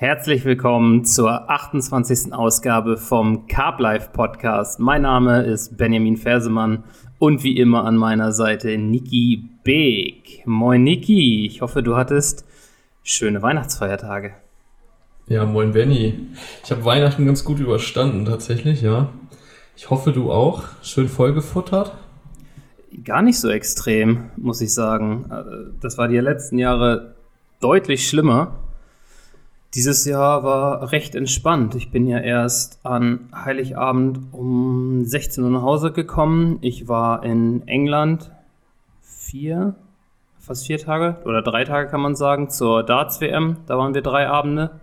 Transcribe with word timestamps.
Herzlich 0.00 0.46
willkommen 0.46 1.04
zur 1.04 1.50
28. 1.50 2.32
Ausgabe 2.32 2.96
vom 2.96 3.46
Carb 3.48 3.80
Life 3.80 4.08
Podcast. 4.14 4.80
Mein 4.80 5.02
Name 5.02 5.42
ist 5.42 5.76
Benjamin 5.76 6.16
Fersemann 6.16 6.84
und 7.18 7.44
wie 7.44 7.58
immer 7.58 7.84
an 7.84 7.98
meiner 7.98 8.32
Seite 8.32 8.78
Niki 8.78 9.44
Beek. 9.62 10.42
Moin 10.46 10.84
Niki, 10.84 11.44
ich 11.44 11.60
hoffe, 11.60 11.82
du 11.82 11.96
hattest 11.96 12.46
schöne 13.02 13.42
Weihnachtsfeiertage. 13.42 14.32
Ja, 15.26 15.44
moin 15.44 15.72
Benny. 15.72 16.14
Ich 16.64 16.70
habe 16.70 16.82
Weihnachten 16.86 17.26
ganz 17.26 17.44
gut 17.44 17.60
überstanden 17.60 18.24
tatsächlich, 18.24 18.80
ja. 18.80 19.10
Ich 19.76 19.90
hoffe, 19.90 20.12
du 20.12 20.32
auch. 20.32 20.62
Schön 20.80 21.08
vollgefuttert. 21.08 21.94
Gar 23.04 23.20
nicht 23.20 23.38
so 23.38 23.50
extrem, 23.50 24.30
muss 24.38 24.62
ich 24.62 24.72
sagen. 24.72 25.26
Äh, 25.30 25.78
das 25.82 25.98
war 25.98 26.08
die 26.08 26.16
letzten 26.16 26.56
Jahre 26.56 27.16
deutlich 27.60 28.08
schlimmer. 28.08 28.56
Dieses 29.74 30.04
Jahr 30.04 30.42
war 30.42 30.90
recht 30.90 31.14
entspannt. 31.14 31.76
Ich 31.76 31.92
bin 31.92 32.08
ja 32.08 32.18
erst 32.18 32.84
an 32.84 33.28
Heiligabend 33.32 34.18
um 34.32 35.04
16 35.04 35.44
Uhr 35.44 35.50
nach 35.50 35.62
Hause 35.62 35.92
gekommen. 35.92 36.58
Ich 36.60 36.88
war 36.88 37.22
in 37.22 37.66
England 37.68 38.32
vier, 39.00 39.76
fast 40.40 40.66
vier 40.66 40.78
Tage 40.78 41.18
oder 41.24 41.40
drei 41.42 41.62
Tage 41.62 41.88
kann 41.88 42.00
man 42.00 42.16
sagen, 42.16 42.50
zur 42.50 42.82
Darts-WM. 42.82 43.58
Da 43.66 43.78
waren 43.78 43.94
wir 43.94 44.02
drei 44.02 44.28
Abende. 44.28 44.80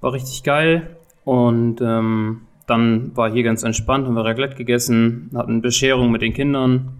War 0.00 0.12
richtig 0.12 0.44
geil. 0.44 0.96
Und 1.24 1.80
ähm, 1.80 2.42
dann 2.68 3.16
war 3.16 3.28
hier 3.30 3.42
ganz 3.42 3.64
entspannt, 3.64 4.06
haben 4.06 4.14
wir 4.14 4.24
Raclette 4.24 4.54
gegessen, 4.54 5.30
hatten 5.34 5.60
Bescherung 5.60 6.12
mit 6.12 6.22
den 6.22 6.34
Kindern 6.34 6.90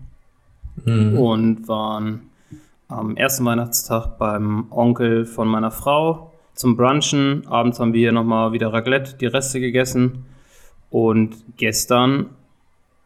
mhm. 0.84 1.17
und 1.17 1.69
waren 1.69 2.23
am 2.89 3.17
ersten 3.17 3.45
Weihnachtstag 3.45 4.19
beim 4.19 4.73
Onkel 4.73 5.27
von 5.27 5.47
meiner 5.47 5.70
Frau 5.70 6.28
zum 6.59 6.77
Brunchen. 6.77 7.47
Abends 7.47 7.79
haben 7.79 7.93
wir 7.93 8.01
hier 8.01 8.12
nochmal 8.12 8.53
wieder 8.53 8.73
Raclette, 8.73 9.15
die 9.17 9.27
Reste 9.27 9.61
gegessen. 9.61 10.25
Und 10.91 11.37
gestern, 11.56 12.31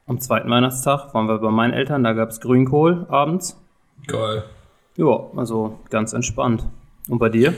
am 0.06 0.20
zweiten 0.20 0.48
Weihnachtstag, 0.48 1.12
waren 1.14 1.26
wir 1.26 1.38
bei 1.38 1.50
meinen 1.50 1.74
Eltern. 1.74 2.02
Da 2.02 2.14
gab 2.14 2.30
es 2.30 2.40
Grünkohl 2.40 3.06
abends. 3.10 3.60
Geil. 4.06 4.44
Ja, 4.96 5.26
also 5.36 5.78
ganz 5.90 6.14
entspannt. 6.14 6.66
Und 7.08 7.18
bei 7.18 7.28
dir? 7.28 7.54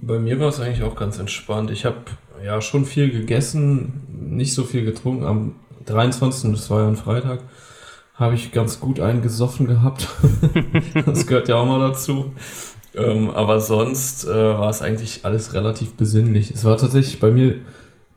Bei 0.00 0.18
mir 0.18 0.40
war 0.40 0.48
es 0.48 0.60
eigentlich 0.60 0.82
auch 0.82 0.96
ganz 0.96 1.18
entspannt. 1.18 1.70
Ich 1.70 1.84
habe 1.84 1.98
ja 2.44 2.60
schon 2.60 2.84
viel 2.84 3.10
gegessen, 3.10 4.02
nicht 4.08 4.54
so 4.54 4.64
viel 4.64 4.84
getrunken. 4.84 5.24
Am 5.24 5.54
23., 5.86 6.50
das 6.50 6.68
war 6.68 6.82
ja 6.82 6.88
ein 6.88 6.96
Freitag, 6.96 7.40
habe 8.14 8.34
ich 8.34 8.50
ganz 8.50 8.80
gut 8.80 8.98
einen 8.98 9.22
gesoffen 9.22 9.66
gehabt. 9.66 10.08
das 11.06 11.26
gehört 11.26 11.48
ja 11.48 11.56
auch 11.56 11.66
mal 11.66 11.78
dazu. 11.78 12.32
Ähm, 12.94 13.30
aber 13.30 13.60
sonst 13.60 14.24
äh, 14.24 14.34
war 14.34 14.70
es 14.70 14.82
eigentlich 14.82 15.20
alles 15.24 15.54
relativ 15.54 15.94
besinnlich. 15.94 16.50
Es 16.50 16.64
war 16.64 16.76
tatsächlich 16.76 17.20
bei 17.20 17.30
mir 17.30 17.56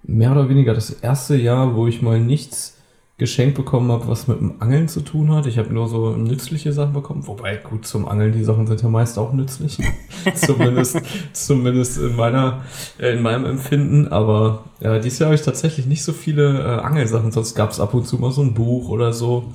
mehr 0.03 0.31
oder 0.31 0.49
weniger 0.49 0.73
das 0.73 0.89
erste 0.89 1.35
Jahr, 1.35 1.75
wo 1.75 1.87
ich 1.87 2.01
mal 2.01 2.19
nichts 2.19 2.77
geschenkt 3.21 3.55
bekommen 3.55 3.91
habe, 3.91 4.07
was 4.07 4.27
mit 4.27 4.39
dem 4.39 4.55
Angeln 4.61 4.87
zu 4.87 5.01
tun 5.01 5.31
hat. 5.31 5.45
Ich 5.45 5.59
habe 5.59 5.71
nur 5.71 5.87
so 5.87 6.15
nützliche 6.15 6.73
Sachen 6.73 6.93
bekommen. 6.93 7.27
Wobei, 7.27 7.55
gut, 7.57 7.85
zum 7.85 8.07
Angeln, 8.07 8.31
die 8.31 8.43
Sachen 8.43 8.65
sind 8.65 8.81
ja 8.81 8.89
meist 8.89 9.19
auch 9.19 9.31
nützlich. 9.31 9.77
zumindest, 10.33 10.99
zumindest 11.31 11.99
in 11.99 12.15
meiner, 12.15 12.63
äh, 12.97 13.13
in 13.13 13.21
meinem 13.21 13.45
Empfinden. 13.45 14.07
Aber 14.07 14.63
ja, 14.79 14.97
dieses 14.97 15.19
Jahr 15.19 15.27
habe 15.27 15.35
ich 15.35 15.43
tatsächlich 15.43 15.85
nicht 15.85 16.03
so 16.03 16.13
viele 16.13 16.61
äh, 16.61 16.81
Angelsachen. 16.81 17.31
Sonst 17.31 17.53
gab 17.53 17.69
es 17.69 17.79
ab 17.79 17.93
und 17.93 18.07
zu 18.07 18.17
mal 18.17 18.31
so 18.31 18.41
ein 18.41 18.55
Buch 18.55 18.89
oder 18.89 19.13
so. 19.13 19.53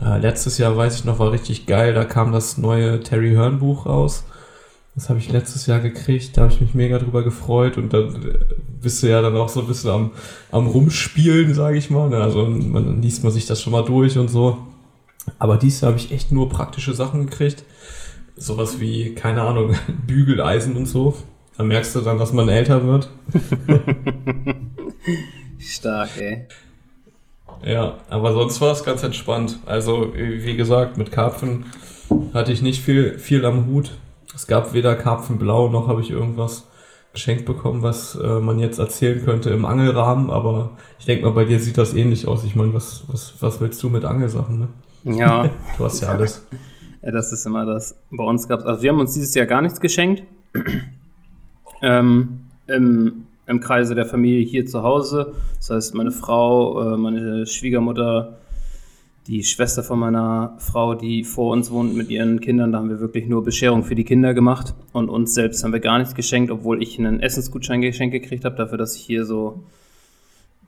Äh, 0.00 0.18
letztes 0.18 0.58
Jahr 0.58 0.76
weiß 0.76 0.94
ich 0.94 1.04
noch, 1.04 1.18
war 1.18 1.32
richtig 1.32 1.66
geil. 1.66 1.94
Da 1.94 2.04
kam 2.04 2.30
das 2.30 2.58
neue 2.58 3.00
Terry 3.00 3.32
Hearn 3.32 3.58
Buch 3.58 3.86
raus. 3.86 4.22
Das 4.94 5.08
habe 5.08 5.18
ich 5.18 5.30
letztes 5.30 5.66
Jahr 5.66 5.80
gekriegt, 5.80 6.36
da 6.36 6.42
habe 6.42 6.52
ich 6.52 6.60
mich 6.60 6.74
mega 6.74 6.98
drüber 6.98 7.22
gefreut 7.22 7.78
und 7.78 7.92
dann 7.92 8.22
äh, 8.22 8.38
bist 8.82 9.02
du 9.02 9.08
ja 9.08 9.22
dann 9.22 9.36
auch 9.36 9.48
so 9.48 9.60
ein 9.60 9.66
bisschen 9.66 9.90
am, 9.90 10.10
am 10.50 10.66
Rumspielen, 10.66 11.54
sage 11.54 11.78
ich 11.78 11.90
mal. 11.90 12.08
Ne? 12.08 12.18
Also 12.18 12.46
man 12.46 13.00
liest 13.00 13.22
man 13.22 13.32
sich 13.32 13.46
das 13.46 13.62
schon 13.62 13.72
mal 13.72 13.84
durch 13.84 14.18
und 14.18 14.28
so. 14.28 14.58
Aber 15.38 15.56
dieses 15.56 15.80
Jahr 15.80 15.92
habe 15.92 16.00
ich 16.00 16.12
echt 16.12 16.32
nur 16.32 16.48
praktische 16.48 16.92
Sachen 16.92 17.26
gekriegt. 17.26 17.62
Sowas 18.36 18.80
wie, 18.80 19.14
keine 19.14 19.42
Ahnung, 19.42 19.76
Bügeleisen 20.06 20.76
und 20.76 20.86
so. 20.86 21.14
Da 21.56 21.64
merkst 21.64 21.94
du 21.94 22.00
dann, 22.00 22.18
dass 22.18 22.32
man 22.32 22.48
älter 22.48 22.84
wird. 22.84 23.10
Stark, 25.58 26.10
ey. 26.18 26.46
Ja, 27.64 27.98
aber 28.08 28.32
sonst 28.32 28.60
war 28.60 28.72
es 28.72 28.82
ganz 28.82 29.02
entspannt. 29.02 29.58
Also, 29.66 30.14
wie 30.14 30.56
gesagt, 30.56 30.96
mit 30.96 31.12
Karpfen 31.12 31.66
hatte 32.32 32.52
ich 32.52 32.62
nicht 32.62 32.82
viel, 32.82 33.18
viel 33.18 33.44
am 33.44 33.66
Hut. 33.66 33.92
Es 34.40 34.46
gab 34.46 34.72
weder 34.72 34.96
Karpfenblau 34.96 35.68
noch 35.68 35.86
habe 35.86 36.00
ich 36.00 36.10
irgendwas 36.10 36.66
geschenkt 37.12 37.44
bekommen, 37.44 37.82
was 37.82 38.14
äh, 38.14 38.40
man 38.40 38.58
jetzt 38.58 38.78
erzählen 38.78 39.22
könnte 39.22 39.50
im 39.50 39.66
Angelrahmen, 39.66 40.30
aber 40.30 40.78
ich 40.98 41.04
denke 41.04 41.26
mal, 41.26 41.32
bei 41.32 41.44
dir 41.44 41.60
sieht 41.60 41.76
das 41.76 41.92
ähnlich 41.92 42.26
aus. 42.26 42.42
Ich 42.44 42.56
meine, 42.56 42.72
was, 42.72 43.04
was, 43.08 43.34
was 43.40 43.60
willst 43.60 43.82
du 43.82 43.90
mit 43.90 44.06
Angelsachen, 44.06 44.60
ne? 44.60 44.68
Ja. 45.18 45.50
du 45.76 45.84
hast 45.84 46.00
ja 46.00 46.08
alles. 46.08 46.46
Ja, 47.02 47.10
das 47.10 47.32
ist 47.32 47.44
immer 47.44 47.66
das. 47.66 47.98
Bei 48.10 48.24
uns 48.24 48.48
gab 48.48 48.60
es, 48.60 48.64
also 48.64 48.82
wir 48.82 48.90
haben 48.90 49.00
uns 49.00 49.12
dieses 49.12 49.34
Jahr 49.34 49.44
gar 49.44 49.60
nichts 49.60 49.78
geschenkt. 49.78 50.22
ähm, 51.82 52.40
im, 52.66 53.26
Im 53.46 53.60
Kreise 53.60 53.94
der 53.94 54.06
Familie 54.06 54.42
hier 54.46 54.64
zu 54.64 54.82
Hause. 54.82 55.34
Das 55.58 55.68
heißt, 55.68 55.94
meine 55.94 56.12
Frau, 56.12 56.94
äh, 56.94 56.96
meine 56.96 57.44
Schwiegermutter, 57.44 58.38
die 59.30 59.44
Schwester 59.44 59.84
von 59.84 60.00
meiner 60.00 60.56
Frau, 60.58 60.96
die 60.96 61.22
vor 61.22 61.52
uns 61.52 61.70
wohnt 61.70 61.94
mit 61.94 62.10
ihren 62.10 62.40
Kindern, 62.40 62.72
da 62.72 62.78
haben 62.78 62.88
wir 62.88 62.98
wirklich 62.98 63.28
nur 63.28 63.44
Bescherung 63.44 63.84
für 63.84 63.94
die 63.94 64.02
Kinder 64.02 64.34
gemacht 64.34 64.74
und 64.92 65.08
uns 65.08 65.34
selbst 65.34 65.62
haben 65.62 65.72
wir 65.72 65.78
gar 65.78 65.98
nichts 65.98 66.16
geschenkt, 66.16 66.50
obwohl 66.50 66.82
ich 66.82 66.98
einen 66.98 67.20
Essensgutschein 67.20 67.80
geschenkt 67.80 68.12
gekriegt 68.12 68.44
habe, 68.44 68.56
dafür, 68.56 68.76
dass 68.76 68.96
ich 68.96 69.02
hier 69.02 69.24
so 69.24 69.62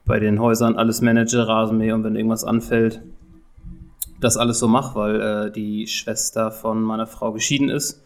bei 0.04 0.20
den 0.20 0.38
Häusern 0.38 0.76
alles 0.76 1.00
manage, 1.00 1.44
Rasenmäher 1.44 1.96
und 1.96 2.04
wenn 2.04 2.14
irgendwas 2.14 2.44
anfällt, 2.44 3.02
das 4.20 4.36
alles 4.36 4.60
so 4.60 4.68
mache, 4.68 4.94
weil 4.94 5.20
äh, 5.20 5.50
die 5.50 5.88
Schwester 5.88 6.52
von 6.52 6.82
meiner 6.82 7.08
Frau 7.08 7.32
geschieden 7.32 7.68
ist. 7.68 8.00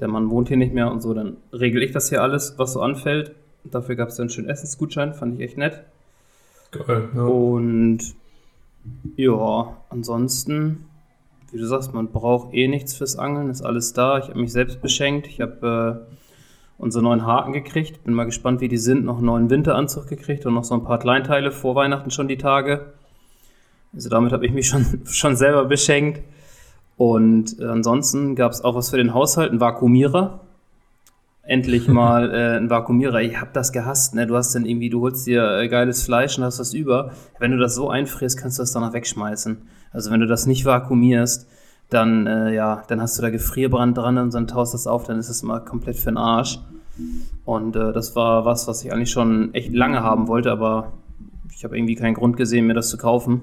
Der 0.00 0.08
Mann 0.08 0.28
wohnt 0.28 0.48
hier 0.48 0.56
nicht 0.56 0.74
mehr 0.74 0.90
und 0.90 1.02
so, 1.02 1.14
dann 1.14 1.36
regel 1.52 1.84
ich 1.84 1.92
das 1.92 2.08
hier 2.08 2.20
alles, 2.20 2.54
was 2.56 2.72
so 2.72 2.80
anfällt. 2.80 3.36
Dafür 3.62 3.94
gab 3.94 4.08
es 4.08 4.16
dann 4.16 4.24
einen 4.24 4.30
schönen 4.30 4.48
Essensgutschein, 4.48 5.14
fand 5.14 5.36
ich 5.36 5.40
echt 5.40 5.56
nett. 5.56 5.84
Geil, 6.72 7.10
ja. 7.14 7.22
Und 7.22 8.16
ja, 9.16 9.76
ansonsten, 9.90 10.86
wie 11.50 11.58
du 11.58 11.66
sagst, 11.66 11.94
man 11.94 12.08
braucht 12.08 12.52
eh 12.54 12.68
nichts 12.68 12.94
fürs 12.94 13.16
Angeln, 13.16 13.50
ist 13.50 13.62
alles 13.62 13.92
da. 13.92 14.18
Ich 14.18 14.28
habe 14.28 14.40
mich 14.40 14.52
selbst 14.52 14.80
beschenkt. 14.80 15.26
Ich 15.26 15.40
habe 15.40 16.06
äh, 16.08 16.14
unsere 16.78 17.04
neuen 17.04 17.24
Haken 17.26 17.52
gekriegt. 17.52 18.04
Bin 18.04 18.14
mal 18.14 18.24
gespannt, 18.24 18.60
wie 18.60 18.68
die 18.68 18.78
sind. 18.78 19.04
Noch 19.04 19.18
einen 19.18 19.26
neuen 19.26 19.50
Winteranzug 19.50 20.08
gekriegt 20.08 20.46
und 20.46 20.54
noch 20.54 20.64
so 20.64 20.74
ein 20.74 20.84
paar 20.84 20.98
Kleinteile 20.98 21.52
vor 21.52 21.74
Weihnachten 21.74 22.10
schon 22.10 22.28
die 22.28 22.38
Tage. 22.38 22.92
Also 23.92 24.08
damit 24.08 24.32
habe 24.32 24.44
ich 24.46 24.52
mich 24.52 24.68
schon, 24.68 25.02
schon 25.06 25.36
selber 25.36 25.64
beschenkt. 25.64 26.22
Und 26.96 27.60
ansonsten 27.60 28.36
gab 28.36 28.52
es 28.52 28.62
auch 28.62 28.74
was 28.74 28.90
für 28.90 28.96
den 28.96 29.14
Haushalt, 29.14 29.52
ein 29.52 29.60
Vakuumierer 29.60 30.43
endlich 31.46 31.88
mal 31.88 32.32
äh, 32.32 32.56
ein 32.56 32.70
Vakuumierer. 32.70 33.20
Ich 33.20 33.40
hab 33.40 33.52
das 33.52 33.72
gehasst, 33.72 34.14
ne? 34.14 34.26
Du 34.26 34.36
hast 34.36 34.54
dann 34.54 34.64
irgendwie, 34.64 34.88
du 34.88 35.02
holst 35.02 35.26
dir 35.26 35.58
äh, 35.58 35.68
geiles 35.68 36.02
Fleisch 36.02 36.38
und 36.38 36.44
hast 36.44 36.58
das 36.58 36.74
über. 36.74 37.12
Wenn 37.38 37.50
du 37.50 37.58
das 37.58 37.74
so 37.74 37.90
einfrierst, 37.90 38.38
kannst 38.38 38.58
du 38.58 38.62
das 38.62 38.72
danach 38.72 38.92
wegschmeißen. 38.92 39.58
Also 39.92 40.10
wenn 40.10 40.20
du 40.20 40.26
das 40.26 40.46
nicht 40.46 40.64
vakuumierst, 40.64 41.48
dann, 41.90 42.26
äh, 42.26 42.54
ja, 42.54 42.82
dann 42.88 43.00
hast 43.00 43.18
du 43.18 43.22
da 43.22 43.30
Gefrierbrand 43.30 43.96
dran 43.96 44.18
und 44.18 44.32
dann 44.34 44.46
taust 44.46 44.74
das 44.74 44.86
auf, 44.86 45.04
dann 45.04 45.18
ist 45.18 45.28
es 45.28 45.42
immer 45.42 45.60
komplett 45.60 45.96
für 45.96 46.10
den 46.10 46.16
Arsch. 46.16 46.58
Und 47.44 47.76
äh, 47.76 47.92
das 47.92 48.16
war 48.16 48.44
was, 48.44 48.66
was 48.66 48.84
ich 48.84 48.92
eigentlich 48.92 49.10
schon 49.10 49.52
echt 49.52 49.72
lange 49.74 50.02
haben 50.02 50.28
wollte, 50.28 50.50
aber 50.50 50.92
ich 51.54 51.64
habe 51.64 51.76
irgendwie 51.76 51.94
keinen 51.94 52.14
Grund 52.14 52.36
gesehen, 52.36 52.66
mir 52.66 52.74
das 52.74 52.88
zu 52.88 52.96
kaufen. 52.96 53.42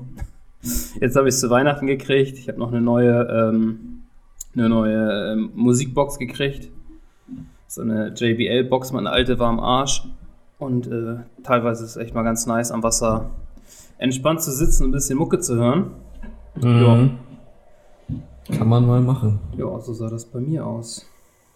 Jetzt 0.99 1.15
habe 1.15 1.27
ich 1.27 1.35
es 1.35 1.41
zu 1.41 1.49
Weihnachten 1.49 1.87
gekriegt. 1.87 2.37
Ich 2.37 2.47
habe 2.47 2.59
noch 2.59 2.71
eine 2.71 2.81
neue, 2.81 3.27
ähm, 3.27 4.03
eine 4.53 4.69
neue 4.69 5.33
ähm, 5.33 5.51
Musikbox 5.55 6.17
gekriegt 6.17 6.69
so 7.71 7.81
eine 7.81 8.09
JBL-Box, 8.13 8.91
meine 8.91 9.11
alte 9.11 9.39
war 9.39 9.47
am 9.47 9.61
Arsch. 9.61 10.03
Und 10.59 10.87
äh, 10.87 11.19
teilweise 11.41 11.85
ist 11.85 11.91
es 11.91 11.95
echt 11.95 12.13
mal 12.13 12.23
ganz 12.23 12.45
nice, 12.45 12.69
am 12.69 12.83
Wasser 12.83 13.31
entspannt 13.97 14.41
zu 14.41 14.51
sitzen 14.51 14.83
und 14.83 14.89
ein 14.89 14.91
bisschen 14.91 15.17
Mucke 15.17 15.39
zu 15.39 15.55
hören. 15.55 15.91
Mhm. 16.61 17.17
Ja. 18.49 18.57
Kann 18.57 18.67
man 18.67 18.85
mal 18.85 18.99
machen. 18.99 19.39
Ja, 19.57 19.79
so 19.79 19.93
sah 19.93 20.09
das 20.09 20.25
bei 20.25 20.41
mir 20.41 20.67
aus. 20.67 21.05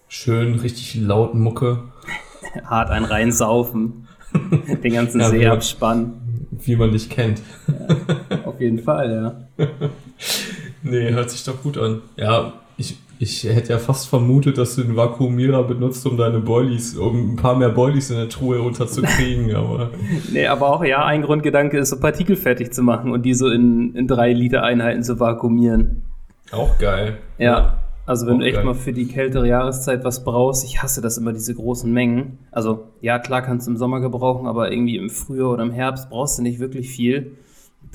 Schön, 0.07 0.57
richtig 0.59 0.95
laut 0.95 1.33
Mucke. 1.33 1.83
Hart 2.63 2.91
ein 2.91 3.03
reinsaufen. 3.03 4.07
Den 4.83 4.93
ganzen 4.93 5.19
ja, 5.19 5.29
See 5.29 5.45
abspannen. 5.47 6.47
Wie 6.51 6.77
man 6.77 6.93
dich 6.93 7.09
kennt. 7.09 7.41
Ja, 7.67 8.45
auf 8.45 8.61
jeden 8.61 8.79
Fall, 8.79 9.47
ja. 9.57 9.67
nee, 10.81 11.11
hört 11.11 11.29
sich 11.29 11.43
doch 11.43 11.61
gut 11.61 11.77
an. 11.77 12.03
Ja, 12.15 12.53
ich 12.77 12.97
ich 13.19 13.43
hätte 13.43 13.73
ja 13.73 13.79
fast 13.79 14.07
vermutet, 14.07 14.57
dass 14.57 14.75
du 14.75 14.83
den 14.83 14.95
Vakuumierer 14.95 15.63
benutzt, 15.63 16.05
um 16.05 16.17
deine 16.17 16.39
Boilies, 16.39 16.97
um 16.97 17.33
ein 17.33 17.35
paar 17.35 17.55
mehr 17.55 17.69
Boilies 17.69 18.09
in 18.09 18.17
der 18.17 18.29
Truhe 18.29 18.61
unterzukriegen, 18.61 19.55
aber. 19.55 19.91
nee, 20.31 20.47
aber 20.47 20.69
auch 20.69 20.83
ja, 20.83 21.05
ein 21.05 21.21
Grundgedanke 21.21 21.77
ist, 21.77 21.89
so 21.89 21.99
Partikel 21.99 22.35
fertig 22.35 22.73
zu 22.73 22.83
machen 22.83 23.11
und 23.11 23.23
die 23.23 23.33
so 23.33 23.49
in, 23.49 23.95
in 23.95 24.07
drei 24.07 24.33
Liter 24.33 24.63
Einheiten 24.63 25.03
zu 25.03 25.19
vakuumieren. 25.19 26.03
Auch 26.51 26.77
geil. 26.77 27.17
Ja. 27.37 27.77
Also 28.05 28.27
wenn 28.27 28.35
Auch 28.35 28.39
du 28.39 28.45
echt 28.45 28.57
geil. 28.57 28.65
mal 28.65 28.75
für 28.75 28.93
die 28.93 29.07
kältere 29.07 29.47
Jahreszeit 29.47 30.03
was 30.03 30.23
brauchst, 30.23 30.63
ich 30.63 30.83
hasse 30.83 31.01
das 31.01 31.17
immer, 31.17 31.33
diese 31.33 31.55
großen 31.55 31.91
Mengen. 31.91 32.37
Also 32.51 32.89
ja, 33.01 33.17
klar 33.17 33.41
kannst 33.41 33.65
du 33.65 33.71
im 33.71 33.77
Sommer 33.77 33.99
gebrauchen, 33.99 34.45
aber 34.45 34.71
irgendwie 34.71 34.97
im 34.97 35.09
Frühjahr 35.09 35.49
oder 35.49 35.63
im 35.63 35.71
Herbst 35.71 36.09
brauchst 36.11 36.37
du 36.37 36.43
nicht 36.43 36.59
wirklich 36.59 36.89
viel. 36.89 37.37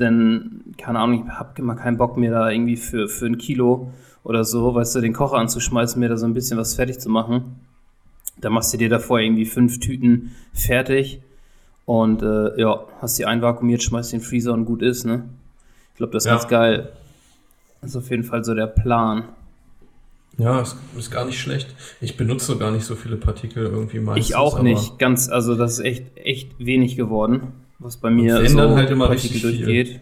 Denn, 0.01 0.63
keine 0.79 0.99
Ahnung, 0.99 1.25
ich 1.25 1.33
habe 1.33 1.51
immer 1.59 1.77
keinen 1.77 1.97
Bock 1.97 2.17
mir 2.17 2.33
da 2.33 2.51
irgendwie 2.51 2.77
für, 2.77 3.09
für 3.09 3.27
ein 3.27 3.39
Kilo 3.39 3.93
oder 4.25 4.45
so, 4.45 4.75
weißt 4.75 4.95
du, 4.97 5.01
den 5.01 5.13
Kocher 5.13 5.37
anzuschmeißen, 5.39 5.99
mir 6.01 6.09
da 6.09 6.17
so 6.17 6.27
ein 6.27 6.35
bisschen 6.35 6.59
was 6.59 6.75
fertig 6.75 6.99
zu 6.99 7.09
machen. 7.09 7.57
Da 8.41 8.51
machst 8.51 8.73
du 8.73 8.79
dir 8.79 8.89
davor 8.89 9.19
irgendwie 9.21 9.45
fünf 9.47 9.81
Tüten 9.81 10.33
fertig 10.55 11.21
und 11.85 12.23
äh, 12.23 12.59
ja, 12.61 12.81
hast 13.01 13.19
die 13.19 13.27
einvakuumiert, 13.27 13.83
schmeißt 13.83 14.13
den 14.13 14.21
Freezer 14.21 14.53
und 14.53 14.65
gut 14.65 14.83
ist, 14.83 15.05
ne? 15.05 15.25
Ich 15.93 15.97
glaube, 15.99 16.13
das 16.13 16.25
ist 16.25 16.27
Ja. 16.31 16.37
ganz 16.37 16.49
geil. 16.49 16.93
Das 17.81 17.91
ist 17.91 17.97
auf 17.97 18.11
jeden 18.11 18.25
Fall 18.25 18.45
so 18.45 18.55
der 18.55 18.67
Plan. 18.67 19.25
Ja, 20.39 20.61
ist, 20.61 20.77
ist 20.97 21.11
gar 21.11 21.25
nicht 21.27 21.39
schlecht. 21.39 21.75
Ich 22.01 22.17
benutze 22.17 22.57
gar 22.57 22.71
nicht 22.71 22.85
so 22.85 22.95
viele 22.95 23.17
Partikel 23.17 23.65
irgendwie 23.67 23.99
meistens. 24.01 24.27
Ich 24.29 24.37
auch 24.37 24.63
nicht, 24.63 24.99
ganz, 24.99 25.29
also 25.29 25.55
das 25.55 25.73
ist 25.73 25.81
echt, 25.85 26.05
echt 26.17 26.53
wenig 26.59 26.97
geworden, 26.97 27.49
was 27.79 27.97
bei 27.99 28.09
mir 28.11 28.47
so 28.49 28.59
halt 28.77 28.91
immer 28.91 29.09
Partikel 29.09 29.33
richtig 29.33 29.41
viel. 29.41 29.65
durchgeht. 29.67 30.01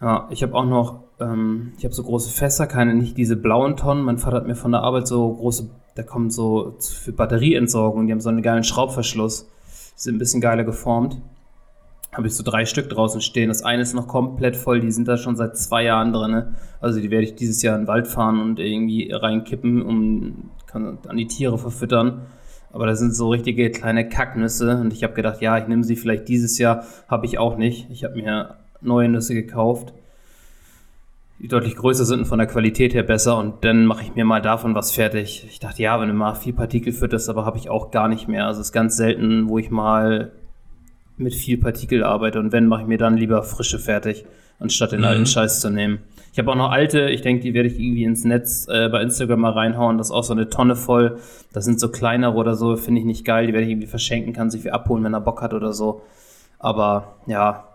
Ja, 0.00 0.28
ich 0.30 0.42
habe 0.42 0.54
auch 0.54 0.66
noch, 0.66 1.00
ähm, 1.20 1.72
ich 1.78 1.84
habe 1.84 1.94
so 1.94 2.02
große 2.02 2.30
Fässer, 2.30 2.66
keine, 2.66 2.94
nicht 2.94 3.16
diese 3.16 3.36
blauen 3.36 3.76
Tonnen. 3.76 4.04
Mein 4.04 4.18
Vater 4.18 4.36
hat 4.36 4.46
mir 4.46 4.56
von 4.56 4.72
der 4.72 4.82
Arbeit 4.82 5.06
so 5.06 5.32
große, 5.34 5.68
da 5.94 6.02
kommen 6.02 6.30
so 6.30 6.76
für 6.80 7.12
Batterieentsorgung, 7.12 8.06
die 8.06 8.12
haben 8.12 8.20
so 8.20 8.28
einen 8.28 8.42
geilen 8.42 8.64
Schraubverschluss, 8.64 9.48
die 9.96 10.00
sind 10.00 10.16
ein 10.16 10.18
bisschen 10.18 10.40
geiler 10.40 10.64
geformt. 10.64 11.18
Habe 12.12 12.28
ich 12.28 12.34
so 12.34 12.42
drei 12.42 12.64
Stück 12.64 12.88
draußen 12.88 13.20
stehen. 13.20 13.48
Das 13.48 13.62
eine 13.62 13.82
ist 13.82 13.92
noch 13.92 14.08
komplett 14.08 14.56
voll, 14.56 14.80
die 14.80 14.90
sind 14.90 15.06
da 15.06 15.18
schon 15.18 15.36
seit 15.36 15.58
zwei 15.58 15.84
Jahren 15.84 16.14
drin. 16.14 16.30
ne? 16.30 16.54
Also 16.80 16.98
die 17.00 17.10
werde 17.10 17.24
ich 17.24 17.34
dieses 17.34 17.60
Jahr 17.60 17.74
in 17.76 17.82
den 17.82 17.88
Wald 17.88 18.06
fahren 18.06 18.40
und 18.40 18.58
irgendwie 18.58 19.10
reinkippen, 19.12 19.82
um 19.82 20.50
kann 20.66 20.98
an 21.06 21.16
die 21.16 21.26
Tiere 21.26 21.58
verfüttern. 21.58 22.22
Aber 22.72 22.86
da 22.86 22.94
sind 22.94 23.14
so 23.14 23.30
richtige 23.30 23.70
kleine 23.70 24.08
Kacknüsse 24.08 24.78
und 24.78 24.92
ich 24.92 25.02
habe 25.02 25.14
gedacht, 25.14 25.40
ja, 25.40 25.56
ich 25.56 25.66
nehme 25.66 25.84
sie 25.84 25.96
vielleicht 25.96 26.28
dieses 26.28 26.58
Jahr. 26.58 26.84
Habe 27.08 27.26
ich 27.26 27.38
auch 27.38 27.56
nicht. 27.56 27.88
Ich 27.90 28.04
habe 28.04 28.16
mir 28.16 28.56
neue 28.82 29.08
Nüsse 29.08 29.34
gekauft, 29.34 29.94
die 31.38 31.48
deutlich 31.48 31.76
größer 31.76 32.04
sind 32.04 32.20
und 32.20 32.24
von 32.26 32.38
der 32.38 32.48
Qualität 32.48 32.94
her 32.94 33.02
besser 33.02 33.36
und 33.38 33.64
dann 33.64 33.84
mache 33.86 34.02
ich 34.02 34.14
mir 34.14 34.24
mal 34.24 34.40
davon 34.40 34.74
was 34.74 34.92
fertig. 34.92 35.46
Ich 35.48 35.60
dachte, 35.60 35.82
ja, 35.82 36.00
wenn 36.00 36.08
du 36.08 36.14
mal 36.14 36.34
viel 36.34 36.54
Partikel 36.54 36.92
fütterst, 36.92 37.28
aber 37.28 37.44
habe 37.44 37.58
ich 37.58 37.68
auch 37.68 37.90
gar 37.90 38.08
nicht 38.08 38.26
mehr. 38.26 38.46
Also 38.46 38.60
es 38.60 38.68
ist 38.68 38.72
ganz 38.72 38.96
selten, 38.96 39.48
wo 39.48 39.58
ich 39.58 39.70
mal 39.70 40.32
mit 41.18 41.34
viel 41.34 41.58
Partikel 41.58 42.04
arbeite 42.04 42.38
und 42.40 42.52
wenn, 42.52 42.66
mache 42.66 42.82
ich 42.82 42.88
mir 42.88 42.98
dann 42.98 43.16
lieber 43.16 43.42
frische 43.42 43.78
fertig, 43.78 44.24
anstatt 44.58 44.92
den 44.92 45.00
Mhm. 45.00 45.06
alten 45.06 45.26
Scheiß 45.26 45.60
zu 45.60 45.70
nehmen. 45.70 45.98
Ich 46.32 46.38
habe 46.38 46.50
auch 46.50 46.56
noch 46.56 46.70
alte, 46.70 47.08
ich 47.08 47.22
denke, 47.22 47.42
die 47.42 47.54
werde 47.54 47.68
ich 47.68 47.78
irgendwie 47.80 48.04
ins 48.04 48.24
Netz 48.24 48.66
äh, 48.68 48.90
bei 48.90 49.00
Instagram 49.02 49.40
mal 49.40 49.52
reinhauen. 49.52 49.96
Das 49.96 50.08
ist 50.08 50.12
auch 50.12 50.24
so 50.24 50.34
eine 50.34 50.50
Tonne 50.50 50.76
voll. 50.76 51.18
Das 51.54 51.64
sind 51.64 51.80
so 51.80 51.90
kleinere 51.90 52.34
oder 52.34 52.54
so, 52.54 52.76
finde 52.76 53.00
ich 53.00 53.06
nicht 53.06 53.24
geil. 53.24 53.46
Die 53.46 53.54
werde 53.54 53.64
ich 53.64 53.70
irgendwie 53.70 53.86
verschenken, 53.86 54.34
kann 54.34 54.50
sich 54.50 54.62
wie 54.64 54.70
abholen, 54.70 55.02
wenn 55.04 55.14
er 55.14 55.20
Bock 55.22 55.40
hat 55.40 55.54
oder 55.54 55.72
so. 55.72 56.02
Aber 56.58 57.16
ja, 57.26 57.65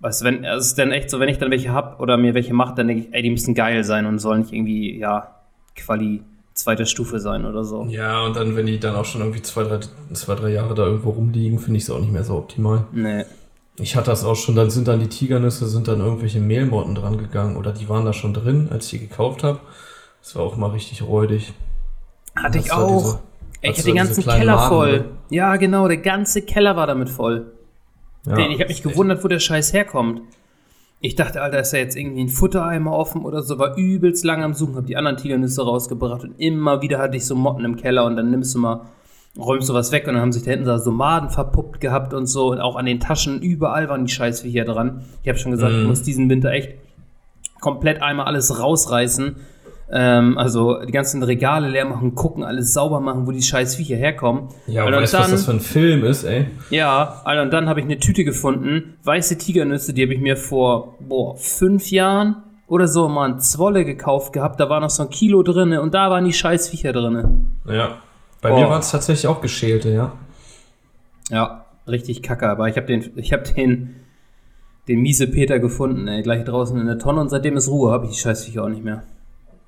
weißt 0.00 0.20
du, 0.20 0.24
wenn 0.26 0.44
es 0.44 0.66
ist 0.66 0.78
dann 0.78 0.92
echt 0.92 1.10
so, 1.10 1.20
wenn 1.20 1.28
ich 1.28 1.38
dann 1.38 1.50
welche 1.50 1.72
hab 1.72 2.00
oder 2.00 2.16
mir 2.16 2.34
welche 2.34 2.54
mache, 2.54 2.74
dann 2.74 2.88
denke 2.88 3.04
ich, 3.08 3.14
ey, 3.14 3.22
die 3.22 3.30
müssen 3.30 3.54
geil 3.54 3.84
sein 3.84 4.06
und 4.06 4.18
sollen 4.18 4.40
nicht 4.42 4.52
irgendwie, 4.52 4.98
ja, 4.98 5.34
Quali 5.76 6.22
zweiter 6.54 6.86
Stufe 6.86 7.20
sein 7.20 7.44
oder 7.44 7.64
so. 7.64 7.84
Ja, 7.88 8.22
und 8.24 8.34
dann, 8.36 8.56
wenn 8.56 8.66
die 8.66 8.80
dann 8.80 8.96
auch 8.96 9.04
schon 9.04 9.20
irgendwie 9.20 9.42
zwei, 9.42 9.62
drei, 9.64 9.78
zwei, 10.12 10.34
drei 10.34 10.48
Jahre 10.50 10.74
da 10.74 10.84
irgendwo 10.86 11.10
rumliegen, 11.10 11.58
finde 11.60 11.76
ich 11.78 11.84
es 11.84 11.90
auch 11.90 12.00
nicht 12.00 12.12
mehr 12.12 12.24
so 12.24 12.34
optimal. 12.36 12.84
Nee. 12.92 13.24
Ich 13.80 13.94
hatte 13.94 14.10
das 14.10 14.24
auch 14.24 14.34
schon, 14.34 14.56
dann 14.56 14.70
sind 14.70 14.88
dann 14.88 14.98
die 14.98 15.06
Tigernüsse, 15.08 15.68
sind 15.68 15.86
dann 15.86 16.00
irgendwelche 16.00 16.40
Mehlmotten 16.40 16.96
dran 16.96 17.16
gegangen 17.16 17.56
oder 17.56 17.70
die 17.72 17.88
waren 17.88 18.04
da 18.04 18.12
schon 18.12 18.34
drin, 18.34 18.68
als 18.72 18.86
ich 18.92 18.98
die 18.98 19.06
gekauft 19.08 19.44
habe. 19.44 19.60
Das 20.20 20.34
war 20.34 20.42
auch 20.42 20.56
mal 20.56 20.70
richtig 20.70 21.02
räudig. 21.06 21.52
Hatte 22.34 22.58
ich 22.58 22.72
auch. 22.72 22.98
diese- 23.02 23.18
ich 23.60 23.70
hatte 23.70 23.82
den 23.84 23.96
ganzen 23.96 24.24
Keller 24.24 24.58
voll. 24.68 24.90
drin? 24.90 25.04
Ja, 25.30 25.56
genau, 25.56 25.86
der 25.86 25.96
ganze 25.98 26.42
Keller 26.42 26.74
war 26.76 26.86
damit 26.88 27.08
voll. 27.08 27.52
Ja, 28.26 28.34
Den, 28.34 28.50
ich 28.50 28.58
habe 28.60 28.68
mich 28.68 28.82
gewundert, 28.82 29.22
wo 29.24 29.28
der 29.28 29.38
Scheiß 29.38 29.72
herkommt. 29.72 30.22
Ich 31.00 31.14
dachte, 31.14 31.40
Alter, 31.42 31.60
ist 31.60 31.72
da 31.72 31.76
jetzt 31.76 31.96
irgendwie 31.96 32.24
ein 32.24 32.28
Futtereimer 32.28 32.92
offen 32.92 33.22
oder 33.24 33.42
so, 33.42 33.58
war 33.58 33.76
übelst 33.76 34.24
lang 34.24 34.42
am 34.42 34.54
Suchen, 34.54 34.74
hab 34.74 34.86
die 34.86 34.96
anderen 34.96 35.16
Tigernüsse 35.16 35.62
rausgebracht 35.62 36.24
und 36.24 36.34
immer 36.40 36.82
wieder 36.82 36.98
hatte 36.98 37.16
ich 37.16 37.24
so 37.24 37.36
Motten 37.36 37.64
im 37.64 37.76
Keller 37.76 38.04
und 38.04 38.16
dann 38.16 38.30
nimmst 38.30 38.52
du 38.56 38.58
mal, 38.58 38.80
räumst 39.38 39.68
du 39.68 39.74
was 39.74 39.92
weg 39.92 40.08
und 40.08 40.14
dann 40.14 40.22
haben 40.22 40.32
sich 40.32 40.42
da 40.42 40.50
hinten 40.50 40.78
so 40.80 40.90
Maden 40.90 41.30
verpuppt 41.30 41.80
gehabt 41.80 42.14
und 42.14 42.26
so 42.26 42.50
und 42.50 42.58
auch 42.60 42.74
an 42.74 42.84
den 42.86 42.98
Taschen, 42.98 43.40
überall 43.40 43.88
waren 43.88 44.06
die 44.06 44.12
Scheißviecher 44.12 44.64
dran. 44.64 45.04
Ich 45.22 45.28
habe 45.28 45.38
schon 45.38 45.52
gesagt, 45.52 45.72
Mhm. 45.72 45.82
ich 45.82 45.86
muss 45.86 46.02
diesen 46.02 46.28
Winter 46.28 46.50
echt 46.50 46.70
komplett 47.60 48.02
einmal 48.02 48.26
alles 48.26 48.58
rausreißen. 48.60 49.36
Ähm, 49.90 50.36
also 50.36 50.84
die 50.84 50.92
ganzen 50.92 51.22
Regale 51.22 51.68
leer 51.68 51.86
machen, 51.86 52.14
gucken, 52.14 52.44
alles 52.44 52.74
sauber 52.74 53.00
machen, 53.00 53.26
wo 53.26 53.32
die 53.32 53.40
Scheißviecher 53.42 53.96
herkommen. 53.96 54.48
Ja, 54.66 54.84
Alter, 54.84 54.96
und 54.98 55.02
weißt 55.02 55.14
du, 55.14 55.18
was 55.18 55.30
das 55.30 55.44
für 55.46 55.52
ein 55.52 55.60
Film 55.60 56.04
ist, 56.04 56.24
ey? 56.24 56.46
Ja, 56.70 57.22
Alter, 57.24 57.42
und 57.42 57.50
dann 57.52 57.68
habe 57.70 57.80
ich 57.80 57.86
eine 57.86 57.98
Tüte 57.98 58.24
gefunden, 58.24 58.96
weiße 59.04 59.38
Tigernüsse, 59.38 59.94
die 59.94 60.02
habe 60.02 60.12
ich 60.12 60.20
mir 60.20 60.36
vor, 60.36 60.96
boah, 61.00 61.36
fünf 61.36 61.90
Jahren 61.90 62.36
oder 62.66 62.86
so 62.86 63.08
mal 63.08 63.30
in 63.30 63.40
Zwolle 63.40 63.86
gekauft 63.86 64.34
gehabt. 64.34 64.60
Da 64.60 64.68
war 64.68 64.80
noch 64.80 64.90
so 64.90 65.04
ein 65.04 65.08
Kilo 65.10 65.42
drinne 65.42 65.80
und 65.80 65.94
da 65.94 66.10
waren 66.10 66.26
die 66.26 66.34
Scheißviecher 66.34 66.92
drinne. 66.92 67.40
Ja. 67.66 67.96
Bei 68.42 68.52
Oh. 68.52 68.60
mir 68.60 68.68
waren 68.68 68.80
es 68.80 68.90
tatsächlich 68.90 69.26
auch 69.26 69.40
geschälte, 69.40 69.88
ja. 69.88 70.12
Ja, 71.30 71.64
richtig 71.86 72.22
kacke, 72.22 72.48
aber 72.48 72.68
ich 72.68 72.76
habe 72.76 72.86
den, 72.86 73.10
ich 73.16 73.32
habe 73.32 73.42
den, 73.44 73.96
den 74.86 75.00
miese 75.00 75.26
Peter 75.28 75.58
gefunden, 75.58 76.06
ey, 76.08 76.22
gleich 76.22 76.44
draußen 76.44 76.78
in 76.78 76.86
der 76.86 76.98
Tonne 76.98 77.20
und 77.22 77.30
seitdem 77.30 77.56
ist 77.56 77.68
Ruhe, 77.68 77.90
habe 77.90 78.04
ich 78.04 78.12
die 78.12 78.18
Scheißviecher 78.18 78.62
auch 78.64 78.68
nicht 78.68 78.84
mehr. 78.84 79.02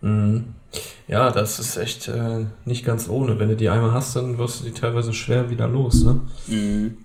Mhm. 0.01 0.55
Ja, 1.09 1.31
das 1.31 1.59
ist 1.59 1.77
echt 1.77 2.09
äh, 2.09 2.47
nicht 2.65 2.85
ganz 2.85 3.09
ohne. 3.09 3.39
Wenn 3.39 3.49
du 3.49 3.57
die 3.57 3.69
einmal 3.69 3.93
hast, 3.93 4.15
dann 4.15 4.39
wirst 4.39 4.61
du 4.61 4.65
die 4.65 4.73
teilweise 4.73 5.13
schwer 5.13 5.51
wieder 5.51 5.67
los, 5.67 6.05
ne? 6.05 6.21
Mhm. 6.47 6.97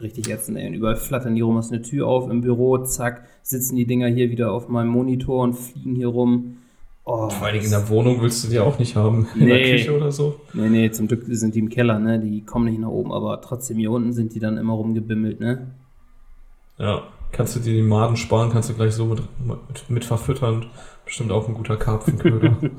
Richtig 0.00 0.28
ätzend, 0.28 0.58
ey. 0.58 0.66
Und 0.66 0.74
überall 0.74 0.96
flattern 0.96 1.36
die 1.36 1.40
rum, 1.40 1.56
hast 1.56 1.72
eine 1.72 1.82
Tür 1.82 2.08
auf 2.08 2.28
im 2.28 2.40
Büro, 2.40 2.78
zack, 2.78 3.26
sitzen 3.42 3.76
die 3.76 3.86
Dinger 3.86 4.08
hier 4.08 4.30
wieder 4.30 4.50
auf 4.50 4.68
meinem 4.68 4.88
Monitor 4.88 5.44
und 5.44 5.54
fliegen 5.54 5.94
hier 5.94 6.08
rum. 6.08 6.56
Oh, 7.04 7.28
Vor 7.28 7.52
Dingen 7.52 7.64
in 7.64 7.70
der 7.70 7.88
Wohnung 7.90 8.20
willst 8.20 8.44
du 8.44 8.48
die 8.48 8.58
auch 8.58 8.78
nicht 8.78 8.96
haben. 8.96 9.28
In 9.38 9.46
der. 9.46 9.62
Küche 9.62 9.94
oder 9.94 10.10
so. 10.10 10.40
Nee, 10.52 10.68
nee, 10.68 10.90
zum 10.90 11.06
Glück 11.06 11.22
sind 11.26 11.54
die 11.54 11.60
im 11.60 11.68
Keller, 11.68 11.98
ne? 11.98 12.18
Die 12.18 12.44
kommen 12.44 12.64
nicht 12.64 12.80
nach 12.80 12.88
oben, 12.88 13.12
aber 13.12 13.40
trotzdem 13.40 13.76
hier 13.76 13.90
unten 13.90 14.12
sind 14.12 14.34
die 14.34 14.40
dann 14.40 14.56
immer 14.56 14.72
rumgebimmelt, 14.72 15.38
ne? 15.38 15.70
Ja. 16.78 17.02
Kannst 17.30 17.56
du 17.56 17.60
dir 17.60 17.74
die 17.74 17.82
Maden 17.82 18.16
sparen, 18.16 18.50
kannst 18.50 18.70
du 18.70 18.74
gleich 18.74 18.94
so 18.94 19.06
mit, 19.06 19.20
mit, 19.44 19.90
mit 19.90 20.04
verfüttern. 20.04 20.66
Bestimmt 21.04 21.32
auch 21.32 21.48
ein 21.48 21.54
guter 21.54 21.76
Karpfenköder. 21.76 22.56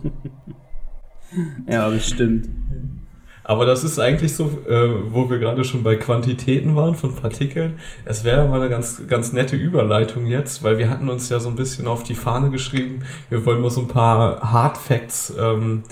Ja, 1.67 1.89
bestimmt. 1.89 2.47
Aber 3.43 3.67
das 3.67 3.83
ist 3.83 3.99
eigentlich 3.99 4.33
so, 4.35 4.45
äh, 4.67 5.13
wo 5.13 5.29
wir 5.29 5.37
gerade 5.37 5.63
schon 5.63 5.83
bei 5.83 5.95
Quantitäten 5.95 6.75
waren 6.75 6.95
von 6.95 7.13
Partikeln. 7.13 7.79
Es 8.03 8.23
wäre 8.23 8.47
mal 8.47 8.59
eine 8.59 8.69
ganz, 8.69 9.03
ganz 9.07 9.33
nette 9.33 9.55
Überleitung 9.55 10.25
jetzt, 10.25 10.63
weil 10.63 10.79
wir 10.79 10.89
hatten 10.89 11.09
uns 11.09 11.29
ja 11.29 11.39
so 11.39 11.49
ein 11.49 11.55
bisschen 11.55 11.85
auf 11.85 12.01
die 12.01 12.15
Fahne 12.15 12.49
geschrieben. 12.49 13.03
Wir 13.29 13.45
wollen 13.45 13.61
mal 13.61 13.69
so 13.69 13.81
ein 13.81 13.87
paar 13.87 14.51
Hard 14.51 14.77
Facts 14.77 15.31
ähm, 15.39 15.83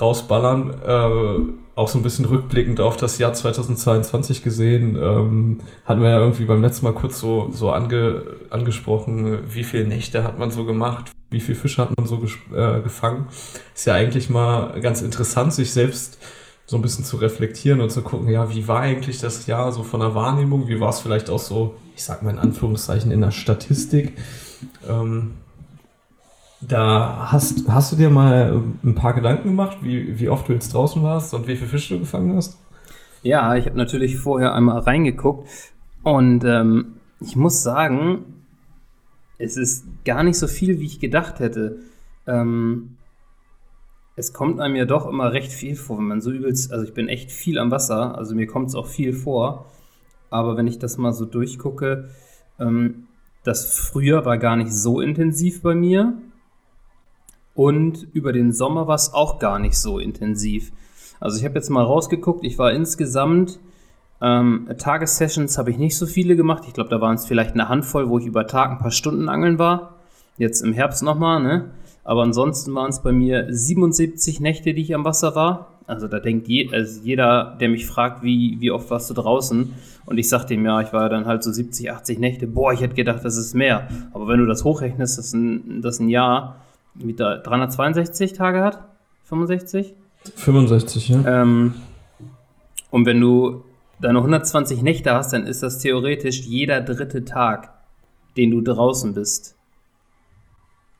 rausballern. 0.00 0.70
Äh, 0.82 1.67
auch 1.78 1.88
so 1.88 1.96
ein 1.96 2.02
bisschen 2.02 2.24
rückblickend 2.24 2.80
auf 2.80 2.96
das 2.96 3.18
Jahr 3.18 3.32
2022 3.32 4.42
gesehen. 4.42 4.96
Ähm, 5.00 5.60
hatten 5.84 6.02
wir 6.02 6.10
ja 6.10 6.18
irgendwie 6.18 6.44
beim 6.44 6.60
letzten 6.60 6.84
Mal 6.84 6.92
kurz 6.92 7.20
so, 7.20 7.50
so 7.52 7.70
ange, 7.70 8.22
angesprochen, 8.50 9.38
wie 9.48 9.62
viele 9.62 9.86
Nächte 9.86 10.24
hat 10.24 10.40
man 10.40 10.50
so 10.50 10.64
gemacht, 10.64 11.12
wie 11.30 11.38
viel 11.38 11.54
Fische 11.54 11.80
hat 11.80 11.96
man 11.96 12.04
so 12.04 12.20
äh, 12.52 12.80
gefangen. 12.80 13.28
Ist 13.76 13.86
ja 13.86 13.94
eigentlich 13.94 14.28
mal 14.28 14.80
ganz 14.80 15.02
interessant, 15.02 15.54
sich 15.54 15.70
selbst 15.70 16.18
so 16.66 16.76
ein 16.76 16.82
bisschen 16.82 17.04
zu 17.04 17.16
reflektieren 17.16 17.80
und 17.80 17.90
zu 17.90 18.02
gucken, 18.02 18.28
ja, 18.28 18.52
wie 18.52 18.66
war 18.66 18.80
eigentlich 18.80 19.20
das 19.20 19.46
Jahr 19.46 19.70
so 19.70 19.84
von 19.84 20.00
der 20.00 20.16
Wahrnehmung, 20.16 20.66
wie 20.66 20.80
war 20.80 20.90
es 20.90 20.98
vielleicht 20.98 21.30
auch 21.30 21.38
so, 21.38 21.76
ich 21.94 22.02
sag 22.02 22.24
mal 22.24 22.30
in 22.30 22.40
Anführungszeichen, 22.40 23.12
in 23.12 23.20
der 23.20 23.30
Statistik. 23.30 24.14
Ähm, 24.88 25.34
da 26.60 27.30
hast, 27.30 27.68
hast 27.68 27.92
du 27.92 27.96
dir 27.96 28.10
mal 28.10 28.62
ein 28.82 28.94
paar 28.94 29.14
Gedanken 29.14 29.48
gemacht, 29.48 29.78
wie, 29.82 30.18
wie 30.18 30.28
oft 30.28 30.48
du 30.48 30.52
jetzt 30.52 30.74
draußen 30.74 31.02
warst 31.02 31.34
und 31.34 31.46
wie 31.46 31.56
viele 31.56 31.68
Fische 31.68 31.94
du 31.94 32.00
gefangen 32.00 32.34
hast? 32.36 32.58
Ja, 33.22 33.54
ich 33.56 33.66
habe 33.66 33.76
natürlich 33.76 34.16
vorher 34.16 34.54
einmal 34.54 34.80
reingeguckt 34.80 35.48
und 36.02 36.44
ähm, 36.44 36.94
ich 37.20 37.36
muss 37.36 37.62
sagen, 37.62 38.44
es 39.38 39.56
ist 39.56 39.86
gar 40.04 40.22
nicht 40.22 40.38
so 40.38 40.48
viel, 40.48 40.80
wie 40.80 40.86
ich 40.86 41.00
gedacht 41.00 41.38
hätte. 41.38 41.78
Ähm, 42.26 42.96
es 44.16 44.32
kommt 44.32 44.60
einem 44.60 44.74
ja 44.74 44.84
doch 44.84 45.06
immer 45.06 45.32
recht 45.32 45.52
viel 45.52 45.76
vor, 45.76 45.98
wenn 45.98 46.06
man 46.08 46.20
so 46.20 46.32
übelst, 46.32 46.72
also 46.72 46.84
ich 46.84 46.92
bin 46.92 47.08
echt 47.08 47.30
viel 47.30 47.58
am 47.58 47.70
Wasser, 47.70 48.18
also 48.18 48.34
mir 48.34 48.48
kommt 48.48 48.68
es 48.68 48.74
auch 48.74 48.88
viel 48.88 49.12
vor, 49.12 49.66
aber 50.28 50.56
wenn 50.56 50.66
ich 50.66 50.80
das 50.80 50.98
mal 50.98 51.12
so 51.12 51.24
durchgucke, 51.24 52.08
ähm, 52.58 53.06
das 53.44 53.78
Frühjahr 53.78 54.24
war 54.24 54.38
gar 54.38 54.56
nicht 54.56 54.72
so 54.72 55.00
intensiv 55.00 55.62
bei 55.62 55.76
mir 55.76 56.18
und 57.58 58.06
über 58.12 58.32
den 58.32 58.52
Sommer 58.52 58.86
war 58.86 58.94
es 58.94 59.12
auch 59.12 59.40
gar 59.40 59.58
nicht 59.58 59.76
so 59.76 59.98
intensiv. 59.98 60.70
Also 61.18 61.38
ich 61.38 61.44
habe 61.44 61.56
jetzt 61.56 61.70
mal 61.70 61.82
rausgeguckt, 61.82 62.44
ich 62.44 62.56
war 62.56 62.72
insgesamt, 62.72 63.58
ähm, 64.22 64.68
Tagessessions 64.78 65.58
habe 65.58 65.72
ich 65.72 65.76
nicht 65.76 65.96
so 65.96 66.06
viele 66.06 66.36
gemacht. 66.36 66.62
Ich 66.68 66.72
glaube, 66.72 66.88
da 66.88 67.00
waren 67.00 67.16
es 67.16 67.26
vielleicht 67.26 67.54
eine 67.54 67.68
Handvoll, 67.68 68.08
wo 68.08 68.20
ich 68.20 68.26
über 68.26 68.46
Tag 68.46 68.70
ein 68.70 68.78
paar 68.78 68.92
Stunden 68.92 69.28
angeln 69.28 69.58
war. 69.58 69.96
Jetzt 70.36 70.60
im 70.60 70.72
Herbst 70.72 71.02
nochmal, 71.02 71.42
ne? 71.42 71.72
Aber 72.04 72.22
ansonsten 72.22 72.72
waren 72.76 72.90
es 72.90 73.02
bei 73.02 73.10
mir 73.10 73.46
77 73.50 74.38
Nächte, 74.38 74.72
die 74.72 74.82
ich 74.82 74.94
am 74.94 75.04
Wasser 75.04 75.34
war. 75.34 75.72
Also 75.88 76.06
da 76.06 76.20
denkt 76.20 76.46
je, 76.46 76.72
also 76.72 77.00
jeder, 77.02 77.56
der 77.58 77.70
mich 77.70 77.86
fragt, 77.86 78.22
wie, 78.22 78.58
wie 78.60 78.70
oft 78.70 78.88
warst 78.88 79.10
du 79.10 79.14
draußen? 79.14 79.74
Und 80.06 80.18
ich 80.18 80.28
sagte 80.28 80.54
ihm, 80.54 80.64
ja, 80.64 80.80
ich 80.80 80.92
war 80.92 81.08
dann 81.08 81.26
halt 81.26 81.42
so 81.42 81.50
70, 81.50 81.90
80 81.90 82.20
Nächte. 82.20 82.46
Boah, 82.46 82.72
ich 82.72 82.82
hätte 82.82 82.94
gedacht, 82.94 83.24
das 83.24 83.36
ist 83.36 83.54
mehr. 83.54 83.88
Aber 84.12 84.28
wenn 84.28 84.38
du 84.38 84.46
das 84.46 84.62
hochrechnest, 84.62 85.18
dass 85.18 85.32
ein, 85.32 85.82
dass 85.82 85.98
ein 85.98 86.08
Jahr 86.08 86.60
mit 87.02 87.20
362 87.20 88.32
Tage 88.32 88.62
hat, 88.62 88.84
65? 89.24 89.94
65, 90.34 91.08
ja. 91.08 91.42
Ähm, 91.42 91.74
und 92.90 93.06
wenn 93.06 93.20
du 93.20 93.64
deine 94.00 94.18
120 94.18 94.82
Nächte 94.82 95.12
hast, 95.12 95.32
dann 95.32 95.46
ist 95.46 95.62
das 95.62 95.78
theoretisch 95.78 96.40
jeder 96.40 96.80
dritte 96.80 97.24
Tag, 97.24 97.72
den 98.36 98.50
du 98.50 98.60
draußen 98.60 99.14
bist. 99.14 99.54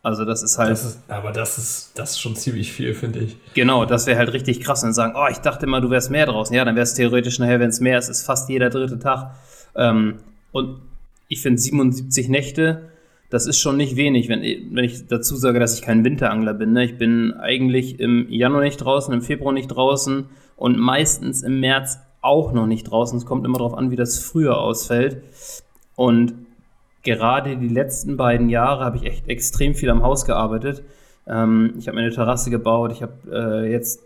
Also 0.02 0.24
das 0.24 0.42
ist 0.42 0.58
halt. 0.58 0.70
Das 0.70 0.84
ist, 0.84 1.00
aber 1.08 1.32
das 1.32 1.58
ist, 1.58 1.92
das 1.96 2.12
ist 2.12 2.20
schon 2.20 2.36
ziemlich 2.36 2.72
viel, 2.72 2.94
finde 2.94 3.20
ich. 3.20 3.36
Genau, 3.54 3.84
das 3.84 4.06
wäre 4.06 4.18
halt 4.18 4.32
richtig 4.32 4.60
krass. 4.60 4.84
Und 4.84 4.92
sagen, 4.92 5.14
oh, 5.16 5.26
ich 5.30 5.38
dachte 5.38 5.66
immer, 5.66 5.80
du 5.80 5.90
wärst 5.90 6.10
mehr 6.10 6.26
draußen. 6.26 6.54
Ja, 6.54 6.64
dann 6.64 6.76
wäre 6.76 6.84
es 6.84 6.94
theoretisch 6.94 7.38
nachher, 7.38 7.60
wenn 7.60 7.70
es 7.70 7.80
mehr 7.80 7.98
ist, 7.98 8.08
ist 8.08 8.24
fast 8.24 8.48
jeder 8.48 8.70
dritte 8.70 8.98
Tag. 8.98 9.34
Ähm, 9.74 10.18
und 10.52 10.80
ich 11.28 11.42
finde 11.42 11.60
77 11.60 12.28
Nächte, 12.28 12.88
das 13.30 13.46
ist 13.46 13.58
schon 13.58 13.76
nicht 13.76 13.96
wenig, 13.96 14.28
wenn, 14.28 14.40
wenn 14.40 14.84
ich 14.84 15.06
dazu 15.06 15.36
sage, 15.36 15.60
dass 15.60 15.74
ich 15.74 15.82
kein 15.82 16.04
Winterangler 16.04 16.54
bin. 16.54 16.72
Ne? 16.72 16.84
Ich 16.84 16.96
bin 16.96 17.34
eigentlich 17.34 18.00
im 18.00 18.26
Januar 18.30 18.62
nicht 18.62 18.78
draußen, 18.78 19.12
im 19.12 19.20
Februar 19.20 19.52
nicht 19.52 19.68
draußen 19.68 20.26
und 20.56 20.78
meistens 20.78 21.42
im 21.42 21.60
März 21.60 21.98
auch 22.22 22.52
noch 22.52 22.66
nicht 22.66 22.84
draußen. 22.84 23.18
Es 23.18 23.26
kommt 23.26 23.44
immer 23.44 23.58
darauf 23.58 23.74
an, 23.74 23.90
wie 23.90 23.96
das 23.96 24.18
früher 24.18 24.58
ausfällt. 24.58 25.22
Und 25.94 26.34
gerade 27.02 27.56
die 27.56 27.68
letzten 27.68 28.16
beiden 28.16 28.48
Jahre 28.48 28.84
habe 28.84 28.96
ich 28.96 29.04
echt 29.04 29.28
extrem 29.28 29.74
viel 29.74 29.90
am 29.90 30.02
Haus 30.02 30.24
gearbeitet. 30.24 30.82
Ähm, 31.26 31.74
ich 31.78 31.86
habe 31.86 31.96
mir 31.96 32.04
eine 32.04 32.14
Terrasse 32.14 32.50
gebaut. 32.50 32.92
Ich 32.92 33.02
habe 33.02 33.12
äh, 33.30 33.70
jetzt 33.70 34.02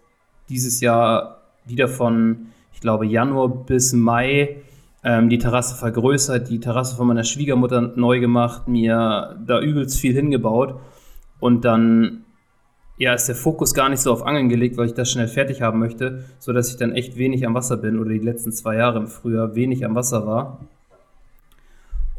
dieses 0.48 0.80
Jahr 0.80 1.42
wieder 1.64 1.86
von, 1.86 2.48
ich 2.72 2.80
glaube, 2.80 3.06
Januar 3.06 3.48
bis 3.48 3.92
Mai 3.92 4.56
ähm, 5.04 5.28
die 5.28 5.38
Terrasse 5.38 5.74
vergrößert, 5.76 6.48
die 6.48 6.60
Terrasse 6.60 6.96
von 6.96 7.06
meiner 7.06 7.24
Schwiegermutter 7.24 7.92
neu 7.96 8.20
gemacht, 8.20 8.68
mir 8.68 9.36
da 9.46 9.60
übelst 9.60 9.98
viel 10.00 10.14
hingebaut. 10.14 10.80
Und 11.40 11.64
dann 11.64 12.24
ja, 12.98 13.14
ist 13.14 13.26
der 13.26 13.34
Fokus 13.34 13.74
gar 13.74 13.88
nicht 13.88 14.00
so 14.00 14.12
auf 14.12 14.24
Angeln 14.24 14.48
gelegt, 14.48 14.76
weil 14.76 14.86
ich 14.86 14.94
das 14.94 15.10
schnell 15.10 15.28
fertig 15.28 15.62
haben 15.62 15.80
möchte, 15.80 16.24
sodass 16.38 16.70
ich 16.70 16.76
dann 16.76 16.92
echt 16.92 17.16
wenig 17.16 17.46
am 17.46 17.54
Wasser 17.54 17.76
bin 17.76 17.98
oder 17.98 18.10
die 18.10 18.18
letzten 18.18 18.52
zwei 18.52 18.76
Jahre 18.76 18.98
im 18.98 19.08
Frühjahr 19.08 19.54
wenig 19.54 19.84
am 19.84 19.94
Wasser 19.94 20.26
war 20.26 20.60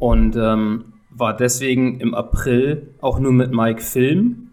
und 0.03 0.35
ähm, 0.35 0.85
war 1.11 1.33
deswegen 1.33 2.01
im 2.01 2.13
April 2.13 2.89
auch 2.99 3.19
nur 3.19 3.31
mit 3.31 3.53
Mike 3.53 3.81
Film. 3.81 4.49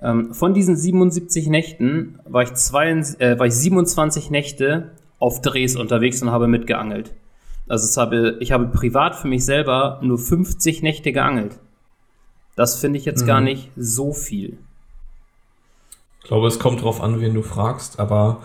Ähm, 0.00 0.32
von 0.32 0.54
diesen 0.54 0.76
77 0.76 1.48
Nächten 1.48 2.20
war 2.24 2.42
ich, 2.42 2.54
zwei, 2.54 2.88
äh, 2.90 3.38
war 3.38 3.44
ich 3.44 3.54
27 3.54 4.30
Nächte 4.30 4.92
auf 5.18 5.42
Drehs 5.42 5.76
unterwegs 5.76 6.22
und 6.22 6.30
habe 6.30 6.46
mitgeangelt. 6.46 7.12
Also 7.68 8.00
habe, 8.00 8.36
ich 8.40 8.52
habe 8.52 8.66
privat 8.66 9.14
für 9.14 9.28
mich 9.28 9.44
selber 9.44 10.00
nur 10.02 10.18
50 10.18 10.82
Nächte 10.82 11.12
geangelt. 11.12 11.58
Das 12.56 12.80
finde 12.80 12.98
ich 12.98 13.04
jetzt 13.04 13.22
mhm. 13.22 13.26
gar 13.26 13.40
nicht 13.40 13.70
so 13.76 14.12
viel. 14.12 14.58
Ich 16.20 16.28
glaube, 16.28 16.48
es 16.48 16.58
kommt 16.58 16.82
drauf 16.82 17.00
an, 17.00 17.20
wen 17.20 17.34
du 17.34 17.42
fragst, 17.42 18.00
aber 18.00 18.42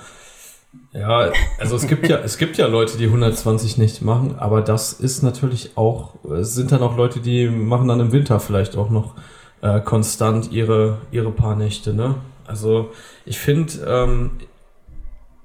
ja, 0.93 1.31
also 1.59 1.75
es 1.75 1.87
gibt 1.87 2.07
ja, 2.07 2.17
es 2.17 2.37
gibt 2.37 2.57
ja 2.57 2.67
Leute, 2.67 2.97
die 2.97 3.05
120 3.05 3.77
nicht 3.77 4.01
machen, 4.01 4.35
aber 4.37 4.61
das 4.61 4.93
ist 4.93 5.21
natürlich 5.21 5.71
auch, 5.75 6.15
es 6.31 6.53
sind 6.53 6.71
dann 6.71 6.81
auch 6.81 6.95
Leute, 6.97 7.19
die 7.19 7.47
machen 7.47 7.87
dann 7.87 7.99
im 7.99 8.11
Winter 8.11 8.39
vielleicht 8.39 8.77
auch 8.77 8.89
noch 8.89 9.15
äh, 9.61 9.81
konstant 9.81 10.51
ihre, 10.51 10.99
ihre 11.11 11.31
paar 11.31 11.55
Nächte, 11.55 11.93
ne? 11.93 12.15
Also 12.45 12.91
ich 13.25 13.39
finde, 13.39 13.73
ähm, 13.87 14.31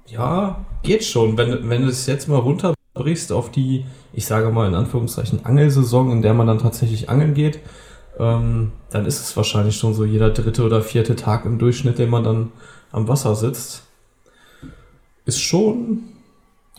ja, 0.06 0.64
geht 0.82 1.04
schon. 1.04 1.36
Wenn, 1.38 1.68
wenn 1.68 1.82
du 1.82 1.88
es 1.88 2.06
jetzt 2.06 2.28
mal 2.28 2.38
runterbrichst 2.98 3.32
auf 3.32 3.50
die, 3.50 3.84
ich 4.12 4.26
sage 4.26 4.50
mal 4.50 4.68
in 4.68 4.74
Anführungszeichen, 4.74 5.44
Angelsaison, 5.44 6.10
in 6.10 6.22
der 6.22 6.34
man 6.34 6.46
dann 6.46 6.58
tatsächlich 6.58 7.08
angeln 7.08 7.34
geht, 7.34 7.60
ähm, 8.18 8.72
dann 8.90 9.06
ist 9.06 9.20
es 9.20 9.36
wahrscheinlich 9.36 9.76
schon 9.76 9.94
so 9.94 10.04
jeder 10.04 10.30
dritte 10.30 10.64
oder 10.64 10.82
vierte 10.82 11.16
Tag 11.16 11.44
im 11.44 11.58
Durchschnitt, 11.58 11.98
den 11.98 12.10
man 12.10 12.24
dann 12.24 12.52
am 12.90 13.08
Wasser 13.08 13.34
sitzt 13.34 13.84
ist 15.28 15.42
schon, 15.42 16.04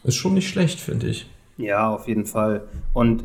ist 0.04 0.16
schon 0.16 0.34
nicht 0.34 0.50
schlecht, 0.50 0.80
finde 0.80 1.08
ich. 1.08 1.30
Ja, 1.58 1.88
auf 1.88 2.08
jeden 2.08 2.26
Fall. 2.26 2.64
Und 2.94 3.24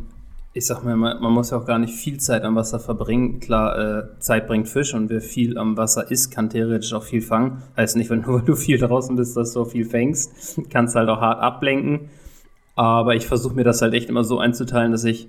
ich 0.52 0.66
sag 0.66 0.84
mal, 0.84 0.96
man, 0.96 1.32
muss 1.32 1.50
ja 1.50 1.56
auch 1.56 1.64
gar 1.64 1.78
nicht 1.78 1.94
viel 1.94 2.18
Zeit 2.20 2.42
am 2.42 2.56
Wasser 2.56 2.78
verbringen. 2.78 3.40
Klar, 3.40 3.78
äh, 3.78 4.20
Zeit 4.20 4.46
bringt 4.46 4.68
Fisch 4.68 4.92
und 4.92 5.08
wer 5.08 5.22
viel 5.22 5.56
am 5.56 5.78
Wasser 5.78 6.10
isst, 6.10 6.30
kann 6.30 6.50
theoretisch 6.50 6.92
auch 6.92 7.02
viel 7.02 7.22
fangen. 7.22 7.62
Heißt 7.74 7.96
nicht, 7.96 8.10
wenn 8.10 8.20
nur 8.26 8.42
du 8.42 8.54
viel 8.54 8.76
draußen 8.76 9.16
bist, 9.16 9.34
dass 9.34 9.54
du 9.54 9.62
auch 9.62 9.70
viel 9.70 9.86
fängst. 9.86 10.60
Kannst 10.68 10.94
halt 10.94 11.08
auch 11.08 11.22
hart 11.22 11.40
ablenken. 11.40 12.10
Aber 12.74 13.14
ich 13.14 13.26
versuche 13.26 13.54
mir 13.54 13.64
das 13.64 13.82
halt 13.82 13.94
echt 13.94 14.08
immer 14.08 14.24
so 14.24 14.38
einzuteilen, 14.38 14.92
dass 14.92 15.04
ich 15.04 15.28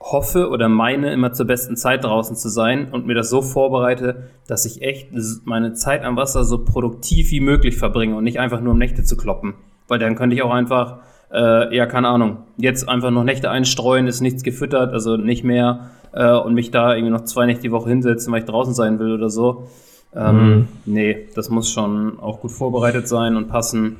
hoffe 0.00 0.48
oder 0.48 0.68
meine, 0.68 1.12
immer 1.12 1.32
zur 1.32 1.46
besten 1.46 1.76
Zeit 1.76 2.04
draußen 2.04 2.34
zu 2.34 2.48
sein 2.48 2.88
und 2.90 3.06
mir 3.06 3.14
das 3.14 3.28
so 3.28 3.42
vorbereite, 3.42 4.30
dass 4.46 4.64
ich 4.64 4.82
echt 4.82 5.10
meine 5.44 5.74
Zeit 5.74 6.04
am 6.04 6.16
Wasser 6.16 6.44
so 6.44 6.64
produktiv 6.64 7.30
wie 7.30 7.40
möglich 7.40 7.76
verbringe 7.76 8.16
und 8.16 8.24
nicht 8.24 8.40
einfach 8.40 8.60
nur 8.60 8.72
um 8.72 8.78
Nächte 8.78 9.04
zu 9.04 9.16
kloppen. 9.16 9.54
Weil 9.88 9.98
dann 9.98 10.16
könnte 10.16 10.34
ich 10.34 10.42
auch 10.42 10.52
einfach, 10.52 10.98
äh, 11.32 11.74
ja, 11.76 11.84
keine 11.86 12.08
Ahnung, 12.08 12.38
jetzt 12.56 12.88
einfach 12.88 13.10
noch 13.10 13.24
Nächte 13.24 13.50
einstreuen, 13.50 14.06
ist 14.06 14.22
nichts 14.22 14.42
gefüttert, 14.42 14.92
also 14.94 15.16
nicht 15.16 15.44
mehr 15.44 15.90
äh, 16.12 16.32
und 16.32 16.54
mich 16.54 16.70
da 16.70 16.94
irgendwie 16.94 17.12
noch 17.12 17.24
zwei 17.24 17.44
Nächte 17.44 17.62
die 17.62 17.72
Woche 17.72 17.90
hinsetzen, 17.90 18.32
weil 18.32 18.40
ich 18.40 18.46
draußen 18.46 18.72
sein 18.72 18.98
will 18.98 19.12
oder 19.12 19.28
so. 19.28 19.68
Ähm, 20.14 20.36
mhm. 20.36 20.68
Nee, 20.86 21.28
das 21.34 21.50
muss 21.50 21.70
schon 21.70 22.18
auch 22.20 22.40
gut 22.40 22.52
vorbereitet 22.52 23.06
sein 23.06 23.36
und 23.36 23.48
passen. 23.48 23.96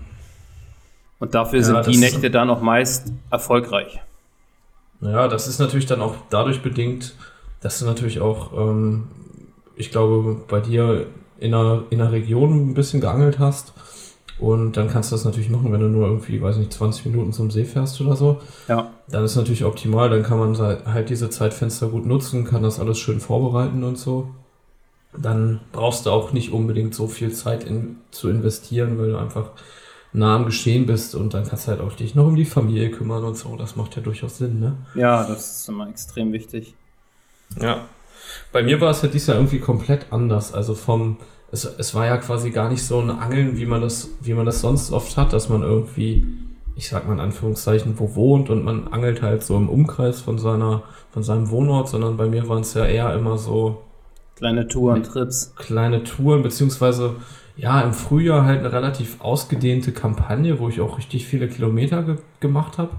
Und 1.20 1.34
dafür 1.34 1.60
ja, 1.60 1.64
sind 1.64 1.86
die 1.86 1.98
Nächte 1.98 2.30
dann 2.30 2.50
auch 2.50 2.62
meist 2.62 3.12
erfolgreich. 3.30 4.00
Ja, 5.00 5.28
das 5.28 5.46
ist 5.46 5.60
natürlich 5.60 5.86
dann 5.86 6.00
auch 6.00 6.14
dadurch 6.30 6.62
bedingt, 6.62 7.14
dass 7.60 7.78
du 7.78 7.84
natürlich 7.84 8.20
auch, 8.20 8.52
ähm, 8.52 9.08
ich 9.76 9.90
glaube, 9.90 10.40
bei 10.48 10.60
dir 10.60 11.06
in 11.38 11.54
einer, 11.54 11.84
in 11.90 12.00
einer 12.00 12.12
Region 12.12 12.70
ein 12.70 12.74
bisschen 12.74 13.00
geangelt 13.00 13.38
hast. 13.38 13.72
Und 14.38 14.78
dann 14.78 14.88
kannst 14.88 15.10
du 15.10 15.16
das 15.16 15.26
natürlich 15.26 15.50
machen, 15.50 15.70
wenn 15.70 15.80
du 15.80 15.88
nur 15.88 16.06
irgendwie, 16.06 16.40
weiß 16.40 16.56
nicht, 16.56 16.72
20 16.72 17.06
Minuten 17.06 17.32
zum 17.32 17.50
See 17.50 17.64
fährst 17.64 18.00
oder 18.00 18.16
so. 18.16 18.40
Ja. 18.68 18.90
Dann 19.08 19.24
ist 19.24 19.36
natürlich 19.36 19.64
optimal, 19.64 20.08
dann 20.08 20.22
kann 20.22 20.38
man 20.38 20.56
halt 20.58 21.10
diese 21.10 21.28
Zeitfenster 21.28 21.88
gut 21.88 22.06
nutzen, 22.06 22.44
kann 22.44 22.62
das 22.62 22.80
alles 22.80 22.98
schön 22.98 23.20
vorbereiten 23.20 23.84
und 23.84 23.98
so. 23.98 24.30
Dann 25.16 25.60
brauchst 25.72 26.06
du 26.06 26.10
auch 26.10 26.32
nicht 26.32 26.52
unbedingt 26.52 26.94
so 26.94 27.06
viel 27.06 27.32
Zeit 27.32 27.64
in, 27.64 27.98
zu 28.12 28.30
investieren, 28.30 28.98
weil 28.98 29.10
du 29.10 29.18
einfach 29.18 29.50
nah 30.12 30.36
am 30.36 30.46
Geschehen 30.46 30.86
bist 30.86 31.14
und 31.14 31.34
dann 31.34 31.46
kannst 31.46 31.66
du 31.66 31.72
halt 31.72 31.80
auch 31.80 31.92
dich 31.92 32.14
noch 32.14 32.26
um 32.26 32.36
die 32.36 32.44
Familie 32.44 32.90
kümmern 32.90 33.24
und 33.24 33.36
so. 33.36 33.56
Das 33.56 33.76
macht 33.76 33.96
ja 33.96 34.02
durchaus 34.02 34.38
Sinn, 34.38 34.58
ne? 34.58 34.76
Ja, 34.94 35.26
das 35.26 35.60
ist 35.60 35.68
immer 35.68 35.88
extrem 35.88 36.32
wichtig. 36.32 36.74
Ja. 37.60 37.86
Bei 38.52 38.62
mir 38.62 38.80
war 38.80 38.90
es 38.90 39.02
ja 39.02 39.08
dieses 39.08 39.28
Jahr 39.28 39.36
irgendwie 39.36 39.60
komplett 39.60 40.06
anders. 40.10 40.52
Also 40.52 40.74
vom, 40.74 41.16
es, 41.52 41.64
es 41.64 41.94
war 41.94 42.06
ja 42.06 42.16
quasi 42.16 42.50
gar 42.50 42.68
nicht 42.68 42.84
so 42.84 43.00
ein 43.00 43.10
Angeln, 43.10 43.56
wie 43.56 43.66
man 43.66 43.80
das, 43.80 44.08
wie 44.20 44.34
man 44.34 44.46
das 44.46 44.60
sonst 44.60 44.92
oft 44.92 45.16
hat, 45.16 45.32
dass 45.32 45.48
man 45.48 45.62
irgendwie, 45.62 46.26
ich 46.76 46.88
sag 46.88 47.06
mal 47.06 47.14
in 47.14 47.20
Anführungszeichen, 47.20 47.98
wo 47.98 48.14
wohnt 48.14 48.50
und 48.50 48.64
man 48.64 48.88
angelt 48.88 49.22
halt 49.22 49.42
so 49.42 49.56
im 49.56 49.68
Umkreis 49.68 50.20
von 50.20 50.38
seiner, 50.38 50.82
von 51.12 51.22
seinem 51.22 51.50
Wohnort, 51.50 51.88
sondern 51.88 52.16
bei 52.16 52.26
mir 52.26 52.48
waren 52.48 52.62
es 52.62 52.74
ja 52.74 52.84
eher 52.84 53.14
immer 53.14 53.38
so 53.38 53.82
kleine 54.36 54.66
Touren, 54.66 55.02
Trips. 55.02 55.52
Kleine 55.56 56.02
Touren, 56.02 56.42
beziehungsweise 56.42 57.16
ja, 57.56 57.80
im 57.82 57.92
Frühjahr 57.92 58.44
halt 58.44 58.60
eine 58.60 58.72
relativ 58.72 59.20
ausgedehnte 59.20 59.92
Kampagne, 59.92 60.58
wo 60.58 60.68
ich 60.68 60.80
auch 60.80 60.98
richtig 60.98 61.26
viele 61.26 61.48
Kilometer 61.48 62.02
ge 62.02 62.16
gemacht 62.40 62.78
habe. 62.78 62.90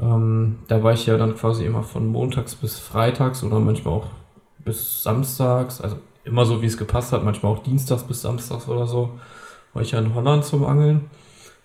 Ähm, 0.00 0.58
da 0.68 0.82
war 0.82 0.92
ich 0.92 1.06
ja 1.06 1.16
dann 1.16 1.34
quasi 1.36 1.64
immer 1.64 1.82
von 1.82 2.06
montags 2.06 2.54
bis 2.54 2.78
freitags 2.78 3.42
oder 3.42 3.60
manchmal 3.60 3.94
auch 3.94 4.06
bis 4.64 5.02
samstags, 5.02 5.80
also 5.80 5.96
immer 6.24 6.44
so 6.44 6.62
wie 6.62 6.66
es 6.66 6.76
gepasst 6.76 7.12
hat, 7.12 7.24
manchmal 7.24 7.52
auch 7.52 7.62
dienstags 7.62 8.04
bis 8.04 8.22
samstags 8.22 8.68
oder 8.68 8.86
so, 8.86 9.10
war 9.72 9.82
ich 9.82 9.92
ja 9.92 9.98
in 9.98 10.14
Holland 10.14 10.44
zum 10.44 10.64
Angeln. 10.64 11.10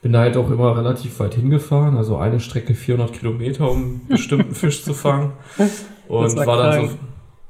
Bin 0.02 0.14
da 0.14 0.20
halt 0.20 0.38
auch 0.38 0.52
immer 0.52 0.78
relativ 0.78 1.20
weit 1.20 1.34
hingefahren, 1.34 1.98
also 1.98 2.18
eine 2.18 2.40
Strecke 2.40 2.76
400 2.76 3.12
Kilometer, 3.14 3.70
um 3.70 3.78
einen 3.78 4.02
bestimmten 4.10 4.54
Fisch 4.54 4.84
zu 4.84 4.94
fangen. 4.94 5.34
Und 6.08 6.38
war, 6.38 6.46
war 6.46 6.58
dann 6.58 6.90
so, 6.90 6.96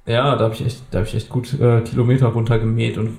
ja, 0.06 0.36
da 0.36 0.46
habe 0.46 0.54
ich 0.54 0.66
echt, 0.66 0.84
da 0.92 1.00
habe 1.00 1.08
ich 1.08 1.16
echt 1.16 1.30
gut 1.30 1.60
äh, 1.60 1.82
Kilometer 1.82 2.28
runtergemäht 2.28 2.98
und 2.98 3.18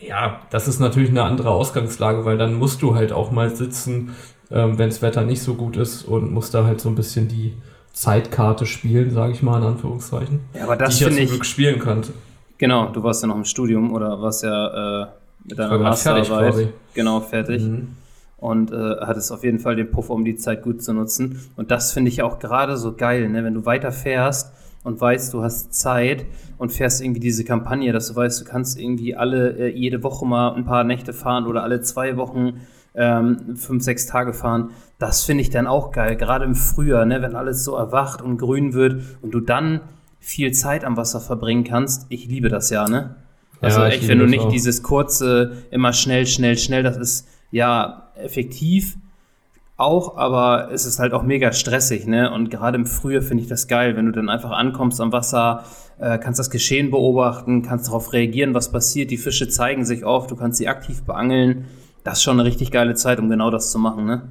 ja, 0.00 0.40
das 0.50 0.68
ist 0.68 0.80
natürlich 0.80 1.10
eine 1.10 1.22
andere 1.22 1.50
Ausgangslage, 1.50 2.24
weil 2.24 2.38
dann 2.38 2.54
musst 2.54 2.82
du 2.82 2.94
halt 2.94 3.12
auch 3.12 3.30
mal 3.30 3.54
sitzen, 3.54 4.14
ähm, 4.50 4.78
wenn 4.78 4.88
das 4.88 5.02
Wetter 5.02 5.24
nicht 5.24 5.42
so 5.42 5.54
gut 5.54 5.76
ist 5.76 6.02
und 6.04 6.32
musst 6.32 6.54
da 6.54 6.64
halt 6.64 6.80
so 6.80 6.88
ein 6.88 6.94
bisschen 6.94 7.28
die 7.28 7.54
Zeitkarte 7.92 8.66
spielen, 8.66 9.10
sage 9.10 9.32
ich 9.32 9.42
mal 9.42 9.58
in 9.58 9.66
Anführungszeichen. 9.66 10.40
Ja, 10.54 10.64
aber 10.64 10.76
das 10.76 10.98
die 10.98 11.04
ich 11.04 11.18
ja 11.18 11.24
Glück 11.24 11.44
spielen 11.44 11.78
konnte. 11.78 12.12
Genau, 12.58 12.88
du 12.88 13.02
warst 13.02 13.22
ja 13.22 13.28
noch 13.28 13.36
im 13.36 13.44
Studium 13.44 13.92
oder 13.92 14.20
warst 14.20 14.42
ja 14.42 15.02
äh, 15.02 15.06
mit 15.44 15.58
deiner 15.58 15.78
Masterarbeit 15.78 16.72
genau 16.94 17.20
fertig. 17.20 17.62
Mhm. 17.62 17.96
Und 18.36 18.70
äh, 18.70 18.96
hattest 19.00 19.32
auf 19.32 19.42
jeden 19.42 19.58
Fall 19.58 19.74
den 19.74 19.90
Puffer, 19.90 20.14
um 20.14 20.24
die 20.24 20.36
Zeit 20.36 20.62
gut 20.62 20.80
zu 20.82 20.92
nutzen. 20.92 21.40
Und 21.56 21.72
das 21.72 21.92
finde 21.92 22.10
ich 22.10 22.22
auch 22.22 22.38
gerade 22.38 22.76
so 22.76 22.94
geil, 22.94 23.28
ne? 23.28 23.42
wenn 23.42 23.54
du 23.54 23.66
weiter 23.66 23.90
fährst 23.90 24.52
und 24.84 25.00
weißt, 25.00 25.32
du 25.34 25.42
hast 25.42 25.74
Zeit 25.74 26.24
und 26.56 26.72
fährst 26.72 27.00
irgendwie 27.00 27.20
diese 27.20 27.44
Kampagne, 27.44 27.92
dass 27.92 28.08
du 28.08 28.16
weißt, 28.16 28.40
du 28.40 28.44
kannst 28.44 28.78
irgendwie 28.78 29.14
alle, 29.14 29.50
äh, 29.58 29.68
jede 29.68 30.02
Woche 30.02 30.26
mal 30.26 30.54
ein 30.54 30.64
paar 30.64 30.84
Nächte 30.84 31.12
fahren 31.12 31.46
oder 31.46 31.62
alle 31.62 31.80
zwei 31.80 32.16
Wochen 32.16 32.60
ähm, 32.94 33.56
fünf, 33.56 33.82
sechs 33.82 34.06
Tage 34.06 34.32
fahren. 34.32 34.70
Das 34.98 35.24
finde 35.24 35.42
ich 35.42 35.50
dann 35.50 35.66
auch 35.66 35.92
geil, 35.92 36.16
gerade 36.16 36.44
im 36.44 36.54
Frühjahr, 36.54 37.04
ne, 37.04 37.22
wenn 37.22 37.36
alles 37.36 37.64
so 37.64 37.76
erwacht 37.76 38.22
und 38.22 38.38
grün 38.38 38.72
wird 38.72 39.02
und 39.22 39.32
du 39.32 39.40
dann 39.40 39.80
viel 40.20 40.52
Zeit 40.52 40.84
am 40.84 40.96
Wasser 40.96 41.20
verbringen 41.20 41.64
kannst. 41.64 42.06
Ich 42.08 42.26
liebe 42.26 42.48
das 42.48 42.70
ja, 42.70 42.88
ne? 42.88 43.16
Also 43.60 43.80
Ja, 43.80 43.88
echt, 43.88 44.08
wenn 44.08 44.18
du 44.18 44.26
nicht 44.26 44.44
auch. 44.44 44.50
dieses 44.50 44.82
kurze, 44.82 45.52
immer 45.70 45.92
schnell, 45.92 46.26
schnell, 46.26 46.56
schnell, 46.58 46.82
das 46.82 46.96
ist 46.96 47.28
ja 47.50 48.08
effektiv 48.16 48.96
auch, 49.78 50.16
aber 50.16 50.70
es 50.72 50.84
ist 50.84 50.98
halt 50.98 51.14
auch 51.14 51.22
mega 51.22 51.52
stressig, 51.52 52.06
ne? 52.06 52.30
Und 52.32 52.50
gerade 52.50 52.76
im 52.76 52.84
Frühjahr 52.84 53.22
finde 53.22 53.44
ich 53.44 53.48
das 53.48 53.68
geil, 53.68 53.96
wenn 53.96 54.06
du 54.06 54.12
dann 54.12 54.28
einfach 54.28 54.50
ankommst 54.50 55.00
am 55.00 55.12
Wasser, 55.12 55.64
äh, 55.98 56.18
kannst 56.18 56.38
das 56.38 56.50
Geschehen 56.50 56.90
beobachten, 56.90 57.62
kannst 57.62 57.86
darauf 57.88 58.12
reagieren, 58.12 58.54
was 58.54 58.70
passiert. 58.72 59.10
Die 59.10 59.16
Fische 59.16 59.48
zeigen 59.48 59.84
sich 59.84 60.04
oft, 60.04 60.30
du 60.30 60.36
kannst 60.36 60.58
sie 60.58 60.68
aktiv 60.68 61.02
beangeln. 61.04 61.66
Das 62.02 62.18
ist 62.18 62.24
schon 62.24 62.38
eine 62.38 62.48
richtig 62.48 62.72
geile 62.72 62.94
Zeit, 62.94 63.20
um 63.20 63.30
genau 63.30 63.50
das 63.50 63.70
zu 63.70 63.78
machen, 63.78 64.04
ne? 64.04 64.22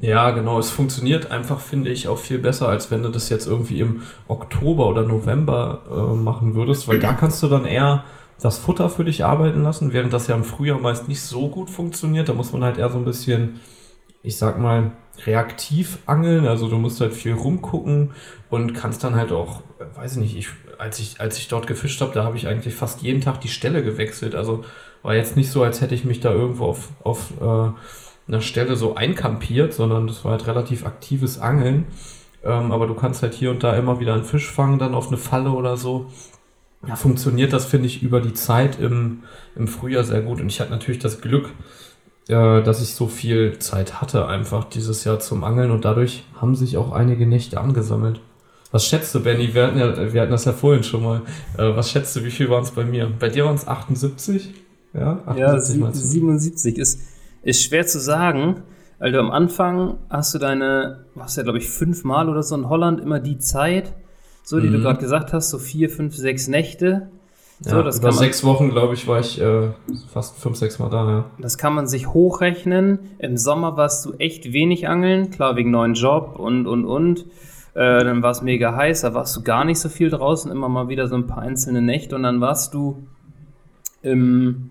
Ja, 0.00 0.30
genau. 0.30 0.58
Es 0.58 0.70
funktioniert 0.70 1.30
einfach, 1.30 1.60
finde 1.60 1.90
ich, 1.90 2.08
auch 2.08 2.18
viel 2.18 2.38
besser, 2.38 2.68
als 2.68 2.90
wenn 2.90 3.02
du 3.02 3.08
das 3.08 3.28
jetzt 3.30 3.46
irgendwie 3.46 3.80
im 3.80 4.02
Oktober 4.28 4.86
oder 4.86 5.02
November 5.02 5.80
äh, 5.90 6.14
machen 6.14 6.54
würdest, 6.54 6.88
weil 6.88 6.98
da 6.98 7.14
kannst 7.14 7.42
du 7.42 7.48
dann 7.48 7.64
eher 7.64 8.04
das 8.40 8.58
Futter 8.58 8.88
für 8.88 9.04
dich 9.04 9.24
arbeiten 9.24 9.62
lassen, 9.62 9.92
während 9.92 10.12
das 10.12 10.26
ja 10.26 10.34
im 10.34 10.44
Frühjahr 10.44 10.78
meist 10.78 11.08
nicht 11.08 11.22
so 11.22 11.48
gut 11.48 11.68
funktioniert. 11.68 12.28
Da 12.28 12.34
muss 12.34 12.52
man 12.52 12.64
halt 12.64 12.78
eher 12.78 12.88
so 12.88 12.98
ein 12.98 13.04
bisschen, 13.04 13.60
ich 14.22 14.36
sag 14.36 14.58
mal, 14.58 14.92
reaktiv 15.26 15.98
angeln. 16.06 16.46
Also 16.46 16.68
du 16.68 16.76
musst 16.76 17.00
halt 17.00 17.14
viel 17.14 17.34
rumgucken 17.34 18.12
und 18.48 18.74
kannst 18.74 19.04
dann 19.04 19.14
halt 19.14 19.32
auch, 19.32 19.62
weiß 19.94 20.12
ich 20.12 20.18
nicht, 20.18 20.36
ich, 20.36 20.48
als 20.78 20.98
ich, 20.98 21.20
als 21.20 21.38
ich 21.38 21.48
dort 21.48 21.66
gefischt 21.66 22.00
habe, 22.00 22.12
da 22.12 22.24
habe 22.24 22.36
ich 22.36 22.46
eigentlich 22.46 22.74
fast 22.74 23.02
jeden 23.02 23.20
Tag 23.20 23.40
die 23.40 23.48
Stelle 23.48 23.82
gewechselt. 23.82 24.34
Also 24.34 24.64
war 25.02 25.14
jetzt 25.14 25.36
nicht 25.36 25.50
so, 25.50 25.62
als 25.62 25.80
hätte 25.80 25.94
ich 25.94 26.04
mich 26.04 26.20
da 26.20 26.32
irgendwo 26.32 26.66
auf, 26.66 26.88
auf 27.02 27.32
äh, 27.40 27.70
einer 28.28 28.40
Stelle 28.40 28.76
so 28.76 28.94
einkampiert, 28.94 29.72
sondern 29.72 30.06
das 30.06 30.24
war 30.24 30.32
halt 30.32 30.46
relativ 30.46 30.86
aktives 30.86 31.38
Angeln. 31.38 31.86
Ähm, 32.42 32.72
aber 32.72 32.86
du 32.86 32.94
kannst 32.94 33.22
halt 33.22 33.34
hier 33.34 33.50
und 33.50 33.62
da 33.62 33.76
immer 33.76 34.00
wieder 34.00 34.14
einen 34.14 34.24
Fisch 34.24 34.50
fangen, 34.50 34.78
dann 34.78 34.94
auf 34.94 35.08
eine 35.08 35.18
Falle 35.18 35.50
oder 35.50 35.76
so. 35.76 36.10
Ja, 36.86 36.96
funktioniert 36.96 37.52
das, 37.52 37.66
finde 37.66 37.86
ich, 37.86 38.02
über 38.02 38.20
die 38.20 38.32
Zeit 38.32 38.80
im, 38.80 39.24
im 39.54 39.68
Frühjahr 39.68 40.04
sehr 40.04 40.22
gut. 40.22 40.40
Und 40.40 40.48
ich 40.48 40.60
hatte 40.60 40.70
natürlich 40.70 41.00
das 41.00 41.20
Glück, 41.20 41.50
dass 42.30 42.80
ich 42.82 42.94
so 42.94 43.06
viel 43.06 43.58
Zeit 43.58 44.00
hatte, 44.00 44.26
einfach 44.26 44.64
dieses 44.64 45.04
Jahr 45.04 45.18
zum 45.20 45.44
Angeln. 45.44 45.70
Und 45.70 45.84
dadurch 45.84 46.24
haben 46.40 46.54
sich 46.54 46.76
auch 46.76 46.92
einige 46.92 47.26
Nächte 47.26 47.60
angesammelt. 47.60 48.20
Was 48.72 48.86
schätzt 48.86 49.14
du, 49.14 49.20
Benny? 49.20 49.52
Wir 49.52 49.66
hatten, 49.66 49.78
ja, 49.78 50.12
wir 50.12 50.20
hatten 50.22 50.30
das 50.30 50.44
ja 50.44 50.52
vorhin 50.52 50.84
schon 50.84 51.02
mal. 51.02 51.22
Äh, 51.58 51.74
was 51.74 51.90
schätzt 51.90 52.14
du, 52.14 52.24
wie 52.24 52.30
viel 52.30 52.48
waren 52.50 52.62
es 52.62 52.70
bei 52.70 52.84
mir? 52.84 53.10
Bei 53.18 53.28
dir 53.28 53.44
waren 53.44 53.56
es 53.56 53.66
78? 53.66 54.54
Ja, 54.94 55.18
78 55.26 55.76
Ja, 55.76 55.84
meinst 55.84 56.02
du? 56.02 56.06
77 56.06 56.78
ist, 56.78 57.00
ist 57.42 57.62
schwer 57.64 57.86
zu 57.86 57.98
sagen. 58.00 58.62
Also 59.00 59.18
am 59.18 59.30
Anfang 59.30 59.96
hast 60.08 60.34
du 60.34 60.38
deine, 60.38 61.06
was 61.14 61.34
ja 61.36 61.42
glaube 61.42 61.58
ich 61.58 61.68
fünfmal 61.68 62.28
oder 62.28 62.42
so 62.42 62.54
in 62.54 62.68
Holland 62.68 63.00
immer 63.00 63.18
die 63.18 63.38
Zeit, 63.38 63.92
so 64.44 64.60
die 64.60 64.68
du 64.70 64.78
Mhm. 64.78 64.82
gerade 64.82 65.00
gesagt 65.00 65.32
hast, 65.32 65.50
so 65.50 65.58
vier, 65.58 65.90
fünf, 65.90 66.14
sechs 66.14 66.46
Nächte. 66.48 67.08
So, 67.62 67.76
ja, 67.76 67.82
das 67.82 67.98
über 67.98 68.08
man- 68.08 68.16
sechs 68.16 68.42
Wochen, 68.42 68.70
glaube 68.70 68.94
ich, 68.94 69.06
war 69.06 69.20
ich 69.20 69.40
äh, 69.40 69.68
fast 70.12 70.38
fünf, 70.38 70.56
sechs 70.56 70.78
Mal 70.78 70.88
da, 70.88 71.08
ja. 71.10 71.24
Das 71.38 71.58
kann 71.58 71.74
man 71.74 71.86
sich 71.86 72.08
hochrechnen. 72.08 72.98
Im 73.18 73.36
Sommer 73.36 73.76
warst 73.76 74.06
du 74.06 74.14
echt 74.14 74.52
wenig 74.52 74.88
angeln, 74.88 75.30
klar 75.30 75.56
wegen 75.56 75.70
neuen 75.70 75.94
Job 75.94 76.36
und 76.38 76.66
und 76.66 76.86
und. 76.86 77.26
Äh, 77.74 78.02
dann 78.04 78.22
war 78.22 78.30
es 78.30 78.42
mega 78.42 78.74
heiß, 78.74 79.02
da 79.02 79.14
warst 79.14 79.36
du 79.36 79.42
gar 79.42 79.64
nicht 79.64 79.78
so 79.78 79.88
viel 79.88 80.10
draußen, 80.10 80.50
immer 80.50 80.68
mal 80.68 80.88
wieder 80.88 81.06
so 81.06 81.14
ein 81.14 81.26
paar 81.26 81.42
einzelne 81.42 81.82
Nächte 81.82 82.16
und 82.16 82.22
dann 82.24 82.40
warst 82.40 82.74
du 82.74 83.04
im 84.02 84.70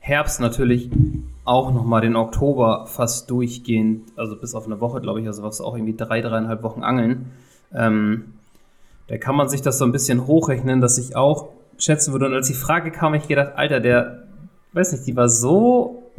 Herbst 0.00 0.40
natürlich 0.40 0.90
auch 1.44 1.72
nochmal 1.72 2.00
den 2.02 2.16
Oktober 2.16 2.86
fast 2.86 3.30
durchgehend, 3.30 4.02
also 4.16 4.36
bis 4.36 4.54
auf 4.54 4.66
eine 4.66 4.80
Woche, 4.80 5.00
glaube 5.00 5.20
ich, 5.20 5.26
also 5.26 5.42
warst 5.42 5.60
du 5.60 5.64
auch 5.64 5.74
irgendwie 5.74 5.96
drei, 5.96 6.20
dreieinhalb 6.20 6.62
Wochen 6.62 6.82
angeln. 6.82 7.30
Ähm, 7.72 8.34
da 9.06 9.16
kann 9.16 9.34
man 9.36 9.48
sich 9.48 9.62
das 9.62 9.78
so 9.78 9.84
ein 9.84 9.92
bisschen 9.92 10.26
hochrechnen, 10.26 10.80
dass 10.82 10.98
ich 10.98 11.16
auch 11.16 11.48
schätzen 11.78 12.12
würde. 12.12 12.26
Und 12.26 12.34
als 12.34 12.48
die 12.48 12.54
Frage 12.54 12.90
kam, 12.90 13.14
ich 13.14 13.28
gedacht, 13.28 13.52
Alter, 13.56 13.80
der, 13.80 14.24
weiß 14.72 14.92
nicht, 14.92 15.06
die 15.06 15.16
war 15.16 15.28
so, 15.28 16.10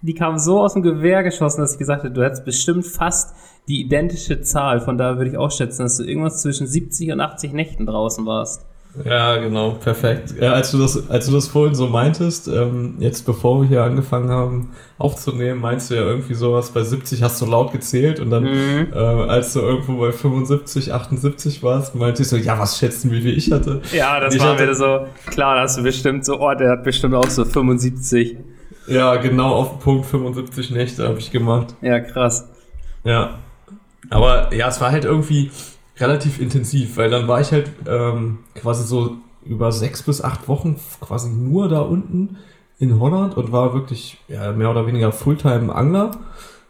die 0.00 0.14
kam 0.14 0.38
so 0.38 0.60
aus 0.60 0.74
dem 0.74 0.82
Gewehr 0.82 1.22
geschossen, 1.22 1.60
dass 1.60 1.72
ich 1.72 1.78
gesagt 1.78 2.04
habe, 2.04 2.14
du 2.14 2.22
hättest 2.22 2.44
bestimmt 2.44 2.86
fast 2.86 3.34
die 3.68 3.80
identische 3.80 4.42
Zahl. 4.42 4.80
Von 4.80 4.98
daher 4.98 5.16
würde 5.16 5.30
ich 5.30 5.36
auch 5.36 5.50
schätzen, 5.50 5.82
dass 5.82 5.96
du 5.96 6.04
irgendwas 6.04 6.42
zwischen 6.42 6.66
70 6.66 7.12
und 7.12 7.20
80 7.20 7.52
Nächten 7.52 7.86
draußen 7.86 8.24
warst. 8.26 8.66
Ja, 9.04 9.36
genau, 9.38 9.70
perfekt. 9.72 10.34
Ja, 10.40 10.52
als 10.52 10.70
du 10.70 10.78
das, 10.78 11.10
als 11.10 11.26
du 11.26 11.32
das 11.32 11.48
vorhin 11.48 11.74
so 11.74 11.88
meintest, 11.88 12.46
ähm, 12.46 12.94
jetzt 13.00 13.26
bevor 13.26 13.62
wir 13.62 13.68
hier 13.68 13.82
angefangen 13.82 14.28
haben 14.30 14.70
aufzunehmen, 14.98 15.60
meinst 15.60 15.90
du 15.90 15.96
ja 15.96 16.02
irgendwie 16.02 16.34
sowas, 16.34 16.70
bei 16.70 16.82
70 16.84 17.22
hast 17.22 17.40
du 17.42 17.46
laut 17.46 17.72
gezählt 17.72 18.20
und 18.20 18.30
dann, 18.30 18.44
Mhm. 18.44 18.92
äh, 18.92 18.96
als 18.96 19.52
du 19.54 19.60
irgendwo 19.60 19.96
bei 19.98 20.12
75, 20.12 20.92
78 20.92 21.62
warst, 21.64 21.96
meintest 21.96 22.30
du, 22.30 22.36
ja, 22.36 22.56
was 22.58 22.78
schätzen, 22.78 23.10
wie 23.10 23.20
viel 23.22 23.36
ich 23.36 23.50
hatte? 23.50 23.80
Ja, 23.92 24.20
das 24.20 24.34
Ich 24.34 24.40
war 24.40 24.50
hatte- 24.50 24.62
wieder 24.62 24.74
so, 24.76 25.06
klar, 25.26 25.56
da 25.56 25.62
hast 25.62 25.76
du 25.76 25.82
bestimmt 25.82 26.24
so, 26.24 26.38
oh, 26.40 26.54
der 26.54 26.70
hat 26.70 26.84
bestimmt 26.84 27.14
auch 27.16 27.28
so 27.28 27.44
75. 27.44 28.36
Ja, 28.86 29.16
genau 29.16 29.54
auf 29.54 29.70
den 29.70 29.78
Punkt 29.80 30.06
75 30.06 30.70
Nächte 30.70 31.08
habe 31.08 31.18
ich 31.18 31.32
gemacht. 31.32 31.74
Ja, 31.82 31.98
krass. 32.00 32.48
Ja. 33.02 33.38
Aber 34.10 34.54
ja, 34.54 34.68
es 34.68 34.80
war 34.80 34.92
halt 34.92 35.04
irgendwie 35.04 35.50
relativ 35.98 36.40
intensiv, 36.40 36.96
weil 36.96 37.10
dann 37.10 37.28
war 37.28 37.40
ich 37.40 37.52
halt 37.52 37.70
ähm, 37.86 38.38
quasi 38.54 38.84
so 38.84 39.16
über 39.44 39.72
sechs 39.72 40.02
bis 40.02 40.22
acht 40.22 40.48
Wochen 40.48 40.76
quasi 41.00 41.28
nur 41.30 41.68
da 41.68 41.80
unten 41.80 42.36
in 42.78 42.98
Holland 42.98 43.36
und 43.36 43.52
war 43.52 43.74
wirklich 43.74 44.18
ja, 44.28 44.52
mehr 44.52 44.70
oder 44.70 44.86
weniger 44.86 45.12
Fulltime-Angler, 45.12 46.12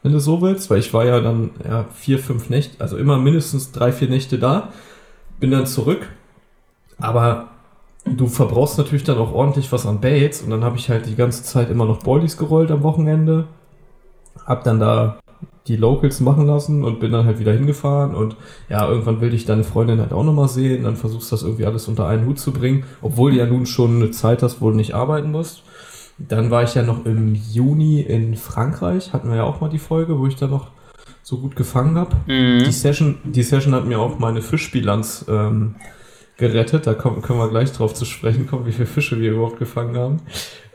wenn 0.02 0.12
du 0.12 0.20
so 0.20 0.42
willst, 0.42 0.68
weil 0.70 0.80
ich 0.80 0.92
war 0.92 1.04
ja 1.04 1.20
dann 1.20 1.50
ja, 1.64 1.86
vier, 1.94 2.18
fünf 2.18 2.50
Nächte, 2.50 2.80
also 2.80 2.96
immer 2.96 3.18
mindestens 3.18 3.72
drei, 3.72 3.92
vier 3.92 4.08
Nächte 4.08 4.38
da, 4.38 4.68
bin 5.40 5.50
dann 5.50 5.66
zurück, 5.66 6.06
aber 6.98 7.48
du 8.04 8.26
verbrauchst 8.26 8.76
natürlich 8.76 9.04
dann 9.04 9.18
auch 9.18 9.32
ordentlich 9.32 9.72
was 9.72 9.86
an 9.86 10.00
Baits 10.00 10.42
und 10.42 10.50
dann 10.50 10.62
habe 10.62 10.76
ich 10.76 10.90
halt 10.90 11.06
die 11.06 11.16
ganze 11.16 11.42
Zeit 11.42 11.70
immer 11.70 11.86
noch 11.86 12.02
Boilies 12.02 12.36
gerollt 12.36 12.70
am 12.70 12.82
Wochenende, 12.82 13.46
hab 14.44 14.64
dann 14.64 14.78
da 14.78 15.18
die 15.66 15.76
Locals 15.76 16.20
machen 16.20 16.46
lassen 16.46 16.84
und 16.84 17.00
bin 17.00 17.12
dann 17.12 17.24
halt 17.24 17.38
wieder 17.38 17.52
hingefahren 17.52 18.14
und 18.14 18.36
ja, 18.68 18.86
irgendwann 18.88 19.20
will 19.20 19.32
ich 19.32 19.44
deine 19.44 19.64
Freundin 19.64 20.00
halt 20.00 20.12
auch 20.12 20.24
nochmal 20.24 20.48
sehen, 20.48 20.84
dann 20.84 20.96
versuchst 20.96 21.30
du 21.30 21.36
das 21.36 21.42
irgendwie 21.42 21.66
alles 21.66 21.88
unter 21.88 22.06
einen 22.06 22.26
Hut 22.26 22.38
zu 22.38 22.52
bringen, 22.52 22.84
obwohl 23.00 23.32
du 23.32 23.38
ja 23.38 23.46
nun 23.46 23.66
schon 23.66 23.96
eine 23.96 24.10
Zeit 24.10 24.42
hast, 24.42 24.60
wo 24.60 24.70
du 24.70 24.76
nicht 24.76 24.94
arbeiten 24.94 25.30
musst. 25.30 25.62
Dann 26.18 26.50
war 26.50 26.62
ich 26.62 26.74
ja 26.74 26.82
noch 26.82 27.06
im 27.06 27.34
Juni 27.34 28.00
in 28.00 28.36
Frankreich, 28.36 29.12
hatten 29.12 29.30
wir 29.30 29.36
ja 29.36 29.44
auch 29.44 29.60
mal 29.60 29.70
die 29.70 29.78
Folge, 29.78 30.18
wo 30.18 30.26
ich 30.26 30.36
da 30.36 30.46
noch 30.46 30.68
so 31.24 31.38
gut 31.38 31.56
gefangen 31.56 31.96
habe. 31.96 32.16
Mhm. 32.26 32.64
Die 32.64 32.72
Session, 32.72 33.18
die 33.24 33.42
Session 33.42 33.74
hat 33.74 33.86
mir 33.86 33.98
auch 33.98 34.18
meine 34.18 34.42
Fischbilanz 34.42 35.24
ähm, 35.28 35.74
gerettet. 36.36 36.86
Da 36.86 36.94
kommen, 36.94 37.22
können 37.22 37.38
wir 37.38 37.48
gleich 37.48 37.72
drauf 37.72 37.94
zu 37.94 38.04
sprechen 38.04 38.46
kommen, 38.46 38.66
wie 38.66 38.72
viele 38.72 38.86
Fische 38.86 39.18
wir 39.20 39.32
überhaupt 39.32 39.58
gefangen 39.58 39.96
haben. 39.96 40.20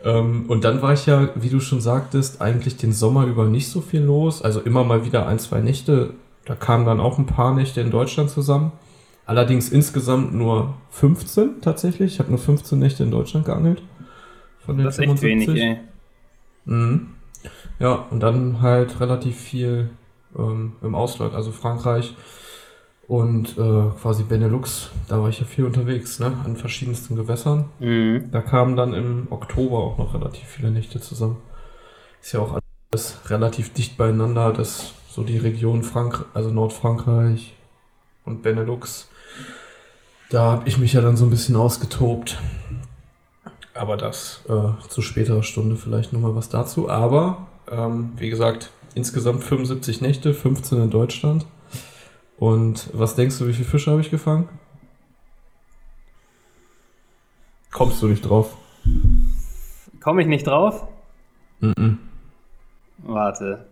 Ähm, 0.03 0.45
und 0.47 0.63
dann 0.63 0.81
war 0.81 0.93
ich 0.93 1.05
ja, 1.05 1.29
wie 1.35 1.49
du 1.49 1.59
schon 1.59 1.81
sagtest, 1.81 2.41
eigentlich 2.41 2.77
den 2.77 2.93
Sommer 2.93 3.25
über 3.25 3.45
nicht 3.45 3.69
so 3.69 3.81
viel 3.81 4.01
los. 4.01 4.41
Also 4.41 4.61
immer 4.61 4.83
mal 4.83 5.05
wieder 5.05 5.27
ein, 5.27 5.39
zwei 5.39 5.59
Nächte. 5.59 6.11
Da 6.45 6.55
kamen 6.55 6.85
dann 6.85 6.99
auch 6.99 7.17
ein 7.17 7.25
paar 7.25 7.53
Nächte 7.53 7.81
in 7.81 7.91
Deutschland 7.91 8.29
zusammen. 8.29 8.71
Allerdings 9.25 9.69
insgesamt 9.69 10.33
nur 10.33 10.73
15 10.91 11.61
tatsächlich. 11.61 12.13
Ich 12.13 12.19
habe 12.19 12.29
nur 12.29 12.39
15 12.39 12.79
Nächte 12.79 13.03
in 13.03 13.11
Deutschland 13.11 13.45
geangelt. 13.45 13.83
Von 14.65 14.77
den 14.77 14.85
Das 14.85 14.97
ist 14.97 15.03
echt 15.05 15.21
wenig, 15.21 15.49
ey. 15.49 15.77
Mhm. 16.65 17.09
Ja, 17.79 18.05
und 18.09 18.21
dann 18.21 18.61
halt 18.61 18.99
relativ 18.99 19.37
viel 19.37 19.89
ähm, 20.37 20.73
im 20.81 20.95
Ausland, 20.95 21.33
also 21.33 21.51
Frankreich 21.51 22.15
und 23.09 23.57
äh, 23.57 23.89
quasi 23.99 24.21
Benelux. 24.21 24.91
Da 25.07 25.19
war 25.19 25.29
ich 25.29 25.39
ja 25.39 25.45
viel 25.45 25.65
unterwegs, 25.65 26.19
ne? 26.19 26.31
An 26.45 26.55
verschiedensten 26.55 27.15
Gewässern. 27.15 27.65
Mhm. 27.79 28.29
Da 28.31 28.39
kamen 28.41 28.75
dann 28.75 28.93
im 28.93 29.27
Oktober 29.31 29.79
auch 29.79 29.97
noch 29.97 30.13
relativ 30.13 30.47
viele 30.47 30.69
Nächte 30.69 31.01
zusammen. 31.01 31.37
Ist 32.21 32.33
ja 32.33 32.39
auch 32.39 32.59
alles 32.91 33.17
relativ 33.25 33.73
dicht 33.73 33.97
beieinander, 33.97 34.53
das 34.53 34.93
so 35.09 35.23
die 35.23 35.39
Region 35.39 35.81
Frank 35.81 36.23
also 36.35 36.51
Nordfrankreich 36.51 37.55
und 38.25 38.43
Benelux. 38.43 39.09
Da 40.29 40.51
habe 40.51 40.69
ich 40.69 40.77
mich 40.77 40.93
ja 40.93 41.01
dann 41.01 41.17
so 41.17 41.25
ein 41.25 41.31
bisschen 41.31 41.55
ausgetobt. 41.55 42.37
Aber 43.73 43.97
das 43.97 44.43
äh, 44.47 44.87
zu 44.87 45.01
späterer 45.01 45.41
Stunde 45.41 45.77
vielleicht 45.77 46.13
nochmal 46.13 46.35
was 46.35 46.49
dazu. 46.49 46.89
Aber 46.91 47.47
ähm, 47.71 48.11
wie 48.17 48.29
gesagt, 48.29 48.69
insgesamt 48.93 49.43
75 49.43 49.99
Nächte, 50.01 50.35
15 50.35 50.79
in 50.79 50.89
Deutschland. 50.91 51.47
Und 52.39 52.89
was 52.93 53.15
denkst 53.15 53.37
du, 53.37 53.47
wie 53.47 53.53
viele 53.53 53.67
Fische 53.67 53.91
habe 53.91 54.01
ich 54.01 54.09
gefangen? 54.09 54.47
Kommst 57.71 58.01
du 58.01 58.07
nicht 58.07 58.21
drauf? 58.21 58.55
Komme 59.99 60.21
ich 60.21 60.27
nicht 60.27 60.47
drauf? 60.47 60.87
Mhm. 61.59 61.99
Warte. 62.99 63.65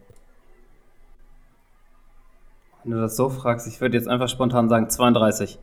Wenn 2.84 2.92
du 2.92 3.02
das 3.02 3.16
so 3.16 3.30
fragst, 3.30 3.68
ich 3.68 3.80
würde 3.80 3.98
jetzt 3.98 4.08
einfach 4.08 4.30
spontan 4.30 4.70
sagen 4.70 4.90
32. 4.90 5.58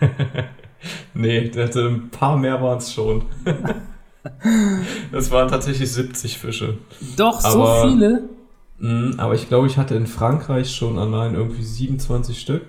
nee, 1.14 1.50
ein 1.54 2.10
paar 2.10 2.36
mehr 2.36 2.60
waren 2.60 2.78
es 2.78 2.92
schon. 2.92 3.24
das 5.12 5.30
waren 5.30 5.48
tatsächlich 5.48 5.92
70 5.92 6.38
Fische. 6.38 6.78
Doch, 7.16 7.42
aber, 7.44 7.82
so 7.82 7.88
viele? 7.88 8.37
Mh, 8.78 9.14
aber 9.16 9.34
ich 9.34 9.48
glaube, 9.48 9.66
ich 9.66 9.76
hatte 9.76 9.94
in 9.94 10.06
Frankreich 10.06 10.74
schon 10.74 10.98
allein 10.98 11.34
irgendwie 11.34 11.62
27 11.62 12.38
Stück. 12.40 12.62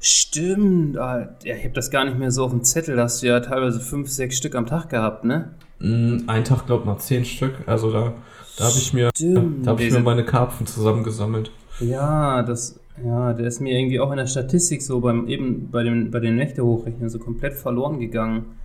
Stimmt, 0.00 0.96
ja, 0.96 1.28
ich 1.42 1.64
habe 1.64 1.74
das 1.74 1.90
gar 1.90 2.04
nicht 2.04 2.18
mehr 2.18 2.30
so 2.30 2.44
auf 2.44 2.52
dem 2.52 2.64
Zettel. 2.64 2.96
Da 2.96 3.02
hast 3.02 3.22
du 3.22 3.26
ja 3.26 3.40
teilweise 3.40 3.80
5, 3.80 4.08
6 4.08 4.36
Stück 4.36 4.54
am 4.54 4.66
Tag 4.66 4.88
gehabt, 4.88 5.24
ne? 5.24 5.50
Ein 5.80 6.44
Tag, 6.44 6.66
glaube 6.66 6.82
ich, 6.82 6.86
mal 6.86 6.98
10 6.98 7.24
Stück. 7.24 7.54
Also 7.66 7.92
da, 7.92 8.14
da 8.56 8.64
habe 8.64 8.78
ich, 8.78 8.92
mir, 8.94 9.10
da 9.14 9.70
hab 9.70 9.80
ich 9.80 9.92
mir 9.92 10.00
meine 10.00 10.24
Karpfen 10.24 10.66
zusammengesammelt. 10.66 11.50
Ja, 11.80 12.42
das, 12.42 12.78
ja, 13.04 13.32
der 13.32 13.46
ist 13.46 13.60
mir 13.60 13.78
irgendwie 13.78 14.00
auch 14.00 14.10
in 14.10 14.18
der 14.18 14.26
Statistik 14.26 14.82
so 14.82 15.00
beim 15.00 15.26
eben 15.28 15.70
bei 15.70 15.82
dem 15.82 16.10
bei 16.10 16.20
den 16.20 16.36
Nächte 16.36 16.64
hochrechnen 16.64 17.08
so 17.08 17.18
komplett 17.18 17.54
verloren 17.54 17.98
gegangen. 17.98 18.56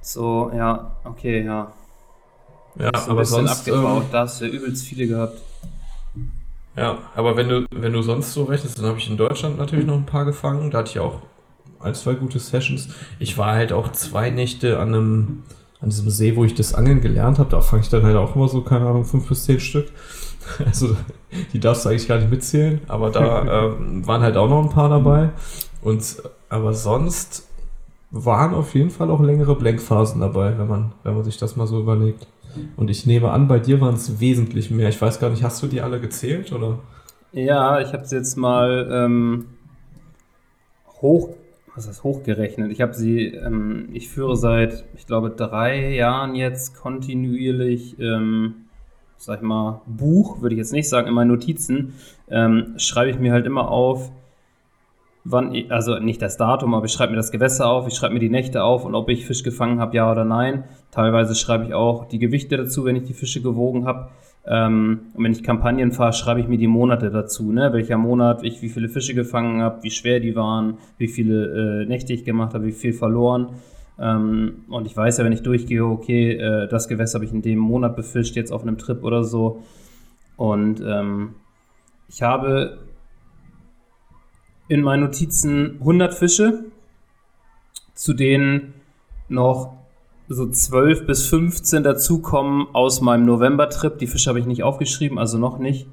So, 0.00 0.50
ja, 0.54 0.92
okay, 1.04 1.44
ja. 1.44 1.72
Ja, 2.78 2.90
aber 3.08 3.24
sonst 3.24 3.50
abgebaut, 3.50 4.02
ähm, 4.02 4.08
da 4.12 4.20
hast 4.20 4.40
du 4.40 4.46
ja 4.46 4.52
übelst 4.52 4.84
viele 4.84 5.06
gehabt. 5.06 5.40
Ja, 6.76 6.98
aber 7.14 7.36
wenn 7.36 7.48
du 7.48 7.66
wenn 7.70 7.92
du 7.92 8.02
sonst 8.02 8.32
so 8.32 8.44
rechnest, 8.44 8.78
dann 8.78 8.86
habe 8.86 8.98
ich 8.98 9.08
in 9.08 9.16
Deutschland 9.16 9.58
natürlich 9.58 9.86
noch 9.86 9.94
ein 9.94 10.06
paar 10.06 10.24
gefangen. 10.24 10.70
Da 10.70 10.78
hatte 10.78 10.90
ich 10.90 11.00
auch 11.00 11.22
ein, 11.80 11.94
zwei 11.94 12.14
gute 12.14 12.38
Sessions. 12.38 12.88
Ich 13.18 13.38
war 13.38 13.54
halt 13.54 13.72
auch 13.72 13.92
zwei 13.92 14.30
Nächte 14.30 14.78
an 14.78 14.88
einem 14.88 15.42
an 15.80 15.90
diesem 15.90 16.10
See, 16.10 16.36
wo 16.36 16.44
ich 16.44 16.54
das 16.54 16.74
Angeln 16.74 17.00
gelernt 17.00 17.38
habe. 17.38 17.50
Da 17.50 17.60
fange 17.60 17.82
ich 17.82 17.88
dann 17.88 18.02
halt 18.02 18.16
auch 18.16 18.36
immer 18.36 18.48
so 18.48 18.60
keine 18.60 18.86
Ahnung 18.86 19.04
fünf 19.04 19.28
bis 19.28 19.44
zehn 19.44 19.60
Stück. 19.60 19.88
Also 20.64 20.96
die 21.52 21.58
darfst 21.58 21.84
du 21.84 21.88
eigentlich 21.88 22.06
gar 22.06 22.18
nicht 22.18 22.30
mitzählen, 22.30 22.80
aber 22.86 23.10
da 23.10 23.64
ähm, 23.80 24.06
waren 24.06 24.22
halt 24.22 24.36
auch 24.36 24.48
noch 24.48 24.62
ein 24.62 24.70
paar 24.70 24.88
dabei. 24.88 25.30
Und 25.82 26.22
aber 26.48 26.72
sonst 26.72 27.48
waren 28.12 28.54
auf 28.54 28.74
jeden 28.74 28.90
Fall 28.90 29.10
auch 29.10 29.20
längere 29.20 29.56
Blankphasen 29.56 30.20
dabei, 30.20 30.56
wenn 30.56 30.68
man, 30.68 30.92
wenn 31.02 31.14
man 31.14 31.24
sich 31.24 31.36
das 31.36 31.56
mal 31.56 31.66
so 31.66 31.80
überlegt. 31.80 32.28
Und 32.76 32.90
ich 32.90 33.06
nehme 33.06 33.30
an, 33.30 33.48
bei 33.48 33.58
dir 33.58 33.80
waren 33.80 33.94
es 33.94 34.20
wesentlich 34.20 34.70
mehr. 34.70 34.88
Ich 34.88 35.00
weiß 35.00 35.20
gar 35.20 35.30
nicht, 35.30 35.42
hast 35.42 35.62
du 35.62 35.66
die 35.66 35.80
alle 35.80 36.00
gezählt 36.00 36.52
oder? 36.52 36.78
Ja, 37.32 37.80
ich 37.80 37.92
habe 37.92 38.04
es 38.04 38.10
jetzt 38.10 38.36
mal 38.36 38.88
ähm, 38.90 39.46
hoch, 41.00 41.30
was 41.74 41.88
heißt 41.88 42.04
hochgerechnet? 42.04 42.72
Ich 42.72 42.80
habe 42.80 42.94
sie, 42.94 43.26
ähm, 43.26 43.88
ich 43.92 44.08
führe 44.08 44.36
seit, 44.36 44.84
ich 44.96 45.06
glaube, 45.06 45.30
drei 45.30 45.94
Jahren 45.94 46.34
jetzt 46.34 46.74
kontinuierlich 46.76 47.98
ähm, 47.98 48.66
sag 49.18 49.38
ich 49.38 49.42
mal, 49.42 49.80
Buch, 49.86 50.40
würde 50.40 50.54
ich 50.54 50.58
jetzt 50.58 50.72
nicht 50.72 50.88
sagen, 50.88 51.08
in 51.08 51.14
meinen 51.14 51.28
Notizen, 51.28 51.94
ähm, 52.28 52.74
schreibe 52.76 53.10
ich 53.10 53.18
mir 53.18 53.32
halt 53.32 53.46
immer 53.46 53.70
auf, 53.70 54.10
wann, 55.28 55.54
ich, 55.54 55.70
also 55.70 55.98
nicht 55.98 56.22
das 56.22 56.36
Datum, 56.36 56.74
aber 56.74 56.86
ich 56.86 56.92
schreibe 56.92 57.10
mir 57.10 57.16
das 57.16 57.30
Gewässer 57.30 57.68
auf, 57.68 57.86
ich 57.86 57.94
schreibe 57.94 58.14
mir 58.14 58.20
die 58.20 58.30
Nächte 58.30 58.62
auf 58.62 58.84
und 58.84 58.94
ob 58.94 59.08
ich 59.08 59.26
Fisch 59.26 59.42
gefangen 59.42 59.80
habe, 59.80 59.96
ja 59.96 60.10
oder 60.10 60.24
nein. 60.24 60.64
Teilweise 60.90 61.34
schreibe 61.34 61.64
ich 61.64 61.74
auch 61.74 62.06
die 62.06 62.18
Gewichte 62.18 62.56
dazu, 62.56 62.84
wenn 62.84 62.96
ich 62.96 63.04
die 63.04 63.12
Fische 63.12 63.42
gewogen 63.42 63.86
habe. 63.86 64.08
Ähm, 64.46 65.00
und 65.14 65.24
wenn 65.24 65.32
ich 65.32 65.42
Kampagnen 65.42 65.90
fahre, 65.90 66.12
schreibe 66.12 66.40
ich 66.40 66.48
mir 66.48 66.58
die 66.58 66.68
Monate 66.68 67.10
dazu, 67.10 67.50
ne? 67.50 67.72
welcher 67.72 67.98
Monat 67.98 68.44
ich 68.44 68.62
wie 68.62 68.68
viele 68.68 68.88
Fische 68.88 69.14
gefangen 69.14 69.60
habe, 69.60 69.82
wie 69.82 69.90
schwer 69.90 70.20
die 70.20 70.36
waren, 70.36 70.78
wie 70.98 71.08
viele 71.08 71.82
äh, 71.82 71.86
Nächte 71.86 72.12
ich 72.12 72.24
gemacht 72.24 72.54
habe, 72.54 72.66
wie 72.66 72.72
viel 72.72 72.92
verloren. 72.92 73.48
Ähm, 73.98 74.64
und 74.68 74.86
ich 74.86 74.96
weiß 74.96 75.18
ja, 75.18 75.24
wenn 75.24 75.32
ich 75.32 75.42
durchgehe, 75.42 75.84
okay, 75.84 76.34
äh, 76.34 76.68
das 76.68 76.86
Gewässer 76.86 77.16
habe 77.16 77.24
ich 77.24 77.32
in 77.32 77.42
dem 77.42 77.58
Monat 77.58 77.96
befischt, 77.96 78.36
jetzt 78.36 78.52
auf 78.52 78.62
einem 78.62 78.78
Trip 78.78 79.02
oder 79.02 79.24
so. 79.24 79.62
Und 80.36 80.80
ähm, 80.86 81.34
ich 82.08 82.22
habe 82.22 82.78
in 84.68 84.82
meinen 84.82 85.04
Notizen 85.04 85.76
100 85.80 86.14
Fische, 86.14 86.64
zu 87.94 88.12
denen 88.12 88.74
noch 89.28 89.74
so 90.28 90.48
12 90.48 91.06
bis 91.06 91.26
15 91.26 91.82
dazukommen 91.82 92.66
aus 92.72 93.00
meinem 93.00 93.24
November-Trip. 93.24 93.98
Die 93.98 94.06
Fische 94.06 94.28
habe 94.28 94.40
ich 94.40 94.46
nicht 94.46 94.62
aufgeschrieben, 94.62 95.18
also 95.18 95.38
noch 95.38 95.58
nicht. 95.58 95.86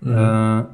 Mhm. 0.00 0.12
Äh, 0.12 0.64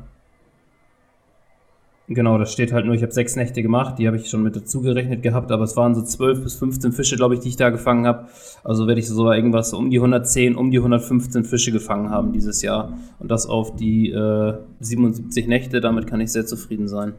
Genau, 2.12 2.38
das 2.38 2.53
steht 2.53 2.73
halt 2.73 2.87
nur, 2.87 2.96
ich 2.96 3.03
habe 3.03 3.12
sechs 3.12 3.37
Nächte 3.37 3.62
gemacht, 3.62 4.01
die 4.01 4.09
habe 4.09 4.16
ich 4.16 4.29
schon 4.29 4.42
mit 4.42 4.57
dazu 4.57 4.83
gerechnet 4.83 5.23
gehabt, 5.23 5.53
aber 5.53 5.62
es 5.62 5.77
waren 5.77 5.94
so 5.94 6.03
zwölf 6.03 6.42
bis 6.42 6.57
15 6.57 6.90
Fische, 6.90 7.14
glaube 7.14 7.35
ich, 7.35 7.40
die 7.40 7.51
ich 7.51 7.57
da 7.57 7.70
gefangen 7.70 8.05
habe. 8.05 8.27
Also 8.64 8.88
werde 8.88 8.99
ich 8.99 9.07
so 9.07 9.31
irgendwas 9.31 9.73
um 9.73 9.90
die 9.90 9.99
110, 9.99 10.57
um 10.57 10.73
die 10.73 10.79
115 10.79 11.44
Fische 11.44 11.70
gefangen 11.70 12.11
haben 12.11 12.33
dieses 12.33 12.62
Jahr. 12.62 12.94
Und 13.20 13.31
das 13.31 13.46
auf 13.46 13.77
die 13.77 14.11
äh, 14.11 14.55
77 14.81 15.46
Nächte, 15.46 15.81
damit 15.81 16.09
kann 16.09 16.20
ich 16.20 16.33
sehr 16.33 16.44
zufrieden 16.44 16.88
sein. 16.88 17.12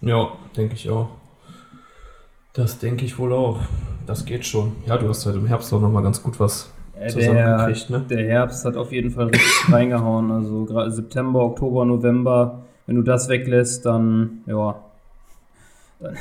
Ja, 0.00 0.28
denke 0.56 0.76
ich 0.76 0.88
auch. 0.88 1.10
Das 2.54 2.78
denke 2.78 3.04
ich 3.04 3.18
wohl 3.18 3.34
auch. 3.34 3.60
Das 4.06 4.24
geht 4.24 4.46
schon. 4.46 4.72
Ja, 4.86 4.96
du 4.96 5.10
hast 5.10 5.26
halt 5.26 5.36
im 5.36 5.46
Herbst 5.46 5.70
auch 5.74 5.80
nochmal 5.82 6.02
ganz 6.02 6.22
gut 6.22 6.40
was 6.40 6.72
äh, 6.98 7.08
zusammengekriegt, 7.08 7.90
ne? 7.90 8.02
Der 8.08 8.26
Herbst 8.26 8.64
hat 8.64 8.76
auf 8.76 8.92
jeden 8.92 9.10
Fall 9.10 9.26
richtig 9.26 9.70
reingehauen. 9.70 10.30
Also 10.30 10.64
gerade 10.64 10.90
September, 10.90 11.40
Oktober, 11.40 11.84
November 11.84 12.62
wenn 12.86 12.96
du 12.96 13.02
das 13.02 13.28
weglässt, 13.28 13.84
dann, 13.84 14.42
ja, 14.46 14.76
dann, 16.00 16.16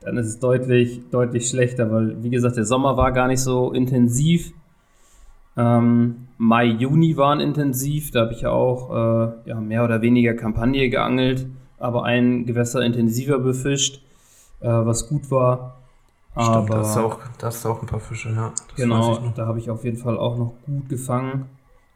dann 0.00 0.16
ist 0.16 0.26
es 0.26 0.38
deutlich, 0.38 1.00
deutlich 1.10 1.48
schlechter, 1.48 1.90
weil, 1.90 2.22
wie 2.22 2.30
gesagt, 2.30 2.56
der 2.56 2.64
Sommer 2.64 2.96
war 2.96 3.12
gar 3.12 3.26
nicht 3.26 3.40
so 3.40 3.72
intensiv. 3.72 4.52
Ähm, 5.56 6.28
Mai, 6.36 6.66
Juni 6.66 7.16
waren 7.16 7.40
intensiv, 7.40 8.10
da 8.10 8.22
habe 8.22 8.32
ich 8.32 8.42
ja 8.42 8.50
auch 8.50 8.90
äh, 8.90 9.32
ja, 9.48 9.60
mehr 9.60 9.84
oder 9.84 10.02
weniger 10.02 10.34
Kampagne 10.34 10.88
geangelt, 10.90 11.46
aber 11.78 12.04
ein 12.04 12.44
Gewässer 12.44 12.82
intensiver 12.82 13.38
befischt, 13.38 14.02
äh, 14.60 14.68
was 14.68 15.08
gut 15.08 15.30
war. 15.30 15.78
Stimmt, 16.32 16.48
aber, 16.48 16.68
da 16.68 16.78
hast, 16.80 16.96
auch, 16.96 17.18
da 17.38 17.46
hast 17.46 17.64
du 17.64 17.68
auch 17.68 17.80
ein 17.80 17.86
paar 17.86 18.00
Fische, 18.00 18.30
ja. 18.30 18.52
genau, 18.74 19.18
da 19.36 19.46
habe 19.46 19.60
ich 19.60 19.70
auf 19.70 19.84
jeden 19.84 19.96
Fall 19.96 20.18
auch 20.18 20.36
noch 20.36 20.54
gut 20.66 20.88
gefangen. 20.88 21.46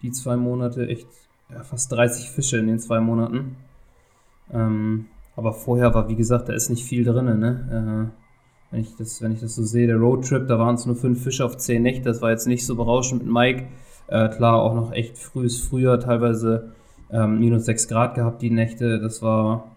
Die 0.03 0.13
zwei 0.13 0.37
Monate, 0.37 0.87
echt 0.87 1.09
ja, 1.51 1.65
fast 1.65 1.91
30 1.91 2.31
Fische 2.31 2.59
in 2.59 2.69
den 2.69 2.79
zwei 2.79 3.01
Monaten. 3.01 3.57
Ähm, 4.53 5.07
aber 5.37 5.53
vorher 5.53 5.95
war, 5.95 6.09
wie 6.09 6.17
gesagt, 6.17 6.49
da 6.49 6.53
ist 6.53 6.69
nicht 6.69 6.85
viel 6.85 7.05
drin. 7.05 7.39
Ne? 7.39 8.11
Äh, 8.11 8.73
wenn, 8.73 8.81
ich 8.81 8.97
das, 8.97 9.23
wenn 9.23 9.33
ich 9.33 9.41
das 9.41 9.55
so 9.55 9.63
sehe, 9.63 9.87
der 9.87 9.97
Roadtrip, 9.97 10.49
da 10.49 10.59
waren 10.59 10.75
es 10.75 10.85
nur 10.85 10.97
fünf 10.97 11.23
Fische 11.23 11.45
auf 11.45 11.57
zehn 11.57 11.83
Nächte. 11.83 12.05
Das 12.09 12.23
war 12.23 12.31
jetzt 12.31 12.47
nicht 12.47 12.67
so 12.67 12.75
berauschend 12.75 13.23
mit 13.23 13.33
Mike. 13.33 13.67
Äh, 14.09 14.29
klar, 14.31 14.63
auch 14.63 14.75
noch 14.75 14.93
echt 14.93 15.19
frühes 15.19 15.61
Frühjahr, 15.61 16.01
teilweise 16.01 16.73
ähm, 17.11 17.39
minus 17.39 17.67
sechs 17.67 17.89
Grad 17.89 18.15
gehabt 18.15 18.43
die 18.43 18.51
Nächte. 18.51 18.99
Das 19.01 19.23
war, 19.23 19.77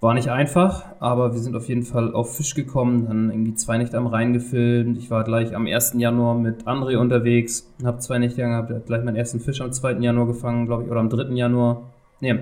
war 0.00 0.14
nicht 0.14 0.28
einfach, 0.28 0.84
aber 0.98 1.32
wir 1.32 1.38
sind 1.38 1.54
auf 1.54 1.68
jeden 1.68 1.84
Fall 1.84 2.12
auf 2.14 2.36
Fisch 2.36 2.54
gekommen, 2.54 3.06
dann 3.06 3.30
irgendwie 3.30 3.54
zwei 3.54 3.78
Nächte 3.78 3.98
am 3.98 4.06
Rhein 4.06 4.32
gefilmt. 4.32 4.98
Ich 4.98 5.10
war 5.10 5.24
gleich 5.24 5.54
am 5.54 5.66
1. 5.66 5.94
Januar 5.98 6.34
mit 6.34 6.66
André 6.66 6.96
unterwegs, 6.96 7.72
habe 7.84 7.98
zwei 7.98 8.18
Nächte 8.18 8.42
gehabt, 8.42 8.86
gleich 8.86 9.04
meinen 9.04 9.16
ersten 9.16 9.38
Fisch 9.38 9.60
am 9.60 9.72
2. 9.72 9.98
Januar 10.00 10.26
gefangen, 10.26 10.66
glaube 10.66 10.84
ich, 10.84 10.90
oder 10.90 11.00
am 11.00 11.10
3. 11.10 11.34
Januar 11.34 11.91
nee, 12.22 12.40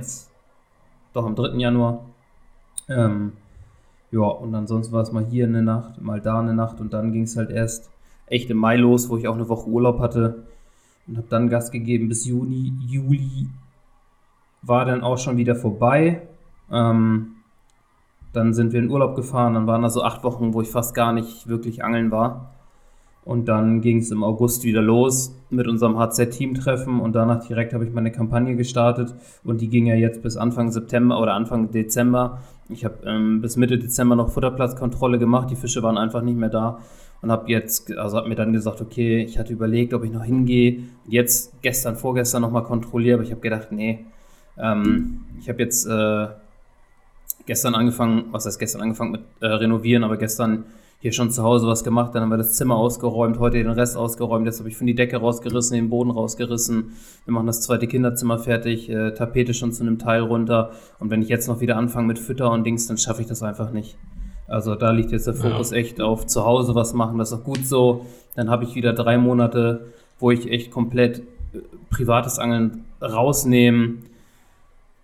doch 1.12 1.26
am 1.26 1.34
3. 1.34 1.56
Januar. 1.56 2.04
Ähm, 2.88 3.32
ja, 4.12 4.20
und 4.20 4.54
ansonsten 4.54 4.92
war 4.92 5.02
es 5.02 5.10
mal 5.10 5.24
hier 5.24 5.46
eine 5.46 5.62
Nacht, 5.62 6.00
mal 6.00 6.20
da 6.20 6.38
eine 6.38 6.54
Nacht 6.54 6.80
und 6.80 6.92
dann 6.92 7.12
ging 7.12 7.22
es 7.22 7.36
halt 7.36 7.50
erst 7.50 7.90
echt 8.26 8.50
im 8.50 8.58
Mai 8.58 8.76
los, 8.76 9.08
wo 9.08 9.16
ich 9.16 9.26
auch 9.26 9.34
eine 9.34 9.48
Woche 9.48 9.68
Urlaub 9.68 9.98
hatte 10.00 10.46
und 11.06 11.16
habe 11.16 11.26
dann 11.28 11.48
Gas 11.48 11.70
gegeben 11.70 12.08
bis 12.08 12.26
Juni. 12.26 12.72
Juli 12.86 13.48
war 14.62 14.84
dann 14.84 15.02
auch 15.02 15.18
schon 15.18 15.36
wieder 15.36 15.56
vorbei. 15.56 16.28
Ähm, 16.70 17.36
dann 18.32 18.52
sind 18.52 18.72
wir 18.72 18.80
in 18.80 18.90
Urlaub 18.90 19.16
gefahren, 19.16 19.54
dann 19.54 19.66
waren 19.66 19.82
da 19.82 19.90
so 19.90 20.04
acht 20.04 20.22
Wochen, 20.22 20.52
wo 20.54 20.60
ich 20.60 20.68
fast 20.68 20.94
gar 20.94 21.12
nicht 21.12 21.48
wirklich 21.48 21.82
angeln 21.82 22.10
war. 22.10 22.52
Und 23.30 23.46
dann 23.46 23.80
ging 23.80 23.98
es 23.98 24.10
im 24.10 24.24
August 24.24 24.64
wieder 24.64 24.82
los 24.82 25.32
mit 25.50 25.68
unserem 25.68 25.96
HZ-Team-Treffen 25.96 26.98
und 26.98 27.12
danach 27.12 27.46
direkt 27.46 27.72
habe 27.72 27.84
ich 27.84 27.92
meine 27.92 28.10
Kampagne 28.10 28.56
gestartet. 28.56 29.14
Und 29.44 29.60
die 29.60 29.68
ging 29.68 29.86
ja 29.86 29.94
jetzt 29.94 30.20
bis 30.20 30.36
Anfang 30.36 30.72
September 30.72 31.20
oder 31.20 31.34
Anfang 31.34 31.70
Dezember. 31.70 32.40
Ich 32.68 32.84
habe 32.84 32.96
ähm, 33.06 33.40
bis 33.40 33.56
Mitte 33.56 33.78
Dezember 33.78 34.16
noch 34.16 34.32
Futterplatzkontrolle 34.32 35.20
gemacht, 35.20 35.48
die 35.48 35.54
Fische 35.54 35.80
waren 35.84 35.96
einfach 35.96 36.22
nicht 36.22 36.38
mehr 36.38 36.48
da. 36.48 36.80
Und 37.22 37.30
habe 37.30 37.48
jetzt, 37.48 37.96
also 37.96 38.16
habe 38.16 38.28
mir 38.28 38.34
dann 38.34 38.52
gesagt, 38.52 38.80
okay, 38.80 39.22
ich 39.22 39.38
hatte 39.38 39.52
überlegt, 39.52 39.94
ob 39.94 40.02
ich 40.02 40.10
noch 40.10 40.24
hingehe. 40.24 40.82
Jetzt 41.06 41.52
gestern, 41.62 41.94
vorgestern 41.94 42.42
nochmal 42.42 42.64
kontrolliert, 42.64 43.14
aber 43.14 43.22
ich 43.22 43.30
habe 43.30 43.42
gedacht, 43.42 43.68
nee, 43.70 44.06
ähm, 44.58 45.20
ich 45.38 45.48
habe 45.48 45.62
jetzt 45.62 45.86
äh, 45.86 46.26
gestern 47.46 47.76
angefangen, 47.76 48.24
was 48.32 48.44
heißt 48.44 48.58
gestern 48.58 48.82
angefangen 48.82 49.12
mit 49.12 49.20
äh, 49.38 49.46
renovieren, 49.46 50.02
aber 50.02 50.16
gestern 50.16 50.64
hier 51.00 51.12
schon 51.12 51.30
zu 51.30 51.42
Hause 51.42 51.66
was 51.66 51.82
gemacht, 51.82 52.14
dann 52.14 52.22
haben 52.22 52.28
wir 52.28 52.36
das 52.36 52.52
Zimmer 52.52 52.76
ausgeräumt, 52.76 53.38
heute 53.38 53.56
den 53.56 53.70
Rest 53.70 53.96
ausgeräumt, 53.96 54.44
jetzt 54.44 54.58
habe 54.58 54.68
ich 54.68 54.76
von 54.76 54.86
die 54.86 54.94
Decke 54.94 55.16
rausgerissen, 55.16 55.74
den 55.74 55.88
Boden 55.88 56.10
rausgerissen. 56.10 56.92
Wir 57.24 57.32
machen 57.32 57.46
das 57.46 57.62
zweite 57.62 57.86
Kinderzimmer 57.86 58.38
fertig, 58.38 58.90
äh, 58.90 59.12
Tapete 59.12 59.54
schon 59.54 59.72
zu 59.72 59.82
einem 59.82 59.98
Teil 59.98 60.20
runter. 60.20 60.72
Und 60.98 61.10
wenn 61.10 61.22
ich 61.22 61.28
jetzt 61.28 61.48
noch 61.48 61.60
wieder 61.62 61.78
anfange 61.78 62.06
mit 62.06 62.18
Fütter 62.18 62.50
und 62.50 62.64
Dings, 62.64 62.86
dann 62.86 62.98
schaffe 62.98 63.22
ich 63.22 63.28
das 63.28 63.42
einfach 63.42 63.72
nicht. 63.72 63.96
Also 64.46 64.74
da 64.74 64.90
liegt 64.90 65.10
jetzt 65.10 65.26
der 65.26 65.34
Fokus 65.34 65.70
ja. 65.70 65.78
echt 65.78 66.02
auf 66.02 66.26
zu 66.26 66.44
Hause 66.44 66.74
was 66.74 66.92
machen, 66.92 67.16
das 67.16 67.32
ist 67.32 67.38
auch 67.38 67.44
gut 67.44 67.64
so. 67.64 68.04
Dann 68.36 68.50
habe 68.50 68.64
ich 68.64 68.74
wieder 68.74 68.92
drei 68.92 69.16
Monate, 69.16 69.86
wo 70.18 70.30
ich 70.30 70.50
echt 70.50 70.70
komplett 70.70 71.20
äh, 71.54 71.60
privates 71.88 72.38
Angeln 72.38 72.84
rausnehme 73.00 73.94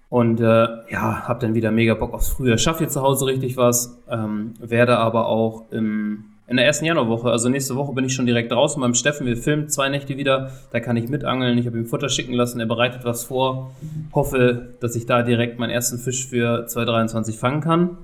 Und 0.08 0.40
äh, 0.40 0.44
ja, 0.44 1.26
hab 1.26 1.40
dann 1.40 1.54
wieder 1.54 1.72
mega 1.72 1.94
Bock 1.94 2.14
aufs 2.14 2.28
Frühjahr. 2.28 2.58
Schaff 2.58 2.78
hier 2.78 2.88
zu 2.88 3.02
Hause 3.02 3.26
richtig 3.26 3.56
was, 3.56 3.98
ähm, 4.08 4.54
werde 4.60 4.98
aber 4.98 5.26
auch 5.26 5.64
im, 5.72 6.24
in 6.46 6.56
der 6.56 6.66
ersten 6.66 6.84
Januarwoche, 6.84 7.28
also 7.28 7.48
nächste 7.48 7.74
Woche 7.74 7.92
bin 7.92 8.04
ich 8.04 8.14
schon 8.14 8.26
direkt 8.26 8.52
draußen 8.52 8.80
beim 8.80 8.94
Steffen. 8.94 9.26
Wir 9.26 9.36
filmen 9.36 9.68
zwei 9.68 9.88
Nächte 9.88 10.16
wieder, 10.16 10.52
da 10.70 10.78
kann 10.78 10.96
ich 10.96 11.08
mitangeln. 11.08 11.58
Ich 11.58 11.66
habe 11.66 11.76
ihm 11.76 11.86
Futter 11.86 12.08
schicken 12.08 12.34
lassen, 12.34 12.60
er 12.60 12.66
bereitet 12.66 13.04
was 13.04 13.24
vor. 13.24 13.72
Hoffe, 14.12 14.74
dass 14.80 14.94
ich 14.94 15.06
da 15.06 15.22
direkt 15.22 15.58
meinen 15.58 15.70
ersten 15.70 15.98
Fisch 15.98 16.26
für 16.26 16.66
2023 16.66 17.36
fangen 17.36 17.60
kann. 17.60 17.98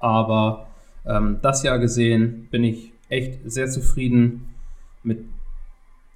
Aber 0.00 0.66
ähm, 1.06 1.38
das 1.42 1.62
Jahr 1.62 1.78
gesehen 1.78 2.48
bin 2.50 2.64
ich 2.64 2.92
echt 3.08 3.38
sehr 3.48 3.68
zufrieden 3.68 4.48
mit 5.04 5.24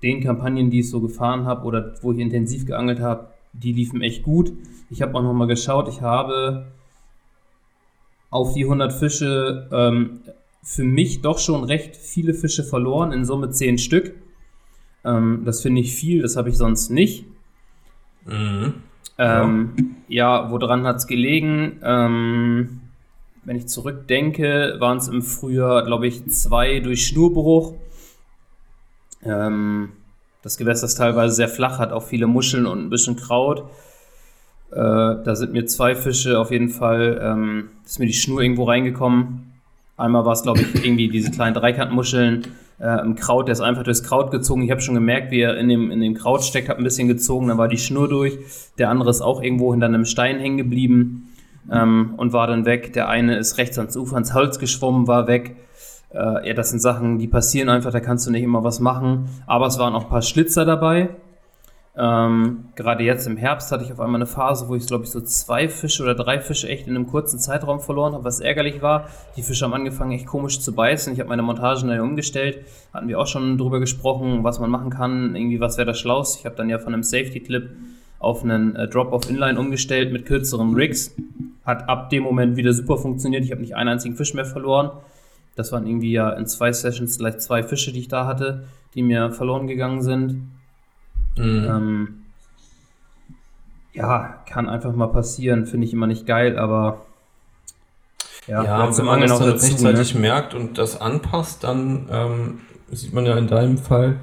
den 0.03 0.21
Kampagnen, 0.23 0.71
die 0.71 0.81
ich 0.81 0.91
so 0.91 1.01
gefahren 1.01 1.45
habe 1.45 1.65
oder 1.65 1.95
wo 2.03 2.13
ich 2.13 2.19
intensiv 2.19 2.67
geangelt 2.67 2.99
habe. 2.99 3.29
Die 3.53 3.73
liefen 3.73 4.03
echt 4.03 4.23
gut. 4.23 4.53
Ich 4.91 5.03
habe 5.03 5.15
auch 5.17 5.23
nochmal 5.23 5.47
geschaut, 5.47 5.89
ich 5.89 6.01
habe 6.01 6.67
auf 8.31 8.55
die 8.55 8.65
100 8.65 8.93
Fische 8.93 9.69
ähm, 9.73 10.21
für 10.63 10.85
mich 10.85 11.21
doch 11.21 11.39
schon 11.39 11.65
recht 11.65 11.97
viele 11.97 12.35
Fische 12.35 12.65
verloren, 12.65 13.13
in 13.13 13.25
Summe 13.25 13.51
10 13.51 13.79
Stück. 13.79 14.15
Ähm, 15.05 15.43
das 15.45 15.61
finde 15.61 15.81
ich 15.81 15.95
viel, 15.95 16.23
das 16.23 16.37
habe 16.37 16.49
ich 16.49 16.57
sonst 16.57 16.91
nicht. 16.91 17.27
Mhm. 18.25 18.75
Ähm, 19.19 19.97
ja. 20.09 20.43
ja, 20.43 20.51
woran 20.51 20.87
hat 20.87 20.97
es 20.97 21.07
gelegen? 21.07 21.79
Ähm, 21.83 22.81
wenn 23.45 23.57
ich 23.57 23.67
zurückdenke, 23.67 24.77
waren 24.79 24.99
es 24.99 25.09
im 25.09 25.23
Frühjahr, 25.23 25.85
glaube 25.85 26.07
ich, 26.07 26.27
zwei 26.29 26.81
durch 26.81 27.07
Schnurbruch. 27.07 27.75
Ähm, 29.25 29.91
das 30.43 30.57
Gewässer 30.57 30.87
ist 30.87 30.97
teilweise 30.97 31.35
sehr 31.35 31.49
flach, 31.49 31.79
hat 31.79 31.93
auch 31.93 32.03
viele 32.03 32.27
Muscheln 32.27 32.67
und 32.67 32.81
ein 32.81 32.91
bisschen 32.91 33.17
Kraut. 33.17 33.65
Äh, 34.73 34.77
da 34.77 35.37
sind 35.37 35.53
mir 35.53 35.67
zwei 35.67 35.95
Fische 35.95 36.39
auf 36.39 36.51
jeden 36.51 36.69
Fall, 36.69 37.21
ähm, 37.23 37.69
ist 37.85 37.99
mir 37.99 38.07
die 38.07 38.13
Schnur 38.13 38.41
irgendwo 38.41 38.65
reingekommen. 38.65 39.53
Einmal 39.97 40.25
war 40.25 40.33
es, 40.33 40.43
glaube 40.43 40.63
ich, 40.63 40.85
irgendwie 40.85 41.09
diese 41.09 41.31
kleinen 41.31 41.55
Dreikantmuscheln 41.55 42.49
äh, 42.81 43.01
im 43.03 43.15
Kraut, 43.15 43.47
der 43.47 43.53
ist 43.53 43.61
einfach 43.61 43.85
durchs 43.85 44.03
Kraut 44.03 44.31
gezogen. 44.31 44.63
Ich 44.63 44.71
habe 44.71 44.81
schon 44.81 44.95
gemerkt, 44.95 45.31
wie 45.31 45.41
er 45.41 45.57
in 45.57 45.69
dem, 45.69 45.91
in 45.91 46.01
dem 46.01 46.15
Kraut 46.15 46.43
steckt, 46.43 46.69
hat 46.69 46.79
ein 46.79 46.85
bisschen 46.85 47.07
gezogen, 47.07 47.49
dann 47.49 47.59
war 47.59 47.69
die 47.69 47.79
Schnur 47.79 48.09
durch. 48.09 48.39
Der 48.79 48.89
andere 48.91 49.11
ist 49.11 49.21
auch 49.21 49.43
irgendwo 49.43 49.73
hinter 49.73 49.87
einem 49.87 50.05
Stein 50.05 50.41
hängen 50.41 50.57
geblieben 50.57 51.29
ähm, 51.71 52.15
und 52.17 52.33
war 52.33 52.49
dann 52.49 52.65
weg. 52.65 52.93
Der 52.95 53.09
eine 53.09 53.37
ist 53.37 53.59
rechts 53.59 53.79
ans 53.79 53.97
Ufer 53.97 54.15
ans 54.15 54.35
Holz 54.35 54.59
geschwommen, 54.59 55.07
war 55.07 55.29
weg. 55.29 55.55
Äh, 56.15 56.49
ja, 56.49 56.55
das 56.55 56.71
sind 56.71 56.81
Sachen, 56.81 57.19
die 57.19 57.29
passieren 57.29 57.69
einfach, 57.69 57.93
da 57.93 58.01
kannst 58.01 58.27
du 58.27 58.31
nicht 58.31 58.43
immer 58.43 58.65
was 58.65 58.81
machen. 58.81 59.29
Aber 59.47 59.67
es 59.67 59.79
waren 59.79 59.95
auch 59.95 60.05
ein 60.05 60.11
paar 60.11 60.23
Schlitzer 60.23 60.65
dabei. 60.65 61.11
Ähm, 61.95 62.69
gerade 62.75 63.05
jetzt 63.05 63.27
im 63.27 63.37
Herbst 63.37 63.71
hatte 63.71 63.85
ich 63.85 63.93
auf 63.93 64.01
einmal 64.01 64.17
eine 64.17 64.27
Phase, 64.27 64.67
wo 64.69 64.75
ich, 64.75 64.87
glaube 64.87 65.05
ich, 65.05 65.11
so 65.11 65.21
zwei 65.21 65.69
Fische 65.69 66.03
oder 66.03 66.15
drei 66.15 66.41
Fische 66.41 66.67
echt 66.69 66.87
in 66.87 66.97
einem 66.97 67.07
kurzen 67.07 67.39
Zeitraum 67.39 67.81
verloren 67.81 68.15
habe, 68.15 68.25
was 68.25 68.41
ärgerlich 68.41 68.81
war. 68.81 69.09
Die 69.37 69.43
Fische 69.43 69.67
haben 69.67 69.75
angefangen, 69.75 70.13
echt 70.13 70.27
komisch 70.27 70.61
zu 70.61 70.75
beißen. 70.75 71.13
Ich 71.13 71.21
habe 71.21 71.29
meine 71.29 71.43
Montagen 71.43 71.89
dann 71.89 72.01
umgestellt. 72.01 72.65
Hatten 72.95 73.09
wir 73.09 73.19
auch 73.19 73.27
schon 73.27 73.59
drüber 73.59 73.79
gesprochen, 73.79 74.43
was 74.43 74.59
man 74.59 74.71
machen 74.71 74.89
kann. 74.89 75.37
Irgendwie, 75.37 75.61
was 75.61 75.77
wäre 75.77 75.87
das 75.87 75.99
Schlauste? 75.99 76.39
Ich 76.41 76.47
habe 76.47 76.57
dann 76.57 76.71
ja 76.71 76.79
von 76.79 76.95
einem 76.95 77.03
Safety-Clip 77.03 77.71
auf 78.19 78.43
einen 78.43 78.75
äh, 78.75 78.89
Drop-Off-Inline 78.89 79.59
umgestellt 79.59 80.13
mit 80.13 80.25
kürzeren 80.25 80.75
Rigs. 80.75 81.15
Hat 81.67 81.89
ab 81.91 82.09
dem 82.09 82.23
Moment 82.23 82.57
wieder 82.57 82.73
super 82.73 82.97
funktioniert. 82.97 83.45
Ich 83.45 83.51
habe 83.51 83.61
nicht 83.61 83.77
einen 83.77 83.91
einzigen 83.91 84.17
Fisch 84.17 84.33
mehr 84.33 84.47
verloren. 84.47 84.93
Das 85.55 85.73
waren 85.73 85.87
irgendwie 85.87 86.13
ja 86.13 86.31
in 86.31 86.47
zwei 86.47 86.73
Sessions 86.73 87.19
gleich 87.19 87.39
zwei 87.39 87.63
Fische, 87.63 87.93
die 87.93 88.01
ich 88.01 88.09
da 88.09 88.27
hatte, 88.27 88.65
die 88.95 89.03
mir 89.03 89.33
verloren 89.33 89.67
gegangen 89.67 90.03
sind. 90.03 90.51
Mhm. 91.37 91.67
Ähm, 91.69 92.23
ja, 93.93 94.43
kann 94.49 94.69
einfach 94.69 94.95
mal 94.95 95.09
passieren. 95.09 95.67
Finde 95.67 95.87
ich 95.87 95.93
immer 95.93 96.07
nicht 96.07 96.27
geil, 96.27 96.59
aber 96.59 97.07
ja, 98.47 98.65
ja 98.65 98.99
wenn 98.99 99.05
man 99.05 99.21
das 99.21 99.39
dann 99.39 99.51
dazu, 99.51 99.67
rechtzeitig 99.67 100.15
ne? 100.15 100.21
merkt 100.21 100.55
und 100.55 100.79
das 100.79 101.01
anpasst, 101.01 101.65
dann 101.65 102.09
ähm, 102.11 102.61
sieht 102.91 103.13
man 103.13 103.27
ja 103.27 103.37
in 103.37 103.47
deinem 103.47 103.79
Fall, 103.79 104.19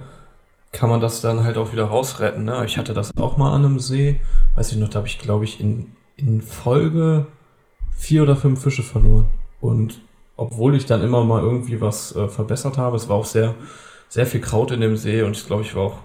kann 0.71 0.89
man 0.89 1.01
das 1.01 1.21
dann 1.21 1.43
halt 1.43 1.57
auch 1.57 1.71
wieder 1.71 1.85
rausretten. 1.85 2.43
Ne? 2.43 2.63
Ich 2.65 2.77
hatte 2.77 2.93
das 2.93 3.15
auch 3.17 3.37
mal 3.37 3.53
an 3.53 3.65
einem 3.65 3.79
See, 3.79 4.19
weiß 4.55 4.71
ich 4.71 4.77
noch, 4.77 4.89
da 4.89 4.97
habe 4.97 5.07
ich, 5.07 5.19
glaube 5.19 5.45
ich, 5.45 5.59
in, 5.59 5.91
in 6.15 6.41
Folge 6.41 7.27
vier 7.95 8.23
oder 8.23 8.35
fünf 8.35 8.61
Fische 8.61 8.83
verloren. 8.83 9.27
Und 9.61 10.01
obwohl 10.39 10.75
ich 10.75 10.85
dann 10.85 11.03
immer 11.03 11.23
mal 11.23 11.41
irgendwie 11.41 11.81
was 11.81 12.15
äh, 12.15 12.27
verbessert 12.27 12.77
habe, 12.77 12.97
es 12.97 13.09
war 13.09 13.17
auch 13.17 13.25
sehr, 13.25 13.55
sehr 14.07 14.25
viel 14.25 14.41
Kraut 14.41 14.71
in 14.71 14.81
dem 14.81 14.97
See 14.97 15.21
und 15.23 15.37
ich 15.37 15.45
glaube, 15.45 15.63
ich 15.63 15.75
war 15.75 15.83
auch, 15.83 15.97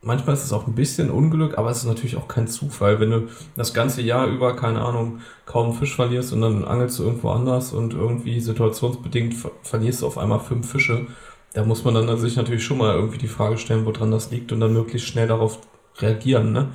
manchmal 0.00 0.34
ist 0.34 0.44
es 0.44 0.52
auch 0.52 0.66
ein 0.66 0.74
bisschen 0.74 1.10
Unglück, 1.10 1.58
aber 1.58 1.70
es 1.70 1.78
ist 1.78 1.86
natürlich 1.86 2.16
auch 2.16 2.28
kein 2.28 2.48
Zufall, 2.48 3.00
wenn 3.00 3.10
du 3.10 3.28
das 3.56 3.74
ganze 3.74 4.02
Jahr 4.02 4.26
über, 4.26 4.56
keine 4.56 4.82
Ahnung, 4.82 5.20
kaum 5.46 5.74
Fisch 5.74 5.94
verlierst 5.94 6.32
und 6.32 6.40
dann 6.40 6.64
angelst 6.64 6.98
du 6.98 7.04
irgendwo 7.04 7.30
anders 7.30 7.72
und 7.72 7.94
irgendwie 7.94 8.40
situationsbedingt 8.40 9.34
ver 9.34 9.50
verlierst 9.62 10.02
du 10.02 10.06
auf 10.06 10.18
einmal 10.18 10.40
fünf 10.40 10.70
Fische 10.70 11.06
da 11.54 11.64
muss 11.64 11.84
man 11.84 11.94
dann 11.94 12.18
sich 12.18 12.36
natürlich 12.36 12.64
schon 12.64 12.78
mal 12.78 12.94
irgendwie 12.94 13.18
die 13.18 13.28
Frage 13.28 13.58
stellen, 13.58 13.84
woran 13.84 14.10
das 14.10 14.30
liegt 14.30 14.52
und 14.52 14.60
dann 14.60 14.72
möglichst 14.72 15.08
schnell 15.08 15.28
darauf 15.28 15.58
reagieren. 15.98 16.52
Ne? 16.52 16.68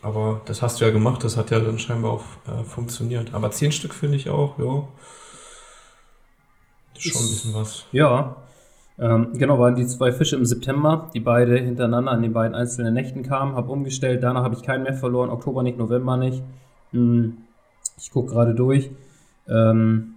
Aber 0.00 0.40
das 0.46 0.62
hast 0.62 0.80
du 0.80 0.84
ja 0.84 0.90
gemacht, 0.90 1.22
das 1.24 1.36
hat 1.36 1.50
ja 1.50 1.60
dann 1.60 1.78
scheinbar 1.78 2.12
auch 2.12 2.24
äh, 2.46 2.64
funktioniert. 2.64 3.34
Aber 3.34 3.50
zehn 3.50 3.70
Stück 3.70 3.94
finde 3.94 4.16
ich 4.16 4.30
auch, 4.30 4.58
ja. 4.58 4.88
Schon 7.10 7.22
ein 7.22 7.28
bisschen 7.28 7.54
was. 7.54 7.86
Ja. 7.92 8.36
Ähm, 8.98 9.32
genau, 9.34 9.58
waren 9.58 9.74
die 9.74 9.86
zwei 9.86 10.12
Fische 10.12 10.36
im 10.36 10.44
September, 10.44 11.10
die 11.14 11.20
beide 11.20 11.58
hintereinander 11.58 12.12
an 12.12 12.22
den 12.22 12.32
beiden 12.32 12.54
einzelnen 12.54 12.94
Nächten 12.94 13.22
kamen, 13.22 13.56
habe 13.56 13.72
umgestellt, 13.72 14.22
danach 14.22 14.44
habe 14.44 14.54
ich 14.54 14.62
keinen 14.62 14.84
mehr 14.84 14.94
verloren, 14.94 15.30
Oktober 15.30 15.62
nicht, 15.62 15.78
November 15.78 16.16
nicht. 16.16 16.42
Hm, 16.92 17.38
ich 17.96 18.10
gucke 18.10 18.32
gerade 18.32 18.54
durch. 18.54 18.90
Ähm, 19.48 20.14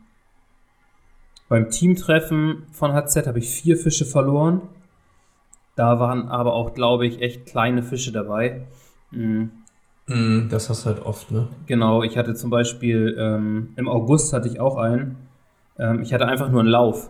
beim 1.48 1.70
Teamtreffen 1.70 2.64
von 2.72 2.94
HZ 2.94 3.28
habe 3.28 3.40
ich 3.40 3.50
vier 3.50 3.78
Fische 3.78 4.06
verloren. 4.06 4.62
Da 5.76 6.00
waren 6.00 6.30
aber 6.30 6.54
auch, 6.54 6.74
glaube 6.74 7.06
ich, 7.06 7.22
echt 7.22 7.46
kleine 7.46 7.84
Fische 7.84 8.12
dabei. 8.12 8.68
Mhm. 9.12 9.52
Das 10.50 10.70
hast 10.70 10.86
du 10.86 10.90
halt 10.90 11.06
oft, 11.06 11.32
ne? 11.32 11.48
Genau, 11.66 12.04
ich 12.04 12.18
hatte 12.18 12.36
zum 12.36 12.50
Beispiel 12.50 13.16
ähm, 13.18 13.70
im 13.76 13.90
August 13.90 14.34
hatte 14.34 14.48
ich 14.48 14.60
auch 14.60 14.78
einen. 14.78 15.18
Ähm, 15.78 16.02
ich 16.02 16.14
hatte 16.14 16.28
einfach 16.28 16.50
nur 16.50 16.62
einen 16.62 16.70
Lauf. 16.70 17.10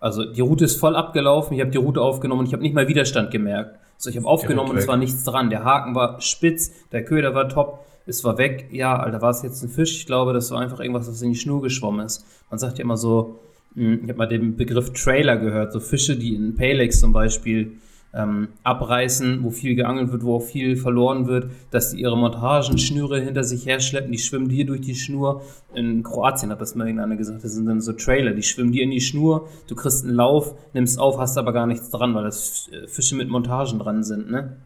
Also 0.00 0.24
die 0.24 0.40
Route 0.40 0.64
ist 0.64 0.76
voll 0.76 0.94
abgelaufen, 0.94 1.54
ich 1.54 1.60
habe 1.60 1.70
die 1.70 1.78
Route 1.78 2.00
aufgenommen 2.00 2.40
und 2.40 2.46
ich 2.46 2.52
habe 2.52 2.62
nicht 2.62 2.74
mal 2.74 2.86
Widerstand 2.88 3.30
gemerkt. 3.30 3.78
Also 3.96 4.10
ich 4.10 4.16
habe 4.16 4.26
aufgenommen 4.26 4.70
und 4.70 4.76
es 4.76 4.86
war 4.86 4.96
nichts 4.96 5.24
dran. 5.24 5.48
Der 5.48 5.64
Haken 5.64 5.94
war 5.94 6.20
spitz, 6.20 6.70
der 6.92 7.04
Köder 7.04 7.34
war 7.34 7.48
top, 7.48 7.84
es 8.06 8.22
war 8.22 8.36
weg. 8.38 8.68
Ja, 8.70 8.96
Alter, 8.98 9.22
war 9.22 9.30
es 9.30 9.42
jetzt 9.42 9.62
ein 9.62 9.70
Fisch? 9.70 9.96
Ich 9.96 10.06
glaube, 10.06 10.32
das 10.32 10.50
war 10.50 10.60
einfach 10.60 10.80
irgendwas, 10.80 11.08
was 11.08 11.22
in 11.22 11.32
die 11.32 11.38
Schnur 11.38 11.62
geschwommen 11.62 12.04
ist. 12.04 12.24
Man 12.50 12.58
sagt 12.58 12.78
ja 12.78 12.84
immer 12.84 12.98
so, 12.98 13.40
hm, 13.74 14.00
ich 14.04 14.08
habe 14.08 14.18
mal 14.18 14.26
den 14.26 14.56
Begriff 14.56 14.92
Trailer 14.92 15.36
gehört, 15.38 15.72
so 15.72 15.80
Fische, 15.80 16.16
die 16.16 16.34
in 16.34 16.54
Palex 16.54 17.00
zum 17.00 17.12
Beispiel 17.12 17.72
ähm, 18.14 18.48
abreißen, 18.62 19.44
wo 19.44 19.50
viel 19.50 19.74
geangelt 19.74 20.10
wird, 20.10 20.24
wo 20.24 20.36
auch 20.36 20.42
viel 20.42 20.76
verloren 20.76 21.26
wird, 21.26 21.50
dass 21.70 21.90
die 21.90 22.00
ihre 22.00 22.16
Montagenschnüre 22.16 23.20
hinter 23.20 23.44
sich 23.44 23.66
herschleppen, 23.66 24.10
die 24.10 24.18
schwimmen 24.18 24.48
dir 24.48 24.64
durch 24.64 24.80
die 24.80 24.94
Schnur. 24.94 25.42
In 25.74 26.02
Kroatien 26.02 26.50
hat 26.50 26.60
das 26.60 26.74
mal 26.74 26.86
irgendeiner 26.86 27.16
gesagt, 27.16 27.44
das 27.44 27.52
sind 27.52 27.66
dann 27.66 27.80
so 27.80 27.92
Trailer, 27.92 28.32
die 28.32 28.42
schwimmen 28.42 28.72
dir 28.72 28.84
in 28.84 28.90
die 28.90 29.00
Schnur, 29.00 29.48
du 29.68 29.74
kriegst 29.74 30.04
einen 30.04 30.14
Lauf, 30.14 30.54
nimmst 30.72 30.98
auf, 30.98 31.18
hast 31.18 31.36
aber 31.36 31.52
gar 31.52 31.66
nichts 31.66 31.90
dran, 31.90 32.14
weil 32.14 32.24
das 32.24 32.68
äh, 32.72 32.88
Fische 32.88 33.16
mit 33.16 33.28
Montagen 33.28 33.78
dran 33.78 34.02
sind, 34.02 34.30
ne? 34.30 34.56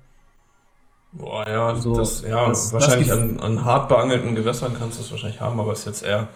Boah, 1.12 1.44
ja, 1.48 1.74
so, 1.74 1.92
das, 1.94 2.22
ja 2.22 2.46
das, 2.48 2.72
wahrscheinlich 2.72 3.08
das 3.08 3.18
an, 3.18 3.40
an 3.40 3.64
hart 3.64 3.88
beangelten 3.88 4.36
Gewässern 4.36 4.76
kannst 4.78 4.98
du 4.98 5.02
es 5.02 5.10
wahrscheinlich 5.10 5.40
haben, 5.40 5.58
aber 5.58 5.72
es 5.72 5.80
ist 5.80 5.86
jetzt 5.86 6.02
eher 6.04 6.28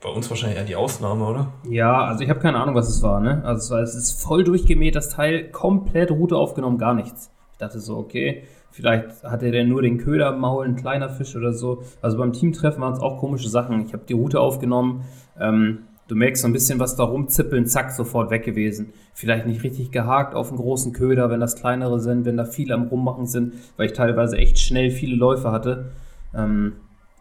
bei 0.00 0.08
uns 0.08 0.30
wahrscheinlich 0.30 0.58
eher 0.58 0.64
die 0.64 0.76
Ausnahme, 0.76 1.24
oder? 1.26 1.52
Ja, 1.68 2.04
also 2.04 2.22
ich 2.22 2.30
habe 2.30 2.40
keine 2.40 2.60
Ahnung, 2.60 2.74
was 2.74 2.88
es 2.88 3.02
war, 3.02 3.20
ne? 3.20 3.42
Also 3.44 3.62
es, 3.62 3.70
war, 3.70 3.80
es 3.80 3.94
ist 3.94 4.22
voll 4.22 4.44
durchgemäht, 4.44 4.94
das 4.94 5.08
Teil, 5.08 5.50
komplett 5.50 6.10
Route 6.10 6.36
aufgenommen, 6.36 6.78
gar 6.78 6.94
nichts. 6.94 7.30
Ich 7.52 7.58
dachte 7.58 7.80
so, 7.80 7.96
okay, 7.96 8.44
vielleicht 8.70 9.24
hat 9.24 9.42
er 9.42 9.50
denn 9.50 9.68
nur 9.68 9.82
den 9.82 9.98
Köder 9.98 10.32
Maul, 10.36 10.66
ein 10.66 10.76
kleiner 10.76 11.08
Fisch 11.08 11.34
oder 11.34 11.52
so. 11.52 11.82
Also 12.00 12.16
beim 12.16 12.32
Teamtreffen 12.32 12.80
waren 12.80 12.92
es 12.92 13.00
auch 13.00 13.18
komische 13.18 13.48
Sachen. 13.48 13.84
Ich 13.84 13.92
habe 13.92 14.04
die 14.08 14.12
Route 14.12 14.40
aufgenommen, 14.40 15.02
ähm, 15.40 15.80
du 16.06 16.14
merkst 16.14 16.42
so 16.42 16.48
ein 16.48 16.52
bisschen 16.52 16.78
was 16.78 16.94
da 16.94 17.02
rumzippeln, 17.02 17.66
zack, 17.66 17.90
sofort 17.90 18.30
weg 18.30 18.44
gewesen. 18.44 18.92
Vielleicht 19.14 19.46
nicht 19.46 19.64
richtig 19.64 19.90
gehakt 19.90 20.34
auf 20.34 20.48
einen 20.48 20.58
großen 20.58 20.92
Köder, 20.92 21.30
wenn 21.30 21.40
das 21.40 21.56
kleinere 21.56 21.98
sind, 21.98 22.24
wenn 22.24 22.36
da 22.36 22.44
viele 22.44 22.74
am 22.74 22.84
Rummachen 22.84 23.26
sind, 23.26 23.54
weil 23.76 23.86
ich 23.86 23.92
teilweise 23.92 24.38
echt 24.38 24.60
schnell 24.60 24.90
viele 24.90 25.16
Läufe 25.16 25.50
hatte. 25.50 25.90
Ähm, 26.32 26.74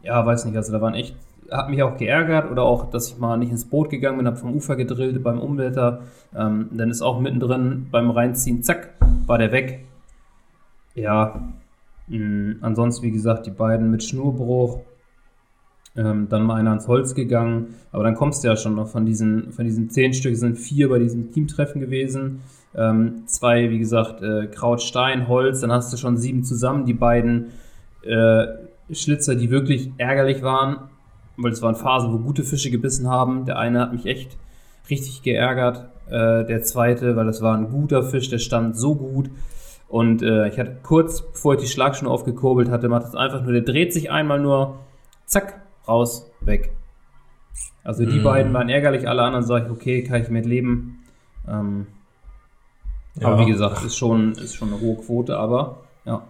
ja, 0.03 0.25
weiß 0.25 0.45
nicht, 0.45 0.55
also 0.55 0.71
da 0.71 0.79
waren 0.79 0.93
echt 0.93 1.15
hat 1.51 1.69
mich 1.69 1.81
auch 1.83 1.97
geärgert 1.97 2.51
oder 2.51 2.63
auch, 2.63 2.89
dass 2.89 3.09
ich 3.09 3.17
mal 3.17 3.37
nicht 3.37 3.51
ins 3.51 3.65
Boot 3.65 3.89
gegangen 3.89 4.17
bin, 4.17 4.27
habe 4.27 4.37
vom 4.37 4.53
Ufer 4.53 4.75
gedrillt 4.75 5.23
beim 5.23 5.39
Umwälter. 5.39 6.01
Ähm, 6.35 6.69
dann 6.71 6.89
ist 6.89 7.01
auch 7.01 7.19
mittendrin 7.19 7.87
beim 7.91 8.11
Reinziehen, 8.11 8.63
zack, 8.63 8.93
war 9.25 9.37
der 9.37 9.51
weg. 9.51 9.85
Ja, 10.95 11.53
mh, 12.07 12.17
mm, 12.17 12.57
ansonsten, 12.61 13.03
wie 13.05 13.11
gesagt, 13.11 13.45
die 13.45 13.51
beiden 13.51 13.91
mit 13.91 14.03
Schnurbruch. 14.03 14.81
Ähm, 15.95 16.27
dann 16.29 16.43
mal 16.43 16.55
einer 16.55 16.69
ans 16.69 16.87
Holz 16.87 17.15
gegangen. 17.15 17.75
Aber 17.91 18.03
dann 18.03 18.13
kommst 18.13 18.43
du 18.43 18.49
ja 18.49 18.55
schon 18.55 18.75
noch 18.75 18.87
von 18.87 19.05
diesen, 19.05 19.51
von 19.51 19.65
diesen 19.65 19.89
zehn 19.89 20.13
Stück 20.13 20.35
sind 20.35 20.55
vier 20.55 20.89
bei 20.89 20.99
diesem 20.99 21.31
Teamtreffen 21.31 21.81
gewesen. 21.81 22.41
Ähm, 22.75 23.23
zwei, 23.25 23.71
wie 23.71 23.79
gesagt, 23.79 24.21
äh, 24.21 24.45
Kraut, 24.47 24.83
Stein, 24.83 25.27
Holz. 25.27 25.61
Dann 25.61 25.71
hast 25.71 25.91
du 25.91 25.97
schon 25.97 26.17
sieben 26.17 26.43
zusammen. 26.43 26.85
Die 26.85 26.93
beiden 26.93 27.47
äh, 28.03 28.45
Schlitzer, 28.91 29.35
die 29.35 29.49
wirklich 29.49 29.91
ärgerlich 29.97 30.43
waren, 30.43 30.89
weil 31.37 31.51
es 31.51 31.61
waren 31.61 31.75
Phasen, 31.75 32.11
wo 32.11 32.17
gute 32.17 32.43
Fische 32.43 32.71
gebissen 32.71 33.07
haben. 33.07 33.45
Der 33.45 33.57
eine 33.57 33.79
hat 33.79 33.93
mich 33.93 34.05
echt 34.05 34.37
richtig 34.89 35.21
geärgert. 35.21 35.89
Äh, 36.07 36.45
der 36.45 36.63
zweite, 36.63 37.15
weil 37.15 37.25
das 37.25 37.41
war 37.41 37.55
ein 37.55 37.69
guter 37.69 38.03
Fisch, 38.03 38.29
der 38.29 38.39
stand 38.39 38.77
so 38.77 38.95
gut. 38.95 39.29
Und 39.87 40.21
äh, 40.21 40.47
ich 40.49 40.59
hatte 40.59 40.77
kurz, 40.83 41.21
bevor 41.21 41.53
ich 41.53 41.61
die 41.61 41.67
Schlagschnur 41.67 42.11
aufgekurbelt 42.11 42.69
hatte, 42.69 42.89
macht 42.89 43.07
es 43.07 43.15
einfach 43.15 43.41
nur, 43.43 43.53
der 43.53 43.61
dreht 43.61 43.93
sich 43.93 44.11
einmal 44.11 44.39
nur, 44.39 44.79
zack, 45.25 45.61
raus, 45.87 46.29
weg. 46.41 46.71
Also 47.83 48.05
die 48.05 48.19
mm. 48.19 48.23
beiden 48.23 48.53
waren 48.53 48.67
ärgerlich, 48.67 49.07
alle 49.07 49.21
anderen 49.21 49.45
sage 49.45 49.65
ich, 49.65 49.71
okay, 49.71 50.03
kann 50.03 50.21
ich 50.21 50.29
mit 50.29 50.45
leben. 50.45 51.03
Ähm, 51.47 51.87
ja. 53.15 53.27
Aber 53.27 53.39
wie 53.45 53.49
gesagt, 53.49 53.83
ist 53.85 53.95
schon, 53.95 54.33
ist 54.33 54.55
schon 54.55 54.73
eine 54.73 54.81
hohe 54.81 54.97
Quote, 54.97 55.37
aber 55.37 55.83
ja. 56.03 56.23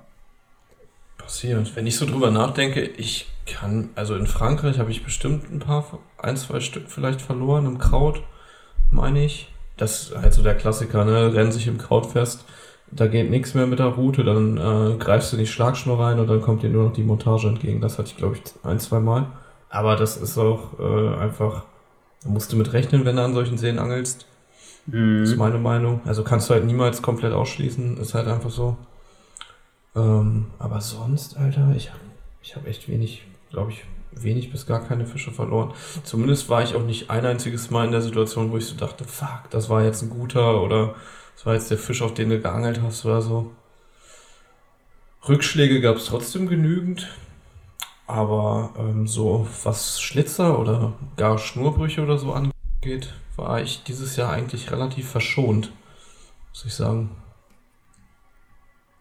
Passiert. 1.17 1.75
Wenn 1.75 1.87
ich 1.87 1.97
so 1.97 2.05
drüber 2.05 2.29
nachdenke, 2.29 2.81
ich 2.81 3.27
kann, 3.47 3.89
also 3.95 4.15
in 4.15 4.27
Frankreich 4.27 4.79
habe 4.79 4.91
ich 4.91 5.03
bestimmt 5.03 5.51
ein 5.51 5.59
paar, 5.59 5.85
ein, 6.17 6.37
zwei 6.37 6.59
Stück 6.59 6.89
vielleicht 6.89 7.21
verloren 7.21 7.65
im 7.65 7.79
Kraut, 7.79 8.21
meine 8.91 9.23
ich. 9.23 9.51
Das 9.77 10.03
ist 10.03 10.17
halt 10.17 10.33
so 10.33 10.43
der 10.43 10.55
Klassiker, 10.55 11.05
ne? 11.05 11.33
Rennen 11.33 11.51
sich 11.51 11.67
im 11.67 11.77
Kraut 11.77 12.07
fest, 12.07 12.45
da 12.91 13.07
geht 13.07 13.29
nichts 13.29 13.53
mehr 13.53 13.67
mit 13.67 13.79
der 13.79 13.87
Route, 13.87 14.23
dann 14.23 14.57
äh, 14.57 14.97
greifst 14.97 15.31
du 15.31 15.37
in 15.37 15.41
die 15.43 15.47
Schlagschnur 15.47 15.99
rein 15.99 16.19
und 16.19 16.27
dann 16.27 16.41
kommt 16.41 16.63
dir 16.63 16.69
nur 16.69 16.85
noch 16.85 16.93
die 16.93 17.03
Montage 17.03 17.47
entgegen. 17.47 17.81
Das 17.81 17.97
hatte 17.97 18.09
ich, 18.09 18.17
glaube 18.17 18.37
ich, 18.37 18.41
ein, 18.63 18.79
zwei 18.79 18.99
Mal. 18.99 19.27
Aber 19.69 19.95
das 19.97 20.17
ist 20.17 20.37
auch 20.37 20.79
äh, 20.79 21.17
einfach, 21.17 21.63
da 22.23 22.29
musst 22.29 22.51
du 22.53 22.55
mit 22.55 22.71
rechnen, 22.73 23.03
wenn 23.03 23.17
du 23.17 23.23
an 23.23 23.33
solchen 23.33 23.57
Seen 23.57 23.79
angelst. 23.79 24.25
Mhm. 24.85 25.21
Das 25.21 25.29
ist 25.31 25.37
meine 25.37 25.57
Meinung. 25.57 26.01
Also 26.05 26.23
kannst 26.23 26.49
du 26.49 26.53
halt 26.53 26.65
niemals 26.65 27.01
komplett 27.01 27.33
ausschließen, 27.33 27.97
ist 27.97 28.13
halt 28.13 28.27
einfach 28.27 28.49
so. 28.49 28.77
Ähm, 29.95 30.47
aber 30.57 30.79
sonst, 30.79 31.35
Alter, 31.37 31.73
ich, 31.75 31.91
ich 32.41 32.55
habe 32.55 32.67
echt 32.67 32.87
wenig, 32.87 33.25
glaube 33.49 33.71
ich, 33.71 33.83
wenig 34.11 34.51
bis 34.51 34.65
gar 34.65 34.83
keine 34.83 35.05
Fische 35.05 35.31
verloren. 35.31 35.73
Zumindest 36.03 36.49
war 36.49 36.63
ich 36.63 36.75
auch 36.75 36.83
nicht 36.83 37.09
ein 37.09 37.25
einziges 37.25 37.69
Mal 37.69 37.85
in 37.85 37.91
der 37.91 38.01
Situation, 38.01 38.51
wo 38.51 38.57
ich 38.57 38.65
so 38.65 38.75
dachte, 38.75 39.03
fuck, 39.03 39.49
das 39.49 39.69
war 39.69 39.83
jetzt 39.83 40.01
ein 40.01 40.09
guter 40.09 40.61
oder 40.61 40.95
das 41.35 41.45
war 41.45 41.53
jetzt 41.53 41.69
der 41.69 41.77
Fisch, 41.77 42.01
auf 42.01 42.13
den 42.13 42.29
du 42.29 42.39
geangelt 42.39 42.81
hast 42.81 43.05
oder 43.05 43.21
so. 43.21 43.51
Rückschläge 45.27 45.81
gab 45.81 45.97
es 45.97 46.05
trotzdem 46.05 46.47
genügend. 46.47 47.07
Aber 48.07 48.73
ähm, 48.79 49.05
so 49.05 49.45
was 49.63 49.99
Schlitzer 49.99 50.57
oder 50.59 50.93
gar 51.17 51.37
Schnurbrüche 51.37 52.01
oder 52.01 52.17
so 52.17 52.31
angeht, 52.31 53.13
war 53.35 53.61
ich 53.61 53.83
dieses 53.83 54.15
Jahr 54.15 54.31
eigentlich 54.31 54.71
relativ 54.71 55.09
verschont, 55.09 55.73
muss 56.49 56.63
ich 56.65 56.73
sagen. 56.73 57.11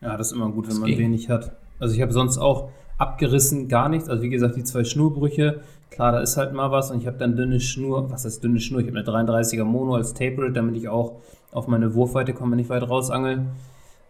Ja, 0.01 0.17
das 0.17 0.29
ist 0.29 0.33
immer 0.33 0.51
gut, 0.51 0.65
wenn 0.65 0.71
das 0.71 0.81
man 0.81 0.91
ging. 0.91 0.99
wenig 0.99 1.31
hat. 1.31 1.57
Also 1.79 1.95
ich 1.95 2.03
habe 2.03 2.13
sonst 2.13 2.39
auch 2.39 2.71
abgerissen 2.99 3.69
gar 3.69 3.89
nichts. 3.89 4.09
Also 4.09 4.23
wie 4.23 4.31
gesagt, 4.31 4.57
die 4.57 4.65
zwei 4.65 4.85
Schnurbrüche, 4.85 5.61
klar, 5.91 6.13
da 6.13 6.21
ist 6.21 6.37
halt 6.37 6.53
mal 6.53 6.71
was. 6.71 6.91
Und 6.91 7.01
ich 7.01 7.07
habe 7.07 7.19
dann 7.19 7.37
dünne 7.37 7.61
Schnur, 7.61 8.11
was 8.11 8.25
heißt 8.25 8.43
dünne 8.43 8.61
Schnur? 8.61 8.81
Ich 8.81 8.89
habe 8.89 8.99
eine 8.99 9.07
33er 9.07 9.65
Mono 9.65 9.95
als 9.95 10.15
Tapered, 10.15 10.57
damit 10.57 10.77
ich 10.77 10.89
auch 10.89 11.17
auf 11.53 11.69
meine 11.69 11.95
Wurfweite 11.95 12.33
komme, 12.33 12.53
wenn 12.53 12.59
ich 12.59 12.69
weit 12.69 12.89
rausangel. 12.89 13.47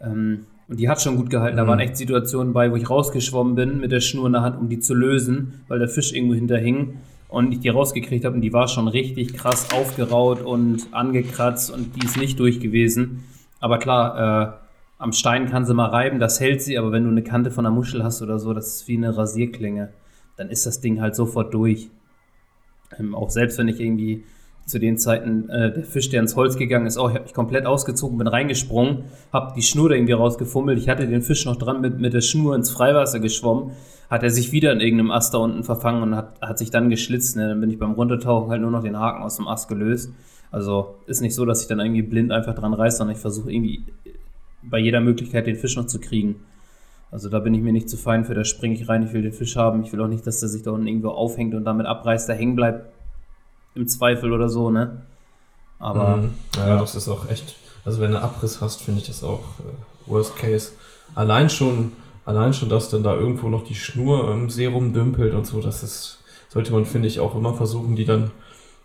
Ähm, 0.00 0.46
und 0.68 0.80
die 0.80 0.88
hat 0.88 1.00
schon 1.00 1.16
gut 1.16 1.30
gehalten. 1.30 1.56
Mhm. 1.56 1.60
Da 1.60 1.66
waren 1.66 1.78
echt 1.78 1.96
Situationen 1.96 2.52
bei, 2.52 2.70
wo 2.70 2.76
ich 2.76 2.90
rausgeschwommen 2.90 3.54
bin 3.54 3.80
mit 3.80 3.92
der 3.92 4.00
Schnur 4.00 4.26
in 4.26 4.32
der 4.32 4.42
Hand, 4.42 4.58
um 4.58 4.68
die 4.68 4.80
zu 4.80 4.94
lösen, 4.94 5.64
weil 5.68 5.78
der 5.78 5.88
Fisch 5.88 6.12
irgendwo 6.12 6.34
hinterhing. 6.34 6.98
Und 7.28 7.52
ich 7.52 7.60
die 7.60 7.68
rausgekriegt 7.68 8.24
habe 8.24 8.36
und 8.36 8.40
die 8.40 8.52
war 8.52 8.68
schon 8.68 8.88
richtig 8.88 9.34
krass 9.34 9.72
aufgeraut 9.72 10.42
und 10.42 10.86
angekratzt 10.92 11.72
und 11.72 11.96
die 11.96 12.06
ist 12.06 12.16
nicht 12.16 12.38
durch 12.38 12.60
gewesen. 12.60 13.24
Aber 13.60 13.78
klar, 13.78 14.60
äh, 14.60 14.65
am 14.98 15.12
Stein 15.12 15.46
kann 15.46 15.66
sie 15.66 15.74
mal 15.74 15.90
reiben, 15.90 16.18
das 16.18 16.40
hält 16.40 16.62
sie, 16.62 16.78
aber 16.78 16.92
wenn 16.92 17.04
du 17.04 17.10
eine 17.10 17.22
Kante 17.22 17.50
von 17.50 17.66
einer 17.66 17.74
Muschel 17.74 18.02
hast 18.02 18.22
oder 18.22 18.38
so, 18.38 18.54
das 18.54 18.76
ist 18.76 18.88
wie 18.88 18.96
eine 18.96 19.16
Rasierklinge, 19.16 19.90
dann 20.36 20.48
ist 20.48 20.66
das 20.66 20.80
Ding 20.80 21.00
halt 21.00 21.14
sofort 21.14 21.52
durch. 21.52 21.90
Ähm, 22.98 23.14
auch 23.14 23.30
selbst 23.30 23.58
wenn 23.58 23.68
ich 23.68 23.80
irgendwie 23.80 24.24
zu 24.64 24.80
den 24.80 24.98
Zeiten 24.98 25.48
äh, 25.48 25.72
der 25.72 25.84
Fisch, 25.84 26.08
der 26.08 26.20
ins 26.20 26.34
Holz 26.34 26.56
gegangen 26.56 26.86
ist, 26.86 26.96
auch 26.96 27.08
ich 27.08 27.14
habe 27.14 27.24
mich 27.24 27.34
komplett 27.34 27.66
ausgezogen, 27.66 28.18
bin 28.18 28.26
reingesprungen, 28.26 29.04
habe 29.32 29.52
die 29.54 29.62
Schnur 29.62 29.88
da 29.88 29.94
irgendwie 29.94 30.12
rausgefummelt. 30.12 30.78
Ich 30.78 30.88
hatte 30.88 31.06
den 31.06 31.22
Fisch 31.22 31.44
noch 31.44 31.56
dran 31.56 31.80
mit, 31.80 32.00
mit 32.00 32.14
der 32.14 32.20
Schnur 32.20 32.56
ins 32.56 32.70
Freiwasser 32.70 33.20
geschwommen, 33.20 33.72
hat 34.10 34.22
er 34.22 34.30
sich 34.30 34.50
wieder 34.52 34.72
in 34.72 34.80
irgendeinem 34.80 35.12
Ast 35.12 35.34
da 35.34 35.38
unten 35.38 35.62
verfangen 35.62 36.02
und 36.02 36.16
hat, 36.16 36.40
hat 36.40 36.58
sich 36.58 36.70
dann 36.70 36.90
geschlitzt. 36.90 37.36
Ne? 37.36 37.48
Dann 37.48 37.60
bin 37.60 37.70
ich 37.70 37.78
beim 37.78 37.92
Runtertauchen 37.92 38.50
halt 38.50 38.60
nur 38.60 38.70
noch 38.70 38.82
den 38.82 38.98
Haken 38.98 39.22
aus 39.22 39.36
dem 39.36 39.46
Ast 39.46 39.68
gelöst. 39.68 40.12
Also 40.50 40.96
ist 41.06 41.20
nicht 41.20 41.34
so, 41.34 41.44
dass 41.44 41.62
ich 41.62 41.68
dann 41.68 41.80
irgendwie 41.80 42.02
blind 42.02 42.32
einfach 42.32 42.54
dran 42.54 42.74
reiße, 42.74 42.98
sondern 42.98 43.14
ich 43.14 43.20
versuche 43.20 43.52
irgendwie 43.52 43.84
bei 44.68 44.78
jeder 44.78 45.00
Möglichkeit 45.00 45.46
den 45.46 45.56
Fisch 45.56 45.76
noch 45.76 45.86
zu 45.86 46.00
kriegen. 46.00 46.36
Also 47.10 47.28
da 47.28 47.38
bin 47.38 47.54
ich 47.54 47.62
mir 47.62 47.72
nicht 47.72 47.88
zu 47.88 47.96
fein 47.96 48.24
für, 48.24 48.34
da 48.34 48.44
springe 48.44 48.74
ich 48.74 48.88
rein, 48.88 49.02
ich 49.02 49.12
will 49.12 49.22
den 49.22 49.32
Fisch 49.32 49.56
haben, 49.56 49.82
ich 49.82 49.92
will 49.92 50.00
auch 50.02 50.08
nicht, 50.08 50.26
dass 50.26 50.40
der 50.40 50.48
sich 50.48 50.62
da 50.62 50.72
unten 50.72 50.86
irgendwo 50.86 51.10
aufhängt 51.10 51.54
und 51.54 51.64
damit 51.64 51.86
abreißt, 51.86 52.28
da 52.28 52.32
hängen 52.32 52.56
bleibt, 52.56 52.92
im 53.74 53.86
Zweifel 53.86 54.32
oder 54.32 54.48
so, 54.48 54.70
ne? 54.70 55.02
Aber. 55.78 56.16
Mhm. 56.16 56.34
Ja, 56.56 56.68
ja, 56.68 56.78
das 56.78 56.94
ist 56.94 57.08
auch 57.08 57.28
echt. 57.30 57.54
Also 57.84 58.00
wenn 58.00 58.10
du 58.10 58.20
Abriss 58.20 58.60
hast, 58.60 58.82
finde 58.82 59.00
ich 59.00 59.06
das 59.06 59.22
auch 59.22 59.40
äh, 59.60 60.10
Worst 60.10 60.36
Case. 60.36 60.72
Allein 61.14 61.48
schon, 61.48 61.92
allein 62.24 62.52
schon, 62.52 62.68
dass 62.68 62.90
dann 62.90 63.04
da 63.04 63.14
irgendwo 63.14 63.48
noch 63.48 63.62
die 63.62 63.74
Schnur 63.74 64.32
im 64.32 64.50
See 64.50 64.66
rumdümpelt 64.66 65.34
und 65.34 65.46
so, 65.46 65.60
das 65.60 65.82
ist, 65.82 66.18
sollte 66.48 66.72
man, 66.72 66.84
finde 66.84 67.06
ich, 67.06 67.20
auch 67.20 67.36
immer 67.36 67.54
versuchen, 67.54 67.94
die 67.94 68.04
dann 68.04 68.32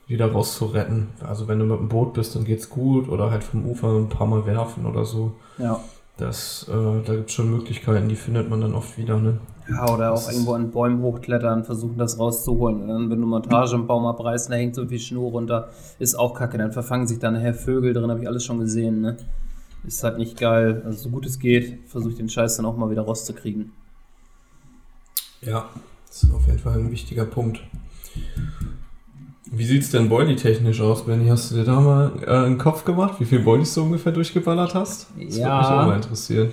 wieder 0.08 0.32
rauszuretten. 0.32 1.08
Also 1.22 1.48
wenn 1.48 1.58
du 1.58 1.66
mit 1.66 1.80
dem 1.80 1.90
Boot 1.90 2.14
bist, 2.14 2.36
dann 2.36 2.44
geht's 2.44 2.70
gut 2.70 3.08
oder 3.08 3.32
halt 3.32 3.44
vom 3.44 3.66
Ufer 3.66 3.88
ein 3.88 4.10
paar 4.10 4.28
Mal 4.28 4.46
werfen 4.46 4.86
oder 4.86 5.06
so. 5.06 5.34
Ja. 5.62 5.80
Das, 6.18 6.68
äh, 6.70 6.72
da 7.06 7.16
gibt 7.16 7.30
es 7.30 7.36
schon 7.36 7.50
Möglichkeiten, 7.50 8.10
die 8.10 8.16
findet 8.16 8.50
man 8.50 8.62
dann 8.62 8.74
oft 8.74 8.98
wieder, 8.98 9.18
ne? 9.18 9.40
Ja, 9.70 9.92
oder 9.92 10.12
das 10.12 10.28
auch 10.28 10.32
irgendwo 10.32 10.54
an 10.54 10.72
Bäumen 10.72 11.02
hochklettern, 11.02 11.64
versuchen 11.64 11.98
das 11.98 12.20
rauszuholen. 12.20 12.82
Und 12.82 12.88
dann, 12.90 13.10
wenn 13.10 13.22
du 13.22 13.28
Montage 13.28 13.76
im 13.76 13.88
Baum 13.88 14.06
abreißt, 14.06 14.50
da 14.50 14.56
hängt 14.56 14.76
so 14.76 14.86
viel 14.86 15.00
Schnur 15.00 15.32
runter, 15.32 15.70
ist 16.00 16.16
auch 16.16 16.34
kacke. 16.34 16.58
Dann 16.58 16.74
verfangen 16.74 17.08
sich 17.08 17.20
da 17.20 17.32
nachher 17.32 17.54
Vögel 17.54 17.94
drin, 17.94 18.10
habe 18.10 18.22
ich 18.22 18.28
alles 18.28 18.44
schon 18.44 18.60
gesehen, 18.60 19.02
ne? 19.02 19.18
Ist 19.84 20.04
halt 20.04 20.18
nicht 20.18 20.38
geil. 20.38 20.82
Also 20.86 21.04
so 21.04 21.10
gut 21.10 21.26
es 21.26 21.40
geht, 21.40 21.90
versuche 21.90 22.12
ich 22.12 22.18
den 22.18 22.30
Scheiß 22.30 22.58
dann 22.58 22.66
auch 22.66 22.78
mal 22.78 22.92
wieder 22.92 23.04
rauszukriegen. 23.04 23.72
Ja, 25.42 25.70
das 26.08 26.24
ist 26.24 26.34
auf 26.34 26.46
jeden 26.46 26.60
Fall 26.60 26.78
ein 26.78 26.92
wichtiger 26.92 27.26
Punkt. 27.26 27.62
Wie 29.62 29.66
sieht 29.66 29.84
es 29.84 29.92
denn 29.92 30.10
Boilie-technisch 30.10 30.82
aus, 30.82 31.06
Benny? 31.06 31.28
Hast 31.28 31.52
du 31.52 31.56
dir 31.56 31.64
da 31.64 31.80
mal 31.80 32.14
äh, 32.26 32.32
einen 32.32 32.58
Kopf 32.58 32.84
gemacht, 32.84 33.20
wie 33.20 33.26
viel 33.26 33.42
Boilies 33.42 33.76
du 33.76 33.84
ungefähr 33.84 34.12
durchgeballert 34.12 34.74
hast? 34.74 35.12
Das 35.16 35.38
ja. 35.38 35.46
würde 35.46 35.58
mich 35.60 35.68
auch 35.68 35.86
mal 35.86 35.96
interessieren. 35.98 36.50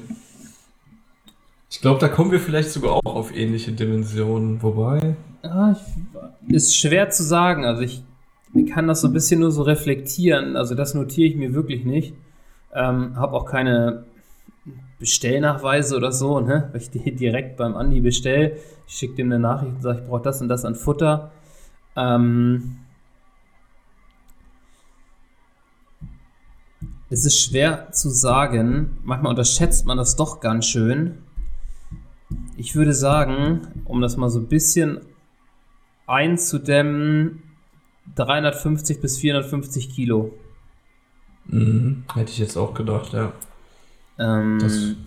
Ich 1.70 1.80
glaube, 1.80 2.00
da 2.00 2.08
kommen 2.08 2.32
wir 2.32 2.38
vielleicht 2.38 2.70
sogar 2.70 2.92
auch 2.92 3.14
auf 3.16 3.34
ähnliche 3.34 3.72
Dimensionen, 3.72 4.62
wobei. 4.62 5.16
Ja, 5.42 5.72
ich, 5.72 6.54
ist 6.54 6.76
schwer 6.76 7.08
zu 7.08 7.22
sagen. 7.22 7.64
Also 7.64 7.80
ich 7.80 8.02
kann 8.74 8.86
das 8.86 9.00
so 9.00 9.06
ein 9.06 9.14
bisschen 9.14 9.40
nur 9.40 9.52
so 9.52 9.62
reflektieren. 9.62 10.54
Also 10.56 10.74
das 10.74 10.92
notiere 10.92 11.30
ich 11.30 11.36
mir 11.36 11.54
wirklich 11.54 11.86
nicht. 11.86 12.12
Ähm, 12.74 13.16
habe 13.16 13.32
auch 13.32 13.46
keine 13.46 14.04
Bestellnachweise 14.98 15.96
oder 15.96 16.12
so, 16.12 16.40
ne? 16.40 16.68
Weil 16.72 16.82
ich 16.82 16.90
die 16.90 17.16
direkt 17.16 17.56
beim 17.56 17.74
Andi 17.74 18.02
bestelle. 18.02 18.58
Ich 18.86 18.96
schicke 18.96 19.14
dem 19.14 19.32
eine 19.32 19.38
Nachricht 19.38 19.76
und 19.76 19.82
sage, 19.82 20.00
ich 20.02 20.06
brauche 20.06 20.20
das 20.20 20.42
und 20.42 20.48
das 20.48 20.66
an 20.66 20.74
Futter. 20.74 21.30
Ähm, 21.96 22.80
Es 27.10 27.24
ist 27.24 27.42
schwer 27.42 27.90
zu 27.92 28.10
sagen. 28.10 28.98
Manchmal 29.02 29.30
unterschätzt 29.30 29.86
man 29.86 29.96
das 29.96 30.16
doch 30.16 30.40
ganz 30.40 30.66
schön. 30.66 31.18
Ich 32.56 32.74
würde 32.74 32.92
sagen, 32.92 33.82
um 33.84 34.00
das 34.00 34.16
mal 34.16 34.28
so 34.28 34.40
ein 34.40 34.48
bisschen 34.48 35.00
einzudämmen, 36.06 37.42
350 38.14 39.00
bis 39.00 39.18
450 39.18 39.90
Kilo. 39.90 40.34
Mhm, 41.46 42.04
hätte 42.14 42.30
ich 42.30 42.38
jetzt 42.38 42.56
auch 42.56 42.74
gedacht, 42.74 43.12
ja. 43.12 43.32
Ähm, 44.18 44.58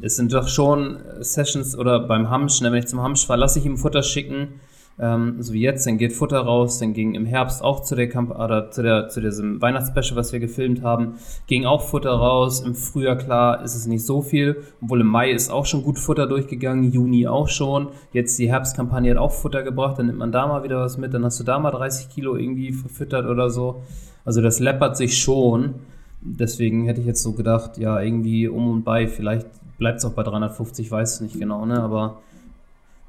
es 0.02 0.16
sind 0.16 0.32
doch 0.34 0.48
schon 0.48 0.98
Sessions 1.20 1.78
oder 1.78 2.00
beim 2.00 2.30
Hamsch, 2.30 2.62
wenn 2.62 2.74
ich 2.74 2.88
zum 2.88 3.02
Hamsch 3.02 3.26
fahre, 3.26 3.42
lasse 3.42 3.60
ich 3.60 3.66
ihm 3.66 3.78
Futter 3.78 4.04
schicken 4.04 4.60
ähm, 5.02 5.38
so 5.40 5.54
wie 5.54 5.62
jetzt, 5.62 5.88
dann 5.88 5.98
geht 5.98 6.14
Futter 6.14 6.40
raus, 6.40 6.78
dann 6.78 6.94
ging 6.94 7.16
im 7.16 7.26
Herbst 7.26 7.64
auch 7.64 7.82
zu 7.82 7.96
der 7.96 8.08
Camp 8.08 8.30
oder 8.30 8.70
zu, 8.70 8.84
der, 8.84 9.10
zu 9.10 9.20
diesem 9.20 9.60
Weihnachtsspecial, 9.60 10.16
was 10.16 10.32
wir 10.32 10.40
gefilmt 10.40 10.84
haben, 10.84 11.16
ging 11.48 11.66
auch 11.66 11.82
Futter 11.82 12.12
raus. 12.12 12.62
Im 12.62 12.76
Frühjahr, 12.76 13.16
klar, 13.16 13.64
ist 13.64 13.76
es 13.76 13.88
nicht 13.88 14.06
so 14.06 14.22
viel, 14.22 14.64
obwohl 14.80 15.02
im 15.02 15.08
Mai 15.08 15.32
ist 15.32 15.50
auch 15.50 15.66
schon 15.66 15.82
gut 15.82 15.98
Futter 15.98 16.28
durchgegangen, 16.28 16.92
Juni 16.92 17.28
auch 17.28 17.50
schon. 17.50 17.88
Jetzt 18.14 18.38
die 18.38 18.48
Herbstkampagne 18.50 19.10
hat 19.10 19.18
auch 19.18 19.32
Futter 19.32 19.64
gebracht, 19.64 19.98
dann 19.98 20.06
nimmt 20.06 20.20
man 20.20 20.32
da 20.32 20.46
mal 20.46 20.64
wieder 20.64 20.80
was 20.80 21.00
mit, 21.00 21.16
dann 21.16 21.26
hast 21.26 21.40
du 21.40 21.44
da 21.44 21.58
mal 21.58 21.72
30 21.72 22.10
Kilo 22.10 22.36
irgendwie 22.36 22.72
verfüttert 22.72 23.26
oder 23.26 23.50
so. 23.50 23.82
Also 24.24 24.42
das 24.42 24.60
läppert 24.60 24.98
sich 24.98 25.18
schon. 25.18 25.76
Deswegen 26.22 26.86
hätte 26.86 27.02
ich 27.02 27.08
jetzt 27.08 27.24
so 27.24 27.34
gedacht, 27.34 27.80
ja, 27.80 28.00
irgendwie 28.00 28.48
um 28.48 28.70
und 28.70 28.84
bei, 28.84 29.08
vielleicht 29.08 29.48
bleibt 29.80 29.98
es 29.98 30.06
auch 30.06 30.14
bei 30.14 30.22
350, 30.22 30.92
weiß 30.92 31.16
es 31.16 31.22
nicht 31.22 31.40
genau, 31.40 31.66
ne? 31.66 31.82
Aber 31.82 32.20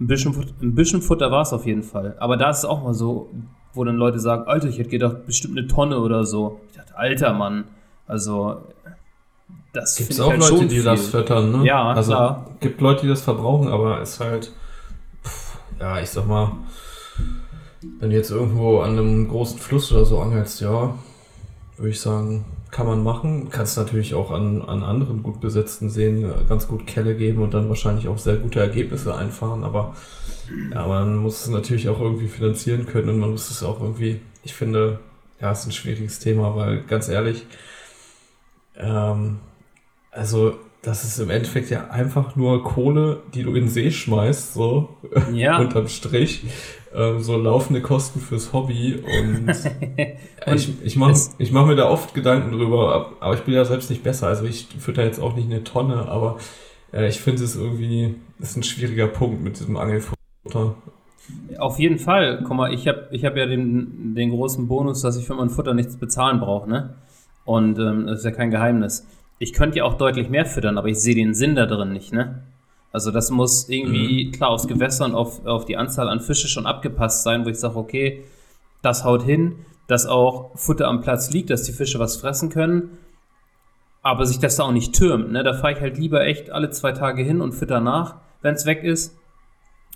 ein 0.02 0.06
bisschen, 0.06 0.34
ein 0.60 0.74
bisschen 0.74 1.02
Futter 1.02 1.30
war 1.30 1.42
es 1.42 1.52
auf 1.52 1.66
jeden 1.66 1.82
Fall. 1.82 2.16
Aber 2.18 2.36
da 2.36 2.50
ist 2.50 2.58
es 2.58 2.64
auch 2.64 2.82
mal 2.82 2.94
so, 2.94 3.30
wo 3.74 3.84
dann 3.84 3.96
Leute 3.96 4.18
sagen, 4.18 4.44
Alter, 4.46 4.68
ich 4.68 4.78
hätte 4.78 4.90
gedacht, 4.90 5.26
bestimmt 5.26 5.56
eine 5.56 5.66
Tonne 5.66 5.98
oder 5.98 6.24
so. 6.24 6.60
Ich 6.70 6.76
dachte, 6.76 6.96
alter 6.96 7.32
Mann, 7.32 7.64
also 8.06 8.62
das 9.72 9.96
gibt 9.96 10.10
es 10.10 10.20
auch 10.20 10.30
halt 10.30 10.40
Leute, 10.40 10.66
die 10.66 10.76
viel. 10.76 10.84
das 10.84 11.06
füttern, 11.08 11.52
ne? 11.52 11.66
Ja, 11.66 11.92
also, 11.92 12.12
klar. 12.12 12.46
gibt 12.60 12.80
Leute, 12.80 13.02
die 13.02 13.08
das 13.08 13.22
verbrauchen, 13.22 13.68
aber 13.68 14.00
es 14.00 14.14
ist 14.14 14.20
halt 14.20 14.52
ja, 15.82 16.00
ich 16.00 16.10
sag 16.10 16.28
mal, 16.28 16.52
wenn 17.98 18.10
du 18.10 18.16
jetzt 18.16 18.30
irgendwo 18.30 18.80
an 18.80 18.90
einem 18.90 19.28
großen 19.28 19.58
Fluss 19.58 19.90
oder 19.92 20.04
so 20.04 20.20
angelst, 20.20 20.60
ja, 20.60 20.94
würde 21.76 21.90
ich 21.90 22.00
sagen, 22.00 22.44
kann 22.72 22.86
man 22.86 23.04
machen. 23.04 23.50
Kannst 23.50 23.76
natürlich 23.76 24.14
auch 24.14 24.32
an, 24.32 24.62
an 24.62 24.82
anderen 24.82 25.22
gut 25.22 25.40
besetzten 25.40 25.90
Seen 25.90 26.24
äh, 26.24 26.32
ganz 26.48 26.66
gut 26.66 26.86
Kelle 26.86 27.14
geben 27.14 27.42
und 27.42 27.54
dann 27.54 27.68
wahrscheinlich 27.68 28.08
auch 28.08 28.18
sehr 28.18 28.36
gute 28.36 28.58
Ergebnisse 28.58 29.14
einfahren. 29.14 29.62
Aber 29.62 29.94
ja, 30.72 30.86
man 30.86 31.16
muss 31.16 31.42
es 31.42 31.48
natürlich 31.48 31.88
auch 31.88 32.00
irgendwie 32.00 32.28
finanzieren 32.28 32.86
können 32.86 33.10
und 33.10 33.18
man 33.20 33.30
muss 33.30 33.50
es 33.50 33.62
auch 33.62 33.80
irgendwie, 33.80 34.20
ich 34.42 34.54
finde, 34.54 34.98
ja, 35.40 35.52
es 35.52 35.60
ist 35.60 35.66
ein 35.66 35.72
schwieriges 35.72 36.18
Thema, 36.18 36.56
weil 36.56 36.82
ganz 36.84 37.08
ehrlich, 37.08 37.46
ähm, 38.76 39.38
also 40.10 40.54
das 40.80 41.04
ist 41.04 41.18
im 41.18 41.30
Endeffekt 41.30 41.68
ja 41.70 41.90
einfach 41.90 42.36
nur 42.36 42.64
Kohle, 42.64 43.22
die 43.34 43.42
du 43.42 43.50
in 43.50 43.66
den 43.66 43.68
See 43.68 43.90
schmeißt, 43.90 44.54
so 44.54 44.96
ja. 45.32 45.58
unterm 45.60 45.88
Strich. 45.88 46.44
Ähm, 46.94 47.20
so 47.20 47.38
laufende 47.38 47.80
Kosten 47.80 48.20
fürs 48.20 48.52
Hobby 48.52 48.96
und, 48.96 49.48
und 50.46 50.54
ich, 50.54 50.82
ich 50.82 50.96
mache 50.96 51.14
ich 51.38 51.50
mach 51.50 51.66
mir 51.66 51.76
da 51.76 51.88
oft 51.88 52.12
Gedanken 52.12 52.52
drüber, 52.52 53.14
aber 53.18 53.34
ich 53.34 53.40
bin 53.40 53.54
ja 53.54 53.64
selbst 53.64 53.88
nicht 53.88 54.02
besser. 54.02 54.26
Also 54.26 54.44
ich 54.44 54.68
fütter 54.78 55.02
jetzt 55.02 55.20
auch 55.20 55.34
nicht 55.34 55.46
eine 55.46 55.64
Tonne, 55.64 56.08
aber 56.08 56.36
äh, 56.92 57.08
ich 57.08 57.20
finde 57.20 57.44
es 57.44 57.56
irgendwie, 57.56 58.16
ist 58.40 58.56
ein 58.56 58.62
schwieriger 58.62 59.06
Punkt 59.06 59.42
mit 59.42 59.58
diesem 59.58 59.76
Angelfutter. 59.76 60.74
Auf 61.58 61.78
jeden 61.78 61.98
Fall. 61.98 62.42
Guck 62.46 62.56
mal, 62.56 62.74
ich 62.74 62.86
habe 62.88 63.08
ich 63.10 63.24
hab 63.24 63.36
ja 63.36 63.46
den, 63.46 64.14
den 64.14 64.30
großen 64.30 64.68
Bonus, 64.68 65.00
dass 65.02 65.16
ich 65.16 65.26
für 65.26 65.34
mein 65.34 65.50
Futter 65.50 65.72
nichts 65.72 65.96
bezahlen 65.96 66.40
brauche, 66.40 66.68
ne? 66.68 66.94
Und 67.44 67.78
ähm, 67.78 68.06
das 68.06 68.18
ist 68.18 68.24
ja 68.24 68.32
kein 68.32 68.50
Geheimnis. 68.50 69.06
Ich 69.38 69.52
könnte 69.52 69.78
ja 69.78 69.84
auch 69.84 69.94
deutlich 69.94 70.28
mehr 70.28 70.44
füttern, 70.44 70.78
aber 70.78 70.88
ich 70.88 71.00
sehe 71.00 71.14
den 71.14 71.34
Sinn 71.34 71.54
da 71.54 71.66
drin 71.66 71.92
nicht, 71.92 72.12
ne? 72.12 72.42
Also 72.92 73.10
das 73.10 73.30
muss 73.30 73.68
irgendwie 73.68 74.26
mhm. 74.26 74.32
klar 74.32 74.50
aufs 74.50 74.68
Gewässer 74.68 75.06
und 75.06 75.14
auf, 75.14 75.44
auf 75.46 75.64
die 75.64 75.76
Anzahl 75.76 76.08
an 76.08 76.20
Fische 76.20 76.46
schon 76.46 76.66
abgepasst 76.66 77.24
sein, 77.24 77.44
wo 77.44 77.48
ich 77.48 77.58
sage, 77.58 77.76
okay, 77.76 78.22
das 78.82 79.04
haut 79.04 79.22
hin, 79.22 79.64
dass 79.86 80.06
auch 80.06 80.56
Futter 80.56 80.88
am 80.88 81.00
Platz 81.00 81.30
liegt, 81.30 81.50
dass 81.50 81.62
die 81.62 81.72
Fische 81.72 81.98
was 81.98 82.16
fressen 82.16 82.50
können, 82.50 82.98
aber 84.02 84.26
sich 84.26 84.38
das 84.38 84.56
da 84.56 84.64
auch 84.64 84.72
nicht 84.72 84.94
türmt. 84.94 85.32
Ne? 85.32 85.42
Da 85.42 85.54
fahre 85.54 85.72
ich 85.72 85.80
halt 85.80 85.96
lieber 85.96 86.24
echt 86.24 86.50
alle 86.50 86.70
zwei 86.70 86.92
Tage 86.92 87.22
hin 87.22 87.40
und 87.40 87.52
fütter 87.52 87.80
nach, 87.80 88.16
wenn 88.42 88.54
es 88.54 88.66
weg 88.66 88.84
ist. 88.84 89.16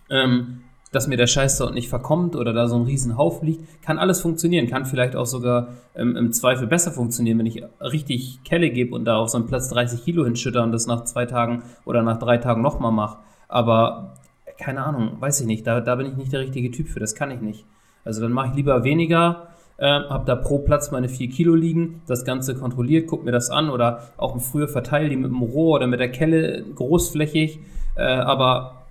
Ähm, 0.08 0.62
dass 0.96 1.08
mir 1.08 1.18
der 1.18 1.26
Scheiß 1.26 1.58
dort 1.58 1.74
nicht 1.74 1.90
verkommt 1.90 2.36
oder 2.36 2.54
da 2.54 2.68
so 2.68 2.76
ein 2.76 2.84
riesen 2.86 3.18
Hauf 3.18 3.42
liegt, 3.42 3.82
kann 3.82 3.98
alles 3.98 4.22
funktionieren, 4.22 4.66
kann 4.66 4.86
vielleicht 4.86 5.14
auch 5.14 5.26
sogar 5.26 5.68
ähm, 5.94 6.16
im 6.16 6.32
Zweifel 6.32 6.66
besser 6.66 6.90
funktionieren, 6.90 7.38
wenn 7.38 7.44
ich 7.44 7.62
richtig 7.82 8.40
Kelle 8.44 8.70
gebe 8.70 8.94
und 8.94 9.04
da 9.04 9.18
auf 9.18 9.28
so 9.28 9.36
einen 9.36 9.46
Platz 9.46 9.68
30 9.68 10.02
Kilo 10.02 10.24
hinschütter 10.24 10.62
und 10.62 10.72
das 10.72 10.86
nach 10.86 11.04
zwei 11.04 11.26
Tagen 11.26 11.64
oder 11.84 12.02
nach 12.02 12.18
drei 12.18 12.38
Tagen 12.38 12.62
nochmal 12.62 12.92
mache. 12.92 13.18
Aber 13.46 14.14
keine 14.58 14.86
Ahnung, 14.86 15.20
weiß 15.20 15.42
ich 15.42 15.46
nicht, 15.46 15.66
da, 15.66 15.82
da 15.82 15.96
bin 15.96 16.06
ich 16.06 16.16
nicht 16.16 16.32
der 16.32 16.40
richtige 16.40 16.70
Typ 16.70 16.88
für, 16.88 16.98
das 16.98 17.14
kann 17.14 17.30
ich 17.30 17.42
nicht. 17.42 17.66
Also 18.06 18.22
dann 18.22 18.32
mache 18.32 18.48
ich 18.48 18.54
lieber 18.54 18.82
weniger, 18.82 19.48
äh, 19.76 19.86
habe 19.86 20.24
da 20.24 20.34
pro 20.34 20.60
Platz 20.60 20.92
meine 20.92 21.10
4 21.10 21.28
Kilo 21.28 21.54
liegen, 21.54 22.00
das 22.06 22.24
Ganze 22.24 22.54
kontrolliert, 22.54 23.06
guck 23.06 23.22
mir 23.22 23.32
das 23.32 23.50
an 23.50 23.68
oder 23.68 24.08
auch 24.16 24.40
früher 24.40 24.68
verteile 24.68 25.10
die 25.10 25.16
mit 25.16 25.30
dem 25.30 25.42
Rohr 25.42 25.74
oder 25.74 25.88
mit 25.88 26.00
der 26.00 26.10
Kelle 26.10 26.64
großflächig, 26.74 27.58
äh, 27.96 28.02
aber 28.02 28.85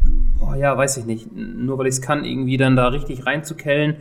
boah, 0.45 0.55
ja, 0.55 0.77
weiß 0.77 0.97
ich 0.97 1.05
nicht, 1.05 1.33
nur 1.35 1.77
weil 1.77 1.87
ich 1.87 1.95
es 1.95 2.01
kann, 2.01 2.25
irgendwie 2.25 2.57
dann 2.57 2.75
da 2.75 2.87
richtig 2.87 3.25
reinzukellen. 3.25 3.97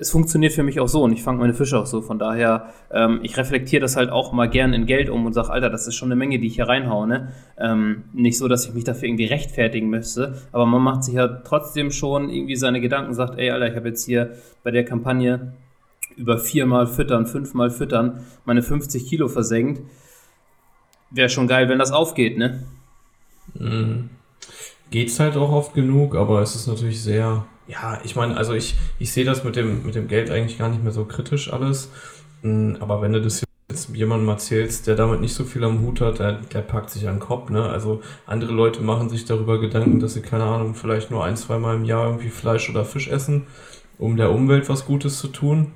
Es 0.00 0.10
funktioniert 0.10 0.52
für 0.52 0.64
mich 0.64 0.80
auch 0.80 0.88
so 0.88 1.04
und 1.04 1.12
ich 1.12 1.22
fange 1.22 1.38
meine 1.38 1.54
Fische 1.54 1.78
auch 1.78 1.86
so. 1.86 2.02
Von 2.02 2.18
daher, 2.18 2.72
ähm, 2.90 3.20
ich 3.22 3.36
reflektiere 3.36 3.80
das 3.80 3.94
halt 3.94 4.10
auch 4.10 4.32
mal 4.32 4.48
gern 4.48 4.72
in 4.72 4.86
Geld 4.86 5.08
um 5.08 5.24
und 5.24 5.34
sage, 5.34 5.50
Alter, 5.50 5.70
das 5.70 5.86
ist 5.86 5.94
schon 5.94 6.08
eine 6.08 6.16
Menge, 6.16 6.40
die 6.40 6.48
ich 6.48 6.56
hier 6.56 6.66
reinhaue. 6.66 7.06
Ne? 7.06 7.32
Ähm, 7.58 8.04
nicht 8.12 8.36
so, 8.36 8.48
dass 8.48 8.66
ich 8.66 8.74
mich 8.74 8.82
dafür 8.82 9.08
irgendwie 9.08 9.26
rechtfertigen 9.26 9.88
müsste, 9.88 10.34
aber 10.50 10.66
man 10.66 10.82
macht 10.82 11.04
sich 11.04 11.14
ja 11.14 11.28
trotzdem 11.28 11.92
schon 11.92 12.28
irgendwie 12.28 12.56
seine 12.56 12.80
Gedanken, 12.80 13.14
sagt, 13.14 13.38
ey, 13.38 13.50
Alter, 13.50 13.68
ich 13.68 13.76
habe 13.76 13.88
jetzt 13.88 14.04
hier 14.04 14.34
bei 14.64 14.72
der 14.72 14.84
Kampagne 14.84 15.52
über 16.16 16.38
viermal 16.38 16.88
füttern, 16.88 17.26
fünfmal 17.26 17.70
füttern, 17.70 18.24
meine 18.44 18.62
50 18.62 19.06
Kilo 19.06 19.28
versenkt. 19.28 19.80
Wäre 21.10 21.28
schon 21.28 21.46
geil, 21.46 21.68
wenn 21.68 21.78
das 21.78 21.92
aufgeht, 21.92 22.36
ne? 22.36 22.64
Mhm 23.54 24.10
geht 24.90 25.08
es 25.08 25.20
halt 25.20 25.36
auch 25.36 25.50
oft 25.50 25.74
genug, 25.74 26.14
aber 26.14 26.40
es 26.40 26.54
ist 26.54 26.66
natürlich 26.66 27.02
sehr, 27.02 27.46
ja, 27.66 28.00
ich 28.04 28.16
meine, 28.16 28.36
also 28.36 28.54
ich, 28.54 28.76
ich 28.98 29.12
sehe 29.12 29.24
das 29.24 29.44
mit 29.44 29.56
dem, 29.56 29.84
mit 29.84 29.94
dem 29.94 30.08
Geld 30.08 30.30
eigentlich 30.30 30.58
gar 30.58 30.68
nicht 30.68 30.82
mehr 30.82 30.92
so 30.92 31.04
kritisch 31.04 31.52
alles. 31.52 31.90
Hm, 32.42 32.76
aber 32.80 33.02
wenn 33.02 33.12
du 33.12 33.20
das 33.20 33.42
jetzt 33.70 33.88
jemandem 33.94 34.28
erzählst, 34.28 34.86
der 34.86 34.94
damit 34.94 35.20
nicht 35.20 35.34
so 35.34 35.44
viel 35.44 35.64
am 35.64 35.80
Hut 35.80 36.00
hat, 36.00 36.18
der, 36.18 36.32
der 36.32 36.60
packt 36.60 36.90
sich 36.90 37.08
an 37.08 37.16
den 37.16 37.20
Kopf, 37.20 37.50
ne? 37.50 37.64
Also 37.64 38.02
andere 38.26 38.52
Leute 38.52 38.82
machen 38.82 39.08
sich 39.08 39.24
darüber 39.24 39.58
Gedanken, 39.58 40.00
dass 40.00 40.14
sie, 40.14 40.22
keine 40.22 40.44
Ahnung, 40.44 40.74
vielleicht 40.74 41.10
nur 41.10 41.24
ein, 41.24 41.36
zwei 41.36 41.58
Mal 41.58 41.76
im 41.76 41.84
Jahr 41.84 42.06
irgendwie 42.06 42.28
Fleisch 42.28 42.68
oder 42.70 42.84
Fisch 42.84 43.08
essen, 43.08 43.46
um 43.98 44.16
der 44.16 44.30
Umwelt 44.30 44.68
was 44.68 44.84
Gutes 44.86 45.18
zu 45.18 45.28
tun. 45.28 45.72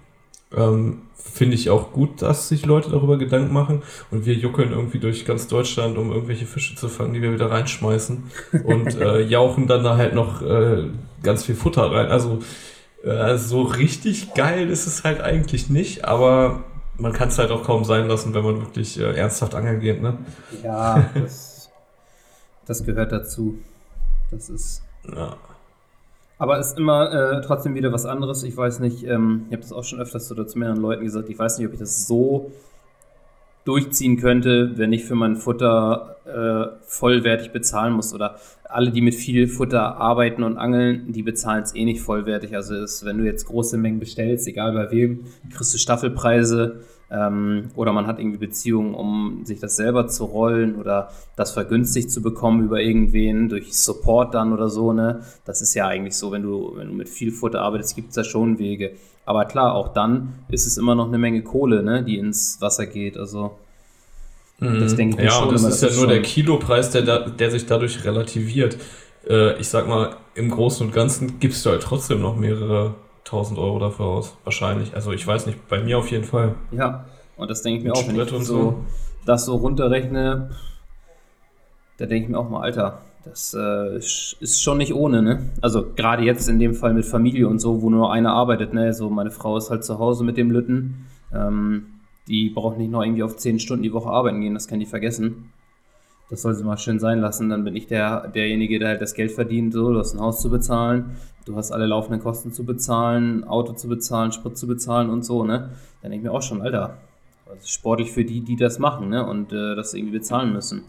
Ähm, 0.57 1.03
Finde 1.15 1.57
ich 1.57 1.69
auch 1.69 1.93
gut, 1.93 2.23
dass 2.23 2.49
sich 2.49 2.65
Leute 2.65 2.91
darüber 2.91 3.19
Gedanken 3.19 3.53
machen 3.53 3.83
und 4.11 4.25
wir 4.25 4.35
juckeln 4.35 4.71
irgendwie 4.71 4.99
durch 4.99 5.27
ganz 5.27 5.47
Deutschland, 5.47 5.99
um 5.99 6.11
irgendwelche 6.11 6.47
Fische 6.47 6.75
zu 6.75 6.89
fangen, 6.89 7.13
die 7.13 7.21
wir 7.21 7.33
wieder 7.33 7.51
reinschmeißen 7.51 8.23
und 8.65 8.97
äh, 8.97 9.21
jauchen 9.21 9.67
dann 9.67 9.85
da 9.85 9.97
halt 9.97 10.15
noch 10.15 10.43
äh, 10.43 10.85
ganz 11.23 11.45
viel 11.45 11.55
Futter 11.55 11.91
rein. 11.93 12.07
Also 12.07 12.39
äh, 13.05 13.37
so 13.37 13.63
richtig 13.63 14.35
geil 14.35 14.71
ist 14.71 14.87
es 14.87 15.05
halt 15.05 15.21
eigentlich 15.21 15.69
nicht, 15.69 16.05
aber 16.05 16.65
man 16.97 17.13
kann 17.13 17.29
es 17.29 17.39
halt 17.39 17.51
auch 17.51 17.63
kaum 17.63 17.85
sein 17.85 18.09
lassen, 18.09 18.35
wenn 18.35 18.45
man 18.45 18.61
wirklich 18.61 18.99
äh, 18.99 19.15
ernsthaft 19.15 19.55
angeln 19.55 19.81
geht, 19.81 20.03
ne? 20.03 20.19
Ja, 20.63 21.11
das, 21.15 21.71
das 22.67 22.85
gehört 22.85 23.13
dazu. 23.13 23.59
Das 24.31 24.51
ist. 24.51 24.83
Ja. 25.15 25.37
Aber 26.39 26.59
ist 26.59 26.79
immer 26.79 27.13
äh, 27.13 27.41
trotzdem 27.43 27.75
wieder 27.75 27.93
was 27.93 28.07
anderes. 28.07 28.45
Ich 28.45 28.57
weiß 28.57 28.79
nicht, 28.79 29.05
ähm, 29.05 29.47
ich 29.49 29.53
habe 29.53 29.63
das 29.63 29.73
auch 29.73 29.85
schon 29.85 30.01
öfters 30.01 30.29
so 30.29 30.45
zu 30.45 30.59
mehreren 30.59 30.81
Leuten 30.81 31.05
gesagt, 31.05 31.29
ich 31.29 31.39
weiß 31.39 31.59
nicht, 31.59 31.67
ob 31.67 31.73
ich 31.73 31.81
das 31.81 32.07
so 32.07 32.53
durchziehen 33.65 34.17
könnte, 34.17 34.79
wenn 34.79 34.93
ich 34.93 35.05
für 35.05 35.17
mein 35.17 35.37
Futter 35.37 36.17
äh, 36.25 36.79
vollwertig 36.87 37.51
bezahlen 37.51 37.93
muss. 37.93 38.15
Oder 38.15 38.37
alle, 38.65 38.93
die 38.93 39.03
mit 39.03 39.15
viel 39.15 39.49
Futter 39.49 39.97
arbeiten 39.97 40.43
und 40.45 40.57
angeln, 40.59 41.13
die 41.13 41.23
bezahlen 41.23 41.65
es 41.65 41.75
eh 41.75 41.85
nicht 41.85 42.01
vollwertig. 42.01 42.55
Also 42.55 42.75
ist, 42.77 43.05
wenn 43.05 43.19
du 43.19 43.25
jetzt 43.25 43.47
große 43.47 43.77
Mengen 43.77 43.99
bestellst, 43.99 44.47
egal 44.47 44.73
bei 44.73 44.91
wem, 44.93 45.25
kriegst 45.53 45.75
du 45.75 45.79
Staffelpreise 45.79 46.81
ähm, 47.11 47.71
oder 47.75 47.93
man 47.93 48.07
hat 48.07 48.19
irgendwie 48.19 48.39
Beziehungen, 48.39 48.95
um 48.95 49.45
sich 49.45 49.61
das 49.61 49.77
selber 49.77 50.09
zu 50.09 50.25
rollen 50.25 50.77
oder 50.77 51.11
das 51.37 51.53
vergünstigt 51.53 52.11
zu 52.11 52.21
bekommen 52.21 52.65
über 52.65 52.81
irgendwen 52.81 53.49
durch 53.49 53.75
Support 53.75 54.35
dann 54.35 54.53
oder 54.53 54.69
so. 54.69 54.93
Ne? 54.93 55.23
Das 55.45 55.63
ist 55.63 55.75
ja 55.75 55.87
eigentlich 55.87 56.17
so, 56.17 56.33
wenn 56.33 56.43
du, 56.43 56.73
wenn 56.77 56.89
du 56.89 56.95
mit 56.95 57.09
viel 57.09 57.33
Futter 57.33 57.63
arbeitest, 57.63 57.97
gibt 57.97 58.11
es 58.11 58.15
da 58.15 58.25
schon 58.25 58.59
Wege. 58.59 58.93
Aber 59.25 59.45
klar, 59.45 59.75
auch 59.75 59.89
dann 59.89 60.35
ist 60.49 60.67
es 60.67 60.77
immer 60.77 60.95
noch 60.95 61.09
eine 61.09 61.19
Menge 61.19 61.43
Kohle, 61.43 61.83
ne, 61.83 62.03
die 62.03 62.17
ins 62.17 62.61
Wasser 62.61 62.87
geht. 62.87 63.19
Also 63.19 63.59
das 64.59 64.97
denke 64.97 65.19
ich 65.19 65.25
ja, 65.25 65.31
schon. 65.31 65.43
Ja, 65.45 65.49
und 65.49 65.55
das 65.55 65.83
ist 65.83 65.83
ja 65.83 65.97
nur 65.97 66.09
der 66.09 66.23
Kilopreis, 66.23 66.91
der, 66.91 67.03
da, 67.03 67.19
der 67.29 67.51
sich 67.51 67.67
dadurch 67.67 68.05
relativiert. 68.05 68.77
Äh, 69.29 69.59
ich 69.61 69.69
sag 69.69 69.87
mal, 69.87 70.17
im 70.35 70.51
Großen 70.51 70.87
und 70.87 70.93
Ganzen 70.93 71.39
gibst 71.41 71.65
du 71.65 71.71
halt 71.71 71.83
trotzdem 71.83 72.21
noch 72.21 72.37
mehrere 72.37 72.95
1000 73.29 73.59
Euro 73.59 73.79
dafür 73.79 74.07
aus. 74.07 74.37
Wahrscheinlich. 74.45 74.95
Also 74.95 75.13
ich 75.13 75.27
weiß 75.27 75.47
nicht, 75.47 75.69
bei 75.69 75.83
mir 75.83 75.99
auf 75.99 76.11
jeden 76.11 76.25
Fall. 76.25 76.55
Ja, 76.73 77.05
und 77.37 77.51
das 77.51 77.63
denke 77.63 77.79
ich 77.79 77.85
mir 77.85 77.91
Mit 77.91 77.99
auch, 77.99 78.09
wenn 78.09 78.21
ich 78.21 78.47
so, 78.47 78.55
so, 78.55 78.85
das 79.25 79.45
so 79.45 79.57
runterrechne, 79.57 80.51
da 81.99 82.07
denke 82.07 82.25
ich 82.25 82.29
mir 82.31 82.39
auch 82.39 82.49
mal, 82.49 82.63
Alter, 82.63 83.03
das 83.25 83.55
äh, 83.59 83.97
ist 83.97 84.63
schon 84.63 84.79
nicht 84.79 84.95
ohne, 84.95 85.23
ne? 85.23 85.51
Also 85.61 85.85
gerade 85.95 86.23
jetzt 86.23 86.49
in 86.49 86.59
dem 86.59 86.75
Fall 86.75 86.95
mit 86.95 87.05
Familie 87.05 87.49
und 87.49 87.59
so, 87.59 87.83
wo 87.83 87.91
nur 87.91 88.13
einer 88.13 88.33
arbeitet, 88.33 88.73
ne? 88.73 88.93
So 88.95 89.11
meine 89.11 89.31
Frau 89.31 89.57
ist 89.57 89.71
halt 89.71 89.85
zu 89.85 89.99
Hause 89.99 90.25
mit 90.25 90.37
dem 90.37 90.51
Lütten. 90.51 91.07
Ähm, 91.33 91.87
die 92.27 92.51
braucht 92.51 92.79
nicht 92.79 92.91
noch 92.91 93.03
irgendwie 93.03 93.23
auf 93.23 93.37
10 93.37 93.59
Stunden 93.59 93.83
die 93.83 93.93
Woche 93.93 94.09
arbeiten 94.09 94.41
gehen, 94.41 94.55
das 94.55 94.69
kann 94.69 94.81
die 94.81 94.87
vergessen. 94.87 95.53
Das 96.31 96.43
soll 96.43 96.55
sie 96.55 96.65
mal 96.65 96.77
schön 96.77 96.99
sein 96.99 97.21
lassen. 97.21 97.49
Dann 97.49 97.65
bin 97.65 97.75
ich 97.75 97.87
der, 97.87 98.29
derjenige, 98.29 98.79
der 98.79 98.89
halt 98.89 99.01
das 99.01 99.15
Geld 99.15 99.33
verdient. 99.33 99.73
So, 99.73 99.93
du 99.93 99.99
hast 99.99 100.15
ein 100.15 100.21
Haus 100.21 100.41
zu 100.41 100.51
bezahlen, 100.51 101.17
du 101.47 101.57
hast 101.57 101.73
alle 101.73 101.87
laufenden 101.87 102.23
Kosten 102.23 102.53
zu 102.53 102.65
bezahlen, 102.65 103.45
Auto 103.45 103.73
zu 103.73 103.89
bezahlen, 103.89 104.33
Sprit 104.33 104.57
zu 104.59 104.67
bezahlen 104.67 105.09
und 105.11 105.25
so, 105.25 105.45
ne? 105.45 105.71
Dann 106.03 106.11
denke 106.11 106.27
ich 106.27 106.31
mir 106.31 106.37
auch 106.37 106.43
schon, 106.43 106.61
Alter, 106.61 106.99
das 107.47 107.65
ist 107.65 107.71
sportlich 107.71 108.13
für 108.13 108.25
die, 108.25 108.43
die 108.43 108.57
das 108.57 108.79
machen, 108.79 109.09
ne? 109.09 109.27
Und 109.27 109.53
äh, 109.53 109.75
das 109.75 109.95
irgendwie 109.95 110.19
bezahlen 110.19 110.53
müssen. 110.53 110.85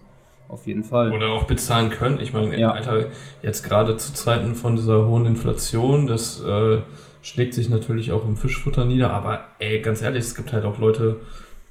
Auf 0.50 0.66
jeden 0.66 0.84
Fall. 0.84 1.12
Oder 1.12 1.30
auch 1.30 1.44
bezahlen 1.44 1.92
können. 1.92 2.20
Ich 2.20 2.34
meine, 2.34 2.60
ja. 2.60 2.72
Alter, 2.72 3.06
jetzt 3.44 3.64
gerade 3.64 3.98
zu 3.98 4.14
Zeiten 4.14 4.56
von 4.56 4.76
dieser 4.76 5.08
hohen 5.08 5.28
Inflation, 5.28 6.08
das 6.08 6.44
äh, 6.44 6.80
schlägt 7.22 7.54
sich 7.54 7.70
natürlich 7.70 8.12
auch 8.12 8.26
im 8.26 8.36
Fischfutter 8.36 8.84
nieder. 8.86 9.12
Aber 9.12 9.42
ey, 9.60 9.80
ganz 9.80 10.02
ehrlich, 10.02 10.24
es 10.24 10.36
gibt 10.36 10.52
halt 10.52 10.66
auch 10.66 10.80
Leute, 10.80 11.18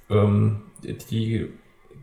ähm, 0.09 0.61
die 1.11 1.49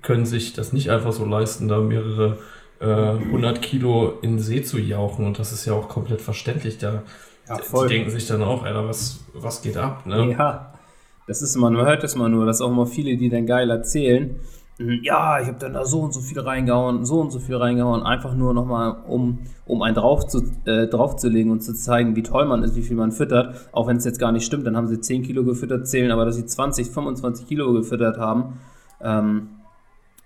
können 0.05 0.25
sich 0.25 0.53
das 0.53 0.71
nicht 0.71 0.89
einfach 0.91 1.11
so 1.11 1.25
leisten, 1.25 1.67
da 1.67 1.79
mehrere 1.79 2.37
äh, 2.79 2.85
100 2.85 3.61
Kilo 3.61 4.13
in 4.21 4.33
den 4.33 4.39
See 4.39 4.63
zu 4.63 4.79
jauchen. 4.79 5.25
Und 5.25 5.39
das 5.39 5.51
ist 5.51 5.65
ja 5.65 5.73
auch 5.73 5.89
komplett 5.89 6.21
verständlich. 6.21 6.77
Da, 6.77 7.03
ja, 7.49 7.57
die 7.57 7.87
denken 7.87 8.11
sich 8.11 8.27
dann 8.27 8.43
auch, 8.43 8.63
Alter, 8.63 8.87
was, 8.87 9.19
was 9.33 9.61
geht 9.61 9.77
ab? 9.77 10.05
Ne? 10.05 10.31
Ja, 10.31 10.73
das 11.27 11.41
ist 11.41 11.55
immer, 11.55 11.71
man 11.71 11.85
hört 11.85 12.03
das 12.03 12.15
mal 12.15 12.29
nur, 12.29 12.45
dass 12.45 12.61
auch 12.61 12.69
immer 12.69 12.85
viele, 12.85 13.17
die 13.17 13.29
dann 13.29 13.47
geil 13.47 13.69
erzählen. 13.71 14.35
hm, 14.77 14.99
ja, 15.03 15.39
ich 15.39 15.47
habe 15.47 15.57
dann 15.57 15.73
da 15.73 15.85
so 15.85 16.01
und 16.01 16.13
so 16.13 16.19
viel 16.19 16.39
reingehauen, 16.39 17.03
so 17.05 17.19
und 17.19 17.31
so 17.31 17.39
viel 17.39 17.55
reingehauen, 17.55 18.03
einfach 18.03 18.35
nur 18.35 18.53
nochmal, 18.53 18.97
um, 19.07 19.39
um 19.65 19.81
einen 19.81 19.95
drauf 19.95 20.27
zu, 20.27 20.43
äh, 20.65 20.87
draufzulegen 20.87 21.51
und 21.51 21.61
zu 21.61 21.73
zeigen, 21.73 22.15
wie 22.15 22.23
toll 22.23 22.45
man 22.45 22.61
ist, 22.61 22.75
wie 22.75 22.83
viel 22.83 22.97
man 22.97 23.11
füttert. 23.11 23.69
Auch 23.71 23.87
wenn 23.87 23.97
es 23.97 24.05
jetzt 24.05 24.19
gar 24.19 24.31
nicht 24.31 24.45
stimmt, 24.45 24.67
dann 24.67 24.77
haben 24.77 24.87
sie 24.87 24.99
10 24.99 25.23
Kilo 25.23 25.43
gefüttert, 25.43 25.87
zählen 25.87 26.11
aber, 26.11 26.25
dass 26.25 26.35
sie 26.35 26.45
20, 26.45 26.89
25 26.91 27.47
Kilo 27.47 27.73
gefüttert 27.73 28.19
haben. 28.19 28.59
Ähm, 29.01 29.49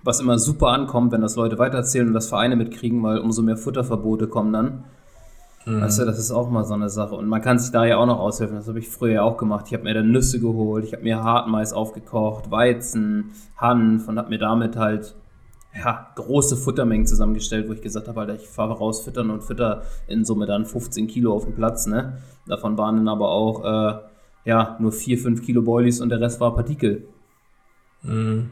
was 0.04 0.20
immer 0.20 0.40
super 0.40 0.68
ankommt, 0.70 1.12
wenn 1.12 1.22
das 1.22 1.36
Leute 1.36 1.58
weiterzählen 1.58 2.08
und 2.08 2.14
das 2.14 2.28
Vereine 2.28 2.56
mitkriegen, 2.56 3.04
weil 3.04 3.20
umso 3.20 3.42
mehr 3.42 3.58
Futterverbote 3.58 4.28
kommen 4.28 4.54
dann. 4.54 4.84
Mhm. 5.66 5.82
Weißt 5.82 6.00
du, 6.00 6.06
das 6.06 6.18
ist 6.18 6.32
auch 6.32 6.50
mal 6.50 6.64
so 6.64 6.74
eine 6.74 6.90
Sache. 6.90 7.16
Und 7.16 7.28
man 7.28 7.42
kann 7.42 7.60
sich 7.60 7.72
da 7.72 7.86
ja 7.86 7.98
auch 7.98 8.06
noch 8.06 8.20
aushelfen. 8.20 8.56
Das 8.56 8.68
habe 8.68 8.80
ich 8.80 8.90
früher 8.90 9.14
ja 9.14 9.24
auch 9.24 9.38
gemacht. 9.38 9.66
Ich 9.68 9.74
habe 9.74 9.84
mir 9.84 9.94
dann 9.94 10.12
Nüsse 10.12 10.40
geholt, 10.40 10.86
ich 10.86 10.94
habe 10.94 11.04
mir 11.04 11.24
Hartmais 11.24 11.74
aufgekocht, 11.74 12.50
Weizen, 12.50 13.32
Hanf 13.58 14.08
und 14.08 14.18
habe 14.18 14.30
mir 14.30 14.40
damit 14.40 14.78
halt 14.78 15.16
ja, 15.76 16.08
große 16.16 16.58
Futtermengen 16.58 17.06
zusammengestellt, 17.06 17.70
wo 17.70 17.74
ich 17.74 17.82
gesagt 17.82 18.08
habe, 18.08 18.22
Alter, 18.22 18.36
ich 18.36 18.48
fahre 18.48 18.74
raus 18.74 19.02
füttern 19.02 19.30
und 19.30 19.44
fütter 19.44 19.84
in 20.08 20.26
Summe 20.26 20.46
dann 20.46 20.66
15 20.66 21.08
Kilo 21.08 21.34
auf 21.34 21.46
dem 21.46 21.54
Platz. 21.54 21.86
Ne? 21.86 22.18
Davon 22.48 22.78
waren 22.78 22.98
dann 22.98 23.08
aber 23.08 23.30
auch 23.30 23.64
äh, 23.64 24.00
ja, 24.46 24.78
nur 24.80 24.92
4, 24.92 25.18
5 25.20 25.42
Kilo 25.44 25.62
Boilies 25.62 26.02
und 26.02 26.10
der 26.10 26.22
Rest 26.22 26.40
war 26.40 26.56
Partikel. 26.56 27.08
Mhm. 28.04 28.52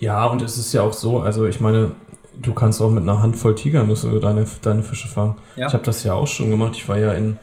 Ja, 0.00 0.26
und 0.26 0.42
es 0.42 0.58
ist 0.58 0.72
ja 0.72 0.82
auch 0.82 0.92
so, 0.92 1.20
also 1.20 1.46
ich 1.46 1.60
meine, 1.60 1.92
du 2.40 2.54
kannst 2.54 2.80
auch 2.80 2.90
mit 2.90 3.02
einer 3.02 3.22
Handvoll 3.22 3.54
Tigernüsse 3.54 4.18
deine, 4.20 4.46
deine 4.62 4.82
Fische 4.82 5.08
fangen. 5.08 5.36
Ja. 5.56 5.66
Ich 5.66 5.72
habe 5.72 5.84
das 5.84 6.04
ja 6.04 6.14
auch 6.14 6.26
schon 6.26 6.50
gemacht. 6.50 6.72
Ich 6.76 6.88
war 6.88 6.98
ja 6.98 7.12
in 7.12 7.38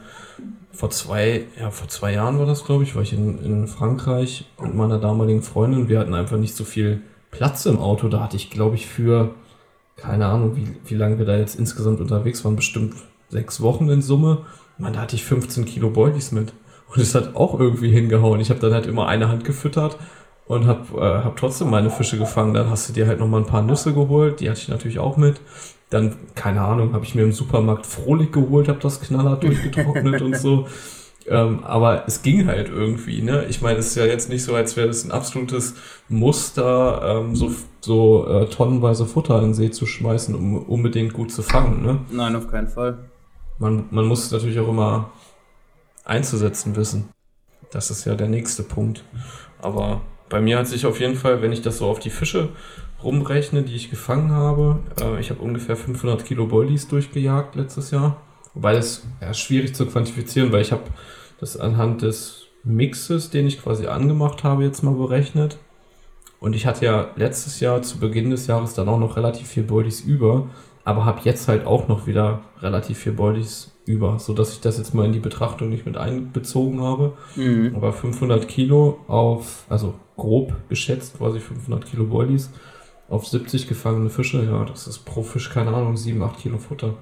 vor 0.72 0.90
zwei, 0.90 1.46
ja, 1.58 1.70
vor 1.70 1.88
zwei 1.88 2.12
Jahren 2.12 2.38
war 2.38 2.46
das, 2.46 2.64
glaube 2.64 2.82
ich, 2.82 2.94
war 2.94 3.02
ich 3.02 3.12
in, 3.12 3.42
in 3.42 3.66
Frankreich 3.66 4.44
mit 4.60 4.74
meiner 4.74 4.98
damaligen 4.98 5.42
Freundin. 5.42 5.88
Wir 5.88 5.98
hatten 5.98 6.14
einfach 6.14 6.36
nicht 6.36 6.54
so 6.54 6.64
viel 6.64 7.02
Platz 7.30 7.64
im 7.66 7.78
Auto. 7.78 8.08
Da 8.08 8.20
hatte 8.20 8.36
ich, 8.36 8.50
glaube 8.50 8.76
ich, 8.76 8.86
für, 8.86 9.34
keine 9.96 10.26
Ahnung, 10.26 10.56
wie, 10.56 10.68
wie 10.84 10.94
lange 10.94 11.18
wir 11.18 11.24
da 11.24 11.36
jetzt 11.36 11.58
insgesamt 11.58 12.00
unterwegs 12.00 12.44
waren, 12.44 12.56
bestimmt 12.56 12.94
sechs 13.30 13.60
Wochen 13.62 13.88
in 13.88 14.02
Summe. 14.02 14.44
Man, 14.76 14.92
da 14.92 15.00
hatte 15.00 15.16
ich 15.16 15.24
15 15.24 15.64
Kilo 15.64 15.90
Boilies 15.90 16.32
mit. 16.32 16.52
Und 16.94 17.00
es 17.00 17.14
hat 17.14 17.34
auch 17.34 17.58
irgendwie 17.58 17.90
hingehauen. 17.90 18.40
Ich 18.40 18.50
habe 18.50 18.60
dann 18.60 18.74
halt 18.74 18.86
immer 18.86 19.08
eine 19.08 19.28
Hand 19.28 19.44
gefüttert 19.44 19.96
und 20.48 20.66
hab, 20.66 20.92
äh, 20.94 21.00
hab 21.00 21.36
trotzdem 21.36 21.70
meine 21.70 21.90
Fische 21.90 22.18
gefangen. 22.18 22.54
Dann 22.54 22.70
hast 22.70 22.88
du 22.88 22.92
dir 22.92 23.06
halt 23.06 23.20
nochmal 23.20 23.40
ein 23.40 23.46
paar 23.46 23.62
Nüsse 23.62 23.92
geholt, 23.92 24.40
die 24.40 24.48
hatte 24.48 24.60
ich 24.60 24.68
natürlich 24.68 24.98
auch 24.98 25.16
mit. 25.16 25.40
Dann, 25.90 26.16
keine 26.34 26.62
Ahnung, 26.62 26.92
habe 26.92 27.04
ich 27.04 27.14
mir 27.14 27.22
im 27.22 27.32
Supermarkt 27.32 27.86
Frohlich 27.86 28.32
geholt, 28.32 28.68
habe 28.68 28.80
das 28.80 29.00
knallhart 29.00 29.42
durchgetrocknet 29.42 30.22
und 30.22 30.36
so. 30.36 30.66
Ähm, 31.28 31.64
aber 31.64 32.04
es 32.06 32.22
ging 32.22 32.46
halt 32.46 32.68
irgendwie, 32.68 33.20
ne? 33.20 33.46
Ich 33.48 33.60
meine, 33.60 33.78
es 33.78 33.88
ist 33.88 33.96
ja 33.96 34.04
jetzt 34.04 34.28
nicht 34.28 34.44
so, 34.44 34.54
als 34.54 34.76
wäre 34.76 34.86
das 34.86 35.04
ein 35.04 35.10
absolutes 35.10 35.74
Muster, 36.08 37.02
ähm, 37.02 37.34
so, 37.34 37.50
so 37.80 38.28
äh, 38.28 38.46
tonnenweise 38.46 39.06
Futter 39.06 39.38
in 39.38 39.46
den 39.46 39.54
See 39.54 39.72
zu 39.72 39.86
schmeißen, 39.86 40.36
um 40.36 40.56
unbedingt 40.56 41.14
gut 41.14 41.32
zu 41.32 41.42
fangen, 41.42 41.82
ne? 41.82 41.98
Nein, 42.12 42.36
auf 42.36 42.48
keinen 42.48 42.68
Fall. 42.68 43.10
Man, 43.58 43.86
man 43.90 44.04
muss 44.04 44.26
es 44.26 44.30
natürlich 44.30 44.60
auch 44.60 44.68
immer 44.68 45.10
einzusetzen 46.04 46.76
wissen. 46.76 47.08
Das 47.72 47.90
ist 47.90 48.04
ja 48.04 48.14
der 48.14 48.28
nächste 48.28 48.62
Punkt. 48.62 49.02
Aber 49.60 50.02
bei 50.28 50.40
mir 50.40 50.58
hat 50.58 50.66
sich 50.66 50.86
auf 50.86 51.00
jeden 51.00 51.16
Fall, 51.16 51.42
wenn 51.42 51.52
ich 51.52 51.62
das 51.62 51.78
so 51.78 51.86
auf 51.86 51.98
die 51.98 52.10
Fische 52.10 52.50
rumrechne, 53.02 53.62
die 53.62 53.74
ich 53.74 53.90
gefangen 53.90 54.32
habe, 54.32 54.80
äh, 55.00 55.20
ich 55.20 55.30
habe 55.30 55.42
ungefähr 55.42 55.76
500 55.76 56.24
Kilo 56.24 56.46
Boilies 56.46 56.88
durchgejagt 56.88 57.54
letztes 57.54 57.90
Jahr. 57.90 58.20
Wobei 58.54 58.72
das 58.72 59.06
ja, 59.20 59.34
schwierig 59.34 59.74
zu 59.74 59.86
quantifizieren, 59.86 60.50
weil 60.50 60.62
ich 60.62 60.72
habe 60.72 60.84
das 61.38 61.56
anhand 61.58 62.02
des 62.02 62.46
Mixes, 62.64 63.30
den 63.30 63.46
ich 63.46 63.62
quasi 63.62 63.86
angemacht 63.86 64.44
habe, 64.44 64.64
jetzt 64.64 64.82
mal 64.82 64.94
berechnet. 64.94 65.58
Und 66.40 66.54
ich 66.54 66.66
hatte 66.66 66.84
ja 66.84 67.10
letztes 67.16 67.60
Jahr 67.60 67.82
zu 67.82 67.98
Beginn 67.98 68.30
des 68.30 68.46
Jahres 68.46 68.74
dann 68.74 68.88
auch 68.88 68.98
noch 68.98 69.16
relativ 69.16 69.48
viel 69.48 69.62
Boilies 69.62 70.00
über, 70.00 70.48
aber 70.84 71.04
habe 71.04 71.20
jetzt 71.24 71.48
halt 71.48 71.66
auch 71.66 71.88
noch 71.88 72.06
wieder 72.06 72.40
relativ 72.60 72.98
viel 72.98 73.12
Boilies 73.12 73.75
über, 73.86 74.18
sodass 74.18 74.52
ich 74.52 74.60
das 74.60 74.78
jetzt 74.78 74.94
mal 74.94 75.06
in 75.06 75.12
die 75.12 75.20
Betrachtung 75.20 75.68
nicht 75.68 75.86
mit 75.86 75.96
einbezogen 75.96 76.80
habe. 76.80 77.14
Mhm. 77.36 77.72
Aber 77.74 77.92
500 77.92 78.48
Kilo 78.48 78.98
auf, 79.06 79.64
also 79.68 79.94
grob 80.16 80.54
geschätzt, 80.68 81.18
quasi 81.18 81.38
500 81.38 81.86
Kilo 81.86 82.04
Boilies 82.04 82.50
auf 83.08 83.26
70 83.26 83.68
gefangene 83.68 84.10
Fische, 84.10 84.44
ja, 84.44 84.64
das 84.64 84.86
ist 84.86 85.04
pro 85.04 85.22
Fisch, 85.22 85.50
keine 85.50 85.72
Ahnung, 85.72 85.96
7, 85.96 86.20
8 86.22 86.38
Kilo 86.38 86.58
Futter. 86.58 86.94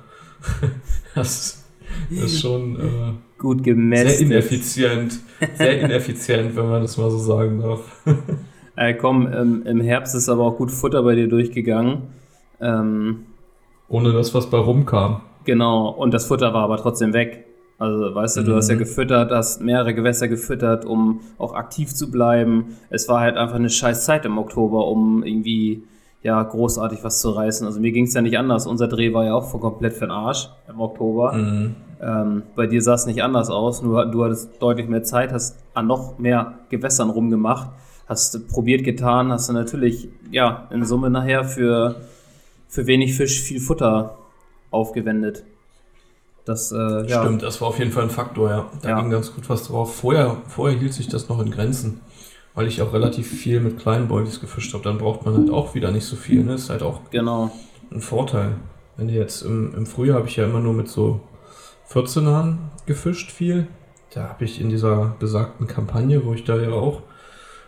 das, 1.14 1.64
das 2.11 2.24
ist 2.24 2.41
schon 2.41 2.76
äh, 2.78 3.12
gut 3.39 3.62
gemessen. 3.62 4.09
Sehr 4.09 4.20
ineffizient, 4.20 5.20
sehr 5.57 5.80
ineffizient, 5.80 6.57
wenn 6.57 6.68
man 6.68 6.82
das 6.82 6.99
mal 6.99 7.11
so 7.11 7.18
sagen 7.18 7.61
darf. 7.61 8.03
äh, 8.76 8.93
komm, 8.95 9.26
ähm, 9.32 9.62
im 9.64 9.80
Herbst 9.80 10.14
ist 10.14 10.28
aber 10.28 10.45
auch 10.45 10.59
gut 10.59 10.70
Futter 10.70 11.03
bei 11.03 11.14
dir 11.14 11.28
durchgegangen. 11.28 12.03
Ähm, 12.61 13.24
Ohne 13.89 14.12
das, 14.12 14.35
was 14.35 14.51
bei 14.51 14.59
rumkam. 14.59 15.22
Genau, 15.45 15.90
und 15.90 16.14
das 16.14 16.26
Futter 16.26 16.55
war 16.55 16.64
aber 16.64 16.76
trotzdem 16.78 17.12
weg. 17.12 17.47
Also, 17.78 18.14
weißt 18.14 18.36
du, 18.36 18.42
du 18.42 18.55
hast 18.55 18.68
ja 18.68 18.76
mhm. 18.76 18.80
gefüttert, 18.80 19.30
hast 19.32 19.61
mehrere 19.61 19.95
Gewässer 19.95 20.28
gefüttert, 20.28 20.84
um 20.84 21.20
auch 21.38 21.55
aktiv 21.55 21.92
zu 21.92 22.11
bleiben. 22.11 22.76
Es 22.88 23.09
war 23.09 23.20
halt 23.20 23.36
einfach 23.36 23.57
eine 23.57 23.68
scheiß 23.68 24.05
Zeit 24.05 24.24
im 24.24 24.38
Oktober, 24.38 24.86
um 24.86 25.24
irgendwie, 25.24 25.82
ja, 26.22 26.40
großartig 26.42 27.03
was 27.03 27.20
zu 27.20 27.30
reißen. 27.30 27.66
Also 27.66 27.80
mir 27.80 27.90
ging 27.90 28.05
es 28.07 28.14
ja 28.14 28.22
nicht 28.22 28.38
anders. 28.38 28.66
Unser 28.66 28.86
Dreh 28.88 29.12
war 29.12 29.24
ja 29.24 29.34
auch 29.34 29.51
voll 29.51 29.61
komplett 29.61 29.95
für 29.95 30.07
den 30.07 30.12
Arsch 30.12 30.49
im 30.68 30.80
Oktober. 30.80 31.32
Mhm. 31.32 31.74
Ähm, 32.01 32.42
bei 32.55 32.66
dir 32.66 32.80
sah 32.80 32.95
es 32.95 33.07
nicht 33.07 33.22
anders 33.22 33.51
aus, 33.51 33.82
nur 33.82 34.07
du 34.07 34.24
hattest 34.24 34.62
deutlich 34.62 34.88
mehr 34.88 35.03
Zeit, 35.03 35.32
hast 35.32 35.59
an 35.74 35.86
noch 35.86 36.18
mehr 36.18 36.59
Gewässern 36.68 37.11
rumgemacht, 37.11 37.70
hast 38.07 38.49
probiert 38.49 38.84
getan, 38.84 39.32
hast 39.32 39.49
du 39.49 39.53
natürlich, 39.53 40.09
ja, 40.30 40.68
in 40.70 40.84
Summe 40.84 41.11
nachher 41.11 41.45
für, 41.45 41.97
für 42.68 42.86
wenig 42.86 43.16
Fisch 43.16 43.40
viel 43.40 43.61
Futter 43.61 44.18
aufgewendet. 44.75 45.45
Das, 46.45 46.72
äh, 46.72 47.07
ja. 47.09 47.22
Stimmt, 47.22 47.43
das 47.43 47.61
war 47.61 47.68
auf 47.68 47.79
jeden 47.79 47.91
Fall 47.91 48.05
ein 48.05 48.11
Faktor, 48.11 48.51
ja. 48.51 48.70
Da 48.83 48.91
ja. 48.91 49.01
ging 49.01 49.11
ganz 49.11 49.35
gut 49.35 49.49
was 49.49 49.66
drauf. 49.66 49.97
Vorher, 49.97 50.37
vorher 50.47 50.79
hielt 50.79 50.93
sich 50.93 51.09
das 51.09 51.29
noch 51.29 51.41
in 51.41 51.51
Grenzen, 51.51 52.03
weil 52.55 52.66
ich 52.66 52.83
auch 52.83 52.93
relativ 52.93 53.31
viel 53.31 53.61
mit 53.61 53.79
kleinen 53.79 54.09
Boilies 54.09 54.41
gefischt 54.41 54.75
habe. 54.75 54.85
Dann 54.85 54.99
braucht 54.99 55.25
man 55.25 55.37
halt 55.37 55.51
auch 55.51 55.75
wieder 55.75 55.91
nicht 55.91 56.05
so 56.05 56.16
viel. 56.16 56.45
Ne? 56.45 56.55
Ist 56.55 56.68
halt 56.68 56.83
auch 56.83 57.01
genau. 57.11 57.51
ein 57.91 58.03
Vorteil. 58.03 58.57
Wenn 58.97 59.09
du 59.09 59.14
jetzt 59.14 59.43
im, 59.43 59.75
im 59.75 59.87
Frühjahr 59.87 60.18
habe 60.18 60.29
ich 60.29 60.37
ja 60.37 60.45
immer 60.45 60.61
nur 60.61 60.75
mit 60.75 60.89
so 60.89 61.20
14ern 61.91 62.57
gefischt 62.85 63.31
viel. 63.31 63.66
Da 64.12 64.29
habe 64.29 64.45
ich 64.45 64.61
in 64.61 64.68
dieser 64.68 65.16
besagten 65.18 65.66
Kampagne, 65.66 66.25
wo 66.25 66.35
ich 66.35 66.45
da 66.45 66.57
ja 66.57 66.70
auch 66.70 67.03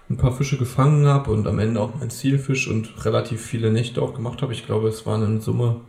ein 0.09 0.17
paar 0.17 0.33
Fische 0.33 0.59
gefangen 0.59 1.07
habe 1.07 1.33
und 1.33 1.47
am 1.49 1.59
Ende 1.59 1.81
auch 1.81 1.95
mein 1.99 2.11
Zielfisch 2.11 2.69
und 2.69 3.05
relativ 3.05 3.41
viele 3.41 3.73
Nächte 3.73 4.03
auch 4.03 4.15
gemacht 4.15 4.43
habe. 4.43 4.53
Ich 4.53 4.67
glaube, 4.67 4.89
es 4.89 5.07
waren 5.07 5.25
in 5.25 5.41
Summe 5.41 5.81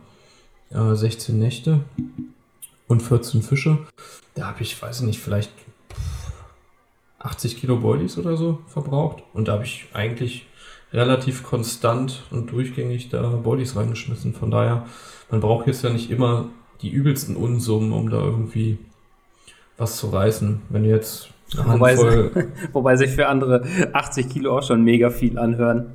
äh, 0.70 0.94
16 0.94 1.38
Nächte 1.38 1.80
und 2.86 3.02
14 3.02 3.42
Fische. 3.42 3.78
Da 4.34 4.46
habe 4.46 4.62
ich, 4.62 4.80
weiß 4.80 5.00
ich 5.00 5.06
nicht, 5.06 5.20
vielleicht 5.20 5.50
80 7.18 7.56
Kilo 7.58 7.76
Boilies 7.76 8.18
oder 8.18 8.36
so 8.36 8.60
verbraucht. 8.66 9.22
Und 9.32 9.48
da 9.48 9.52
habe 9.52 9.64
ich 9.64 9.86
eigentlich 9.92 10.46
relativ 10.92 11.42
konstant 11.42 12.22
und 12.30 12.50
durchgängig 12.50 13.10
da 13.10 13.22
Boilies 13.22 13.76
reingeschmissen. 13.76 14.34
Von 14.34 14.50
daher, 14.50 14.86
man 15.30 15.40
braucht 15.40 15.66
jetzt 15.66 15.82
ja 15.82 15.90
nicht 15.90 16.10
immer 16.10 16.48
die 16.80 16.90
übelsten 16.90 17.36
Unsummen, 17.36 17.92
um 17.92 18.08
da 18.08 18.18
irgendwie 18.18 18.78
was 19.76 19.96
zu 19.96 20.08
reißen. 20.08 20.62
Wenn 20.68 20.84
du 20.84 20.90
jetzt 20.90 21.28
wobei, 21.56 21.96
wobei 22.72 22.96
sich 22.96 23.10
für 23.10 23.28
andere 23.28 23.64
80 23.92 24.28
Kilo 24.28 24.58
auch 24.58 24.62
schon 24.62 24.82
mega 24.82 25.10
viel 25.10 25.38
anhören. 25.38 25.92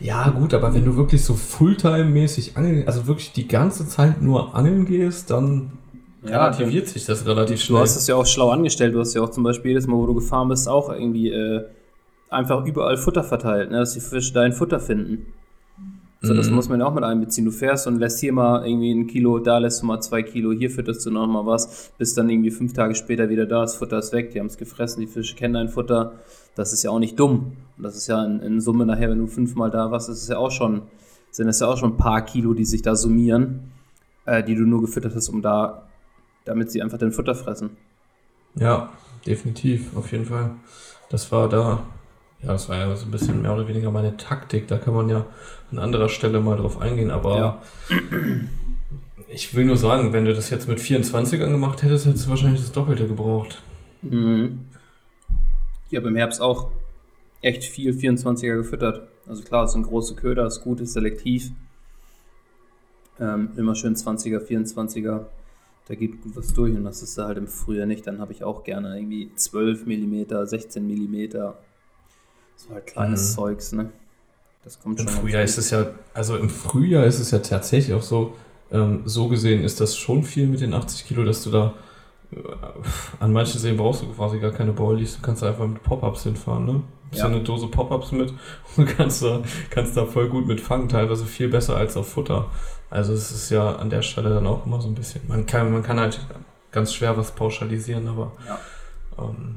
Ja, 0.00 0.30
gut, 0.30 0.54
aber 0.54 0.74
wenn 0.74 0.84
du 0.84 0.96
wirklich 0.96 1.22
so 1.22 1.34
Fulltime-mäßig 1.34 2.56
angeln, 2.56 2.86
also 2.86 3.06
wirklich 3.06 3.32
die 3.32 3.48
ganze 3.48 3.86
Zeit 3.86 4.22
nur 4.22 4.54
angeln 4.54 4.86
gehst, 4.86 5.30
dann 5.30 5.72
ja, 6.22 6.46
relativiert 6.46 6.88
sich 6.88 7.04
das 7.04 7.26
relativ 7.26 7.60
schnell. 7.60 7.76
Du 7.76 7.82
hast 7.82 7.96
es 7.96 8.06
ja 8.06 8.14
auch 8.14 8.26
schlau 8.26 8.50
angestellt. 8.50 8.94
Du 8.94 9.00
hast 9.00 9.14
ja 9.14 9.22
auch 9.22 9.30
zum 9.30 9.44
Beispiel 9.44 9.72
jedes 9.72 9.86
Mal, 9.86 9.96
wo 9.96 10.06
du 10.06 10.14
gefahren 10.14 10.48
bist, 10.48 10.68
auch 10.68 10.90
irgendwie 10.90 11.30
äh, 11.30 11.64
einfach 12.30 12.64
überall 12.64 12.96
Futter 12.96 13.24
verteilt, 13.24 13.70
ne? 13.70 13.78
dass 13.78 13.92
die 13.92 14.00
Fische 14.00 14.32
dein 14.32 14.52
Futter 14.52 14.80
finden. 14.80 15.32
So, 16.20 16.34
das 16.34 16.48
mhm. 16.48 16.56
muss 16.56 16.68
man 16.68 16.80
ja 16.80 16.86
auch 16.86 16.94
mit 16.94 17.04
einbeziehen. 17.04 17.44
Du 17.44 17.52
fährst 17.52 17.86
und 17.86 17.98
lässt 17.98 18.18
hier 18.18 18.32
mal 18.32 18.66
irgendwie 18.66 18.90
ein 18.92 19.06
Kilo, 19.06 19.38
da 19.38 19.58
lässt 19.58 19.82
du 19.82 19.86
mal 19.86 20.00
zwei 20.00 20.22
Kilo, 20.22 20.52
hier 20.52 20.70
fütterst 20.70 21.06
du 21.06 21.10
noch 21.10 21.26
mal 21.28 21.46
was, 21.46 21.92
bis 21.96 22.14
dann 22.14 22.28
irgendwie 22.28 22.50
fünf 22.50 22.72
Tage 22.72 22.94
später 22.96 23.28
wieder 23.28 23.46
da, 23.46 23.60
das 23.60 23.76
Futter 23.76 23.98
ist 23.98 24.12
weg, 24.12 24.32
die 24.32 24.40
haben 24.40 24.46
es 24.46 24.56
gefressen, 24.56 25.00
die 25.00 25.06
Fische 25.06 25.36
kennen 25.36 25.54
dein 25.54 25.68
Futter. 25.68 26.14
Das 26.56 26.72
ist 26.72 26.82
ja 26.82 26.90
auch 26.90 26.98
nicht 26.98 27.18
dumm. 27.20 27.52
Und 27.76 27.84
das 27.84 27.96
ist 27.96 28.08
ja 28.08 28.24
in, 28.24 28.40
in 28.40 28.60
Summe 28.60 28.84
nachher, 28.84 29.10
wenn 29.10 29.18
du 29.18 29.28
fünfmal 29.28 29.70
da 29.70 29.92
warst, 29.92 30.08
ist 30.08 30.22
es 30.22 30.28
ja 30.28 30.38
auch 30.38 30.50
schon, 30.50 30.82
sind 31.30 31.48
es 31.48 31.60
ja 31.60 31.68
auch 31.68 31.76
schon 31.76 31.92
ein 31.92 31.96
paar 31.96 32.22
Kilo, 32.22 32.52
die 32.52 32.64
sich 32.64 32.82
da 32.82 32.96
summieren, 32.96 33.70
äh, 34.26 34.42
die 34.42 34.56
du 34.56 34.62
nur 34.62 34.80
gefüttert 34.80 35.14
hast, 35.14 35.28
um 35.28 35.40
da 35.40 35.88
damit 36.48 36.70
sie 36.70 36.82
einfach 36.82 36.98
dein 36.98 37.12
Futter 37.12 37.34
fressen. 37.34 37.76
Ja, 38.54 38.90
definitiv, 39.26 39.94
auf 39.96 40.10
jeden 40.10 40.24
Fall. 40.24 40.52
Das 41.10 41.30
war 41.30 41.48
da, 41.48 41.82
ja, 42.42 42.52
das 42.52 42.68
war 42.68 42.76
ja 42.76 42.94
so 42.94 43.06
ein 43.06 43.10
bisschen 43.10 43.42
mehr 43.42 43.52
oder 43.52 43.66
weniger 43.66 43.90
meine 43.90 44.16
Taktik. 44.16 44.68
Da 44.68 44.78
kann 44.78 44.94
man 44.94 45.08
ja 45.08 45.26
an 45.72 45.78
anderer 45.78 46.08
Stelle 46.08 46.40
mal 46.40 46.56
drauf 46.56 46.80
eingehen, 46.80 47.10
aber 47.10 47.36
ja. 47.36 47.62
ich 49.28 49.54
will 49.54 49.64
nur 49.64 49.76
sagen, 49.76 50.12
wenn 50.12 50.24
du 50.24 50.34
das 50.34 50.50
jetzt 50.50 50.68
mit 50.68 50.78
24ern 50.78 51.50
gemacht 51.50 51.82
hättest, 51.82 52.06
hättest 52.06 52.26
du 52.26 52.30
wahrscheinlich 52.30 52.60
das 52.60 52.72
Doppelte 52.72 53.08
gebraucht. 53.08 53.62
Mhm. 54.02 54.60
Ja, 55.90 56.00
beim 56.00 56.16
Herbst 56.16 56.40
auch. 56.40 56.70
echt 57.40 57.64
viel 57.64 57.92
24er 57.92 58.56
gefüttert. 58.56 59.08
Also 59.26 59.42
klar, 59.42 59.64
es 59.64 59.72
sind 59.72 59.84
große 59.84 60.14
Köder, 60.14 60.46
ist 60.46 60.62
gut, 60.62 60.80
ist 60.80 60.92
selektiv. 60.92 61.50
Ähm, 63.20 63.50
immer 63.56 63.74
schön 63.74 63.94
20er, 63.94 64.38
24er. 64.38 65.26
Da 65.88 65.94
geht 65.94 66.22
gut 66.22 66.36
was 66.36 66.52
durch 66.52 66.76
und 66.76 66.84
das 66.84 67.02
ist 67.02 67.18
halt 67.18 67.38
im 67.38 67.48
Frühjahr 67.48 67.86
nicht. 67.86 68.06
Dann 68.06 68.20
habe 68.20 68.32
ich 68.32 68.44
auch 68.44 68.62
gerne 68.62 68.96
irgendwie 68.96 69.30
12 69.34 69.86
mm, 69.86 70.46
16 70.46 70.86
mm. 70.86 71.28
So 72.58 72.74
halt 72.74 72.86
kleines 72.86 73.30
mhm. 73.30 73.34
Zeugs, 73.34 73.72
ne? 73.72 73.92
Das 74.64 74.80
kommt 74.80 74.98
Im 74.98 75.06
schon. 75.06 75.16
Im 75.16 75.22
Frühjahr 75.22 75.42
ist 75.44 75.58
es 75.58 75.70
ja, 75.70 75.86
also 76.12 76.36
im 76.36 76.50
Frühjahr 76.50 77.04
ist 77.04 77.20
es 77.20 77.30
ja 77.30 77.38
tatsächlich 77.38 77.94
auch 77.94 78.02
so, 78.02 78.34
ähm, 78.72 79.02
so 79.04 79.28
gesehen 79.28 79.62
ist 79.62 79.80
das 79.80 79.96
schon 79.96 80.24
viel 80.24 80.48
mit 80.48 80.60
den 80.60 80.74
80 80.74 81.06
Kilo, 81.06 81.24
dass 81.24 81.44
du 81.44 81.50
da 81.50 81.74
äh, 82.32 82.36
an 83.20 83.32
manchen 83.32 83.60
Seen 83.60 83.76
brauchst 83.76 84.02
du 84.02 84.12
quasi 84.12 84.40
gar 84.40 84.50
keine 84.50 84.72
Boilies, 84.72 85.16
du 85.16 85.22
kannst 85.22 85.42
einfach 85.44 85.66
mit 85.66 85.82
Pop-Ups 85.82 86.24
hinfahren, 86.24 86.66
ne? 86.66 86.82
Bist 87.10 87.22
ja. 87.22 87.28
eine 87.28 87.42
Dose 87.42 87.68
Pop-Ups 87.68 88.12
mit 88.12 88.34
und 88.76 88.86
kannst 88.86 89.22
da, 89.22 89.40
kannst 89.70 89.96
da 89.96 90.04
voll 90.04 90.28
gut 90.28 90.46
mit 90.46 90.60
fangen, 90.60 90.88
teilweise 90.88 91.26
viel 91.26 91.48
besser 91.48 91.76
als 91.76 91.96
auf 91.96 92.08
Futter. 92.08 92.50
Also 92.90 93.12
es 93.12 93.30
ist 93.30 93.50
ja 93.50 93.76
an 93.76 93.88
der 93.88 94.02
Stelle 94.02 94.30
dann 94.30 94.46
auch 94.46 94.66
immer 94.66 94.80
so 94.80 94.88
ein 94.88 94.94
bisschen. 94.94 95.22
Man 95.28 95.46
kann, 95.46 95.72
man 95.72 95.82
kann 95.82 96.00
halt 96.00 96.20
ganz 96.72 96.92
schwer 96.92 97.16
was 97.16 97.30
pauschalisieren, 97.30 98.08
aber. 98.08 98.32
Ja. 98.46 98.58
Ähm, 99.18 99.56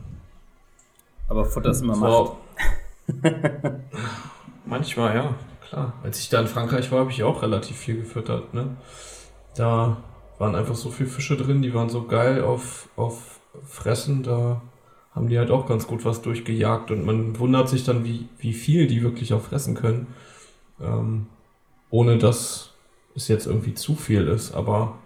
aber 1.28 1.46
Futter 1.46 1.72
ist 1.72 1.82
immer 1.82 1.96
so, 1.96 2.02
Macht. 2.02 2.32
Manchmal, 4.66 5.16
ja, 5.16 5.36
klar. 5.68 5.94
Als 6.04 6.20
ich 6.20 6.30
da 6.30 6.40
in 6.42 6.48
Frankreich 6.48 6.92
war, 6.92 7.00
habe 7.00 7.12
ich 7.12 7.24
auch 7.24 7.42
relativ 7.42 7.78
viel 7.78 7.98
gefüttert. 7.98 8.54
Ne? 8.54 8.78
Da 9.56 9.98
waren 10.38 10.56
einfach 10.56 10.76
so 10.76 10.90
viele 10.90 11.10
Fische 11.10 11.38
drin, 11.38 11.62
die 11.62 11.74
waren 11.74 11.90
so 11.90 12.04
geil 12.04 12.44
auf, 12.44 12.90
auf 12.96 13.40
Fressen, 13.66 14.24
da 14.24 14.62
haben 15.14 15.28
die 15.28 15.38
halt 15.38 15.52
auch 15.52 15.68
ganz 15.68 15.88
gut 15.88 16.06
was 16.06 16.22
durchgejagt 16.22 16.90
und 16.90 17.06
man 17.06 17.38
wundert 17.38 17.68
sich 17.68 17.84
dann, 17.84 18.06
wie, 18.06 18.30
wie 18.40 18.54
viel 18.54 18.88
die 18.88 19.04
wirklich 19.04 19.34
auch 19.34 19.42
fressen 19.42 19.76
können. 19.76 20.08
Ähm, 20.80 21.28
ohne 21.90 22.18
dass 22.18 22.72
es 23.16 23.28
jetzt 23.28 23.46
irgendwie 23.46 23.74
zu 23.74 23.96
viel 23.96 24.28
ist. 24.28 24.54
Aber 24.54 24.98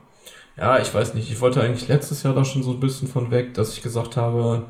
ja, 0.57 0.79
ich 0.79 0.93
weiß 0.93 1.15
nicht. 1.15 1.29
Ich 1.29 1.41
wollte 1.41 1.61
eigentlich 1.61 1.87
letztes 1.87 2.23
Jahr 2.23 2.33
da 2.33 2.45
schon 2.45 2.63
so 2.63 2.71
ein 2.71 2.79
bisschen 2.79 3.07
von 3.07 3.31
weg, 3.31 3.53
dass 3.55 3.73
ich 3.73 3.81
gesagt 3.81 4.15
habe, 4.15 4.63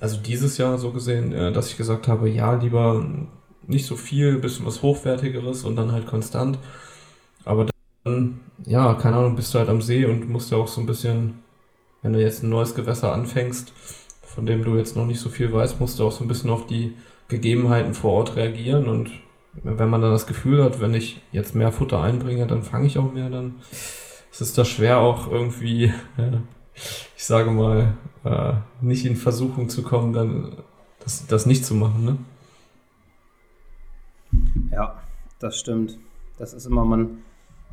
also 0.00 0.16
dieses 0.18 0.58
Jahr 0.58 0.78
so 0.78 0.90
gesehen, 0.90 1.32
äh, 1.32 1.52
dass 1.52 1.70
ich 1.70 1.76
gesagt 1.76 2.08
habe, 2.08 2.28
ja, 2.28 2.54
lieber 2.54 3.04
nicht 3.66 3.86
so 3.86 3.96
viel, 3.96 4.38
bisschen 4.38 4.66
was 4.66 4.82
Hochwertigeres 4.82 5.64
und 5.64 5.76
dann 5.76 5.92
halt 5.92 6.06
konstant. 6.06 6.58
Aber 7.44 7.66
dann, 8.04 8.40
ja, 8.64 8.94
keine 8.94 9.16
Ahnung, 9.16 9.36
bist 9.36 9.54
du 9.54 9.58
halt 9.58 9.68
am 9.68 9.82
See 9.82 10.04
und 10.04 10.28
musst 10.28 10.50
ja 10.50 10.58
auch 10.58 10.68
so 10.68 10.80
ein 10.80 10.86
bisschen, 10.86 11.42
wenn 12.02 12.12
du 12.12 12.20
jetzt 12.20 12.42
ein 12.42 12.50
neues 12.50 12.74
Gewässer 12.74 13.12
anfängst, 13.12 13.72
von 14.22 14.46
dem 14.46 14.64
du 14.64 14.76
jetzt 14.76 14.96
noch 14.96 15.06
nicht 15.06 15.20
so 15.20 15.28
viel 15.28 15.52
weißt, 15.52 15.80
musst 15.80 15.98
du 15.98 16.06
auch 16.06 16.12
so 16.12 16.24
ein 16.24 16.28
bisschen 16.28 16.50
auf 16.50 16.66
die 16.66 16.94
Gegebenheiten 17.28 17.94
vor 17.94 18.12
Ort 18.12 18.36
reagieren 18.36 18.86
und 18.86 19.10
wenn 19.62 19.88
man 19.88 20.02
dann 20.02 20.12
das 20.12 20.26
Gefühl 20.26 20.62
hat, 20.62 20.80
wenn 20.80 20.94
ich 20.94 21.22
jetzt 21.32 21.54
mehr 21.54 21.72
Futter 21.72 22.02
einbringe, 22.02 22.46
dann 22.46 22.62
fange 22.62 22.86
ich 22.86 22.98
auch 22.98 23.12
mehr, 23.12 23.30
dann 23.30 23.56
ist 24.30 24.40
es 24.40 24.52
da 24.52 24.64
schwer 24.64 24.98
auch 24.98 25.30
irgendwie, 25.30 25.84
äh, 26.18 26.38
ich 27.16 27.24
sage 27.24 27.50
mal, 27.50 27.94
äh, 28.24 28.52
nicht 28.80 29.06
in 29.06 29.16
Versuchung 29.16 29.68
zu 29.68 29.82
kommen, 29.82 30.12
dann 30.12 30.52
das, 31.00 31.26
das 31.26 31.46
nicht 31.46 31.64
zu 31.64 31.74
machen, 31.74 32.04
ne? 32.04 32.16
Ja, 34.72 35.00
das 35.38 35.58
stimmt. 35.58 35.98
Das 36.38 36.52
ist 36.52 36.66
immer, 36.66 36.84
man, 36.84 37.18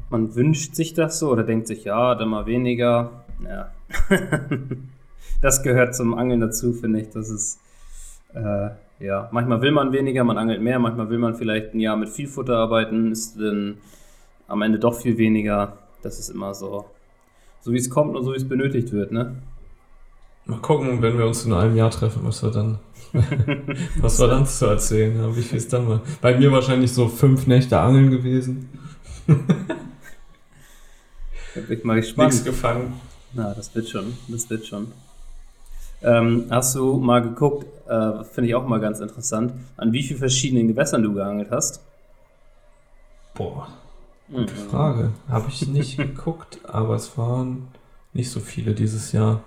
man 0.09 0.35
wünscht 0.35 0.75
sich 0.75 0.93
das 0.93 1.19
so 1.19 1.31
oder 1.31 1.43
denkt 1.43 1.67
sich, 1.67 1.83
ja, 1.83 2.15
dann 2.15 2.29
mal 2.29 2.45
weniger. 2.45 3.25
Ja. 3.43 3.71
das 5.41 5.63
gehört 5.63 5.95
zum 5.95 6.13
Angeln 6.13 6.39
dazu, 6.39 6.73
finde 6.73 7.01
ich. 7.01 7.09
Das 7.09 7.29
ist, 7.29 7.59
äh, 8.33 8.69
ja, 8.99 9.29
manchmal 9.31 9.61
will 9.61 9.71
man 9.71 9.91
weniger, 9.91 10.23
man 10.23 10.37
angelt 10.37 10.61
mehr, 10.61 10.79
manchmal 10.79 11.09
will 11.09 11.17
man 11.17 11.35
vielleicht 11.35 11.73
ein 11.73 11.79
Jahr 11.79 11.97
mit 11.97 12.09
viel 12.09 12.27
Futter 12.27 12.57
arbeiten, 12.57 13.11
ist 13.11 13.39
dann 13.39 13.79
am 14.47 14.61
Ende 14.61 14.79
doch 14.79 14.95
viel 14.95 15.17
weniger. 15.17 15.77
Das 16.03 16.19
ist 16.19 16.29
immer 16.29 16.53
so, 16.53 16.85
so 17.63 17.71
wie 17.71 17.77
es 17.77 17.89
kommt 17.89 18.15
und 18.15 18.23
so 18.23 18.33
wie 18.33 18.37
es 18.37 18.47
benötigt 18.47 18.91
wird, 18.91 19.11
ne? 19.11 19.35
Mal 20.45 20.59
gucken, 20.59 21.01
wenn 21.01 21.17
wir 21.17 21.25
uns 21.25 21.45
in 21.45 21.53
einem 21.53 21.77
Jahr 21.77 21.89
treffen, 21.89 22.19
was 22.25 22.43
wir 22.43 22.51
dann, 22.51 22.79
was 24.01 24.19
wir 24.19 24.27
dann 24.27 24.45
zu 24.45 24.65
erzählen 24.65 25.17
haben. 25.21 25.37
Wie 25.37 25.41
viel 25.41 25.57
ist 25.57 25.71
dann 25.71 25.87
mal? 25.87 26.01
Bei 26.21 26.37
mir 26.37 26.51
wahrscheinlich 26.51 26.91
so 26.91 27.07
fünf 27.07 27.47
Nächte 27.47 27.79
Angeln 27.79 28.11
gewesen. 28.11 28.69
da 29.27 29.35
bin 31.61 31.77
ich 31.77 31.83
mal 31.85 31.95
gespannt. 32.01 32.33
Nichts 32.33 32.45
gefangen. 32.45 32.99
Na, 33.33 33.53
das 33.53 33.73
wird 33.73 33.87
schon, 33.87 34.17
das 34.27 34.49
wird 34.49 34.65
schon. 34.65 34.91
Ähm, 36.01 36.47
hast 36.49 36.75
du 36.75 36.97
mal 36.97 37.21
geguckt, 37.21 37.65
äh, 37.87 38.25
finde 38.25 38.49
ich 38.49 38.55
auch 38.55 38.67
mal 38.67 38.81
ganz 38.81 38.99
interessant, 38.99 39.53
an 39.77 39.93
wie 39.93 40.03
vielen 40.03 40.19
verschiedenen 40.19 40.67
Gewässern 40.67 41.01
du 41.01 41.13
geangelt 41.13 41.51
hast? 41.51 41.79
Boah, 43.33 43.69
gute 44.33 44.53
mhm. 44.53 44.69
Frage. 44.69 45.11
Habe 45.29 45.49
ich 45.49 45.67
nicht 45.67 45.97
geguckt, 45.97 46.59
aber 46.67 46.95
es 46.95 47.17
waren 47.17 47.67
nicht 48.13 48.29
so 48.29 48.39
viele 48.39 48.73
dieses 48.73 49.11
Jahr. 49.11 49.41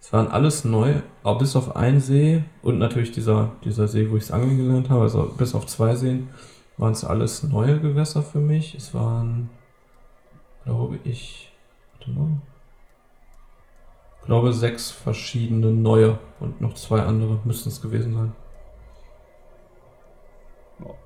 Es 0.00 0.12
waren 0.12 0.28
alles 0.28 0.64
neu, 0.64 1.00
auch 1.22 1.38
bis 1.38 1.56
auf 1.56 1.74
einen 1.74 2.00
See 2.00 2.44
und 2.62 2.78
natürlich 2.78 3.12
dieser, 3.12 3.52
dieser 3.64 3.88
See, 3.88 4.10
wo 4.10 4.16
ich 4.16 4.24
es 4.24 4.30
angeln 4.30 4.56
gelernt 4.56 4.88
habe, 4.88 5.02
also 5.02 5.34
bis 5.36 5.54
auf 5.54 5.66
zwei 5.66 5.96
Seen, 5.96 6.28
waren 6.76 6.92
es 6.92 7.04
alles 7.04 7.42
neue 7.42 7.80
Gewässer 7.80 8.22
für 8.22 8.38
mich. 8.38 8.74
Es 8.74 8.94
waren, 8.94 9.50
glaube 10.64 10.98
ich, 11.04 11.50
warte 11.98 12.10
mal, 12.10 12.40
glaube, 14.26 14.52
sechs 14.52 14.90
verschiedene 14.90 15.68
neue 15.68 16.18
und 16.40 16.60
noch 16.60 16.74
zwei 16.74 17.00
andere 17.00 17.40
müssten 17.44 17.70
es 17.70 17.80
gewesen 17.80 18.14
sein. 18.14 18.32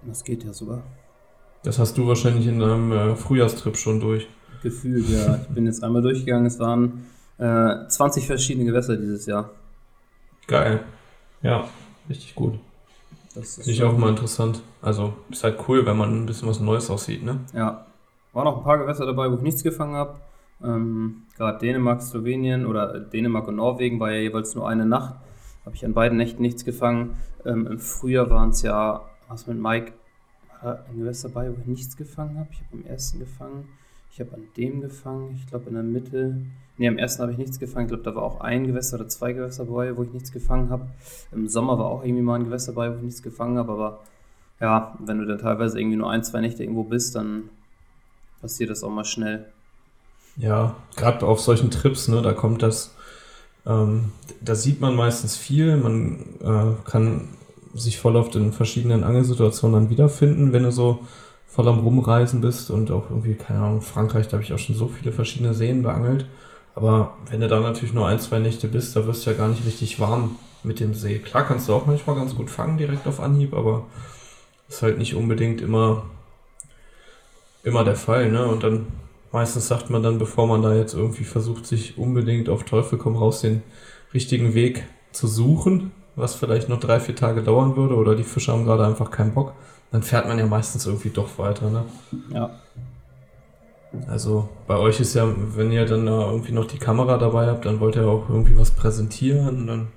Das 0.03 0.25
geht 0.25 0.43
ja 0.43 0.53
sogar. 0.53 0.83
Das 1.63 1.79
hast 1.79 1.99
du 1.99 2.07
wahrscheinlich 2.07 2.47
in 2.47 2.59
deinem 2.59 2.93
äh, 2.93 3.17
Frühjahrstrip 3.17 3.77
schon 3.77 4.01
durch. 4.01 4.27
Gefühlt, 4.63 5.09
ja. 5.09 5.37
Ich 5.37 5.49
bin 5.49 5.67
jetzt 5.67 5.83
einmal 5.85 6.03
durchgegangen. 6.03 6.47
Es 6.47 6.59
waren 6.59 7.07
äh, 7.39 7.87
20 7.89 8.27
verschiedene 8.27 8.67
Gewässer 8.67 8.97
dieses 8.97 9.27
Jahr. 9.27 9.51
Geil. 10.47 10.81
Ja, 11.43 11.69
richtig 12.09 12.35
gut. 12.35 12.59
Das 13.35 13.59
ist 13.59 13.69
ich 13.69 13.83
auch 13.83 13.97
mal 13.97 14.11
interessant. 14.11 14.63
Also 14.83 15.15
ist 15.31 15.45
halt 15.45 15.59
cool, 15.69 15.87
wenn 15.87 15.97
man 15.97 16.23
ein 16.23 16.27
bisschen 16.27 16.49
was 16.49 16.61
Neues 16.61 16.91
aussieht, 16.91 17.23
ne? 17.23 17.41
Ja. 17.55 17.87
War 18.33 18.45
noch 18.45 18.59
ein 18.59 18.65
paar 18.65 18.79
Gewässer 18.79 19.07
dabei, 19.07 19.31
wo 19.31 19.37
ich 19.37 19.43
nichts 19.43 19.63
gefangen 19.63 19.95
habe. 19.95 20.17
Ähm, 20.63 21.23
Gerade 21.37 21.59
Dänemark, 21.59 22.03
Slowenien 22.03 22.67
oder 22.67 23.01
Dänemark 23.01 23.49
und 23.49 23.57
Norwegen 23.57 23.99
war 23.99 24.11
ja 24.13 24.21
jeweils 24.21 24.55
nur 24.55 24.69
eine 24.69 24.87
Nacht. 24.87 25.15
Habe 25.65 25.75
ich 25.75 25.85
an 25.85 25.95
beiden 25.95 26.17
Nächten 26.19 26.43
nichts 26.43 26.65
gefangen. 26.65 27.17
Ähm, 27.45 27.67
Im 27.67 27.79
Frühjahr 27.79 28.31
waren 28.31 28.51
es 28.51 28.63
ja, 28.63 29.03
was 29.29 29.47
mit 29.47 29.59
Mike, 29.59 29.93
ein 30.63 30.99
Gewässer 30.99 31.29
dabei, 31.29 31.51
wo 31.51 31.61
ich 31.61 31.67
nichts 31.67 31.97
gefangen 31.97 32.39
habe. 32.39 32.49
Ich 32.53 32.59
habe 32.59 32.83
am 32.83 32.87
ersten 32.87 33.19
gefangen. 33.19 33.69
Ich 34.13 34.21
habe 34.21 34.35
an 34.35 34.43
dem 34.57 34.81
gefangen. 34.81 35.35
Ich 35.37 35.47
glaube 35.47 35.69
in 35.69 35.75
der 35.75 35.83
Mitte. 35.83 36.37
Ne, 36.79 36.89
am 36.89 36.99
ersten 36.99 37.23
habe 37.23 37.33
ich 37.33 37.39
nichts 37.39 37.59
gefangen. 37.59 37.87
Ich 37.87 37.91
glaube, 37.91 38.05
da 38.05 38.15
war 38.15 38.23
auch 38.23 38.41
ein 38.41 38.67
Gewässer 38.67 38.97
oder 38.97 39.09
zwei 39.09 39.33
Gewässer 39.33 39.65
dabei, 39.65 39.97
wo 39.97 40.03
ich 40.03 40.13
nichts 40.13 40.33
gefangen 40.33 40.71
habe. 40.71 40.87
Im 41.33 41.49
Sommer 41.49 41.79
war 41.79 41.87
auch 41.87 42.05
irgendwie 42.05 42.23
mal 42.23 42.37
ein 42.37 42.45
Gewässer 42.45 42.73
dabei, 42.73 42.91
wo 42.91 42.97
ich 42.97 43.03
nichts 43.03 43.23
gefangen 43.23 43.59
habe. 43.59 43.73
Aber 43.73 44.01
ja, 44.61 44.97
wenn 44.99 45.19
du 45.19 45.27
dann 45.27 45.39
teilweise 45.39 45.79
irgendwie 45.79 45.97
nur 45.97 46.11
ein, 46.11 46.25
zwei 46.25 46.41
Nächte 46.41 46.63
irgendwo 46.63 46.85
bist, 46.85 47.15
dann 47.15 47.51
passiert 48.41 48.71
das 48.71 48.83
auch 48.83 48.91
mal 48.91 49.05
schnell. 49.05 49.47
Ja, 50.37 50.77
gerade 50.97 51.27
auf 51.27 51.41
solchen 51.41 51.71
Trips, 51.71 52.09
ne, 52.09 52.23
da 52.23 52.33
kommt 52.33 52.63
das, 52.63 52.95
ähm, 53.67 54.13
da 54.41 54.55
sieht 54.55 54.81
man 54.81 54.95
meistens 54.95 55.37
viel, 55.37 55.77
man 55.77 56.21
äh, 56.41 56.89
kann 56.89 57.29
sich 57.75 57.99
voll 57.99 58.17
auf 58.17 58.31
den 58.31 58.53
verschiedenen 58.53 59.05
Angelsituationen 59.05 59.75
dann 59.75 59.91
wiederfinden, 59.91 60.53
wenn 60.53 60.65
du 60.65 60.73
so 60.73 61.01
voll 61.47 61.69
am 61.69 61.81
Rumreisen 61.81 62.41
bist 62.41 62.71
und 62.71 62.91
auch 62.91 63.11
irgendwie, 63.11 63.35
keine 63.35 63.61
Ahnung, 63.61 63.83
Frankreich, 63.83 64.29
da 64.29 64.33
habe 64.35 64.43
ich 64.43 64.53
auch 64.53 64.59
schon 64.59 64.77
so 64.77 64.89
viele 64.89 65.13
verschiedene 65.13 65.55
Seen 65.55 65.83
beangelt. 65.83 66.27
Aber 66.75 67.17
wenn 67.29 67.41
du 67.41 67.49
da 67.49 67.61
natürlich 67.61 67.93
nur 67.93 68.07
ein, 68.07 68.21
zwei 68.21 68.39
Nächte 68.39 68.69
bist, 68.69 68.95
da 68.95 69.07
wirst 69.07 69.27
du 69.27 69.31
ja 69.31 69.37
gar 69.37 69.49
nicht 69.49 69.67
richtig 69.67 69.99
warm 69.99 70.37
mit 70.63 70.81
dem 70.81 70.95
See. 70.95 71.19
Klar 71.19 71.47
kannst 71.47 71.69
du 71.69 71.75
auch 71.75 71.87
manchmal 71.87 72.17
ganz 72.17 72.35
gut 72.35 72.51
fangen 72.51 72.79
direkt 72.79 73.07
auf 73.07 73.21
Anhieb, 73.21 73.55
aber 73.55 73.87
ist 74.69 74.83
halt 74.83 74.99
nicht 74.99 75.15
unbedingt 75.15 75.61
immer, 75.61 76.05
immer 77.65 77.85
der 77.85 77.97
Fall, 77.97 78.31
ne? 78.31 78.47
Und 78.47 78.63
dann 78.63 78.87
Meistens 79.33 79.69
sagt 79.69 79.91
man 79.91 80.03
dann, 80.03 80.19
bevor 80.19 80.47
man 80.49 80.63
da 80.63 80.75
jetzt 80.75 80.95
irgendwie 80.95 81.25
versucht, 81.25 81.67
sich 81.67 81.99
unbedingt 81.99 82.49
auf 82.49 82.65
Teufel 82.65 82.99
komm 82.99 83.17
raus 83.17 83.43
den 83.43 83.63
richtigen 84.13 84.55
Weg 84.55 84.85
zu 85.13 85.29
suchen, 85.29 85.93
was 86.21 86.35
vielleicht 86.35 86.69
noch 86.69 86.81
drei, 86.81 87.01
vier 87.01 87.17
Tage 87.17 87.43
dauern 87.43 87.77
würde 87.77 87.95
oder 87.95 88.15
die 88.15 88.25
Fische 88.25 88.53
haben 88.53 88.65
gerade 88.65 88.87
einfach 88.87 89.11
keinen 89.11 89.33
Bock, 89.33 89.55
dann 89.93 90.03
fährt 90.03 90.27
man 90.27 90.39
ja 90.39 90.47
meistens 90.47 90.87
irgendwie 90.87 91.11
doch 91.11 91.39
weiter, 91.39 91.71
ne? 91.71 91.85
Ja. 92.33 92.51
Also 94.07 94.49
bei 94.69 94.77
euch 94.77 95.01
ist 95.01 95.15
ja, 95.15 95.27
wenn 95.57 95.73
ihr 95.73 95.85
dann 95.85 96.07
irgendwie 96.07 96.53
noch 96.53 96.67
die 96.67 96.79
Kamera 96.79 97.19
dabei 97.19 97.47
habt, 97.47 97.65
dann 97.65 97.81
wollt 97.81 97.97
ihr 97.97 98.07
auch 98.07 98.29
irgendwie 98.29 98.57
was 98.57 98.71
präsentieren, 98.71 99.67
dann 99.67 99.89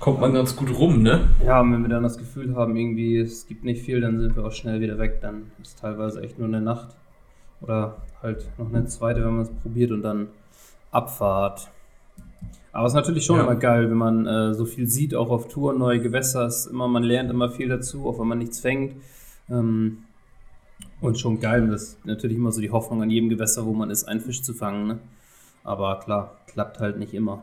kommt 0.00 0.20
man 0.20 0.34
ganz 0.34 0.56
gut 0.56 0.76
rum, 0.76 1.02
ne? 1.02 1.28
Ja, 1.44 1.60
und 1.60 1.72
wenn 1.72 1.82
wir 1.82 1.88
dann 1.88 2.02
das 2.02 2.18
Gefühl 2.18 2.56
haben, 2.56 2.76
irgendwie 2.76 3.18
es 3.18 3.46
gibt 3.46 3.64
nicht 3.64 3.82
viel, 3.82 4.00
dann 4.00 4.20
sind 4.20 4.34
wir 4.36 4.44
auch 4.44 4.52
schnell 4.52 4.80
wieder 4.80 4.98
weg, 4.98 5.20
dann 5.20 5.52
ist 5.62 5.78
teilweise 5.78 6.20
echt 6.20 6.38
nur 6.38 6.48
eine 6.48 6.60
Nacht. 6.60 6.96
Oder 7.60 7.96
halt 8.22 8.46
noch 8.58 8.68
eine 8.68 8.84
zweite, 8.86 9.24
wenn 9.24 9.34
man 9.36 9.42
es 9.42 9.50
probiert 9.62 9.90
und 9.92 10.02
dann 10.02 10.28
Abfahrt. 10.90 11.68
Aber 12.76 12.88
es 12.88 12.92
ist 12.92 12.96
natürlich 12.96 13.24
schon 13.24 13.38
ja. 13.38 13.44
immer 13.44 13.56
geil, 13.56 13.88
wenn 13.88 13.96
man 13.96 14.26
äh, 14.26 14.52
so 14.52 14.66
viel 14.66 14.86
sieht, 14.86 15.14
auch 15.14 15.30
auf 15.30 15.48
Tour, 15.48 15.72
neue 15.72 15.98
Gewässer. 15.98 16.50
Immer, 16.70 16.88
man 16.88 17.04
lernt 17.04 17.30
immer 17.30 17.48
viel 17.48 17.68
dazu, 17.70 18.06
auch 18.06 18.18
wenn 18.18 18.28
man 18.28 18.36
nichts 18.36 18.60
fängt. 18.60 18.96
Ähm, 19.48 20.04
und 21.00 21.18
schon 21.18 21.40
geil. 21.40 21.62
Und 21.62 21.70
das 21.70 21.82
ist 21.84 22.04
natürlich 22.04 22.36
immer 22.36 22.52
so 22.52 22.60
die 22.60 22.70
Hoffnung 22.70 23.00
an 23.00 23.08
jedem 23.08 23.30
Gewässer, 23.30 23.64
wo 23.64 23.72
man 23.72 23.88
ist, 23.88 24.04
einen 24.04 24.20
Fisch 24.20 24.42
zu 24.42 24.52
fangen. 24.52 24.88
Ne? 24.88 24.98
Aber 25.64 26.00
klar, 26.00 26.36
klappt 26.48 26.78
halt 26.78 26.98
nicht 26.98 27.14
immer. 27.14 27.42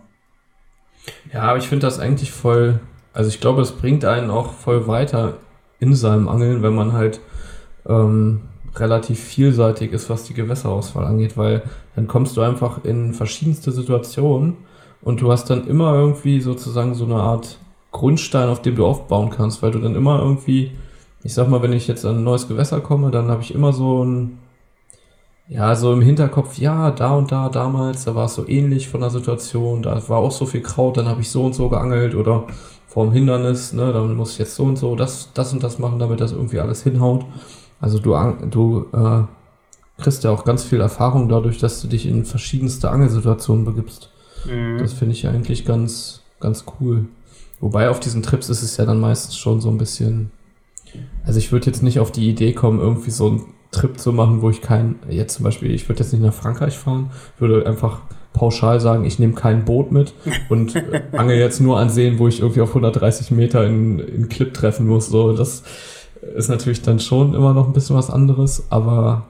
Ja, 1.34 1.42
aber 1.42 1.58
ich 1.58 1.68
finde 1.68 1.88
das 1.88 1.98
eigentlich 1.98 2.32
voll. 2.32 2.80
Also 3.12 3.30
ich 3.30 3.42
glaube, 3.42 3.64
es 3.64 3.72
bringt 3.72 4.06
einen 4.06 4.30
auch 4.30 4.54
voll 4.54 4.86
weiter 4.86 5.38
in 5.80 5.96
seinem 5.96 6.30
Angeln, 6.30 6.62
wenn 6.62 6.76
man 6.76 6.94
halt 6.94 7.22
ähm, 7.88 8.42
relativ 8.76 9.20
vielseitig 9.20 9.94
ist, 9.94 10.12
was 10.12 10.26
die 10.26 10.36
Gewässerauswahl 10.36 11.06
angeht, 11.06 11.38
weil 11.38 11.64
dann 11.96 12.08
kommst 12.08 12.38
du 12.38 12.42
einfach 12.42 12.86
in 12.86 13.16
verschiedenste 13.16 13.72
Situationen 13.72 14.58
und 15.04 15.22
du 15.22 15.32
hast 15.32 15.50
dann 15.50 15.68
immer 15.68 15.94
irgendwie 15.96 16.42
sozusagen 16.42 16.96
so 16.96 17.06
eine 17.06 17.16
Art 17.16 17.60
Grundstein, 17.92 18.50
auf 18.50 18.62
dem 18.62 18.76
du 18.76 18.86
aufbauen 18.86 19.30
kannst, 19.30 19.62
weil 19.62 19.72
du 19.72 19.80
dann 19.80 19.96
immer 19.96 20.20
irgendwie 20.20 20.72
ich 21.24 21.34
sag 21.34 21.50
mal, 21.50 21.62
wenn 21.62 21.74
ich 21.74 21.88
jetzt 21.88 22.06
an 22.06 22.18
ein 22.18 22.24
neues 22.24 22.48
Gewässer 22.48 22.82
komme, 22.82 23.10
dann 23.10 23.30
habe 23.30 23.42
ich 23.42 23.56
immer 23.56 23.72
so 23.72 24.04
ein, 24.04 24.40
ja, 25.48 25.76
so 25.76 25.94
im 25.94 26.02
Hinterkopf, 26.02 26.58
ja, 26.58 26.92
da 26.92 27.16
und 27.16 27.32
da 27.32 27.50
damals, 27.50 28.06
da 28.06 28.16
war 28.16 28.26
es 28.26 28.36
so 28.36 28.48
ähnlich 28.48 28.90
von 28.90 29.02
der 29.02 29.10
Situation, 29.10 29.82
da 29.82 30.02
war 30.10 30.20
auch 30.20 30.32
so 30.32 30.46
viel 30.46 30.62
Kraut, 30.62 30.98
dann 30.98 31.08
habe 31.08 31.22
ich 31.22 31.32
so 31.32 31.46
und 31.46 31.56
so 31.56 31.70
geangelt 31.70 32.16
oder 32.16 32.46
vor 32.88 33.06
dem 33.06 33.14
Hindernis, 33.14 33.74
ne, 33.74 33.94
dann 33.94 34.16
muss 34.16 34.34
ich 34.34 34.40
jetzt 34.40 34.56
so 34.56 34.64
und 34.64 34.78
so 34.78 34.96
das, 34.96 35.32
das 35.34 35.54
und 35.54 35.64
das 35.64 35.80
machen, 35.80 36.00
damit 36.00 36.20
das 36.20 36.34
irgendwie 36.34 36.60
alles 36.60 36.84
hinhaut. 36.84 37.26
Also 37.80 38.00
du, 38.00 38.16
du 38.50 38.86
äh, 38.94 39.24
kriegst 40.02 40.24
ja 40.24 40.32
auch 40.32 40.46
ganz 40.46 40.64
viel 40.64 40.82
Erfahrung 40.82 41.30
dadurch, 41.30 41.58
dass 41.58 41.82
du 41.82 41.88
dich 41.88 42.06
in 42.06 42.26
verschiedenste 42.26 42.90
Angelsituationen 42.90 43.66
begibst. 43.66 44.13
Mhm. 44.46 44.78
Das 44.80 44.94
finde 44.94 45.14
ich 45.14 45.28
eigentlich 45.28 45.66
ganz, 45.66 46.22
ganz 46.40 46.66
cool. 46.80 47.06
Wobei 47.60 47.90
auf 47.90 48.00
diesen 48.00 48.24
Trips 48.24 48.50
ist 48.50 48.62
es 48.62 48.78
ja 48.78 48.86
dann 48.86 49.00
meistens 49.00 49.38
schon 49.38 49.62
so 49.62 49.70
ein 49.70 49.78
bisschen 49.78 50.32
also 51.26 51.40
ich 51.40 51.52
würde 51.52 51.68
jetzt 51.68 51.84
nicht 51.84 52.00
auf 52.00 52.12
die 52.12 52.30
Idee 52.30 52.54
kommen, 52.54 52.80
irgendwie 52.80 53.12
so 53.12 53.28
einen 53.28 53.42
Trip 53.72 54.00
zu 54.00 54.14
machen, 54.14 54.42
wo 54.42 54.50
ich 54.50 54.62
kein, 54.62 54.96
jetzt 55.10 55.36
zum 55.36 55.44
Beispiel, 55.44 55.72
ich 55.72 55.90
würde 55.90 56.04
jetzt 56.04 56.12
nicht 56.14 56.22
nach 56.22 56.34
Frankreich 56.34 56.78
fahren, 56.78 57.12
würde 57.40 57.66
einfach 57.66 58.02
pauschal 58.34 58.80
sagen, 58.80 59.06
ich 59.06 59.20
nehme 59.20 59.34
kein 59.34 59.66
Boot 59.66 59.92
mit 59.92 60.14
und 60.50 60.76
angel 61.14 61.38
jetzt 61.38 61.60
nur 61.60 61.80
an 61.80 61.90
Seen, 61.90 62.20
wo 62.20 62.28
ich 62.28 62.40
irgendwie 62.40 62.62
auf 62.62 62.70
130 62.70 63.32
Meter 63.32 63.66
in, 63.66 64.00
in 64.00 64.30
Clip 64.30 64.54
treffen 64.54 64.88
muss. 64.88 65.08
So, 65.08 65.34
das 65.34 65.64
ist 66.36 66.50
natürlich 66.50 66.82
dann 66.82 67.00
schon 67.00 67.34
immer 67.34 67.54
noch 67.54 67.68
ein 67.68 67.74
bisschen 67.74 67.96
was 67.96 68.10
anderes, 68.10 68.68
aber 68.70 69.26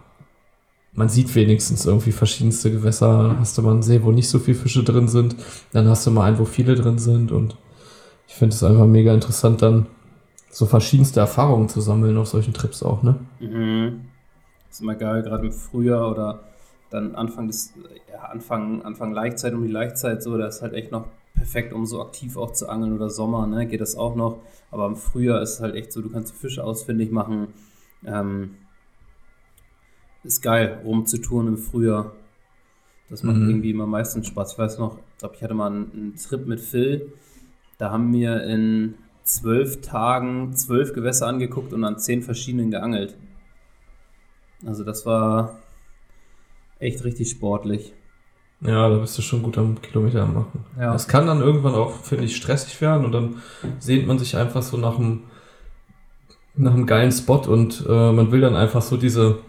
man 0.95 1.09
sieht 1.09 1.33
wenigstens 1.35 1.85
irgendwie 1.85 2.11
verschiedenste 2.11 2.71
Gewässer. 2.71 3.37
Hast 3.39 3.57
du 3.57 3.61
mal 3.61 3.71
einen 3.71 3.83
See, 3.83 4.03
wo 4.03 4.11
nicht 4.11 4.29
so 4.29 4.39
viele 4.39 4.57
Fische 4.57 4.83
drin 4.83 5.07
sind, 5.07 5.35
dann 5.71 5.87
hast 5.87 6.05
du 6.05 6.11
mal 6.11 6.25
einen, 6.25 6.39
wo 6.39 6.45
viele 6.45 6.75
drin 6.75 6.99
sind 6.99 7.31
und 7.31 7.57
ich 8.27 8.35
finde 8.35 8.55
es 8.55 8.63
einfach 8.63 8.85
mega 8.85 9.13
interessant 9.13 9.61
dann 9.61 9.87
so 10.49 10.65
verschiedenste 10.65 11.19
Erfahrungen 11.19 11.67
zu 11.67 11.81
sammeln 11.81 12.17
auf 12.17 12.27
solchen 12.27 12.53
Trips 12.53 12.83
auch, 12.83 13.01
ne? 13.01 13.15
Mhm. 13.39 14.01
Ist 14.69 14.81
immer 14.81 14.95
geil, 14.95 15.23
gerade 15.23 15.45
im 15.45 15.51
Frühjahr 15.51 16.09
oder 16.11 16.43
dann 16.89 17.15
Anfang 17.15 17.47
des, 17.47 17.73
ja, 18.11 18.21
Anfang, 18.25 18.83
Anfang 18.83 19.13
Laichzeit 19.13 19.53
um 19.53 19.63
die 19.63 19.71
Laichzeit 19.71 20.21
so, 20.21 20.37
da 20.37 20.47
ist 20.47 20.61
halt 20.61 20.73
echt 20.73 20.91
noch 20.91 21.05
perfekt, 21.33 21.73
um 21.73 21.85
so 21.85 22.01
aktiv 22.01 22.37
auch 22.37 22.53
zu 22.53 22.69
angeln 22.69 22.93
oder 22.93 23.09
Sommer, 23.09 23.47
ne, 23.47 23.65
geht 23.65 23.81
das 23.81 23.95
auch 23.95 24.15
noch. 24.15 24.39
Aber 24.69 24.85
im 24.85 24.95
Frühjahr 24.95 25.41
ist 25.41 25.55
es 25.55 25.59
halt 25.59 25.75
echt 25.75 25.91
so, 25.91 26.01
du 26.01 26.09
kannst 26.09 26.33
die 26.33 26.37
Fische 26.37 26.63
ausfindig 26.63 27.11
machen. 27.11 27.47
Ähm, 28.05 28.51
ist 30.23 30.41
geil, 30.41 30.81
rumzutouren 30.83 31.47
im 31.47 31.57
Frühjahr. 31.57 32.13
Das 33.09 33.23
macht 33.23 33.37
mhm. 33.37 33.49
irgendwie 33.49 33.71
immer 33.71 33.85
meistens 33.85 34.27
Spaß. 34.27 34.53
Ich 34.53 34.57
weiß 34.57 34.79
noch, 34.79 34.97
ich 34.97 35.17
glaube, 35.19 35.35
ich 35.35 35.43
hatte 35.43 35.53
mal 35.53 35.67
einen, 35.67 35.91
einen 35.91 36.15
Trip 36.15 36.47
mit 36.47 36.59
Phil. 36.59 37.13
Da 37.77 37.91
haben 37.91 38.11
wir 38.13 38.43
in 38.43 38.95
zwölf 39.23 39.81
Tagen 39.81 40.55
zwölf 40.55 40.93
Gewässer 40.93 41.27
angeguckt 41.27 41.73
und 41.73 41.83
an 41.83 41.99
zehn 41.99 42.21
verschiedenen 42.21 42.71
geangelt. 42.71 43.15
Also 44.65 44.83
das 44.83 45.05
war 45.05 45.59
echt 46.79 47.03
richtig 47.03 47.29
sportlich. 47.29 47.93
Ja, 48.61 48.87
da 48.87 48.97
bist 48.97 49.17
du 49.17 49.21
schon 49.21 49.43
gut 49.43 49.57
am 49.57 49.81
Kilometer 49.81 50.25
machen. 50.25 50.63
Ja. 50.79 50.95
Es 50.95 51.07
kann 51.07 51.27
dann 51.27 51.41
irgendwann 51.41 51.75
auch, 51.75 51.91
finde 51.91 52.23
ich, 52.23 52.35
stressig 52.35 52.79
werden 52.79 53.05
und 53.05 53.11
dann 53.11 53.41
sehnt 53.79 54.07
man 54.07 54.19
sich 54.19 54.37
einfach 54.37 54.61
so 54.61 54.77
nach 54.77 54.97
einem, 54.97 55.23
nach 56.55 56.73
einem 56.73 56.85
geilen 56.85 57.11
Spot 57.11 57.39
und 57.39 57.85
äh, 57.87 58.11
man 58.11 58.31
will 58.31 58.39
dann 58.39 58.55
einfach 58.55 58.81
so 58.81 58.95
diese 58.95 59.39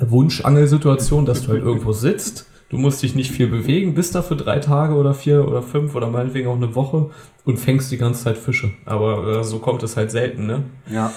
Wunschangelsituation, 0.00 1.24
dass 1.26 1.42
du 1.42 1.52
halt 1.52 1.62
irgendwo 1.62 1.92
sitzt 1.92 2.46
Du 2.72 2.78
musst 2.78 3.02
dich 3.02 3.14
nicht 3.14 3.30
viel 3.32 3.48
bewegen, 3.48 3.92
bist 3.92 4.14
da 4.14 4.22
für 4.22 4.34
drei 4.34 4.58
Tage 4.58 4.94
oder 4.94 5.12
vier 5.12 5.46
oder 5.46 5.60
fünf 5.60 5.94
oder 5.94 6.08
meinetwegen 6.08 6.48
auch 6.48 6.56
eine 6.56 6.74
Woche 6.74 7.10
und 7.44 7.58
fängst 7.58 7.92
die 7.92 7.98
ganze 7.98 8.24
Zeit 8.24 8.38
Fische. 8.38 8.70
Aber 8.86 9.26
äh, 9.26 9.44
so 9.44 9.58
kommt 9.58 9.82
es 9.82 9.98
halt 9.98 10.10
selten, 10.10 10.46
ne? 10.46 10.62
Ja. 10.90 11.12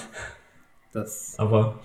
Das 0.92 1.34
aber, 1.38 1.76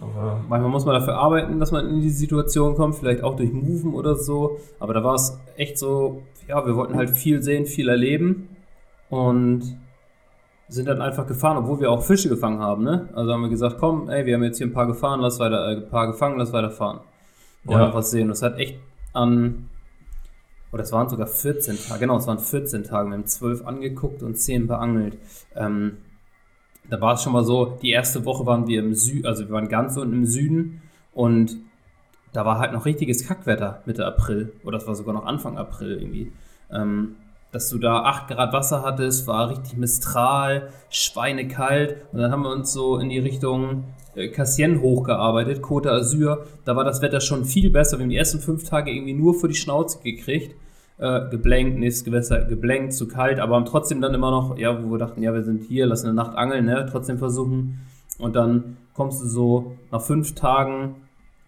aber. 0.00 0.40
Manchmal 0.48 0.68
muss 0.68 0.84
man 0.84 0.96
dafür 0.96 1.14
arbeiten, 1.14 1.60
dass 1.60 1.70
man 1.70 1.88
in 1.88 2.00
die 2.00 2.10
Situation 2.10 2.74
kommt, 2.74 2.96
vielleicht 2.96 3.22
auch 3.22 3.36
durch 3.36 3.52
Moven 3.52 3.94
oder 3.94 4.16
so. 4.16 4.58
Aber 4.80 4.94
da 4.94 5.04
war 5.04 5.14
es 5.14 5.38
echt 5.56 5.78
so, 5.78 6.24
ja, 6.48 6.66
wir 6.66 6.74
wollten 6.74 6.96
halt 6.96 7.10
viel 7.10 7.40
sehen, 7.40 7.66
viel 7.66 7.88
erleben 7.88 8.48
und 9.10 9.76
sind 10.72 10.88
dann 10.88 11.02
einfach 11.02 11.26
gefahren, 11.26 11.58
obwohl 11.58 11.80
wir 11.80 11.90
auch 11.90 12.02
Fische 12.02 12.28
gefangen 12.28 12.60
haben, 12.60 12.82
ne? 12.82 13.08
Also 13.14 13.32
haben 13.32 13.42
wir 13.42 13.48
gesagt, 13.48 13.76
komm, 13.78 14.08
ey, 14.08 14.24
wir 14.24 14.34
haben 14.34 14.44
jetzt 14.44 14.58
hier 14.58 14.66
ein 14.66 14.72
paar 14.72 14.86
gefahren, 14.86 15.20
lass 15.20 15.38
weiter, 15.38 15.68
äh, 15.68 15.76
ein 15.76 15.88
paar 15.88 16.06
gefangen, 16.06 16.38
lass 16.38 16.52
weiter 16.52 16.70
fahren 16.70 17.00
wollen 17.64 17.80
ja. 17.80 17.94
was 17.94 18.10
sehen. 18.10 18.28
Das 18.28 18.42
hat 18.42 18.58
echt 18.58 18.78
an, 19.12 19.68
oder 20.72 20.82
es 20.82 20.92
waren 20.92 21.08
sogar 21.08 21.26
14 21.26 21.76
Tage, 21.76 22.00
genau, 22.00 22.16
es 22.16 22.26
waren 22.26 22.38
14 22.38 22.84
Tage. 22.84 23.10
Wir 23.10 23.14
haben 23.14 23.26
12 23.26 23.66
angeguckt 23.66 24.22
und 24.22 24.36
10 24.36 24.66
beangelt. 24.66 25.18
Ähm, 25.54 25.98
da 26.88 27.00
war 27.00 27.14
es 27.14 27.22
schon 27.22 27.32
mal 27.32 27.44
so, 27.44 27.78
die 27.82 27.90
erste 27.90 28.24
Woche 28.24 28.44
waren 28.46 28.66
wir 28.66 28.80
im 28.80 28.94
Süden, 28.94 29.26
also 29.26 29.46
wir 29.46 29.54
waren 29.54 29.68
ganz 29.68 29.96
unten 29.96 30.14
im 30.14 30.26
Süden 30.26 30.82
und 31.12 31.56
da 32.32 32.44
war 32.44 32.58
halt 32.58 32.72
noch 32.72 32.86
richtiges 32.86 33.26
Kackwetter 33.26 33.82
Mitte 33.86 34.06
April 34.06 34.52
oder 34.64 34.78
das 34.78 34.86
war 34.86 34.94
sogar 34.94 35.14
noch 35.14 35.26
Anfang 35.26 35.58
April 35.58 35.98
irgendwie. 36.00 36.32
Ähm, 36.70 37.16
dass 37.52 37.68
du 37.68 37.78
da 37.78 38.02
8 38.02 38.28
Grad 38.28 38.52
Wasser 38.52 38.82
hattest, 38.82 39.26
war 39.26 39.50
richtig 39.50 39.76
Mistral, 39.76 40.70
schweinekalt 40.90 41.96
und 42.12 42.18
dann 42.18 42.32
haben 42.32 42.42
wir 42.42 42.50
uns 42.50 42.72
so 42.72 42.98
in 42.98 43.10
die 43.10 43.18
Richtung 43.18 43.84
äh, 44.16 44.28
Cassien 44.28 44.80
hochgearbeitet, 44.80 45.62
Côte 45.62 45.88
d'Azur. 45.88 46.38
Da 46.64 46.74
war 46.74 46.84
das 46.84 47.02
Wetter 47.02 47.20
schon 47.20 47.44
viel 47.44 47.70
besser. 47.70 47.98
Wir 47.98 48.04
haben 48.04 48.10
die 48.10 48.16
ersten 48.16 48.40
fünf 48.40 48.68
Tage 48.68 48.90
irgendwie 48.90 49.14
nur 49.14 49.34
für 49.34 49.48
die 49.48 49.54
Schnauze 49.54 50.02
gekriegt. 50.02 50.56
Äh, 50.98 51.30
geblenkt, 51.30 51.78
nächstes 51.78 52.04
Gewässer 52.04 52.44
geblenkt, 52.44 52.92
zu 52.92 53.08
kalt, 53.08 53.40
aber 53.40 53.56
haben 53.56 53.64
trotzdem 53.64 54.00
dann 54.00 54.14
immer 54.14 54.30
noch, 54.30 54.56
ja, 54.56 54.84
wo 54.84 54.90
wir 54.92 54.98
dachten, 54.98 55.22
ja, 55.22 55.34
wir 55.34 55.42
sind 55.42 55.64
hier, 55.64 55.86
lassen 55.86 56.06
eine 56.06 56.14
Nacht 56.14 56.36
angeln, 56.36 56.66
ne, 56.66 56.86
trotzdem 56.88 57.18
versuchen. 57.18 57.80
Und 58.18 58.36
dann 58.36 58.76
kommst 58.94 59.20
du 59.20 59.26
so 59.26 59.76
nach 59.90 60.02
fünf 60.02 60.34
Tagen 60.34 60.94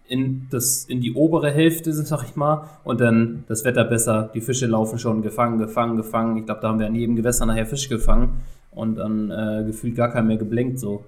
in, 0.07 0.47
das, 0.49 0.85
in 0.85 1.01
die 1.01 1.13
obere 1.13 1.51
Hälfte, 1.51 1.93
sag 1.93 2.23
ich 2.23 2.35
mal, 2.35 2.69
und 2.83 3.01
dann 3.01 3.43
das 3.47 3.65
Wetter 3.65 3.83
besser, 3.83 4.29
die 4.33 4.41
Fische 4.41 4.67
laufen 4.67 4.99
schon, 4.99 5.21
gefangen, 5.21 5.57
gefangen, 5.57 5.97
gefangen. 5.97 6.37
Ich 6.37 6.45
glaube, 6.45 6.61
da 6.61 6.69
haben 6.69 6.79
wir 6.79 6.87
an 6.87 6.95
jedem 6.95 7.15
Gewässer 7.15 7.45
nachher 7.45 7.65
Fisch 7.65 7.89
gefangen 7.89 8.41
und 8.71 8.95
dann 8.95 9.31
äh, 9.31 9.63
gefühlt 9.65 9.95
gar 9.95 10.11
keinen 10.11 10.27
mehr 10.27 10.37
geblenkt 10.37 10.79
so. 10.79 11.05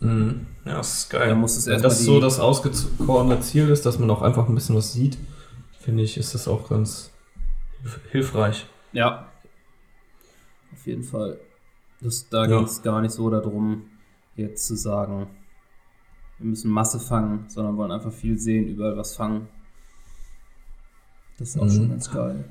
Mhm. 0.00 0.46
Ja, 0.64 0.76
das 0.76 0.98
ist 0.98 1.10
geil. 1.10 1.34
Muss 1.34 1.56
es 1.56 1.66
Wenn 1.66 1.82
das 1.82 2.04
so 2.04 2.20
das 2.20 2.40
ausgekorene 2.40 3.40
Ziel 3.40 3.68
ist, 3.68 3.84
dass 3.86 3.98
man 3.98 4.10
auch 4.10 4.22
einfach 4.22 4.48
ein 4.48 4.54
bisschen 4.54 4.76
was 4.76 4.92
sieht, 4.92 5.18
finde 5.78 6.02
ich, 6.02 6.16
ist 6.16 6.34
das 6.34 6.48
auch 6.48 6.68
ganz 6.68 7.10
hilfreich. 8.10 8.66
Ja. 8.92 9.26
Auf 10.72 10.86
jeden 10.86 11.02
Fall. 11.02 11.38
Das, 12.00 12.28
da 12.28 12.46
ja. 12.46 12.56
ging 12.56 12.64
es 12.64 12.82
gar 12.82 13.00
nicht 13.02 13.12
so 13.12 13.28
darum, 13.28 13.82
jetzt 14.36 14.66
zu 14.66 14.76
sagen, 14.76 15.26
wir 16.40 16.48
müssen 16.48 16.70
Masse 16.70 16.98
fangen, 16.98 17.44
sondern 17.48 17.76
wollen 17.76 17.92
einfach 17.92 18.12
viel 18.12 18.38
sehen, 18.38 18.66
überall 18.66 18.96
was 18.96 19.14
fangen. 19.14 19.48
Das 21.38 21.50
ist 21.50 21.58
auch 21.58 21.64
mhm. 21.64 21.70
schon 21.70 21.88
ganz 21.90 22.10
geil. 22.10 22.44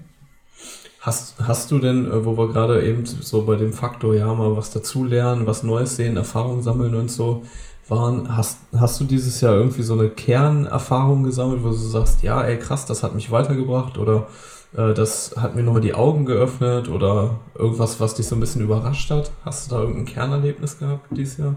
Hast, 1.02 1.40
hast 1.40 1.72
du 1.72 1.80
denn, 1.80 2.06
äh, 2.06 2.26
wo 2.26 2.38
wir 2.38 2.50
gerade 2.50 2.86
eben 2.86 3.06
so 3.06 3.44
bei 3.44 3.56
dem 3.56 3.74
Faktor, 3.74 4.14
ja, 4.16 4.34
mal 4.34 4.56
was 4.56 4.72
dazulernen, 4.72 5.48
was 5.48 5.64
Neues 5.64 5.96
sehen, 5.96 6.18
Erfahrungen 6.18 6.62
sammeln 6.62 6.94
und 6.96 7.10
so 7.10 7.44
waren, 7.88 8.36
hast, 8.36 8.60
hast 8.78 9.00
du 9.00 9.06
dieses 9.06 9.42
Jahr 9.42 9.56
irgendwie 9.56 9.82
so 9.82 9.94
eine 9.94 10.10
Kernerfahrung 10.10 11.24
gesammelt, 11.24 11.64
wo 11.64 11.70
du 11.70 11.74
sagst, 11.74 12.22
ja, 12.22 12.44
ey, 12.44 12.60
krass, 12.60 12.86
das 12.86 13.02
hat 13.02 13.16
mich 13.16 13.32
weitergebracht 13.32 13.98
oder 13.98 14.28
äh, 14.76 14.94
das 14.94 15.36
hat 15.38 15.56
mir 15.56 15.64
nochmal 15.64 15.82
die 15.82 15.96
Augen 15.96 16.26
geöffnet 16.26 16.90
oder 16.90 17.40
irgendwas, 17.56 18.00
was 18.00 18.14
dich 18.14 18.28
so 18.28 18.36
ein 18.36 18.40
bisschen 18.40 18.62
überrascht 18.62 19.10
hat? 19.10 19.32
Hast 19.44 19.72
du 19.72 19.76
da 19.76 19.82
irgendein 19.82 20.06
Kernerlebnis 20.06 20.78
gehabt 20.78 21.08
dieses 21.12 21.38
Jahr? 21.38 21.56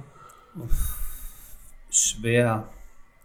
Schwer. 1.93 2.69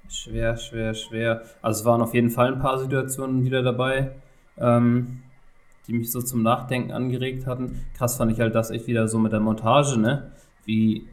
Schwer, 0.09 0.57
schwer, 0.57 0.93
schwer. 0.93 1.41
Also 1.61 1.79
es 1.79 1.85
waren 1.85 2.01
auf 2.01 2.13
jeden 2.13 2.29
Fall 2.29 2.53
ein 2.53 2.59
paar 2.59 2.77
Situationen 2.77 3.43
wieder 3.43 3.63
dabei. 3.63 4.11
Ähm, 4.57 5.23
die 5.87 5.93
mich 5.93 6.11
so 6.11 6.21
zum 6.21 6.43
Nachdenken 6.43 6.91
angeregt 6.91 7.47
hatten. 7.47 7.85
Krass 7.95 8.17
fand 8.17 8.31
ich 8.31 8.39
halt 8.39 8.53
das 8.55 8.71
echt 8.71 8.87
wieder 8.87 9.07
so 9.07 9.19
mit 9.19 9.31
der 9.31 9.39
Montage, 9.39 9.97
ne? 9.97 10.31
Wie, 10.65 11.07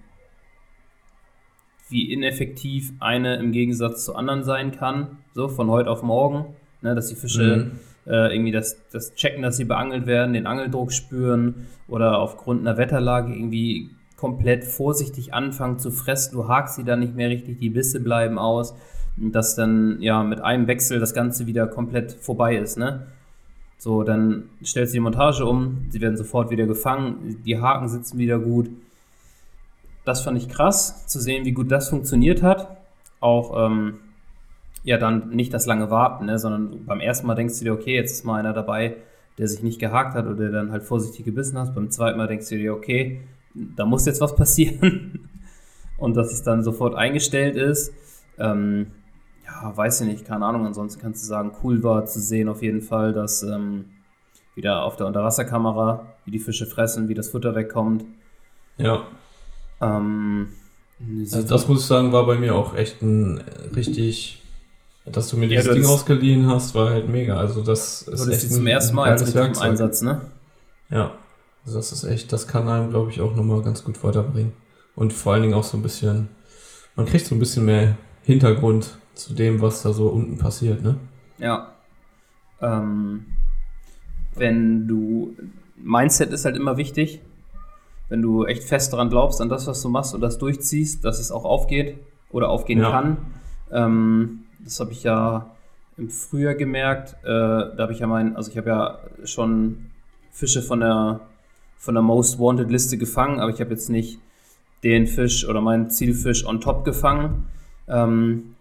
wie 1.88 2.12
ineffektiv 2.12 2.92
eine 2.98 3.36
im 3.36 3.52
Gegensatz 3.52 4.04
zu 4.04 4.16
anderen 4.16 4.42
sein 4.42 4.72
kann, 4.72 5.18
so 5.32 5.48
von 5.48 5.70
heute 5.70 5.90
auf 5.90 6.02
morgen, 6.02 6.56
ne? 6.82 6.94
Dass 6.94 7.08
die 7.08 7.14
Fische 7.14 7.70
äh, 8.06 8.34
irgendwie 8.34 8.50
das, 8.50 8.76
das 8.90 9.14
checken, 9.14 9.42
dass 9.42 9.56
sie 9.56 9.64
beangelt 9.64 10.06
werden, 10.06 10.34
den 10.34 10.46
Angeldruck 10.46 10.92
spüren 10.92 11.68
oder 11.86 12.18
aufgrund 12.18 12.60
einer 12.60 12.76
Wetterlage 12.76 13.32
irgendwie 13.32 13.90
komplett 14.24 14.64
vorsichtig 14.64 15.34
anfangen 15.34 15.78
zu 15.78 15.90
fressen. 15.90 16.32
Du 16.34 16.48
hakst 16.48 16.76
sie 16.76 16.84
dann 16.84 17.00
nicht 17.00 17.14
mehr 17.14 17.28
richtig, 17.28 17.58
die 17.58 17.68
Bisse 17.68 18.00
bleiben 18.00 18.38
aus. 18.38 18.74
Dass 19.18 19.54
dann 19.54 20.00
ja 20.00 20.22
mit 20.22 20.40
einem 20.40 20.66
Wechsel 20.66 20.98
das 20.98 21.12
Ganze 21.12 21.46
wieder 21.46 21.66
komplett 21.66 22.12
vorbei 22.12 22.56
ist, 22.56 22.78
ne? 22.78 23.06
So, 23.76 24.02
dann 24.02 24.44
stellst 24.64 24.94
du 24.94 24.96
die 24.96 25.00
Montage 25.00 25.44
um, 25.44 25.88
sie 25.90 26.00
werden 26.00 26.16
sofort 26.16 26.50
wieder 26.50 26.64
gefangen, 26.64 27.42
die 27.44 27.60
Haken 27.60 27.86
sitzen 27.88 28.16
wieder 28.16 28.38
gut. 28.38 28.70
Das 30.06 30.22
fand 30.22 30.38
ich 30.38 30.48
krass, 30.48 31.06
zu 31.06 31.20
sehen, 31.20 31.44
wie 31.44 31.52
gut 31.52 31.70
das 31.70 31.90
funktioniert 31.90 32.42
hat. 32.42 32.78
Auch 33.20 33.66
ähm, 33.66 33.98
ja 34.84 34.96
dann 34.96 35.28
nicht 35.28 35.52
das 35.52 35.66
lange 35.66 35.90
Warten, 35.90 36.24
ne, 36.24 36.38
sondern 36.38 36.86
beim 36.86 37.00
ersten 37.00 37.26
Mal 37.26 37.34
denkst 37.34 37.58
du 37.58 37.64
dir, 37.64 37.74
okay, 37.74 37.94
jetzt 37.94 38.12
ist 38.12 38.24
mal 38.24 38.38
einer 38.38 38.54
dabei, 38.54 38.96
der 39.36 39.48
sich 39.48 39.62
nicht 39.62 39.78
gehakt 39.78 40.14
hat 40.14 40.24
oder 40.24 40.36
der 40.36 40.50
dann 40.50 40.72
halt 40.72 40.82
vorsichtig 40.82 41.26
gebissen 41.26 41.58
hat. 41.58 41.74
Beim 41.74 41.90
zweiten 41.90 42.16
Mal 42.16 42.26
denkst 42.26 42.48
du 42.48 42.56
dir, 42.56 42.72
okay, 42.72 43.20
da 43.54 43.84
muss 43.84 44.06
jetzt 44.06 44.20
was 44.20 44.34
passieren. 44.34 45.28
Und 45.98 46.16
dass 46.16 46.32
es 46.32 46.42
dann 46.42 46.64
sofort 46.64 46.94
eingestellt 46.94 47.56
ist. 47.56 47.92
Ähm, 48.38 48.88
ja, 49.44 49.76
weiß 49.76 50.00
ich 50.00 50.08
nicht, 50.08 50.24
keine 50.24 50.44
Ahnung. 50.44 50.66
Ansonsten 50.66 51.00
kannst 51.00 51.22
du 51.22 51.26
sagen, 51.26 51.52
cool 51.62 51.82
war 51.82 52.04
zu 52.06 52.20
sehen 52.20 52.48
auf 52.48 52.62
jeden 52.62 52.82
Fall, 52.82 53.12
dass 53.12 53.42
ähm, 53.42 53.86
wieder 54.54 54.82
auf 54.82 54.96
der 54.96 55.06
Unterwasserkamera, 55.06 56.06
wie 56.24 56.32
die 56.32 56.38
Fische 56.40 56.66
fressen, 56.66 57.08
wie 57.08 57.14
das 57.14 57.28
Futter 57.28 57.54
wegkommt. 57.54 58.04
Ja. 58.76 59.06
Ähm, 59.80 60.48
also 61.20 61.42
das 61.42 61.68
muss 61.68 61.80
ich 61.80 61.86
sagen, 61.86 62.12
war 62.12 62.26
bei 62.26 62.36
mir 62.36 62.54
auch 62.54 62.74
echt 62.74 63.02
ein 63.02 63.40
richtig 63.74 64.44
dass 65.06 65.28
du 65.28 65.36
mir 65.36 65.48
dieses 65.48 65.66
ja, 65.66 65.74
Ding 65.74 65.84
ausgeliehen 65.84 66.46
hast, 66.48 66.74
war 66.74 66.90
halt 66.90 67.08
mega. 67.08 67.36
Also 67.36 67.62
das 67.62 68.02
ist 68.02 68.26
echt 68.26 68.52
zum 68.52 68.66
ersten 68.66 68.96
Mal 68.96 69.10
als 69.10 69.34
im 69.34 69.58
Einsatz, 69.58 70.00
ne? 70.00 70.22
Ja. 70.90 71.12
Also 71.64 71.78
das 71.78 71.92
ist 71.92 72.04
echt, 72.04 72.32
das 72.32 72.46
kann 72.46 72.68
einem, 72.68 72.90
glaube 72.90 73.10
ich, 73.10 73.20
auch 73.20 73.34
nochmal 73.34 73.62
ganz 73.62 73.84
gut 73.84 74.02
weiterbringen. 74.04 74.52
Und 74.94 75.12
vor 75.12 75.32
allen 75.32 75.42
Dingen 75.42 75.54
auch 75.54 75.64
so 75.64 75.76
ein 75.76 75.82
bisschen, 75.82 76.28
man 76.94 77.06
kriegt 77.06 77.26
so 77.26 77.34
ein 77.34 77.38
bisschen 77.38 77.64
mehr 77.64 77.96
Hintergrund 78.22 78.98
zu 79.14 79.34
dem, 79.34 79.60
was 79.60 79.82
da 79.82 79.92
so 79.92 80.08
unten 80.08 80.38
passiert, 80.38 80.82
ne? 80.82 80.96
Ja. 81.38 81.74
Ähm, 82.60 83.26
wenn 84.34 84.86
du, 84.86 85.36
Mindset 85.76 86.30
ist 86.30 86.44
halt 86.44 86.56
immer 86.56 86.76
wichtig. 86.76 87.20
Wenn 88.08 88.22
du 88.22 88.44
echt 88.44 88.64
fest 88.64 88.92
daran 88.92 89.08
glaubst, 89.08 89.40
an 89.40 89.48
das, 89.48 89.66
was 89.66 89.80
du 89.82 89.88
machst 89.88 90.14
und 90.14 90.20
das 90.20 90.38
durchziehst, 90.38 91.04
dass 91.04 91.18
es 91.18 91.32
auch 91.32 91.44
aufgeht 91.44 91.98
oder 92.30 92.50
aufgehen 92.50 92.80
ja. 92.80 92.90
kann, 92.90 93.16
ähm, 93.72 94.44
das 94.60 94.80
habe 94.80 94.92
ich 94.92 95.02
ja 95.02 95.54
im 95.96 96.10
Frühjahr 96.10 96.54
gemerkt. 96.54 97.16
Äh, 97.22 97.26
da 97.26 97.76
habe 97.78 97.92
ich 97.92 98.00
ja 98.00 98.06
mein, 98.06 98.36
also 98.36 98.50
ich 98.50 98.58
habe 98.58 98.68
ja 98.68 98.98
schon 99.24 99.90
Fische 100.32 100.62
von 100.62 100.80
der, 100.80 101.20
von 101.78 101.94
der 101.94 102.02
Most 102.02 102.38
Wanted 102.38 102.70
Liste 102.70 102.98
gefangen, 102.98 103.40
aber 103.40 103.50
ich 103.50 103.60
habe 103.60 103.70
jetzt 103.70 103.90
nicht 103.90 104.18
den 104.82 105.06
Fisch 105.06 105.48
oder 105.48 105.60
meinen 105.60 105.90
Zielfisch 105.90 106.46
on 106.46 106.60
top 106.60 106.84
gefangen, 106.84 107.46
ähm, 107.88 108.54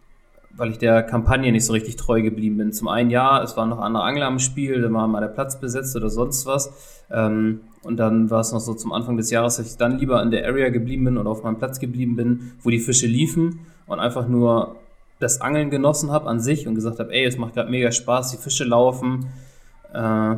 weil 0.55 0.71
ich 0.71 0.77
der 0.77 1.03
Kampagne 1.03 1.51
nicht 1.51 1.65
so 1.65 1.73
richtig 1.73 1.95
treu 1.95 2.21
geblieben 2.21 2.57
bin. 2.57 2.71
Zum 2.71 2.87
einen 2.87 3.09
ja, 3.09 3.41
es 3.41 3.57
waren 3.57 3.69
noch 3.69 3.79
andere 3.79 4.03
Angler 4.03 4.27
am 4.27 4.39
Spiel, 4.39 4.81
da 4.81 4.91
war 4.91 5.07
mal 5.07 5.19
der 5.19 5.27
Platz 5.27 5.59
besetzt 5.59 5.95
oder 5.95 6.09
sonst 6.09 6.45
was. 6.45 7.01
Ähm, 7.11 7.61
und 7.83 7.97
dann 7.97 8.29
war 8.29 8.39
es 8.39 8.51
noch 8.51 8.59
so 8.59 8.73
zum 8.73 8.93
Anfang 8.93 9.17
des 9.17 9.29
Jahres, 9.29 9.57
dass 9.57 9.69
ich 9.69 9.77
dann 9.77 9.99
lieber 9.99 10.21
in 10.21 10.31
der 10.31 10.45
Area 10.45 10.69
geblieben 10.69 11.03
bin 11.05 11.17
oder 11.17 11.29
auf 11.29 11.43
meinem 11.43 11.57
Platz 11.57 11.79
geblieben 11.79 12.15
bin, 12.15 12.53
wo 12.61 12.69
die 12.69 12.79
Fische 12.79 13.07
liefen 13.07 13.59
und 13.87 13.99
einfach 13.99 14.27
nur 14.27 14.77
das 15.19 15.41
Angeln 15.41 15.69
genossen 15.69 16.11
habe 16.11 16.29
an 16.29 16.39
sich 16.39 16.67
und 16.67 16.75
gesagt 16.75 16.99
habe, 16.99 17.11
ey, 17.11 17.25
es 17.25 17.37
macht 17.37 17.55
gerade 17.55 17.69
mega 17.69 17.91
Spaß, 17.91 18.31
die 18.31 18.37
Fische 18.37 18.63
laufen. 18.63 19.27
Äh, 19.93 20.35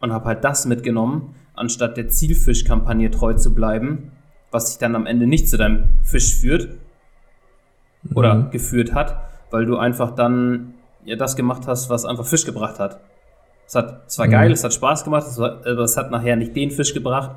und 0.00 0.12
habe 0.12 0.26
halt 0.26 0.44
das 0.44 0.66
mitgenommen, 0.66 1.34
anstatt 1.54 1.96
der 1.96 2.08
Zielfischkampagne 2.08 3.10
treu 3.10 3.34
zu 3.34 3.54
bleiben, 3.54 4.12
was 4.50 4.68
sich 4.68 4.78
dann 4.78 4.94
am 4.94 5.06
Ende 5.06 5.26
nicht 5.26 5.48
zu 5.48 5.56
deinem 5.56 5.88
Fisch 6.02 6.34
führt 6.34 6.68
oder 8.14 8.34
mhm. 8.34 8.50
geführt 8.50 8.94
hat, 8.94 9.16
weil 9.50 9.66
du 9.66 9.76
einfach 9.76 10.14
dann 10.14 10.74
ja 11.04 11.16
das 11.16 11.36
gemacht 11.36 11.66
hast, 11.66 11.90
was 11.90 12.04
einfach 12.04 12.26
Fisch 12.26 12.44
gebracht 12.44 12.78
hat. 12.78 13.00
Es, 13.66 13.74
hat, 13.74 14.02
es 14.06 14.18
war 14.18 14.26
mhm. 14.26 14.32
geil, 14.32 14.52
es 14.52 14.64
hat 14.64 14.74
Spaß 14.74 15.04
gemacht, 15.04 15.26
es 15.26 15.38
war, 15.38 15.60
aber 15.66 15.82
es 15.82 15.96
hat 15.96 16.10
nachher 16.10 16.36
nicht 16.36 16.54
den 16.54 16.70
Fisch 16.70 16.92
gebracht, 16.92 17.30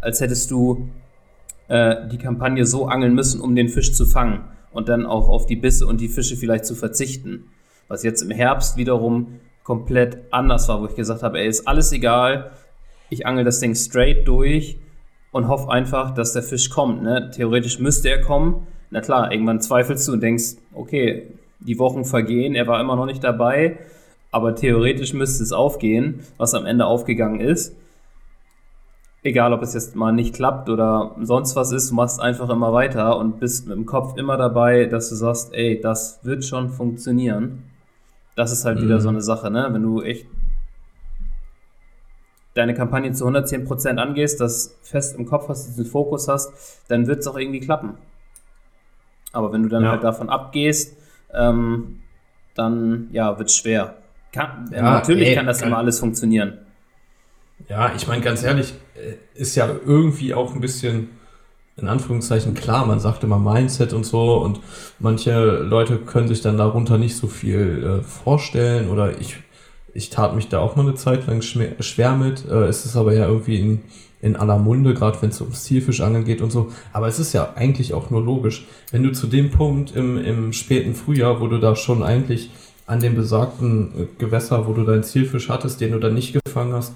als 0.00 0.20
hättest 0.20 0.50
du 0.50 0.88
äh, 1.68 2.08
die 2.08 2.18
Kampagne 2.18 2.64
so 2.64 2.86
angeln 2.86 3.14
müssen, 3.14 3.40
um 3.40 3.54
den 3.54 3.68
Fisch 3.68 3.92
zu 3.92 4.06
fangen 4.06 4.44
und 4.72 4.88
dann 4.88 5.06
auch 5.06 5.28
auf 5.28 5.46
die 5.46 5.56
Bisse 5.56 5.86
und 5.86 6.00
die 6.00 6.08
Fische 6.08 6.36
vielleicht 6.36 6.66
zu 6.66 6.74
verzichten. 6.74 7.50
Was 7.88 8.02
jetzt 8.02 8.22
im 8.22 8.30
Herbst 8.30 8.76
wiederum 8.76 9.40
komplett 9.62 10.18
anders 10.30 10.68
war, 10.68 10.80
wo 10.80 10.86
ich 10.86 10.94
gesagt 10.94 11.22
habe, 11.22 11.38
ey, 11.38 11.48
ist 11.48 11.66
alles 11.66 11.92
egal, 11.92 12.50
ich 13.10 13.26
angel 13.26 13.44
das 13.44 13.60
Ding 13.60 13.74
straight 13.74 14.26
durch 14.26 14.78
und 15.32 15.48
hoffe 15.48 15.70
einfach, 15.70 16.12
dass 16.12 16.32
der 16.32 16.42
Fisch 16.42 16.70
kommt. 16.70 17.02
Ne? 17.02 17.30
Theoretisch 17.34 17.78
müsste 17.78 18.08
er 18.08 18.20
kommen. 18.20 18.66
Na 18.90 19.00
klar, 19.00 19.32
irgendwann 19.32 19.60
zweifelst 19.60 20.06
du 20.08 20.12
und 20.12 20.22
denkst, 20.22 20.56
okay, 20.72 21.34
die 21.60 21.78
Wochen 21.78 22.04
vergehen, 22.04 22.54
er 22.54 22.66
war 22.66 22.80
immer 22.80 22.96
noch 22.96 23.06
nicht 23.06 23.24
dabei, 23.24 23.78
aber 24.30 24.54
theoretisch 24.54 25.14
müsste 25.14 25.42
es 25.42 25.52
aufgehen, 25.52 26.20
was 26.36 26.54
am 26.54 26.66
Ende 26.66 26.86
aufgegangen 26.86 27.40
ist 27.40 27.74
egal 29.24 29.52
ob 29.52 29.62
es 29.62 29.74
jetzt 29.74 29.96
mal 29.96 30.12
nicht 30.12 30.34
klappt 30.34 30.68
oder 30.68 31.16
sonst 31.20 31.56
was 31.56 31.72
ist, 31.72 31.90
du 31.90 31.94
machst 31.94 32.20
einfach 32.20 32.50
immer 32.50 32.72
weiter 32.72 33.18
und 33.18 33.40
bist 33.40 33.66
mit 33.66 33.76
dem 33.76 33.86
Kopf 33.86 34.16
immer 34.16 34.36
dabei, 34.36 34.84
dass 34.84 35.08
du 35.08 35.16
sagst, 35.16 35.52
ey, 35.54 35.80
das 35.80 36.20
wird 36.22 36.44
schon 36.44 36.68
funktionieren. 36.68 37.64
Das 38.36 38.52
ist 38.52 38.64
halt 38.64 38.78
mhm. 38.78 38.84
wieder 38.84 39.00
so 39.00 39.08
eine 39.08 39.22
Sache, 39.22 39.50
ne? 39.50 39.68
Wenn 39.70 39.82
du 39.82 40.02
echt 40.02 40.26
deine 42.54 42.74
Kampagne 42.74 43.12
zu 43.12 43.26
110% 43.26 43.96
angehst, 43.96 44.40
das 44.40 44.78
fest 44.82 45.16
im 45.18 45.26
Kopf 45.26 45.48
hast, 45.48 45.66
diesen 45.66 45.86
Fokus 45.86 46.28
hast, 46.28 46.52
dann 46.88 47.06
wird 47.06 47.20
es 47.20 47.26
auch 47.26 47.36
irgendwie 47.36 47.60
klappen. 47.60 47.94
Aber 49.32 49.52
wenn 49.52 49.64
du 49.64 49.68
dann 49.68 49.82
ja. 49.82 49.90
halt 49.90 50.04
davon 50.04 50.28
abgehst, 50.28 50.96
ähm, 51.32 52.00
dann 52.54 53.08
ja, 53.12 53.36
wird 53.38 53.50
es 53.50 53.56
schwer. 53.56 53.96
Kann, 54.32 54.70
ja, 54.72 54.82
natürlich 54.82 55.28
ey, 55.28 55.34
kann 55.34 55.46
das 55.46 55.58
kann, 55.58 55.68
immer 55.68 55.78
alles 55.78 55.98
funktionieren. 55.98 56.58
Ja, 57.68 57.92
ich 57.94 58.06
meine, 58.06 58.22
ganz 58.22 58.42
ehrlich, 58.42 58.74
äh, 58.94 59.14
ist 59.38 59.56
ja 59.56 59.68
irgendwie 59.84 60.34
auch 60.34 60.54
ein 60.54 60.60
bisschen, 60.60 61.10
in 61.76 61.88
Anführungszeichen, 61.88 62.54
klar, 62.54 62.86
man 62.86 63.00
sagt 63.00 63.24
immer 63.24 63.38
Mindset 63.38 63.92
und 63.92 64.04
so 64.04 64.36
und 64.38 64.60
manche 65.00 65.58
Leute 65.58 65.98
können 65.98 66.28
sich 66.28 66.40
dann 66.40 66.56
darunter 66.56 66.98
nicht 66.98 67.16
so 67.16 67.26
viel 67.26 68.00
äh, 68.00 68.02
vorstellen 68.02 68.88
oder 68.88 69.18
ich, 69.18 69.36
ich 69.94 70.10
tat 70.10 70.34
mich 70.34 70.48
da 70.48 70.58
auch 70.58 70.76
mal 70.76 70.82
eine 70.82 70.96
Zeit 70.96 71.26
lang 71.26 71.40
schwer 71.40 72.16
mit. 72.16 72.44
Äh, 72.48 72.64
es 72.64 72.84
ist 72.84 72.96
aber 72.96 73.14
ja 73.14 73.26
irgendwie 73.26 73.58
in, 73.58 73.80
in 74.20 74.36
aller 74.36 74.58
Munde, 74.58 74.92
gerade 74.92 75.22
wenn 75.22 75.30
es 75.30 75.40
ums 75.40 75.64
Zielfischangeln 75.64 76.24
geht 76.24 76.42
und 76.42 76.50
so. 76.50 76.72
Aber 76.92 77.06
es 77.06 77.18
ist 77.18 77.32
ja 77.32 77.52
eigentlich 77.54 77.94
auch 77.94 78.10
nur 78.10 78.22
logisch. 78.22 78.66
Wenn 78.90 79.04
du 79.04 79.12
zu 79.12 79.28
dem 79.28 79.50
Punkt 79.50 79.94
im, 79.94 80.18
im 80.18 80.52
späten 80.52 80.94
Frühjahr, 80.94 81.40
wo 81.40 81.46
du 81.46 81.58
da 81.58 81.76
schon 81.76 82.02
eigentlich 82.02 82.50
an 82.86 83.00
dem 83.00 83.14
besagten 83.14 83.92
äh, 83.96 84.06
Gewässer, 84.18 84.66
wo 84.66 84.72
du 84.72 84.84
deinen 84.84 85.04
Zielfisch 85.04 85.48
hattest, 85.48 85.80
den 85.80 85.92
du 85.92 86.00
dann 86.00 86.14
nicht 86.14 86.38
gefangen 86.44 86.72
hast, 86.72 86.92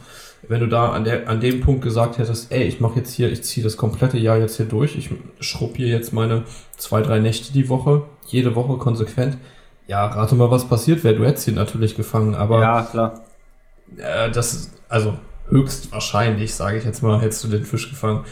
wenn 0.46 0.60
du 0.60 0.66
da 0.66 0.90
an, 0.90 1.04
der, 1.04 1.28
an 1.28 1.40
dem 1.40 1.60
Punkt 1.60 1.82
gesagt 1.82 2.18
hättest, 2.18 2.52
ey, 2.52 2.64
ich 2.64 2.80
mache 2.80 2.98
jetzt 2.98 3.12
hier, 3.12 3.30
ich 3.30 3.42
ziehe 3.42 3.64
das 3.64 3.76
komplette 3.76 4.18
Jahr 4.18 4.38
jetzt 4.38 4.56
hier 4.56 4.66
durch, 4.66 4.96
ich 4.96 5.10
schrubb 5.40 5.76
hier 5.76 5.88
jetzt 5.88 6.12
meine 6.12 6.44
zwei, 6.76 7.02
drei 7.02 7.18
Nächte 7.18 7.52
die 7.52 7.68
Woche, 7.68 8.02
jede 8.26 8.54
Woche 8.54 8.76
konsequent, 8.78 9.38
ja, 9.88 10.06
rate 10.06 10.34
mal, 10.36 10.50
was 10.50 10.66
passiert 10.66 11.02
wäre. 11.02 11.16
Du 11.16 11.24
hättest 11.24 11.48
ihn 11.48 11.54
natürlich 11.54 11.96
gefangen, 11.96 12.34
aber. 12.34 12.60
Ja, 12.60 12.82
klar. 12.82 13.20
Äh, 13.96 14.30
das, 14.30 14.70
also 14.88 15.14
höchstwahrscheinlich, 15.48 16.54
sage 16.54 16.76
ich 16.76 16.84
jetzt 16.84 17.02
mal, 17.02 17.20
hättest 17.20 17.42
du 17.42 17.48
den 17.48 17.64
Fisch 17.64 17.88
gefangen. 17.88 18.24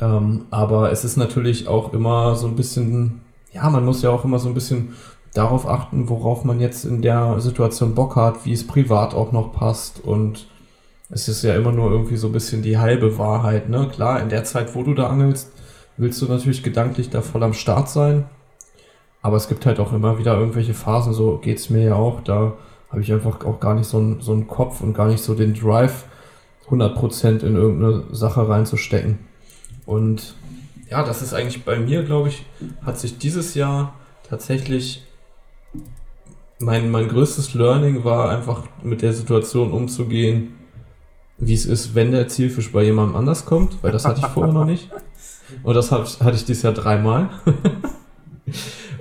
Ähm, 0.00 0.46
aber 0.50 0.90
es 0.90 1.04
ist 1.04 1.16
natürlich 1.16 1.68
auch 1.68 1.94
immer 1.94 2.34
so 2.34 2.48
ein 2.48 2.56
bisschen, 2.56 3.22
ja, 3.52 3.70
man 3.70 3.84
muss 3.84 4.02
ja 4.02 4.10
auch 4.10 4.24
immer 4.24 4.40
so 4.40 4.48
ein 4.48 4.54
bisschen 4.54 4.94
darauf 5.32 5.66
achten, 5.68 6.08
worauf 6.08 6.44
man 6.44 6.60
jetzt 6.60 6.84
in 6.84 7.02
der 7.02 7.40
Situation 7.40 7.94
Bock 7.94 8.16
hat, 8.16 8.44
wie 8.44 8.52
es 8.52 8.66
privat 8.66 9.14
auch 9.14 9.32
noch 9.32 9.52
passt 9.52 10.00
und 10.04 10.48
es 11.08 11.28
ist 11.28 11.42
ja 11.42 11.54
immer 11.54 11.72
nur 11.72 11.90
irgendwie 11.90 12.16
so 12.16 12.26
ein 12.26 12.32
bisschen 12.32 12.62
die 12.62 12.78
halbe 12.78 13.16
Wahrheit, 13.16 13.68
ne? 13.68 13.88
Klar, 13.88 14.20
in 14.20 14.28
der 14.28 14.42
Zeit, 14.44 14.74
wo 14.74 14.82
du 14.82 14.92
da 14.92 15.06
angelst, 15.06 15.52
willst 15.96 16.20
du 16.20 16.26
natürlich 16.26 16.64
gedanklich 16.64 17.10
da 17.10 17.22
voll 17.22 17.44
am 17.44 17.52
Start 17.52 17.88
sein. 17.88 18.24
Aber 19.26 19.38
es 19.38 19.48
gibt 19.48 19.66
halt 19.66 19.80
auch 19.80 19.92
immer 19.92 20.20
wieder 20.20 20.38
irgendwelche 20.38 20.72
Phasen, 20.72 21.12
so 21.12 21.38
geht's 21.38 21.68
mir 21.68 21.82
ja 21.82 21.94
auch. 21.96 22.20
Da 22.20 22.52
habe 22.90 23.00
ich 23.00 23.12
einfach 23.12 23.44
auch 23.44 23.58
gar 23.58 23.74
nicht 23.74 23.88
so 23.88 23.98
einen, 23.98 24.20
so 24.20 24.30
einen 24.30 24.46
Kopf 24.46 24.82
und 24.82 24.94
gar 24.94 25.08
nicht 25.08 25.20
so 25.20 25.34
den 25.34 25.52
Drive, 25.52 26.04
100% 26.70 27.40
in 27.42 27.56
irgendeine 27.56 28.04
Sache 28.12 28.48
reinzustecken. 28.48 29.18
Und 29.84 30.36
ja, 30.88 31.02
das 31.02 31.22
ist 31.22 31.34
eigentlich 31.34 31.64
bei 31.64 31.76
mir, 31.76 32.04
glaube 32.04 32.28
ich, 32.28 32.46
hat 32.84 33.00
sich 33.00 33.18
dieses 33.18 33.54
Jahr 33.54 33.94
tatsächlich 34.28 35.04
mein, 36.60 36.92
mein 36.92 37.08
größtes 37.08 37.52
Learning 37.54 38.04
war 38.04 38.30
einfach 38.30 38.62
mit 38.84 39.02
der 39.02 39.12
Situation 39.12 39.72
umzugehen, 39.72 40.54
wie 41.36 41.54
es 41.54 41.66
ist, 41.66 41.96
wenn 41.96 42.12
der 42.12 42.28
Zielfisch 42.28 42.70
bei 42.70 42.84
jemandem 42.84 43.16
anders 43.16 43.44
kommt, 43.44 43.82
weil 43.82 43.90
das 43.90 44.04
hatte 44.04 44.20
ich 44.20 44.26
vorher 44.26 44.54
noch 44.54 44.66
nicht. 44.66 44.88
Und 45.64 45.74
das 45.74 45.90
hatte 45.90 46.36
ich 46.36 46.44
dieses 46.44 46.62
Jahr 46.62 46.74
dreimal. 46.74 47.28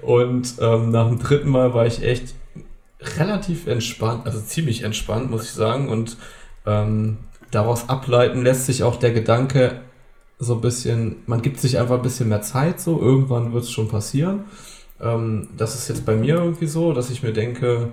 Und 0.06 0.56
ähm, 0.62 0.92
nach 0.92 1.08
dem 1.08 1.20
dritten 1.20 1.50
Mal 1.50 1.74
war 1.74 1.88
ich 1.88 2.04
echt 2.04 2.36
relativ 3.18 3.66
entspannt, 3.66 4.26
also 4.26 4.40
ziemlich 4.40 4.84
entspannt, 4.84 5.32
muss 5.32 5.44
ich 5.44 5.52
sagen. 5.52 5.90
Und 5.90 6.18
ähm, 6.66 7.18
daraus 7.52 7.90
ableiten 7.90 8.44
lässt 8.44 8.68
sich 8.68 8.84
auch 8.84 8.98
der 8.98 9.12
Gedanke 9.12 9.82
so 10.38 10.56
ein 10.56 10.62
bisschen, 10.62 11.18
man 11.26 11.42
gibt 11.42 11.60
sich 11.60 11.80
einfach 11.80 11.96
ein 11.96 12.02
bisschen 12.02 12.30
mehr 12.30 12.42
Zeit, 12.42 12.80
so 12.80 13.02
irgendwann 13.02 13.54
wird 13.54 13.64
es 13.64 13.72
schon 13.72 13.88
passieren. 13.88 14.46
Ähm, 15.02 15.50
das 15.58 15.76
ist 15.76 15.88
jetzt 15.88 16.06
bei 16.06 16.16
mir 16.16 16.36
irgendwie 16.36 16.68
so, 16.68 16.94
dass 16.94 17.10
ich 17.10 17.24
mir 17.24 17.34
denke, 17.34 17.90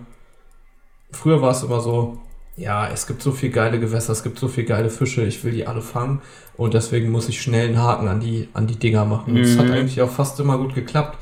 früher 1.13 1.41
war 1.41 1.53
es 1.53 1.63
immer 1.63 1.81
so, 1.81 2.19
ja, 2.57 2.89
es 2.89 3.07
gibt 3.07 3.23
so 3.23 3.33
viel 3.33 3.51
geile 3.51 3.81
Gewässer, 3.81 4.13
es 4.13 4.23
gibt 4.23 4.39
so 4.39 4.49
viel 4.49 4.65
geile 4.65 4.91
Fische, 4.91 5.25
ich 5.25 5.43
will 5.45 5.53
die 5.53 5.67
alle 5.67 5.81
fangen 5.81 6.21
und 6.57 6.75
deswegen 6.75 7.11
muss 7.11 7.29
ich 7.29 7.41
schnell 7.41 7.69
einen 7.69 7.83
Haken 7.83 8.09
an 8.09 8.21
die, 8.21 8.49
an 8.53 8.67
die 8.67 8.77
Dinger 8.77 9.07
machen. 9.07 9.35
Mhm. 9.35 9.43
Das 9.43 9.57
hat 9.57 9.71
eigentlich 9.71 10.03
auch 10.03 10.11
fast 10.11 10.39
immer 10.41 10.59
gut 10.59 10.75
geklappt. 10.75 11.19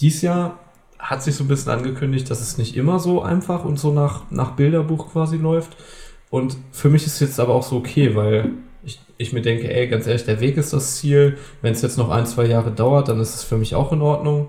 Dies 0.00 0.22
Jahr 0.22 0.58
hat 0.98 1.22
sich 1.22 1.34
so 1.34 1.44
ein 1.44 1.48
bisschen 1.48 1.72
angekündigt, 1.72 2.30
dass 2.30 2.40
es 2.40 2.58
nicht 2.58 2.76
immer 2.76 2.98
so 2.98 3.22
einfach 3.22 3.64
und 3.64 3.78
so 3.78 3.92
nach, 3.92 4.30
nach 4.30 4.52
Bilderbuch 4.52 5.12
quasi 5.12 5.36
läuft. 5.36 5.76
Und 6.30 6.56
für 6.72 6.88
mich 6.88 7.06
ist 7.06 7.14
es 7.14 7.20
jetzt 7.20 7.40
aber 7.40 7.54
auch 7.54 7.62
so 7.62 7.76
okay, 7.76 8.14
weil 8.14 8.50
ich, 8.84 9.00
ich 9.18 9.32
mir 9.32 9.42
denke, 9.42 9.72
ey, 9.72 9.88
ganz 9.88 10.06
ehrlich, 10.06 10.24
der 10.24 10.40
Weg 10.40 10.56
ist 10.56 10.72
das 10.72 10.96
Ziel. 10.96 11.38
Wenn 11.62 11.72
es 11.72 11.82
jetzt 11.82 11.98
noch 11.98 12.10
ein, 12.10 12.26
zwei 12.26 12.44
Jahre 12.44 12.70
dauert, 12.70 13.08
dann 13.08 13.20
ist 13.20 13.34
es 13.34 13.42
für 13.42 13.56
mich 13.56 13.74
auch 13.74 13.92
in 13.92 14.00
Ordnung. 14.00 14.48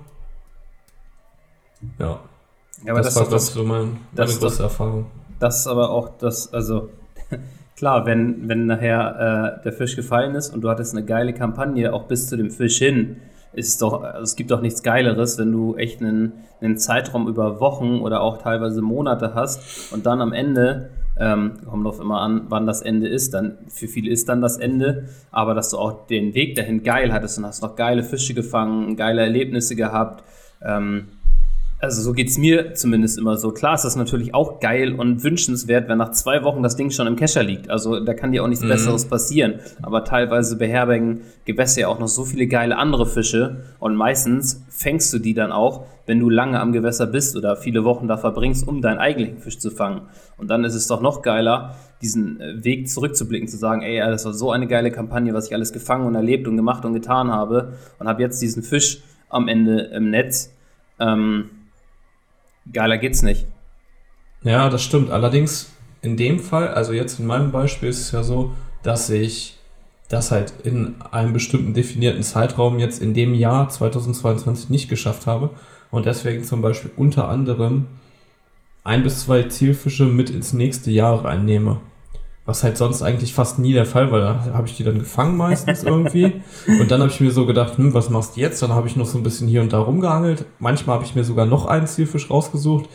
Ja. 1.99 2.20
ja 2.86 2.91
aber 2.91 3.02
das, 3.02 3.14
das 3.14 3.16
war, 3.16 3.24
glaube 3.24 3.43
ich, 3.43 3.49
so 3.49 3.64
mein, 3.64 3.97
meine 4.16 4.34
größte 4.34 4.64
Erfahrung. 4.64 5.08
Das 5.39 5.62
ist 5.62 5.68
aber 5.68 5.89
auch 5.89 6.18
das, 6.20 6.54
also 6.54 6.89
klar, 7.76 8.06
wenn, 8.06 8.47
wenn 8.47 8.68
nachher 8.68 9.58
äh, 9.60 9.64
der 9.64 9.74
Fisch 9.74 9.95
gefallen 9.95 10.36
ist 10.36 10.54
und 10.54 10.62
du 10.62 10.70
hattest 10.70 10.93
eine 10.93 11.04
geile 11.04 11.34
Kampagne 11.34 11.91
auch 11.93 12.04
bis 12.04 12.28
zu 12.28 12.38
dem 12.38 12.52
Fisch 12.52 12.78
hin, 12.78 13.18
ist 13.54 13.82
doch, 13.82 14.04
also 14.04 14.24
es 14.24 14.36
gibt 14.36 14.52
doch 14.52 14.62
nichts 14.62 14.84
Geileres, 14.84 15.38
wenn 15.38 15.52
du 15.52 15.76
echt 15.76 16.02
einen, 16.02 16.34
einen 16.62 16.78
Zeitraum 16.78 17.28
über 17.28 17.60
Wochen 17.60 17.99
oder 17.99 18.22
auch 18.22 18.38
teilweise 18.38 18.82
Monate 18.82 19.34
hast 19.36 19.91
und 19.91 20.06
dann 20.06 20.22
am 20.22 20.34
Ende, 20.34 20.89
ähm, 21.20 21.54
kommt 21.70 21.86
auf 21.86 21.99
immer 21.99 22.22
an, 22.22 22.45
wann 22.49 22.66
das 22.66 22.82
Ende 22.82 23.08
ist, 23.08 23.34
dann 23.34 23.58
für 23.68 23.88
viele 23.88 24.10
ist 24.10 24.30
dann 24.30 24.41
das 24.41 24.58
Ende, 24.58 25.10
aber 25.32 25.54
dass 25.54 25.70
du 25.70 25.78
auch 25.78 26.08
den 26.08 26.34
Weg 26.34 26.56
dahin 26.56 26.84
geil 26.84 27.12
hattest 27.12 27.38
und 27.38 27.45
hast 27.45 27.62
noch 27.62 27.76
geile 27.76 28.04
Fische 28.04 28.34
gefangen, 28.34 28.95
geile 28.95 29.22
Erlebnisse 29.22 29.76
gehabt, 29.76 30.24
ähm, 30.64 31.08
also 31.82 32.03
so 32.03 32.13
geht 32.13 32.29
es 32.29 32.38
mir 32.38 32.75
zumindest 32.75 33.17
immer 33.17 33.38
so. 33.38 33.51
Klar 33.51 33.73
ist 33.73 33.82
das 33.82 33.95
natürlich 33.95 34.36
auch 34.36 34.59
geil 34.59 34.93
und 34.93 35.23
wünschenswert, 35.23 35.89
wenn 35.89 35.97
nach 35.97 36.11
zwei 36.11 36.43
Wochen 36.43 36.61
das 36.61 36.75
Ding 36.75 36.91
schon 36.91 37.07
im 37.07 37.15
Kescher 37.15 37.41
liegt. 37.41 37.71
Also 37.71 37.99
da 37.99 38.13
kann 38.13 38.32
dir 38.32 38.43
auch 38.43 38.47
nichts 38.47 38.63
mhm. 38.63 38.69
Besseres 38.69 39.05
passieren. 39.05 39.55
Aber 39.82 40.03
teilweise 40.03 40.57
beherbergen 40.57 41.21
Gewässer 41.45 41.82
ja 41.82 41.88
auch 41.88 41.99
noch 41.99 42.07
so 42.07 42.23
viele 42.23 42.45
geile 42.45 42.77
andere 42.77 43.07
Fische. 43.07 43.63
Und 43.79 43.95
meistens 43.95 44.63
fängst 44.69 45.11
du 45.11 45.17
die 45.17 45.34
dann 45.34 45.51
auch, 45.51 45.86
wenn 46.05 46.19
du 46.19 46.29
lange 46.29 46.59
am 46.59 46.71
Gewässer 46.71 47.07
bist 47.07 47.36
oder 47.36 47.55
viele 47.55 47.84
Wochen 47.84 48.07
da 48.07 48.15
verbringst, 48.15 48.67
um 48.67 48.82
deinen 48.82 48.99
eigentlichen 48.99 49.39
Fisch 49.39 49.57
zu 49.57 49.71
fangen. 49.71 50.01
Und 50.38 50.51
dann 50.51 50.63
ist 50.63 50.75
es 50.75 50.86
doch 50.86 51.01
noch 51.01 51.23
geiler, 51.23 51.75
diesen 52.03 52.39
äh, 52.39 52.63
Weg 52.63 52.89
zurückzublicken, 52.89 53.47
zu 53.47 53.57
sagen, 53.57 53.82
ey, 53.82 53.97
das 53.99 54.25
war 54.25 54.34
so 54.34 54.51
eine 54.51 54.67
geile 54.67 54.91
Kampagne, 54.91 55.34
was 55.34 55.47
ich 55.47 55.55
alles 55.55 55.73
gefangen 55.73 56.05
und 56.05 56.13
erlebt 56.13 56.47
und 56.47 56.57
gemacht 56.57 56.86
und 56.86 56.93
getan 56.93 57.32
habe. 57.32 57.73
Und 57.97 58.07
habe 58.07 58.21
jetzt 58.21 58.39
diesen 58.39 58.61
Fisch 58.61 59.01
am 59.29 59.47
Ende 59.47 59.79
im 59.95 60.11
Netz. 60.11 60.53
Ähm, 60.99 61.49
Geiler 62.74 62.97
geht's 62.97 63.22
nicht. 63.22 63.45
Ja, 64.43 64.69
das 64.69 64.84
stimmt. 64.84 65.11
Allerdings 65.11 65.72
in 66.01 66.17
dem 66.17 66.39
Fall, 66.39 66.69
also 66.69 66.93
jetzt 66.93 67.19
in 67.19 67.28
meinem 67.28 67.51
Beispiel 67.51 67.89
ist 67.89 68.01
es 68.01 68.11
ja 68.11 68.24
so, 68.24 68.53
dass 68.84 69.09
ich 69.09 69.57
das 70.09 70.32
halt 70.32 70.53
in 70.63 70.95
einem 71.11 71.34
bestimmten 71.34 71.74
definierten 71.74 72.24
Zeitraum 72.24 72.80
jetzt 72.80 73.01
in 73.01 73.13
dem 73.13 73.34
Jahr 73.34 73.69
2022 73.69 74.69
nicht 74.69 74.89
geschafft 74.89 75.26
habe 75.26 75.51
und 75.89 76.05
deswegen 76.05 76.43
zum 76.43 76.61
Beispiel 76.61 76.91
unter 76.97 77.30
anderem 77.30 77.88
ein 78.84 79.03
bis 79.03 79.22
zwei 79.22 79.43
Zielfische 79.43 80.05
mit 80.05 80.30
ins 80.30 80.53
nächste 80.53 80.91
Jahr 80.91 81.24
reinnehme. 81.24 81.80
Was 82.46 82.64
halt 82.64 82.76
sonst 82.76 83.04
eigentlich 83.04 83.34
fast 83.34 83.60
nie 83.60 83.74
der 83.74 83.86
Fall 83.86 84.12
war. 84.12 84.20
Da 84.20 84.54
habe 84.54 84.68
ich 84.68 84.76
die 84.76 84.84
dann 84.84 84.98
gefangen 84.98 85.38
meistens 85.38 85.84
irgendwie. 85.84 86.42
Und 86.68 86.89
dann 86.89 87.02
habe 87.02 87.12
ich 87.12 87.20
mir 87.20 87.32
so 87.32 87.46
gedacht, 87.46 87.78
hm, 87.78 87.94
was 87.94 88.10
machst 88.10 88.36
du 88.36 88.42
jetzt? 88.42 88.62
Dann 88.62 88.72
habe 88.72 88.88
ich 88.88 88.96
noch 88.96 89.06
so 89.06 89.18
ein 89.18 89.24
bisschen 89.24 89.48
hier 89.48 89.62
und 89.62 89.74
da 89.74 89.80
rumgeangelt. 89.80 90.46
Manchmal 90.58 90.96
habe 90.96 91.06
ich 91.06 91.16
mir 91.16 91.24
sogar 91.24 91.46
noch 91.46 91.68
einen 91.68 91.86
Zielfisch 91.86 92.32
rausgesucht, 92.32 92.89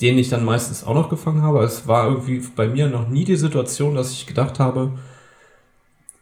den 0.00 0.18
ich 0.18 0.28
dann 0.28 0.44
meistens 0.44 0.84
auch 0.84 0.94
noch 0.94 1.08
gefangen 1.08 1.42
habe. 1.42 1.62
Es 1.62 1.86
war 1.86 2.08
irgendwie 2.08 2.42
bei 2.56 2.66
mir 2.66 2.88
noch 2.88 3.08
nie 3.08 3.24
die 3.24 3.36
Situation, 3.36 3.94
dass 3.94 4.10
ich 4.10 4.26
gedacht 4.26 4.58
habe, 4.58 4.90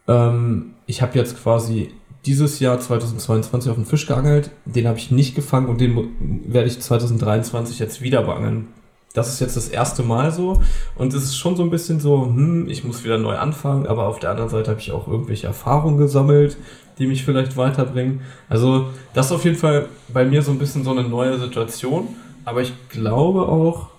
ähm, 0.07 0.75
ich 0.85 1.01
habe 1.01 1.17
jetzt 1.17 1.41
quasi 1.41 1.91
dieses 2.25 2.59
Jahr 2.59 2.79
2022 2.79 3.71
auf 3.71 3.77
einen 3.77 3.85
Fisch 3.85 4.05
geangelt, 4.05 4.51
den 4.65 4.87
habe 4.87 4.97
ich 4.97 5.11
nicht 5.11 5.35
gefangen 5.35 5.67
und 5.67 5.81
den 5.81 6.43
werde 6.45 6.67
ich 6.67 6.79
2023 6.79 7.79
jetzt 7.79 8.01
wieder 8.01 8.21
beangeln 8.23 8.67
das 9.13 9.29
ist 9.29 9.39
jetzt 9.39 9.55
das 9.55 9.69
erste 9.69 10.03
Mal 10.03 10.31
so. 10.31 10.61
Und 10.95 11.13
es 11.13 11.23
ist 11.23 11.37
schon 11.37 11.55
so 11.55 11.63
ein 11.63 11.69
bisschen 11.69 11.99
so, 11.99 12.25
hm, 12.25 12.67
ich 12.67 12.83
muss 12.83 13.03
wieder 13.03 13.19
neu 13.19 13.37
anfangen, 13.37 13.85
aber 13.85 14.07
auf 14.07 14.19
der 14.19 14.31
anderen 14.31 14.49
Seite 14.49 14.71
habe 14.71 14.79
ich 14.79 14.91
auch 14.91 15.07
irgendwelche 15.07 15.47
Erfahrungen 15.47 15.97
gesammelt, 15.97 16.57
die 16.97 17.07
mich 17.07 17.23
vielleicht 17.23 17.55
weiterbringen. 17.55 18.21
Also, 18.49 18.87
das 19.13 19.27
ist 19.27 19.31
auf 19.31 19.45
jeden 19.45 19.57
Fall 19.57 19.87
bei 20.11 20.25
mir 20.25 20.41
so 20.41 20.51
ein 20.51 20.59
bisschen 20.59 20.83
so 20.83 20.91
eine 20.91 21.03
neue 21.03 21.39
Situation. 21.39 22.07
Aber 22.43 22.61
ich 22.61 22.73
glaube 22.89 23.47
auch, 23.47 23.89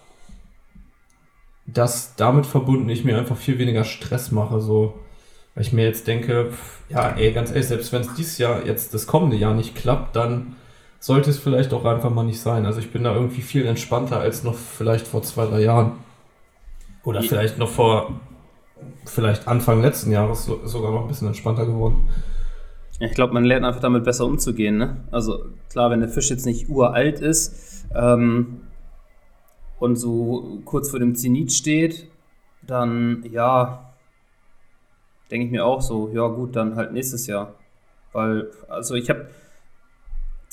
dass 1.66 2.14
damit 2.16 2.44
verbunden 2.44 2.88
ich 2.88 3.04
mir 3.04 3.16
einfach 3.16 3.36
viel 3.36 3.58
weniger 3.58 3.84
Stress 3.84 4.32
mache, 4.32 4.60
so. 4.60 4.94
Weil 5.54 5.64
ich 5.64 5.72
mir 5.72 5.84
jetzt 5.84 6.08
denke, 6.08 6.50
ja, 6.88 7.10
ey, 7.10 7.32
ganz 7.32 7.50
ehrlich, 7.50 7.68
selbst 7.68 7.92
wenn 7.92 8.02
es 8.02 8.14
dieses 8.14 8.38
Jahr, 8.38 8.66
jetzt 8.66 8.92
das 8.92 9.06
kommende 9.06 9.36
Jahr 9.36 9.54
nicht 9.54 9.76
klappt, 9.76 10.16
dann 10.16 10.56
sollte 11.04 11.28
es 11.28 11.38
vielleicht 11.38 11.74
auch 11.74 11.84
einfach 11.84 12.08
mal 12.08 12.22
nicht 12.22 12.40
sein. 12.40 12.64
Also 12.64 12.78
ich 12.80 12.90
bin 12.90 13.04
da 13.04 13.14
irgendwie 13.14 13.42
viel 13.42 13.66
entspannter 13.66 14.20
als 14.20 14.42
noch 14.42 14.54
vielleicht 14.54 15.06
vor 15.06 15.22
zwei, 15.22 15.44
drei 15.44 15.60
Jahren. 15.60 15.98
Oder 17.04 17.20
ja. 17.20 17.28
vielleicht 17.28 17.58
noch 17.58 17.68
vor, 17.68 18.18
vielleicht 19.04 19.46
Anfang 19.46 19.82
letzten 19.82 20.10
Jahres 20.12 20.46
so, 20.46 20.66
sogar 20.66 20.92
noch 20.92 21.02
ein 21.02 21.08
bisschen 21.08 21.26
entspannter 21.28 21.66
geworden. 21.66 22.08
Ich 23.00 23.12
glaube, 23.12 23.34
man 23.34 23.44
lernt 23.44 23.66
einfach 23.66 23.82
damit 23.82 24.04
besser 24.04 24.24
umzugehen. 24.24 24.78
Ne? 24.78 25.04
Also 25.10 25.44
klar, 25.68 25.90
wenn 25.90 26.00
der 26.00 26.08
Fisch 26.08 26.30
jetzt 26.30 26.46
nicht 26.46 26.70
uralt 26.70 27.20
ist 27.20 27.84
ähm, 27.94 28.62
und 29.80 29.96
so 29.96 30.62
kurz 30.64 30.88
vor 30.88 31.00
dem 31.00 31.14
Zenit 31.16 31.52
steht, 31.52 32.08
dann 32.62 33.26
ja, 33.30 33.92
denke 35.30 35.44
ich 35.44 35.52
mir 35.52 35.66
auch 35.66 35.82
so, 35.82 36.08
ja 36.14 36.26
gut, 36.28 36.56
dann 36.56 36.76
halt 36.76 36.94
nächstes 36.94 37.26
Jahr. 37.26 37.52
Weil, 38.14 38.50
also 38.68 38.94
ich 38.94 39.10
habe 39.10 39.26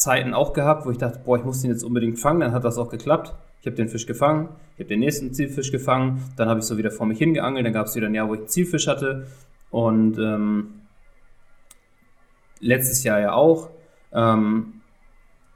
Zeiten 0.02 0.34
auch 0.34 0.54
gehabt, 0.54 0.86
wo 0.86 0.92
ich 0.92 0.98
dachte, 0.98 1.20
boah, 1.24 1.38
ich 1.38 1.44
muss 1.44 1.62
den 1.62 1.70
jetzt 1.70 1.84
unbedingt 1.84 2.18
fangen. 2.18 2.40
Dann 2.40 2.54
hat 2.54 2.64
das 2.64 2.80
auch 2.80 2.90
geklappt. 2.90 3.36
Ich 3.62 3.68
habe 3.68 3.76
den 3.76 3.90
Fisch 3.90 4.08
gefangen, 4.08 4.50
ich 4.74 4.80
habe 4.80 4.90
den 4.90 5.02
nächsten 5.02 5.34
Zielfisch 5.34 5.72
gefangen, 5.72 6.24
dann 6.36 6.50
habe 6.50 6.62
ich 6.62 6.66
so 6.66 6.80
wieder 6.80 6.90
vor 6.90 7.06
mich 7.06 7.20
hingeangelt, 7.20 7.64
dann 7.64 7.74
gab 7.74 7.86
es 7.86 7.96
wieder 7.96 8.08
ein 8.08 8.16
Jahr, 8.16 8.28
wo 8.28 8.34
ich 8.34 8.40
einen 8.40 8.50
Zielfisch 8.50 8.88
hatte 8.88 9.28
und 9.70 10.18
ähm, 10.18 10.82
letztes 12.60 13.04
Jahr 13.04 13.20
ja 13.20 13.34
auch. 13.34 13.70
Ähm, 14.14 14.82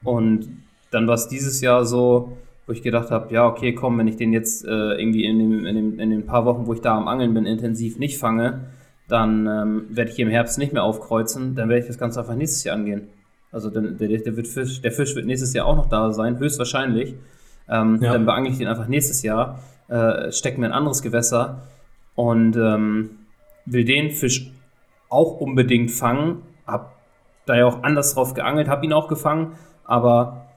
und 0.03 0.49
dann 0.91 1.07
war 1.07 1.15
es 1.15 1.27
dieses 1.27 1.61
Jahr 1.61 1.83
so, 1.83 2.37
wo 2.67 2.73
ich 2.73 2.83
gedacht 2.83 3.09
habe, 3.09 3.33
ja, 3.33 3.47
okay, 3.47 3.73
komm, 3.73 3.97
wenn 3.97 4.07
ich 4.07 4.17
den 4.17 4.33
jetzt 4.33 4.63
äh, 4.65 4.69
irgendwie 4.69 5.25
in, 5.25 5.39
dem, 5.39 5.65
in, 5.65 5.75
dem, 5.75 5.99
in 5.99 6.11
den 6.11 6.27
paar 6.27 6.45
Wochen, 6.45 6.67
wo 6.67 6.73
ich 6.73 6.81
da 6.81 6.95
am 6.95 7.07
Angeln 7.07 7.33
bin, 7.33 7.47
intensiv 7.47 7.97
nicht 7.97 8.19
fange, 8.19 8.65
dann 9.07 9.47
ähm, 9.47 9.85
werde 9.89 10.11
ich 10.11 10.19
im 10.19 10.29
Herbst 10.29 10.59
nicht 10.59 10.73
mehr 10.73 10.83
aufkreuzen, 10.83 11.55
dann 11.55 11.69
werde 11.69 11.81
ich 11.81 11.87
das 11.87 11.97
Ganze 11.97 12.19
einfach 12.19 12.35
nächstes 12.35 12.63
Jahr 12.65 12.75
angehen. 12.75 13.07
Also 13.55 13.69
der, 13.69 13.83
der, 13.83 14.09
der, 14.09 14.35
wird 14.35 14.49
Fisch, 14.49 14.81
der 14.81 14.91
Fisch 14.91 15.15
wird 15.15 15.25
nächstes 15.25 15.53
Jahr 15.53 15.65
auch 15.65 15.77
noch 15.77 15.87
da 15.87 16.11
sein, 16.11 16.37
höchstwahrscheinlich. 16.39 17.15
Ähm, 17.69 17.99
ja. 18.01 18.11
Dann 18.11 18.25
beangle 18.25 18.51
ich 18.51 18.57
den 18.57 18.67
einfach 18.67 18.89
nächstes 18.89 19.23
Jahr, 19.23 19.59
äh, 19.87 20.29
stecke 20.33 20.59
mir 20.59 20.65
ein 20.65 20.73
anderes 20.73 21.01
Gewässer 21.01 21.61
und 22.15 22.57
ähm, 22.57 23.11
will 23.65 23.85
den 23.85 24.11
Fisch 24.11 24.51
auch 25.07 25.39
unbedingt 25.39 25.91
fangen. 25.91 26.41
Hab 26.67 26.97
da 27.45 27.55
ja 27.55 27.65
auch 27.65 27.81
anders 27.81 28.13
drauf 28.13 28.33
geangelt, 28.33 28.67
habe 28.67 28.85
ihn 28.85 28.91
auch 28.91 29.07
gefangen, 29.07 29.53
aber 29.85 30.47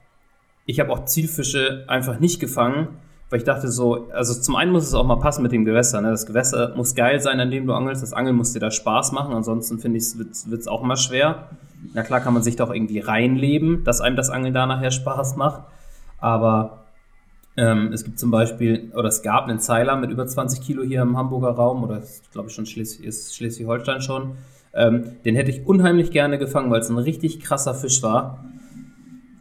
ich 0.65 0.81
habe 0.81 0.91
auch 0.91 1.05
Zielfische 1.05 1.85
einfach 1.87 2.19
nicht 2.19 2.41
gefangen, 2.41 2.89
weil 3.29 3.39
ich 3.39 3.45
dachte 3.45 3.67
so, 3.67 4.09
also 4.11 4.33
zum 4.33 4.55
einen 4.55 4.71
muss 4.71 4.83
es 4.83 4.93
auch 4.93 5.05
mal 5.05 5.17
passen 5.17 5.43
mit 5.43 5.51
dem 5.51 5.65
Gewässer. 5.65 6.01
Ne? 6.01 6.09
Das 6.09 6.25
Gewässer 6.25 6.73
muss 6.75 6.95
geil 6.95 7.19
sein, 7.19 7.39
an 7.39 7.51
dem 7.51 7.67
du 7.67 7.73
angelst. 7.73 8.01
Das 8.01 8.13
Angeln 8.13 8.35
muss 8.35 8.53
dir 8.53 8.59
da 8.59 8.71
Spaß 8.71 9.11
machen, 9.11 9.33
ansonsten 9.33 9.79
finde 9.79 9.99
ich, 9.99 10.17
wird 10.17 10.61
es 10.61 10.67
auch 10.67 10.81
mal 10.81 10.97
schwer. 10.97 11.49
Na 11.93 12.03
klar 12.03 12.21
kann 12.21 12.33
man 12.33 12.43
sich 12.43 12.55
da 12.55 12.65
auch 12.65 12.73
irgendwie 12.73 12.99
reinleben, 12.99 13.83
dass 13.83 14.01
einem 14.01 14.15
das 14.15 14.29
Angeln 14.29 14.53
da 14.53 14.65
nachher 14.65 14.91
Spaß 14.91 15.35
macht. 15.35 15.63
Aber 16.17 16.85
ähm, 17.55 17.91
es 17.93 18.03
gibt 18.03 18.19
zum 18.19 18.31
Beispiel, 18.31 18.91
oder 18.95 19.09
es 19.09 19.21
gab 19.21 19.47
einen 19.47 19.59
Zeiler 19.59 19.95
mit 19.95 20.11
über 20.11 20.25
20 20.25 20.61
Kilo 20.61 20.83
hier 20.83 21.01
im 21.01 21.17
Hamburger 21.17 21.51
Raum, 21.51 21.83
oder 21.83 22.01
glaube 22.31 22.49
ich 22.49 22.55
schon 22.55 22.65
ist 22.65 23.35
Schleswig-Holstein 23.35 24.01
schon. 24.01 24.37
Ähm, 24.73 25.17
den 25.25 25.35
hätte 25.35 25.51
ich 25.51 25.65
unheimlich 25.65 26.11
gerne 26.11 26.37
gefangen, 26.37 26.71
weil 26.71 26.81
es 26.81 26.89
ein 26.89 26.97
richtig 26.97 27.39
krasser 27.39 27.73
Fisch 27.73 28.01
war. 28.01 28.43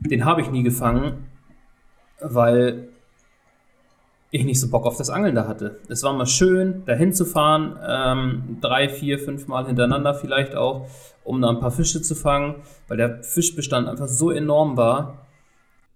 Den 0.01 0.25
habe 0.25 0.41
ich 0.41 0.51
nie 0.51 0.63
gefangen, 0.63 1.27
weil 2.21 2.88
ich 4.31 4.45
nicht 4.45 4.61
so 4.61 4.69
Bock 4.69 4.87
auf 4.87 4.97
das 4.97 5.11
Angeln 5.11 5.35
da 5.35 5.49
hatte. 5.49 5.79
Es 5.89 6.03
war 6.03 6.13
mal 6.13 6.27
schön, 6.27 6.85
dahin 6.85 7.13
zu 7.13 7.25
fahren, 7.25 7.79
ähm, 7.87 8.59
drei, 8.61 8.89
vier, 8.89 9.19
fünf 9.19 9.47
Mal 9.49 9.67
hintereinander 9.67 10.15
vielleicht 10.15 10.55
auch, 10.55 10.87
um 11.25 11.41
da 11.41 11.49
ein 11.49 11.61
paar 11.61 11.71
Fische 11.71 12.03
zu 12.03 12.15
fangen, 12.15 12.57
weil 12.89 12.97
der 12.99 13.23
Fischbestand 13.23 13.89
einfach 13.89 14.09
so 14.09 14.31
enorm 14.31 14.77
war. 14.77 15.27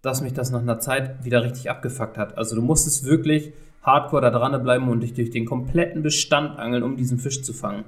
dass 0.03 0.21
mich 0.21 0.33
das 0.33 0.51
nach 0.51 0.61
einer 0.61 0.81
Zeit 0.81 1.25
wieder 1.25 1.45
richtig 1.45 1.71
abgefuckt 1.71 2.19
hat. 2.19 2.37
Also 2.37 2.57
du 2.57 2.63
musstest 2.63 3.05
wirklich 3.05 3.53
hardcore 3.83 4.23
da 4.23 4.31
dran 4.31 4.61
bleiben 4.63 4.89
und 4.89 5.01
dich 5.01 5.15
durch 5.15 5.31
den 5.31 5.47
kompletten 5.47 6.03
Bestand 6.03 6.59
angeln, 6.59 6.83
um 6.83 6.97
diesen 6.97 7.19
Fisch 7.19 7.43
zu 7.43 7.53
fangen. 7.53 7.85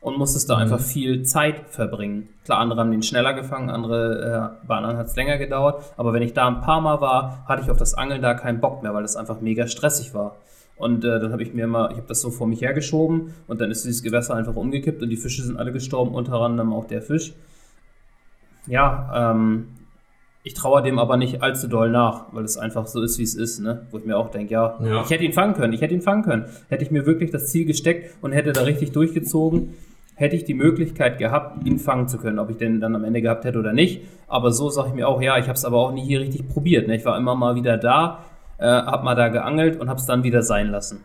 Und 0.00 0.16
musstest 0.16 0.48
da 0.48 0.56
mhm. 0.56 0.62
einfach 0.62 0.80
viel 0.80 1.24
Zeit 1.24 1.68
verbringen. 1.68 2.28
Klar, 2.44 2.58
andere 2.58 2.80
haben 2.80 2.90
den 2.90 3.02
schneller 3.02 3.34
gefangen, 3.34 3.68
andere, 3.68 4.54
äh, 4.62 4.66
bei 4.66 4.76
anderen 4.76 4.96
hat 4.96 5.06
es 5.06 5.16
länger 5.16 5.36
gedauert. 5.36 5.84
Aber 5.96 6.12
wenn 6.14 6.22
ich 6.22 6.32
da 6.32 6.48
ein 6.48 6.62
paar 6.62 6.80
Mal 6.80 7.00
war, 7.00 7.44
hatte 7.46 7.62
ich 7.62 7.70
auf 7.70 7.76
das 7.76 7.94
Angeln 7.94 8.22
da 8.22 8.34
keinen 8.34 8.60
Bock 8.60 8.82
mehr, 8.82 8.94
weil 8.94 9.02
das 9.02 9.16
einfach 9.16 9.40
mega 9.42 9.66
stressig 9.66 10.14
war. 10.14 10.36
Und 10.80 11.04
äh, 11.04 11.20
dann 11.20 11.32
habe 11.32 11.42
ich 11.42 11.52
mir 11.52 11.66
mal, 11.66 11.90
ich 11.90 11.98
habe 11.98 12.06
das 12.08 12.22
so 12.22 12.30
vor 12.30 12.46
mich 12.46 12.62
hergeschoben 12.62 13.34
und 13.46 13.60
dann 13.60 13.70
ist 13.70 13.84
dieses 13.84 14.02
Gewässer 14.02 14.34
einfach 14.34 14.56
umgekippt 14.56 15.02
und 15.02 15.10
die 15.10 15.18
Fische 15.18 15.42
sind 15.42 15.58
alle 15.58 15.72
gestorben, 15.72 16.14
unter 16.14 16.40
anderem 16.40 16.72
auch 16.72 16.86
der 16.86 17.02
Fisch. 17.02 17.34
Ja, 18.66 19.32
ähm, 19.32 19.68
ich 20.42 20.54
traue 20.54 20.82
dem 20.82 20.98
aber 20.98 21.16
nicht 21.16 21.42
allzu 21.42 21.68
doll 21.68 21.90
nach, 21.90 22.26
weil 22.32 22.44
es 22.44 22.56
einfach 22.56 22.86
so 22.86 23.02
ist, 23.02 23.18
wie 23.18 23.24
es 23.24 23.34
ist, 23.34 23.60
ne? 23.60 23.86
Wo 23.90 23.98
ich 23.98 24.06
mir 24.06 24.16
auch 24.16 24.30
denke, 24.30 24.54
ja, 24.54 24.78
ja, 24.82 25.02
ich 25.02 25.10
hätte 25.10 25.24
ihn 25.24 25.32
fangen 25.32 25.54
können, 25.54 25.72
ich 25.72 25.82
hätte 25.82 25.92
ihn 25.92 26.00
fangen 26.00 26.22
können. 26.22 26.46
Hätte 26.68 26.82
ich 26.82 26.90
mir 26.90 27.04
wirklich 27.04 27.30
das 27.30 27.48
Ziel 27.48 27.66
gesteckt 27.66 28.14
und 28.22 28.32
hätte 28.32 28.52
da 28.52 28.62
richtig 28.62 28.92
durchgezogen, 28.92 29.74
hätte 30.14 30.36
ich 30.36 30.44
die 30.44 30.54
Möglichkeit 30.54 31.18
gehabt, 31.18 31.66
ihn 31.66 31.78
fangen 31.78 32.08
zu 32.08 32.18
können. 32.18 32.38
Ob 32.38 32.50
ich 32.50 32.56
den 32.56 32.80
dann 32.80 32.94
am 32.94 33.04
Ende 33.04 33.20
gehabt 33.20 33.44
hätte 33.44 33.58
oder 33.58 33.72
nicht. 33.72 34.02
Aber 34.28 34.52
so 34.52 34.70
sage 34.70 34.88
ich 34.88 34.94
mir 34.94 35.08
auch, 35.08 35.20
ja, 35.20 35.38
ich 35.38 35.44
habe 35.44 35.54
es 35.54 35.64
aber 35.64 35.78
auch 35.78 35.92
nie 35.92 36.04
hier 36.04 36.20
richtig 36.20 36.48
probiert. 36.48 36.88
Ne? 36.88 36.96
Ich 36.96 37.04
war 37.04 37.18
immer 37.18 37.34
mal 37.34 37.54
wieder 37.54 37.76
da, 37.76 38.24
äh, 38.58 38.64
habe 38.64 39.04
mal 39.04 39.14
da 39.14 39.28
geangelt 39.28 39.78
und 39.78 39.88
habe 39.88 40.00
es 40.00 40.06
dann 40.06 40.22
wieder 40.22 40.42
sein 40.42 40.70
lassen. 40.70 41.00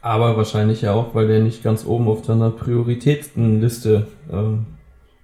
Aber 0.00 0.36
wahrscheinlich 0.36 0.82
ja 0.82 0.92
auch, 0.92 1.14
weil 1.14 1.28
der 1.28 1.40
nicht 1.40 1.62
ganz 1.62 1.86
oben 1.86 2.08
auf 2.08 2.20
deiner 2.20 2.50
Prioritätenliste 2.50 4.06
ähm, 4.30 4.66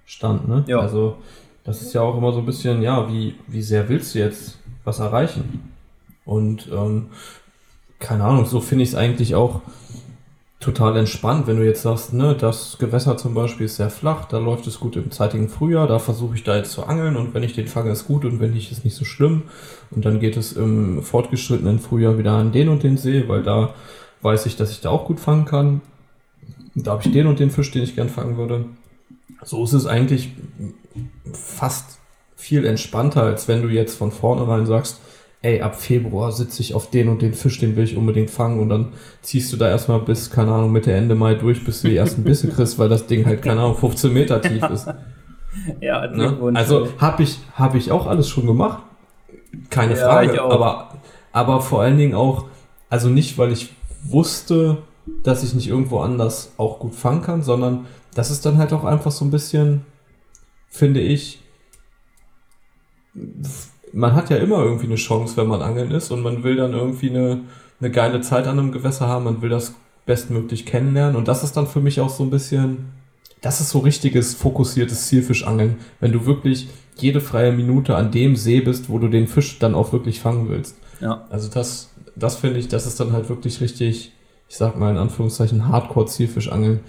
stand, 0.05 0.47
ne? 0.47 0.63
Ja. 0.67 0.79
Also 0.79 1.17
das 1.63 1.81
ist 1.81 1.93
ja 1.93 2.01
auch 2.01 2.17
immer 2.17 2.31
so 2.31 2.39
ein 2.39 2.45
bisschen, 2.45 2.81
ja, 2.81 3.11
wie, 3.11 3.35
wie 3.47 3.61
sehr 3.61 3.87
willst 3.89 4.15
du 4.15 4.19
jetzt 4.19 4.57
was 4.83 4.99
erreichen? 4.99 5.71
Und 6.25 6.69
ähm, 6.71 7.07
keine 7.99 8.23
Ahnung, 8.23 8.45
so 8.45 8.61
finde 8.61 8.83
ich 8.83 8.89
es 8.89 8.95
eigentlich 8.95 9.35
auch 9.35 9.61
total 10.59 10.95
entspannt, 10.95 11.47
wenn 11.47 11.57
du 11.57 11.65
jetzt 11.65 11.81
sagst, 11.81 12.13
ne, 12.13 12.35
das 12.39 12.77
Gewässer 12.77 13.17
zum 13.17 13.33
Beispiel 13.33 13.65
ist 13.65 13.77
sehr 13.77 13.89
flach, 13.89 14.25
da 14.25 14.37
läuft 14.37 14.67
es 14.67 14.79
gut 14.79 14.95
im 14.95 15.09
zeitigen 15.09 15.49
Frühjahr, 15.49 15.87
da 15.87 15.97
versuche 15.97 16.35
ich 16.35 16.43
da 16.43 16.55
jetzt 16.55 16.71
zu 16.71 16.85
angeln 16.85 17.15
und 17.15 17.33
wenn 17.33 17.41
ich 17.41 17.53
den 17.53 17.67
fange, 17.67 17.91
ist 17.91 18.05
gut 18.05 18.25
und 18.25 18.39
wenn 18.39 18.53
nicht, 18.53 18.71
ist 18.71 18.85
nicht 18.85 18.95
so 18.95 19.03
schlimm. 19.03 19.43
Und 19.89 20.05
dann 20.05 20.19
geht 20.19 20.37
es 20.37 20.53
im 20.53 21.01
fortgeschrittenen 21.01 21.79
Frühjahr 21.79 22.19
wieder 22.19 22.33
an 22.33 22.51
den 22.51 22.69
und 22.69 22.83
den 22.83 22.97
See, 22.97 23.27
weil 23.27 23.41
da 23.41 23.73
weiß 24.21 24.45
ich, 24.45 24.55
dass 24.55 24.71
ich 24.71 24.81
da 24.81 24.91
auch 24.91 25.05
gut 25.05 25.19
fangen 25.19 25.45
kann. 25.45 25.81
Da 26.75 26.91
habe 26.91 27.01
ich 27.03 27.11
den 27.11 27.27
und 27.27 27.39
den 27.39 27.49
Fisch, 27.49 27.71
den 27.71 27.83
ich 27.83 27.95
gern 27.95 28.09
fangen 28.09 28.37
würde. 28.37 28.65
So 29.43 29.63
ist 29.63 29.73
es 29.73 29.85
eigentlich 29.85 30.31
fast 31.33 31.99
viel 32.35 32.65
entspannter, 32.65 33.23
als 33.23 33.47
wenn 33.47 33.61
du 33.61 33.69
jetzt 33.69 33.97
von 33.97 34.11
vornherein 34.11 34.65
sagst, 34.65 34.99
ey, 35.41 35.61
ab 35.61 35.75
Februar 35.75 36.31
sitze 36.31 36.61
ich 36.61 36.75
auf 36.75 36.89
den 36.89 37.09
und 37.09 37.21
den 37.21 37.33
Fisch, 37.33 37.59
den 37.59 37.75
will 37.75 37.83
ich 37.83 37.97
unbedingt 37.97 38.29
fangen 38.29 38.59
und 38.59 38.69
dann 38.69 38.93
ziehst 39.21 39.51
du 39.51 39.57
da 39.57 39.69
erstmal 39.69 39.99
bis, 39.99 40.29
keine 40.29 40.51
Ahnung, 40.53 40.71
Mitte, 40.71 40.91
Ende 40.91 41.15
Mai 41.15 41.35
durch, 41.35 41.63
bis 41.63 41.81
du 41.81 41.89
die 41.89 41.97
ersten 41.97 42.23
Bisse 42.23 42.49
kriegst, 42.49 42.77
weil 42.77 42.89
das 42.89 43.07
Ding 43.07 43.25
halt, 43.25 43.41
keine 43.41 43.61
Ahnung, 43.61 43.75
15 43.75 44.13
Meter 44.13 44.41
tief 44.41 44.63
ist. 44.69 44.87
Ja, 45.81 46.07
ne? 46.07 46.53
Also 46.53 46.87
habe 46.97 47.23
ich, 47.23 47.37
hab 47.55 47.75
ich 47.75 47.91
auch 47.91 48.07
alles 48.07 48.29
schon 48.29 48.45
gemacht. 48.45 48.83
Keine 49.69 49.97
ja, 49.97 50.05
Frage. 50.05 50.41
Aber, 50.41 50.93
aber 51.33 51.59
vor 51.59 51.81
allen 51.81 51.97
Dingen 51.97 52.15
auch, 52.15 52.45
also 52.89 53.09
nicht, 53.09 53.37
weil 53.37 53.51
ich 53.51 53.73
wusste, 54.03 54.77
dass 55.23 55.43
ich 55.43 55.53
nicht 55.53 55.67
irgendwo 55.67 55.99
anders 55.99 56.53
auch 56.55 56.79
gut 56.79 56.95
fangen 56.95 57.21
kann, 57.21 57.43
sondern 57.43 57.85
das 58.13 58.31
ist 58.31 58.45
dann 58.45 58.57
halt 58.57 58.73
auch 58.73 58.83
einfach 58.83 59.11
so 59.11 59.25
ein 59.25 59.31
bisschen, 59.31 59.85
finde 60.69 60.99
ich, 60.99 61.39
man 63.93 64.15
hat 64.15 64.29
ja 64.29 64.37
immer 64.37 64.63
irgendwie 64.63 64.85
eine 64.85 64.95
Chance, 64.95 65.37
wenn 65.37 65.47
man 65.47 65.61
angeln 65.61 65.91
ist 65.91 66.11
und 66.11 66.21
man 66.21 66.43
will 66.43 66.55
dann 66.55 66.73
irgendwie 66.73 67.09
eine, 67.09 67.41
eine 67.79 67.91
geile 67.91 68.21
Zeit 68.21 68.47
an 68.47 68.59
einem 68.59 68.71
Gewässer 68.71 69.07
haben, 69.07 69.25
man 69.25 69.41
will 69.41 69.49
das 69.49 69.75
bestmöglich 70.05 70.65
kennenlernen 70.65 71.15
und 71.15 71.27
das 71.27 71.43
ist 71.43 71.57
dann 71.57 71.67
für 71.67 71.81
mich 71.81 71.99
auch 71.99 72.09
so 72.09 72.23
ein 72.23 72.29
bisschen, 72.29 72.91
das 73.41 73.59
ist 73.61 73.69
so 73.69 73.79
richtiges 73.79 74.33
fokussiertes 74.35 75.07
Zielfischangeln, 75.07 75.77
wenn 75.99 76.11
du 76.11 76.25
wirklich 76.25 76.69
jede 76.95 77.21
freie 77.21 77.51
Minute 77.51 77.95
an 77.95 78.11
dem 78.11 78.35
See 78.35 78.61
bist, 78.61 78.89
wo 78.89 78.99
du 78.99 79.07
den 79.07 79.27
Fisch 79.27 79.59
dann 79.59 79.75
auch 79.75 79.91
wirklich 79.93 80.19
fangen 80.19 80.49
willst. 80.49 80.77
Ja. 80.99 81.25
Also 81.29 81.49
das, 81.49 81.89
das 82.15 82.35
finde 82.35 82.59
ich, 82.59 82.67
das 82.67 82.85
ist 82.85 82.99
dann 82.99 83.13
halt 83.13 83.29
wirklich 83.29 83.61
richtig, 83.61 84.11
ich 84.47 84.57
sag 84.57 84.77
mal 84.77 84.91
in 84.91 84.97
Anführungszeichen 84.97 85.67
Hardcore-Zielfischangeln. 85.67 86.81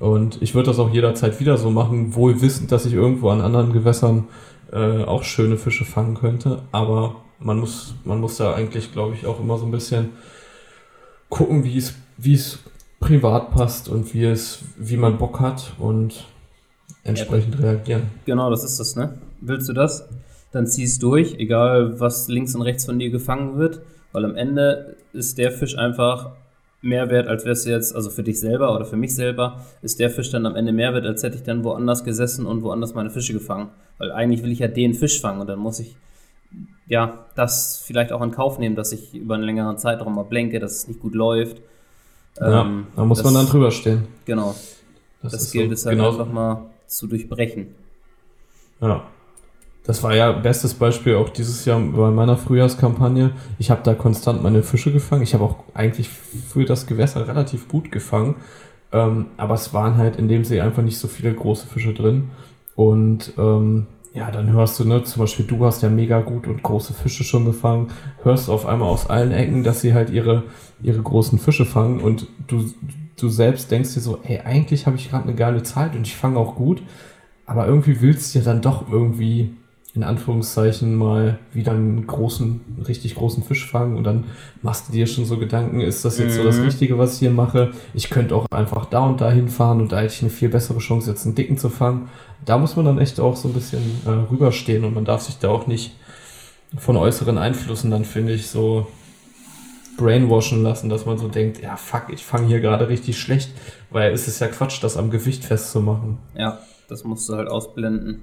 Und 0.00 0.40
ich 0.40 0.54
würde 0.54 0.70
das 0.70 0.78
auch 0.78 0.92
jederzeit 0.92 1.38
wieder 1.40 1.58
so 1.58 1.70
machen, 1.70 2.14
wohl 2.14 2.40
wissend, 2.40 2.72
dass 2.72 2.86
ich 2.86 2.94
irgendwo 2.94 3.28
an 3.28 3.42
anderen 3.42 3.72
Gewässern 3.72 4.28
äh, 4.72 5.04
auch 5.04 5.22
schöne 5.22 5.58
Fische 5.58 5.84
fangen 5.84 6.14
könnte. 6.14 6.62
Aber 6.72 7.16
man 7.38 7.58
muss, 7.58 7.94
man 8.04 8.18
muss 8.18 8.38
da 8.38 8.54
eigentlich, 8.54 8.92
glaube 8.92 9.14
ich, 9.14 9.26
auch 9.26 9.38
immer 9.38 9.58
so 9.58 9.66
ein 9.66 9.70
bisschen 9.70 10.08
gucken, 11.28 11.64
wie 11.64 11.76
es, 11.76 11.94
wie 12.16 12.34
es 12.34 12.60
privat 12.98 13.50
passt 13.50 13.90
und 13.90 14.14
wie 14.14 14.24
es, 14.24 14.60
wie 14.78 14.96
man 14.96 15.18
Bock 15.18 15.38
hat 15.38 15.74
und 15.78 16.24
entsprechend 17.04 17.56
ja. 17.56 17.60
reagieren. 17.60 18.02
Genau, 18.24 18.48
das 18.48 18.64
ist 18.64 18.80
das, 18.80 18.96
ne? 18.96 19.18
Willst 19.42 19.68
du 19.68 19.74
das? 19.74 20.08
Dann 20.50 20.66
ziehst 20.66 21.02
durch, 21.02 21.34
egal 21.34 22.00
was 22.00 22.26
links 22.28 22.54
und 22.54 22.62
rechts 22.62 22.86
von 22.86 22.98
dir 22.98 23.10
gefangen 23.10 23.58
wird, 23.58 23.82
weil 24.12 24.24
am 24.24 24.34
Ende 24.34 24.96
ist 25.12 25.36
der 25.36 25.52
Fisch 25.52 25.76
einfach 25.76 26.32
mehr 26.82 27.10
wert, 27.10 27.28
als 27.28 27.44
wärst 27.44 27.66
du 27.66 27.70
jetzt, 27.70 27.94
also 27.94 28.10
für 28.10 28.22
dich 28.22 28.40
selber 28.40 28.74
oder 28.74 28.84
für 28.84 28.96
mich 28.96 29.14
selber, 29.14 29.64
ist 29.82 30.00
der 30.00 30.10
Fisch 30.10 30.30
dann 30.30 30.46
am 30.46 30.56
Ende 30.56 30.72
mehr 30.72 30.94
wert, 30.94 31.06
als 31.06 31.22
hätte 31.22 31.36
ich 31.36 31.42
dann 31.42 31.64
woanders 31.64 32.04
gesessen 32.04 32.46
und 32.46 32.62
woanders 32.62 32.94
meine 32.94 33.10
Fische 33.10 33.32
gefangen. 33.32 33.70
Weil 33.98 34.12
eigentlich 34.12 34.42
will 34.42 34.52
ich 34.52 34.60
ja 34.60 34.68
den 34.68 34.94
Fisch 34.94 35.20
fangen 35.20 35.40
und 35.40 35.46
dann 35.46 35.58
muss 35.58 35.78
ich 35.78 35.96
ja 36.86 37.26
das 37.36 37.82
vielleicht 37.84 38.12
auch 38.12 38.22
in 38.22 38.30
Kauf 38.30 38.58
nehmen, 38.58 38.76
dass 38.76 38.92
ich 38.92 39.14
über 39.14 39.34
einen 39.34 39.44
längeren 39.44 39.78
Zeitraum 39.78 40.14
mal 40.14 40.24
blenke, 40.24 40.58
dass 40.58 40.72
es 40.72 40.88
nicht 40.88 41.00
gut 41.00 41.14
läuft. 41.14 41.58
Ja, 42.40 42.62
ähm, 42.62 42.86
da 42.96 43.04
muss 43.04 43.18
das, 43.18 43.24
man 43.24 43.34
dann 43.34 43.46
drüber 43.46 43.70
stehen. 43.70 44.08
Genau. 44.24 44.54
Das, 45.22 45.32
das 45.32 45.52
gilt 45.52 45.68
so, 45.68 45.74
es 45.74 45.86
halt 45.86 45.96
genau. 45.96 46.10
einfach 46.10 46.32
mal 46.32 46.70
zu 46.86 47.06
durchbrechen. 47.06 47.74
Ja. 48.80 49.04
Das 49.84 50.02
war 50.02 50.14
ja 50.14 50.32
bestes 50.32 50.74
Beispiel 50.74 51.16
auch 51.16 51.30
dieses 51.30 51.64
Jahr 51.64 51.80
bei 51.80 52.10
meiner 52.10 52.36
Frühjahrskampagne. 52.36 53.32
Ich 53.58 53.70
habe 53.70 53.80
da 53.82 53.94
konstant 53.94 54.42
meine 54.42 54.62
Fische 54.62 54.92
gefangen. 54.92 55.22
Ich 55.22 55.34
habe 55.34 55.44
auch 55.44 55.56
eigentlich 55.74 56.08
für 56.08 56.64
das 56.64 56.86
Gewässer 56.86 57.26
relativ 57.26 57.66
gut 57.66 57.90
gefangen. 57.90 58.36
Ähm, 58.92 59.26
aber 59.36 59.54
es 59.54 59.72
waren 59.72 59.96
halt 59.96 60.16
in 60.16 60.28
dem 60.28 60.44
See 60.44 60.60
einfach 60.60 60.82
nicht 60.82 60.98
so 60.98 61.08
viele 61.08 61.32
große 61.32 61.66
Fische 61.66 61.94
drin. 61.94 62.30
Und 62.76 63.32
ähm, 63.38 63.86
ja, 64.12 64.30
dann 64.30 64.50
hörst 64.50 64.78
du, 64.80 64.84
ne, 64.84 65.04
zum 65.04 65.20
Beispiel 65.20 65.46
du 65.46 65.64
hast 65.64 65.82
ja 65.82 65.88
mega 65.88 66.20
gut 66.20 66.46
und 66.46 66.62
große 66.62 66.92
Fische 66.92 67.22
schon 67.24 67.44
gefangen, 67.44 67.88
hörst 68.22 68.50
auf 68.50 68.66
einmal 68.66 68.88
aus 68.88 69.08
allen 69.08 69.30
Ecken, 69.30 69.62
dass 69.62 69.80
sie 69.80 69.94
halt 69.94 70.10
ihre, 70.10 70.44
ihre 70.82 71.00
großen 71.00 71.38
Fische 71.38 71.64
fangen 71.64 72.00
und 72.00 72.26
du, 72.48 72.64
du 73.16 73.28
selbst 73.28 73.70
denkst 73.70 73.94
dir 73.94 74.00
so, 74.00 74.18
ey, 74.24 74.40
eigentlich 74.40 74.86
habe 74.86 74.96
ich 74.96 75.10
gerade 75.10 75.24
eine 75.24 75.36
geile 75.36 75.62
Zeit 75.62 75.94
und 75.94 76.06
ich 76.06 76.16
fange 76.16 76.38
auch 76.38 76.56
gut, 76.56 76.82
aber 77.46 77.66
irgendwie 77.66 78.00
willst 78.00 78.34
du 78.34 78.40
ja 78.40 78.44
dann 78.44 78.62
doch 78.62 78.90
irgendwie 78.90 79.50
in 79.94 80.04
Anführungszeichen 80.04 80.94
mal 80.94 81.38
wieder 81.52 81.72
einen 81.72 82.06
großen, 82.06 82.60
richtig 82.86 83.16
großen 83.16 83.42
Fisch 83.42 83.68
fangen 83.68 83.96
und 83.96 84.04
dann 84.04 84.24
machst 84.62 84.88
du 84.88 84.92
dir 84.92 85.06
schon 85.08 85.24
so 85.24 85.36
Gedanken, 85.36 85.80
ist 85.80 86.04
das 86.04 86.18
jetzt 86.18 86.34
mhm. 86.34 86.36
so 86.36 86.44
das 86.44 86.58
mhm. 86.58 86.64
Richtige, 86.64 86.98
was 86.98 87.14
ich 87.14 87.18
hier 87.20 87.30
mache? 87.30 87.72
Ich 87.92 88.08
könnte 88.08 88.36
auch 88.36 88.46
einfach 88.52 88.86
da 88.86 89.00
und 89.00 89.20
da 89.20 89.30
hinfahren 89.30 89.80
und 89.80 89.90
da 89.90 89.98
hätte 89.98 90.14
ich 90.14 90.22
eine 90.22 90.30
viel 90.30 90.48
bessere 90.48 90.78
Chance, 90.78 91.10
jetzt 91.10 91.26
einen 91.26 91.34
dicken 91.34 91.58
zu 91.58 91.70
fangen. 91.70 92.08
Da 92.44 92.56
muss 92.56 92.76
man 92.76 92.84
dann 92.84 92.98
echt 92.98 93.18
auch 93.18 93.34
so 93.34 93.48
ein 93.48 93.54
bisschen 93.54 93.82
äh, 94.06 94.10
rüberstehen 94.10 94.84
und 94.84 94.94
man 94.94 95.04
darf 95.04 95.22
sich 95.22 95.38
da 95.38 95.48
auch 95.48 95.66
nicht 95.66 95.96
von 96.78 96.96
äußeren 96.96 97.36
Einflüssen 97.36 97.90
dann, 97.90 98.04
finde 98.04 98.32
ich, 98.32 98.46
so 98.46 98.86
brainwashen 99.96 100.62
lassen, 100.62 100.88
dass 100.88 101.04
man 101.04 101.18
so 101.18 101.26
denkt, 101.26 101.60
ja 101.60 101.76
fuck, 101.76 102.04
ich 102.10 102.24
fange 102.24 102.46
hier 102.46 102.60
gerade 102.60 102.88
richtig 102.88 103.18
schlecht, 103.18 103.50
weil 103.90 104.12
es 104.12 104.28
ist 104.28 104.40
ja 104.40 104.46
Quatsch, 104.46 104.82
das 104.82 104.96
am 104.96 105.10
Gewicht 105.10 105.44
festzumachen. 105.44 106.18
Ja, 106.36 106.60
das 106.88 107.02
musst 107.02 107.28
du 107.28 107.34
halt 107.34 107.48
ausblenden. 107.48 108.22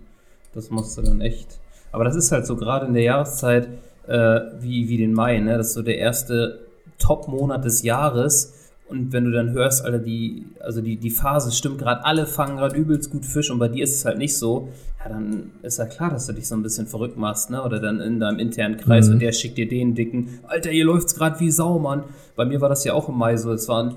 Das 0.57 0.71
musst 0.71 0.97
du 0.97 1.03
dann 1.03 1.21
echt. 1.21 1.59
Aber 1.91 2.03
das 2.03 2.15
ist 2.15 2.31
halt 2.31 2.47
so 2.47 2.55
gerade 2.55 2.87
in 2.87 2.95
der 2.95 3.03
Jahreszeit 3.03 3.67
äh, 4.07 4.39
wie, 4.59 4.89
wie 4.89 4.97
den 4.97 5.13
Mai, 5.13 5.37
ne? 5.39 5.55
Das 5.55 5.67
ist 5.67 5.73
so 5.73 5.83
der 5.83 5.99
erste 5.99 6.65
Top-Monat 6.97 7.63
des 7.63 7.83
Jahres. 7.83 8.55
Und 8.89 9.13
wenn 9.13 9.25
du 9.25 9.31
dann 9.31 9.51
hörst, 9.51 9.85
Alter, 9.85 9.99
die, 9.99 10.47
also 10.59 10.81
die, 10.81 10.97
die 10.97 11.11
Phase 11.11 11.51
stimmt 11.51 11.77
gerade, 11.77 12.03
alle 12.05 12.25
fangen 12.25 12.57
gerade 12.57 12.75
übelst 12.75 13.11
gut 13.11 13.23
Fisch 13.23 13.51
und 13.51 13.59
bei 13.59 13.67
dir 13.67 13.83
ist 13.83 13.93
es 13.93 14.05
halt 14.05 14.17
nicht 14.17 14.35
so, 14.35 14.69
ja, 15.03 15.09
dann 15.09 15.51
ist 15.61 15.77
ja 15.77 15.85
klar, 15.85 16.09
dass 16.09 16.25
du 16.25 16.33
dich 16.33 16.47
so 16.47 16.55
ein 16.55 16.63
bisschen 16.63 16.87
verrückt 16.87 17.17
machst, 17.17 17.51
ne? 17.51 17.61
Oder 17.61 17.79
dann 17.79 17.99
in 17.99 18.19
deinem 18.19 18.39
internen 18.39 18.77
Kreis 18.77 19.09
mhm. 19.09 19.13
und 19.13 19.21
der 19.21 19.33
schickt 19.33 19.59
dir 19.59 19.67
den 19.67 19.93
dicken, 19.93 20.39
Alter, 20.47 20.71
hier 20.71 20.85
läuft's 20.85 21.13
gerade 21.13 21.39
wie 21.39 21.51
Sau, 21.51 21.77
Mann. 21.77 22.03
Bei 22.35 22.45
mir 22.45 22.61
war 22.61 22.69
das 22.69 22.83
ja 22.83 22.93
auch 22.93 23.09
im 23.09 23.15
Mai 23.15 23.37
so. 23.37 23.51
Es 23.51 23.67
waren, 23.67 23.93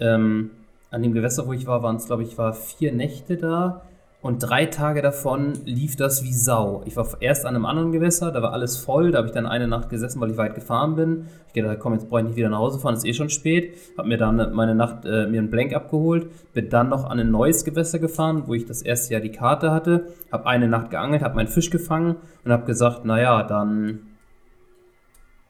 ähm, 0.00 0.50
an 0.90 1.04
dem 1.04 1.12
Gewässer, 1.12 1.46
wo 1.46 1.52
ich 1.52 1.68
war, 1.68 1.84
waren 1.84 1.96
es, 1.96 2.06
glaube 2.06 2.24
ich, 2.24 2.36
war 2.36 2.52
vier 2.52 2.92
Nächte 2.92 3.36
da 3.36 3.82
Und 4.22 4.40
drei 4.40 4.66
Tage 4.66 5.00
davon 5.00 5.54
lief 5.64 5.96
das 5.96 6.22
wie 6.22 6.32
Sau. 6.34 6.82
Ich 6.84 6.94
war 6.94 7.06
erst 7.20 7.46
an 7.46 7.54
einem 7.54 7.64
anderen 7.64 7.90
Gewässer, 7.90 8.30
da 8.30 8.42
war 8.42 8.52
alles 8.52 8.76
voll. 8.76 9.12
Da 9.12 9.18
habe 9.18 9.28
ich 9.28 9.32
dann 9.32 9.46
eine 9.46 9.66
Nacht 9.66 9.88
gesessen, 9.88 10.20
weil 10.20 10.30
ich 10.30 10.36
weit 10.36 10.54
gefahren 10.54 10.94
bin. 10.94 11.26
Ich 11.46 11.54
gedacht, 11.54 11.78
komm, 11.80 11.94
jetzt 11.94 12.10
brauche 12.10 12.20
ich 12.20 12.26
nicht 12.26 12.36
wieder 12.36 12.50
nach 12.50 12.58
Hause 12.58 12.78
fahren, 12.78 12.94
ist 12.94 13.06
eh 13.06 13.14
schon 13.14 13.30
spät. 13.30 13.78
Habe 13.96 14.08
mir 14.08 14.18
dann 14.18 14.52
meine 14.52 14.74
Nacht 14.74 15.06
äh, 15.06 15.26
mir 15.26 15.38
einen 15.38 15.50
Blank 15.50 15.74
abgeholt. 15.74 16.28
Bin 16.52 16.68
dann 16.68 16.90
noch 16.90 17.08
an 17.08 17.18
ein 17.18 17.30
neues 17.30 17.64
Gewässer 17.64 17.98
gefahren, 17.98 18.42
wo 18.46 18.52
ich 18.52 18.66
das 18.66 18.82
erste 18.82 19.14
Jahr 19.14 19.22
die 19.22 19.32
Karte 19.32 19.70
hatte. 19.70 20.08
Habe 20.30 20.46
eine 20.46 20.68
Nacht 20.68 20.90
geangelt, 20.90 21.22
habe 21.22 21.36
meinen 21.36 21.48
Fisch 21.48 21.70
gefangen 21.70 22.16
und 22.44 22.52
habe 22.52 22.66
gesagt, 22.66 23.06
naja, 23.06 23.42
dann 23.42 24.00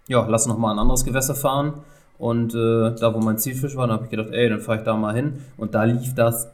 ja, 0.06 0.24
lass 0.28 0.46
noch 0.46 0.58
mal 0.58 0.70
ein 0.72 0.78
anderes 0.78 1.04
Gewässer 1.04 1.34
fahren. 1.34 1.74
Und 2.18 2.54
äh, 2.54 2.94
da, 3.00 3.14
wo 3.14 3.18
mein 3.18 3.38
Zielfisch 3.38 3.74
war, 3.76 3.88
habe 3.88 4.04
ich 4.04 4.10
gedacht, 4.10 4.30
ey, 4.30 4.48
dann 4.48 4.60
fahre 4.60 4.78
ich 4.78 4.84
da 4.84 4.94
mal 4.94 5.14
hin. 5.14 5.38
Und 5.56 5.74
da 5.74 5.84
lief 5.84 6.14
das 6.14 6.52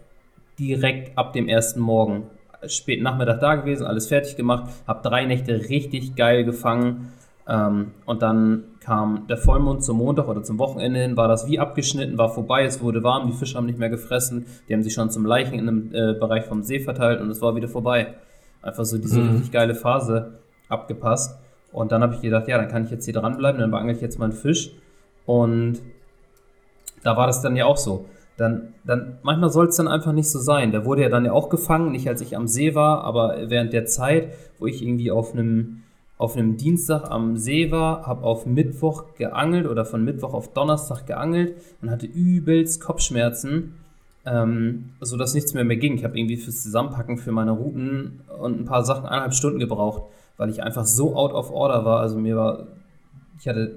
direkt 0.59 1.17
ab 1.17 1.33
dem 1.33 1.49
ersten 1.49 1.81
Morgen. 1.81 2.25
Spät 2.67 3.03
Nachmittag 3.03 3.41
da 3.41 3.55
gewesen, 3.57 3.87
alles 3.87 4.09
fertig 4.09 4.37
gemacht, 4.37 4.71
habe 4.87 5.07
drei 5.09 5.25
Nächte 5.25 5.69
richtig 5.69 6.17
geil 6.17 6.45
gefangen. 6.45 7.13
Ähm, 7.49 7.93
und 8.07 8.23
dann 8.23 8.65
kam 8.81 9.27
der 9.29 9.37
Vollmond 9.37 9.85
zum 9.85 9.99
Montag 9.99 10.27
oder 10.27 10.43
zum 10.43 10.59
Wochenende 10.59 11.01
hin, 11.01 11.17
war 11.17 11.29
das 11.29 11.47
wie 11.49 11.61
abgeschnitten, 11.61 12.19
war 12.19 12.29
vorbei, 12.29 12.65
es 12.65 12.83
wurde 12.83 13.03
warm, 13.05 13.29
die 13.29 13.33
Fische 13.33 13.57
haben 13.57 13.67
nicht 13.67 13.79
mehr 13.79 13.91
gefressen, 13.91 14.47
die 14.69 14.75
haben 14.75 14.83
sich 14.83 14.95
schon 14.95 15.11
zum 15.11 15.25
Leichen 15.25 15.55
in 15.55 15.69
einem 15.69 15.95
äh, 15.95 16.15
Bereich 16.19 16.45
vom 16.45 16.63
See 16.63 16.81
verteilt 16.81 17.21
und 17.21 17.31
es 17.31 17.41
war 17.43 17.55
wieder 17.55 17.69
vorbei. 17.69 18.15
Einfach 18.63 18.85
so 18.85 18.99
diese 18.99 19.21
mhm. 19.21 19.31
richtig 19.31 19.53
geile 19.53 19.75
Phase 19.75 20.41
abgepasst. 20.69 21.39
Und 21.73 21.93
dann 21.93 22.03
habe 22.03 22.15
ich 22.15 22.21
gedacht, 22.21 22.49
ja, 22.49 22.59
dann 22.59 22.69
kann 22.69 22.85
ich 22.85 22.91
jetzt 22.91 23.05
hier 23.05 23.15
dranbleiben, 23.15 23.61
dann 23.61 23.71
beangel 23.71 23.95
ich 23.95 24.01
jetzt 24.01 24.19
mal 24.19 24.25
einen 24.25 24.33
Fisch. 24.33 24.71
Und 25.25 25.81
da 27.05 27.17
war 27.17 27.27
das 27.27 27.43
dann 27.43 27.55
ja 27.55 27.67
auch 27.67 27.77
so 27.77 28.07
dann, 28.37 28.75
dann 28.85 29.19
manchmal 29.23 29.51
soll 29.51 29.69
es 29.69 29.77
dann 29.77 29.89
einfach 29.89 30.13
nicht 30.13 30.31
so 30.31 30.39
sein. 30.39 30.73
Der 30.73 30.85
wurde 30.85 31.03
ja 31.03 31.09
dann 31.09 31.25
ja 31.25 31.33
auch 31.33 31.49
gefangen, 31.49 31.93
nicht 31.93 32.09
als 32.09 32.21
ich 32.21 32.37
am 32.37 32.47
See 32.47 32.75
war, 32.75 33.05
aber 33.05 33.37
während 33.49 33.73
der 33.73 33.87
Zeit, 33.87 34.33
wo 34.59 34.67
ich 34.67 34.83
irgendwie 34.83 35.11
auf 35.11 35.33
einem 35.33 35.83
auf 36.19 36.35
einem 36.35 36.57
Dienstag 36.57 37.11
am 37.11 37.37
See 37.37 37.71
war, 37.71 38.07
habe 38.07 38.25
auf 38.25 38.47
Mittwoch 38.47 39.05
geangelt 39.19 39.67
oder 39.67 39.85
von 39.85 40.03
Mittwoch 40.03 40.33
auf 40.33 40.53
Donnerstag 40.55 41.07
geangelt 41.07 41.57
und 41.83 41.91
hatte 41.91 42.07
übelst 42.07 42.81
Kopfschmerzen, 42.81 43.75
ähm, 44.25 44.93
sodass 45.01 45.35
nichts 45.35 45.53
mehr 45.53 45.65
mehr 45.65 45.77
ging. 45.77 45.95
Ich 45.95 46.05
habe 46.05 46.19
irgendwie 46.19 46.39
fürs 46.39 46.63
Zusammenpacken 46.63 47.19
für 47.19 47.33
meine 47.33 47.51
Routen 47.51 48.21
und 48.41 48.59
ein 48.59 48.65
paar 48.65 48.83
Sachen 48.83 49.05
eineinhalb 49.05 49.35
Stunden 49.35 49.59
gebraucht, 49.59 50.05
weil 50.39 50.49
ich 50.49 50.63
einfach 50.63 50.87
so 50.87 51.15
out 51.17 51.33
of 51.33 51.51
order 51.51 51.85
war. 51.85 52.01
Also 52.01 52.19
mir 52.19 52.37
war, 52.37 52.67
ich 53.39 53.47
hatte 53.47 53.77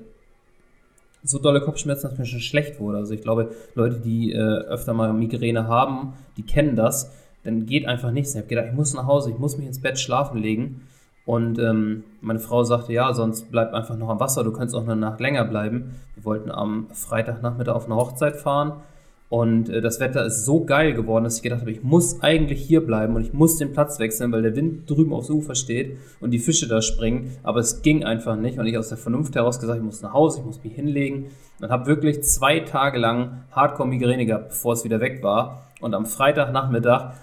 so 1.24 1.40
dolle 1.40 1.62
Kopfschmerzen, 1.62 2.10
dass 2.10 2.18
mir 2.18 2.26
schon 2.26 2.40
schlecht 2.40 2.80
wurde. 2.80 2.98
Also 2.98 3.14
ich 3.14 3.22
glaube, 3.22 3.52
Leute, 3.76 4.00
die 4.00 4.32
äh, 4.32 4.38
öfter 4.38 4.94
mal 4.94 5.14
Migräne 5.14 5.68
haben, 5.68 6.14
die 6.38 6.44
kennen 6.44 6.76
das. 6.76 7.12
Dann 7.44 7.66
geht 7.66 7.86
einfach 7.86 8.12
nichts. 8.12 8.32
Ich 8.32 8.38
habe 8.38 8.48
gedacht, 8.48 8.68
ich 8.70 8.74
muss 8.74 8.94
nach 8.94 9.06
Hause, 9.06 9.32
ich 9.32 9.38
muss 9.38 9.58
mich 9.58 9.68
ins 9.68 9.82
Bett 9.82 10.00
schlafen 10.00 10.38
legen. 10.38 10.82
Und 11.26 11.60
ähm, 11.60 12.04
meine 12.22 12.40
Frau 12.40 12.64
sagte, 12.64 12.92
ja, 12.94 13.14
sonst 13.14 13.52
bleib 13.52 13.74
einfach 13.74 13.98
noch 13.98 14.10
am 14.10 14.20
Wasser, 14.20 14.44
du 14.44 14.52
könntest 14.52 14.76
auch 14.76 14.84
eine 14.84 14.96
Nacht 14.96 15.20
länger 15.20 15.46
bleiben. 15.46 15.96
Wir 16.16 16.26
wollten 16.26 16.50
am 16.50 16.88
Freitagnachmittag 16.92 17.76
auf 17.76 17.86
eine 17.86 17.96
Hochzeit 17.96 18.36
fahren 18.36 18.82
und 19.30 19.70
äh, 19.70 19.80
das 19.80 20.00
Wetter 20.00 20.26
ist 20.26 20.46
so 20.46 20.66
geil 20.66 20.94
geworden, 20.94 21.24
dass 21.24 21.38
ich 21.38 21.44
gedacht 21.44 21.62
habe, 21.62 21.72
ich 21.72 21.84
muss 21.84 22.22
eigentlich 22.22 22.62
hier 22.62 22.86
bleiben 22.86 23.16
und 23.16 23.22
ich 23.22 23.32
muss 23.32 23.58
den 23.58 23.72
Platz 23.74 24.00
wechseln, 24.00 24.32
weil 24.32 24.42
der 24.42 24.56
Wind 24.56 24.90
drüben 24.90 25.14
aufs 25.14 25.30
Ufer 25.30 25.54
steht 25.54 25.98
und 26.20 26.32
die 26.32 26.40
Fische 26.40 26.68
da 26.68 26.82
springen. 26.82 27.32
Aber 27.44 27.60
es 27.60 27.84
ging 27.84 28.04
einfach 28.04 28.36
nicht 28.36 28.58
und 28.58 28.66
ich 28.66 28.78
aus 28.78 28.90
der 28.90 28.98
Vernunft 28.98 29.36
heraus 29.36 29.60
gesagt, 29.60 29.78
ich 29.78 29.86
muss 29.86 30.02
nach 30.02 30.14
Hause, 30.14 30.40
ich 30.40 30.46
muss 30.46 30.64
mich 30.64 30.74
hinlegen 30.74 31.28
und 31.62 31.70
habe 31.70 31.86
wirklich 31.86 32.24
zwei 32.24 32.62
Tage 32.62 32.98
lang 32.98 33.44
Hardcore-Migräne 33.52 34.26
gehabt, 34.26 34.50
bevor 34.50 34.74
es 34.74 34.84
wieder 34.84 35.00
weg 35.00 35.22
war. 35.22 35.68
Und 35.80 35.94
am 35.94 36.08
Freitagnachmittag 36.08 37.14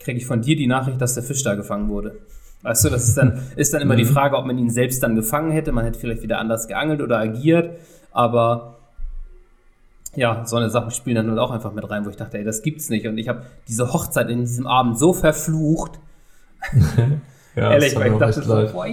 kriege 0.00 0.18
ich 0.18 0.26
von 0.26 0.40
dir 0.40 0.56
die 0.56 0.66
Nachricht, 0.66 1.00
dass 1.02 1.14
der 1.14 1.22
Fisch 1.22 1.42
da 1.44 1.54
gefangen 1.54 1.90
wurde. 1.90 2.16
Weißt 2.62 2.84
du, 2.84 2.88
das 2.88 3.08
ist 3.08 3.18
dann, 3.18 3.42
ist 3.56 3.74
dann 3.74 3.82
immer 3.82 3.96
die 3.96 4.04
mhm. 4.04 4.08
Frage, 4.08 4.38
ob 4.38 4.46
man 4.46 4.56
ihn 4.56 4.70
selbst 4.70 5.02
dann 5.02 5.16
gefangen 5.16 5.50
hätte. 5.50 5.70
Man 5.72 5.84
hätte 5.84 5.98
vielleicht 5.98 6.22
wieder 6.22 6.38
anders 6.38 6.66
geangelt 6.66 7.02
oder 7.02 7.18
agiert. 7.18 7.76
Aber 8.10 8.78
ja, 10.14 10.44
so 10.44 10.56
eine 10.56 10.70
Sache 10.70 10.90
spielen 10.90 11.26
dann 11.26 11.38
auch 11.38 11.50
einfach 11.50 11.72
mit 11.72 11.88
rein, 11.88 12.04
wo 12.04 12.10
ich 12.10 12.16
dachte, 12.16 12.38
ey, 12.38 12.44
das 12.44 12.62
gibt's 12.62 12.90
nicht. 12.90 13.06
Und 13.06 13.18
ich 13.18 13.28
habe 13.28 13.42
diese 13.68 13.92
Hochzeit 13.92 14.28
in 14.28 14.40
diesem 14.40 14.66
Abend 14.66 14.98
so 14.98 15.12
verflucht. 15.12 15.98
ja, 17.56 17.72
Ehrlich, 17.72 17.96
weil 17.96 18.12
ich 18.12 18.18
dachte 18.18 18.42
so, 18.42 18.72
boah, 18.72 18.86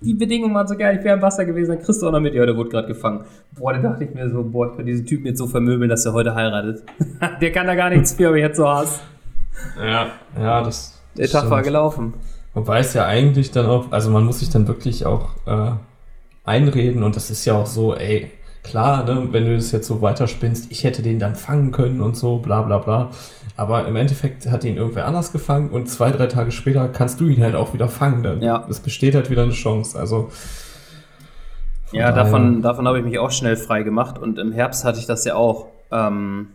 die 0.00 0.14
Bedingungen 0.14 0.54
waren 0.54 0.66
so 0.66 0.76
geil, 0.76 0.98
ich 0.98 1.04
wäre 1.04 1.16
im 1.16 1.22
Wasser 1.22 1.44
gewesen, 1.46 1.70
dann 1.70 1.82
kriegst 1.82 2.02
du 2.02 2.08
auch 2.08 2.12
noch 2.12 2.20
mit, 2.20 2.34
ja, 2.34 2.44
der 2.44 2.56
wurde 2.56 2.68
gerade 2.68 2.88
gefangen. 2.88 3.24
Boah, 3.56 3.72
da 3.72 3.78
dachte 3.78 4.04
ich 4.04 4.14
mir 4.14 4.28
so, 4.28 4.42
boah, 4.42 4.70
ich 4.70 4.76
kann 4.76 4.84
diesen 4.84 5.06
Typen 5.06 5.26
jetzt 5.26 5.38
so 5.38 5.46
vermöbeln, 5.46 5.88
dass 5.88 6.04
er 6.04 6.12
heute 6.12 6.34
heiratet. 6.34 6.82
der 7.40 7.52
kann 7.52 7.66
da 7.66 7.74
gar 7.74 7.90
nichts 7.90 8.12
für, 8.12 8.28
aber 8.28 8.36
ich 8.36 8.42
jetzt 8.42 8.56
so 8.56 8.68
Hass. 8.68 9.00
Ja, 9.78 10.08
ja, 10.38 10.62
das. 10.62 11.00
Der 11.16 11.28
Tag 11.28 11.48
war 11.48 11.62
gelaufen. 11.62 12.14
Man 12.54 12.66
weiß 12.66 12.94
ja 12.94 13.06
eigentlich 13.06 13.52
dann 13.52 13.66
auch, 13.66 13.92
also 13.92 14.10
man 14.10 14.24
muss 14.24 14.40
sich 14.40 14.50
dann 14.50 14.66
wirklich 14.68 15.06
auch 15.06 15.30
äh, 15.46 15.72
einreden 16.44 17.02
und 17.02 17.16
das 17.16 17.30
ist 17.30 17.44
ja 17.44 17.54
auch 17.54 17.66
so, 17.66 17.94
ey, 17.94 18.30
klar, 18.64 19.04
ne, 19.04 19.28
wenn 19.30 19.44
du 19.44 19.54
das 19.54 19.70
jetzt 19.70 19.86
so 19.86 20.02
weiterspinnst, 20.02 20.72
ich 20.72 20.82
hätte 20.82 21.02
den 21.02 21.20
dann 21.20 21.36
fangen 21.36 21.70
können 21.70 22.00
und 22.00 22.16
so, 22.16 22.38
bla 22.38 22.62
bla 22.62 22.78
bla. 22.78 23.10
Aber 23.56 23.86
im 23.86 23.94
Endeffekt 23.94 24.50
hat 24.50 24.64
ihn 24.64 24.76
irgendwer 24.76 25.06
anders 25.06 25.30
gefangen 25.30 25.70
und 25.70 25.88
zwei, 25.88 26.10
drei 26.10 26.26
Tage 26.26 26.50
später 26.50 26.88
kannst 26.88 27.20
du 27.20 27.28
ihn 27.28 27.42
halt 27.42 27.54
auch 27.54 27.72
wieder 27.72 27.88
fangen. 27.88 28.24
Dann 28.24 28.42
ja. 28.42 28.66
Es 28.68 28.80
besteht 28.80 29.14
halt 29.14 29.30
wieder 29.30 29.44
eine 29.44 29.52
Chance. 29.52 29.96
Also. 29.96 30.30
Ja, 31.92 32.10
davon, 32.10 32.62
davon 32.62 32.88
habe 32.88 32.98
ich 32.98 33.04
mich 33.04 33.20
auch 33.20 33.30
schnell 33.30 33.54
frei 33.54 33.84
gemacht 33.84 34.18
und 34.18 34.38
im 34.38 34.50
Herbst 34.50 34.84
hatte 34.84 34.98
ich 34.98 35.06
das 35.06 35.24
ja 35.24 35.36
auch. 35.36 35.68
Ähm, 35.92 36.48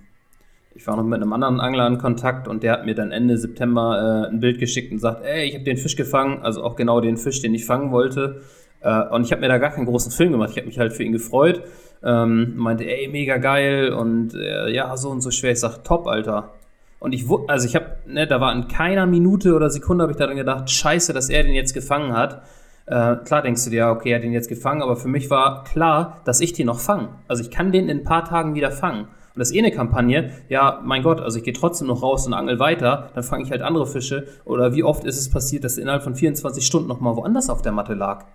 ich 0.75 0.85
war 0.87 0.97
noch 0.97 1.03
mit 1.03 1.21
einem 1.21 1.31
anderen 1.31 1.59
Angler 1.59 1.87
in 1.87 1.97
Kontakt 1.97 2.47
und 2.47 2.63
der 2.63 2.73
hat 2.73 2.85
mir 2.85 2.95
dann 2.95 3.11
Ende 3.11 3.37
September 3.37 4.25
äh, 4.27 4.33
ein 4.33 4.39
Bild 4.39 4.59
geschickt 4.59 4.91
und 4.91 4.99
sagt, 4.99 5.23
ey, 5.23 5.47
ich 5.47 5.53
habe 5.53 5.63
den 5.63 5.77
Fisch 5.77 5.95
gefangen, 5.95 6.39
also 6.41 6.63
auch 6.63 6.75
genau 6.75 7.01
den 7.01 7.17
Fisch, 7.17 7.41
den 7.41 7.53
ich 7.53 7.65
fangen 7.65 7.91
wollte. 7.91 8.41
Äh, 8.81 9.03
und 9.09 9.23
ich 9.23 9.31
habe 9.31 9.41
mir 9.41 9.47
da 9.47 9.57
gar 9.57 9.71
keinen 9.71 9.85
großen 9.85 10.11
Film 10.11 10.31
gemacht. 10.33 10.49
Ich 10.51 10.57
habe 10.57 10.67
mich 10.67 10.79
halt 10.79 10.91
für 10.91 11.03
ihn 11.03 11.11
gefreut 11.11 11.61
ähm, 12.03 12.53
meinte, 12.55 12.85
ey, 12.85 13.07
mega 13.07 13.37
geil 13.37 13.93
und 13.93 14.33
äh, 14.33 14.69
ja, 14.71 14.95
so 14.97 15.09
und 15.09 15.21
so 15.21 15.31
schwer. 15.31 15.51
Ich 15.51 15.59
sag, 15.59 15.83
top, 15.83 16.07
Alter. 16.07 16.53
Und 16.99 17.13
ich 17.13 17.25
also 17.47 17.65
ich 17.65 17.75
habe, 17.75 17.97
ne, 18.07 18.27
da 18.27 18.41
war 18.41 18.53
in 18.53 18.67
keiner 18.67 19.05
Minute 19.05 19.55
oder 19.55 19.69
Sekunde 19.69 20.03
habe 20.03 20.11
ich 20.11 20.17
daran 20.17 20.35
gedacht, 20.35 20.69
scheiße, 20.69 21.13
dass 21.13 21.29
er 21.29 21.43
den 21.43 21.53
jetzt 21.53 21.73
gefangen 21.73 22.13
hat. 22.13 22.43
Äh, 22.85 23.17
klar 23.17 23.41
denkst 23.41 23.63
du 23.65 23.69
dir, 23.69 23.87
okay, 23.87 24.11
er 24.11 24.17
hat 24.17 24.23
den 24.23 24.33
jetzt 24.33 24.49
gefangen, 24.49 24.81
aber 24.81 24.95
für 24.95 25.07
mich 25.07 25.29
war 25.29 25.63
klar, 25.63 26.21
dass 26.25 26.41
ich 26.41 26.53
den 26.53 26.65
noch 26.65 26.79
fange. 26.79 27.09
Also 27.27 27.43
ich 27.43 27.51
kann 27.51 27.71
den 27.71 27.87
in 27.87 27.99
ein 27.99 28.03
paar 28.03 28.25
Tagen 28.25 28.55
wieder 28.55 28.71
fangen. 28.71 29.01
Und 29.01 29.39
das 29.39 29.51
ist 29.51 29.55
eh 29.55 29.59
eine 29.59 29.71
Kampagne, 29.71 30.31
ja, 30.49 30.81
mein 30.83 31.03
Gott, 31.03 31.21
also 31.21 31.37
ich 31.37 31.43
gehe 31.43 31.53
trotzdem 31.53 31.87
noch 31.87 32.01
raus 32.01 32.25
und 32.25 32.33
angel 32.33 32.59
weiter, 32.59 33.09
dann 33.13 33.23
fange 33.23 33.43
ich 33.43 33.51
halt 33.51 33.61
andere 33.61 33.85
Fische. 33.85 34.27
Oder 34.43 34.73
wie 34.73 34.83
oft 34.83 35.05
ist 35.05 35.19
es 35.19 35.29
passiert, 35.29 35.63
dass 35.63 35.77
er 35.77 35.83
innerhalb 35.83 36.03
von 36.03 36.15
24 36.15 36.65
Stunden 36.65 36.89
nochmal 36.89 37.15
woanders 37.15 37.49
auf 37.49 37.61
der 37.61 37.71
Matte 37.71 37.93
lag? 37.93 38.25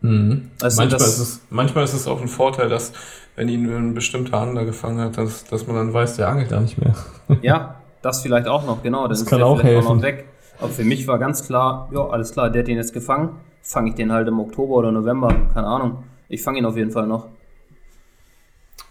Mhm. 0.00 0.50
Also 0.62 0.80
manchmal, 0.80 1.00
ist 1.00 1.18
es, 1.18 1.40
manchmal 1.50 1.84
ist 1.84 1.94
es 1.94 2.06
auch 2.06 2.20
ein 2.20 2.28
Vorteil, 2.28 2.68
dass, 2.68 2.92
wenn 3.36 3.48
ihn 3.48 3.68
ein 3.70 3.94
bestimmter 3.94 4.38
Angler 4.38 4.64
gefangen 4.64 5.00
hat, 5.00 5.18
dass, 5.18 5.44
dass 5.44 5.66
man 5.66 5.76
dann 5.76 5.92
weiß, 5.92 6.16
der 6.16 6.28
angelt 6.28 6.52
da 6.52 6.60
nicht 6.60 6.78
mehr. 6.78 6.94
ja, 7.42 7.76
das 8.02 8.22
vielleicht 8.22 8.46
auch 8.46 8.64
noch, 8.64 8.82
genau. 8.82 9.02
Dann 9.02 9.10
das 9.10 9.26
kann 9.26 9.42
auch 9.42 9.62
helfen. 9.62 9.86
Auch 9.86 9.94
noch 9.96 10.02
weg. 10.02 10.26
Aber 10.60 10.70
für 10.70 10.84
mich 10.84 11.06
war 11.06 11.18
ganz 11.18 11.46
klar, 11.46 11.88
ja, 11.92 12.06
alles 12.08 12.32
klar, 12.32 12.50
der 12.50 12.62
hat 12.62 12.68
den 12.68 12.76
jetzt 12.76 12.92
gefangen. 12.92 13.40
Fange 13.62 13.90
ich 13.90 13.94
den 13.96 14.12
halt 14.12 14.28
im 14.28 14.40
Oktober 14.40 14.76
oder 14.76 14.92
November, 14.92 15.28
keine 15.52 15.66
Ahnung. 15.66 16.04
Ich 16.28 16.42
fange 16.42 16.58
ihn 16.58 16.64
auf 16.64 16.76
jeden 16.76 16.90
Fall 16.90 17.06
noch. 17.06 17.28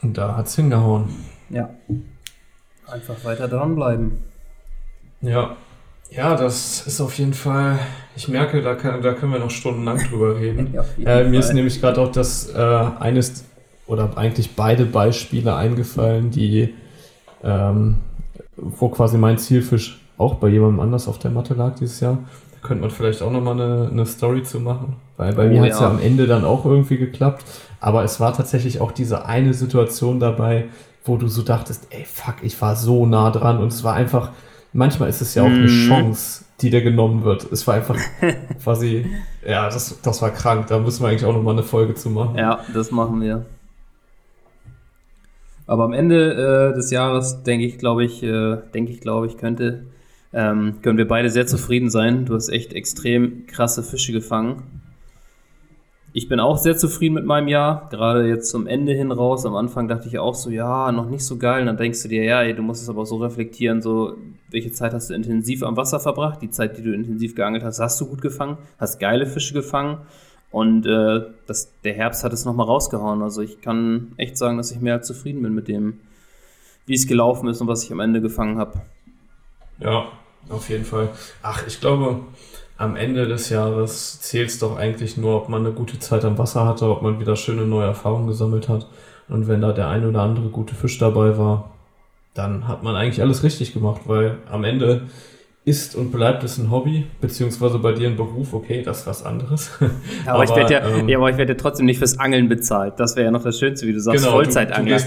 Und 0.02 0.18
da 0.18 0.36
hat's 0.36 0.56
hingehauen. 0.56 1.10
Ja. 1.50 1.70
Einfach 2.86 3.24
weiter 3.24 3.48
dranbleiben. 3.48 4.24
Ja. 5.22 5.56
Ja, 6.10 6.36
das 6.36 6.88
ist 6.88 7.02
auf 7.02 7.18
jeden 7.18 7.34
Fall, 7.34 7.80
ich 8.16 8.28
merke, 8.28 8.62
da, 8.62 8.76
kann, 8.76 9.02
da 9.02 9.14
können 9.14 9.34
wir 9.34 9.40
noch 9.40 9.52
stundenlang 9.52 9.98
drüber 10.10 10.38
reden. 10.38 10.74
ja, 10.98 11.20
äh, 11.20 11.30
mir 11.30 11.40
ist 11.40 11.54
nämlich 11.54 11.82
gerade 11.82 12.02
auch 12.02 12.12
das 12.12 12.50
äh, 12.54 12.58
eines 12.58 13.46
oder 13.86 14.18
eigentlich 14.18 14.56
beide 14.56 14.86
Beispiele 14.86 15.56
eingefallen, 15.56 16.32
die 16.32 16.74
ähm, 17.44 17.98
wo 18.58 18.90
quasi 18.90 19.18
mein 19.18 19.38
Zielfisch 19.38 20.00
auch 20.18 20.36
bei 20.36 20.48
jemandem 20.50 20.80
anders 20.80 21.08
auf 21.08 21.20
der 21.20 21.32
Matte 21.32 21.54
lag 21.54 21.76
dieses 21.76 22.00
Jahr. 22.00 22.18
Da 22.54 22.68
könnte 22.68 22.82
man 22.82 22.92
vielleicht 22.92 23.22
auch 23.22 23.32
nochmal 23.32 23.54
eine, 23.54 23.90
eine 23.92 24.06
Story 24.06 24.44
zu 24.44 24.60
machen. 24.60 24.96
Weil 25.16 25.34
bei 25.34 25.46
oh, 25.46 25.50
mir 25.50 25.62
hat 25.62 25.70
es 25.70 25.80
ja. 25.80 25.86
ja 25.86 25.90
am 25.92 26.00
Ende 26.00 26.28
dann 26.28 26.44
auch 26.44 26.66
irgendwie 26.66 26.98
geklappt. 26.98 27.46
Aber 27.80 28.04
es 28.04 28.20
war 28.20 28.36
tatsächlich 28.36 28.82
auch 28.82 28.92
diese 28.92 29.26
eine 29.26 29.54
Situation 29.54 30.20
dabei, 30.20 30.66
wo 31.06 31.18
du 31.18 31.28
so 31.28 31.44
dachtest, 31.44 31.88
ey, 31.92 32.04
fuck, 32.04 32.36
ich 32.42 32.60
war 32.62 32.76
so 32.76 33.06
nah 33.06 33.30
dran 33.30 33.60
und 33.60 33.72
es 33.72 33.84
war 33.84 33.94
einfach, 33.94 34.32
manchmal 34.74 35.10
ist 35.10 35.22
es 35.22 35.36
ja 35.36 35.44
auch 35.44 35.48
eine 35.48 35.70
mhm. 35.70 35.88
Chance, 35.88 36.46
die 36.62 36.70
dir 36.70 36.82
genommen 36.82 37.24
wird. 37.24 37.52
Es 37.52 37.66
war 37.68 37.76
einfach 37.76 37.98
quasi, 38.64 39.06
ja, 39.46 39.70
das, 39.70 40.00
das 40.02 40.22
war 40.22 40.32
krank. 40.32 40.68
Da 40.68 40.80
müssen 40.80 41.04
wir 41.04 41.10
eigentlich 41.10 41.26
auch 41.26 41.34
nochmal 41.34 41.54
eine 41.54 41.64
Folge 41.64 41.96
zu 41.96 42.10
machen. 42.10 42.38
Ja, 42.38 42.62
das 42.74 42.92
machen 42.92 43.22
wir. 43.22 43.46
Aber 45.68 45.84
am 45.84 45.94
Ende 45.94 46.72
äh, 46.72 46.76
des 46.76 46.92
Jahres 46.92 47.44
denke 47.44 47.66
ich, 47.66 47.78
glaube 47.78 48.06
ich, 48.06 48.24
äh, 48.24 48.58
denke 48.74 48.92
ich, 48.92 49.02
glaube 49.02 49.28
ich, 49.28 49.38
könnte, 49.38 49.84
ähm, 50.34 50.76
können 50.82 50.98
wir 50.98 51.08
beide 51.08 51.30
sehr 51.30 51.46
zufrieden 51.46 51.90
sein. 51.90 52.26
Du 52.26 52.36
hast 52.36 52.50
echt 52.50 52.74
extrem 52.74 53.48
krasse 53.48 53.84
Fische 53.84 54.14
gefangen. 54.14 54.64
Ich 56.18 56.28
bin 56.28 56.40
auch 56.40 56.58
sehr 56.58 56.76
zufrieden 56.76 57.14
mit 57.14 57.26
meinem 57.26 57.48
Jahr, 57.48 57.90
gerade 57.92 58.28
jetzt 58.28 58.50
zum 58.50 58.66
Ende 58.66 58.92
hin 58.92 59.12
raus. 59.12 59.46
Am 59.46 59.56
Anfang 59.56 59.88
dachte 59.88 60.08
ich 60.08 60.18
auch 60.18 60.34
so, 60.34 60.50
ja, 60.50 60.92
noch 60.92 61.08
nicht 61.08 61.24
so 61.24 61.38
geil. 61.38 61.60
Und 61.62 61.68
dann 61.68 61.78
denkst 61.78 62.02
du 62.02 62.08
dir, 62.08 62.24
ja, 62.24 62.42
ey, 62.42 62.56
du 62.56 62.64
musst 62.64 62.82
es 62.82 62.90
aber 62.90 63.06
so 63.06 63.18
reflektieren, 63.18 63.84
so, 63.84 64.16
welche 64.50 64.72
Zeit 64.72 64.96
hast 64.96 65.12
du 65.12 65.14
intensiv 65.14 65.62
am 65.62 65.78
Wasser 65.78 66.00
verbracht? 66.00 66.42
Die 66.42 66.50
Zeit, 66.50 66.76
die 66.76 66.82
du 66.82 66.92
intensiv 66.92 67.36
geangelt 67.36 67.64
hast, 67.64 67.80
hast 67.80 68.02
du 68.02 68.08
gut 68.08 68.24
gefangen, 68.24 68.58
hast 68.80 69.00
geile 69.00 69.28
Fische 69.28 69.54
gefangen. 69.54 70.00
Und 70.50 70.88
äh, 70.88 71.22
das, 71.46 71.72
der 71.84 71.94
Herbst 71.94 72.24
hat 72.24 72.34
es 72.34 72.46
nochmal 72.46 72.66
rausgehauen. 72.66 73.22
Also 73.22 73.44
ich 73.44 73.62
kann 73.62 74.14
echt 74.18 74.40
sagen, 74.40 74.58
dass 74.58 74.72
ich 74.72 74.80
mehr 74.80 74.96
als 74.96 75.06
zufrieden 75.06 75.44
bin 75.44 75.54
mit 75.54 75.68
dem, 75.68 76.00
wie 76.88 76.96
es 76.96 77.06
gelaufen 77.06 77.48
ist 77.48 77.62
und 77.62 77.68
was 77.68 77.84
ich 77.84 77.92
am 77.92 78.00
Ende 78.00 78.22
gefangen 78.22 78.58
habe. 78.58 78.82
Ja, 79.78 80.08
auf 80.50 80.68
jeden 80.68 80.86
Fall. 80.86 81.10
Ach, 81.44 81.68
ich 81.68 81.80
glaube, 81.80 82.22
am 82.78 82.96
Ende 82.96 83.28
des 83.28 83.50
Jahres 83.50 84.22
zählt 84.22 84.50
es 84.50 84.60
doch 84.60 84.78
eigentlich 84.78 85.18
nur, 85.18 85.36
ob 85.36 85.50
man 85.50 85.66
eine 85.66 85.74
gute 85.74 86.00
Zeit 86.00 86.24
am 86.26 86.38
Wasser 86.38 86.66
hatte, 86.66 86.90
ob 86.90 87.02
man 87.02 87.20
wieder 87.20 87.36
schöne 87.36 87.64
neue 87.66 87.88
Erfahrungen 87.88 88.28
gesammelt 88.28 88.70
hat. 88.70 88.88
Und 89.28 89.48
wenn 89.48 89.62
da 89.62 89.74
der 89.74 89.90
ein 89.90 90.06
oder 90.06 90.22
andere 90.22 90.50
gute 90.50 90.76
Fisch 90.76 90.98
dabei 91.00 91.38
war, 91.38 91.72
dann 92.34 92.68
hat 92.68 92.84
man 92.84 92.96
eigentlich 92.96 93.22
alles 93.22 93.44
richtig 93.44 93.74
gemacht, 93.74 94.02
weil 94.06 94.38
am 94.50 94.64
Ende 94.64 95.02
ist 95.66 95.96
und 95.96 96.12
bleibt 96.12 96.44
es 96.44 96.58
ein 96.58 96.72
Hobby, 96.72 97.08
beziehungsweise 97.20 97.80
bei 97.80 97.92
dir 97.92 98.08
ein 98.08 98.16
Beruf, 98.16 98.54
okay, 98.54 98.84
das 98.84 99.00
ist 99.00 99.08
was 99.08 99.24
anderes. 99.26 99.72
Ja, 99.80 100.34
aber, 100.34 100.36
aber, 100.36 100.44
ich 100.44 100.56
werde 100.56 100.74
ja, 100.74 100.88
ähm, 100.88 101.10
ja, 101.10 101.18
aber 101.18 101.30
ich 101.30 101.38
werde 101.38 101.54
ja 101.54 101.60
trotzdem 101.60 101.88
nicht 101.88 101.98
fürs 101.98 102.20
Angeln 102.20 102.48
bezahlt. 102.48 102.94
Das 102.98 103.16
wäre 103.16 103.26
ja 103.26 103.32
noch 103.32 103.44
das 103.44 103.60
Schönste, 103.60 103.88
wie 103.88 103.94
du 103.94 104.00
sagst, 104.00 104.24
genau, 104.24 104.36
Vollzeitangler. 104.36 105.02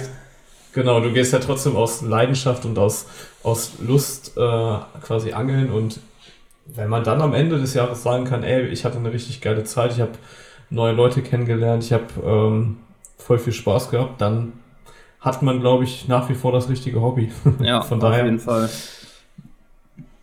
Genau, 0.73 1.01
du 1.01 1.13
gehst 1.13 1.33
ja 1.33 1.39
trotzdem 1.39 1.77
aus 1.77 2.03
Leidenschaft 2.03 2.65
und 2.65 2.79
aus, 2.79 3.07
aus 3.43 3.73
Lust 3.87 4.37
äh, 4.37 4.41
quasi 5.03 5.33
angeln 5.33 5.71
und 5.71 6.01
wenn 6.75 6.89
man 6.89 7.05
dann 7.05 7.21
am 7.21 7.35
Ende 7.35 7.59
des 7.59 7.75
Jahres 7.75 8.03
sagen 8.03 8.25
kann, 8.25 8.43
ey, 8.43 8.67
ich 8.67 8.85
hatte 8.85 8.99
eine 8.99 9.13
richtig 9.13 9.41
geile 9.41 9.65
Zeit, 9.65 9.93
ich 9.93 10.01
habe 10.01 10.13
neue 10.71 10.93
Leute 10.93 11.23
kennengelernt, 11.23 11.85
ich 11.85 11.93
habe 11.93 12.07
ähm, 12.25 12.79
voll 13.19 13.39
viel 13.39 13.53
Spaß 13.53 13.91
gehabt, 13.91 14.21
dann 14.21 14.53
hat 15.21 15.43
man, 15.43 15.61
glaube 15.61 15.85
ich, 15.85 16.09
nach 16.09 16.29
wie 16.29 16.35
vor 16.35 16.53
das 16.53 16.69
richtige 16.69 17.01
Hobby. 17.01 17.31
Ja, 17.61 17.83
von 17.83 18.01
daher, 18.01 18.21
auf 18.21 18.27
jeden 18.27 18.41
Fall. 18.41 18.71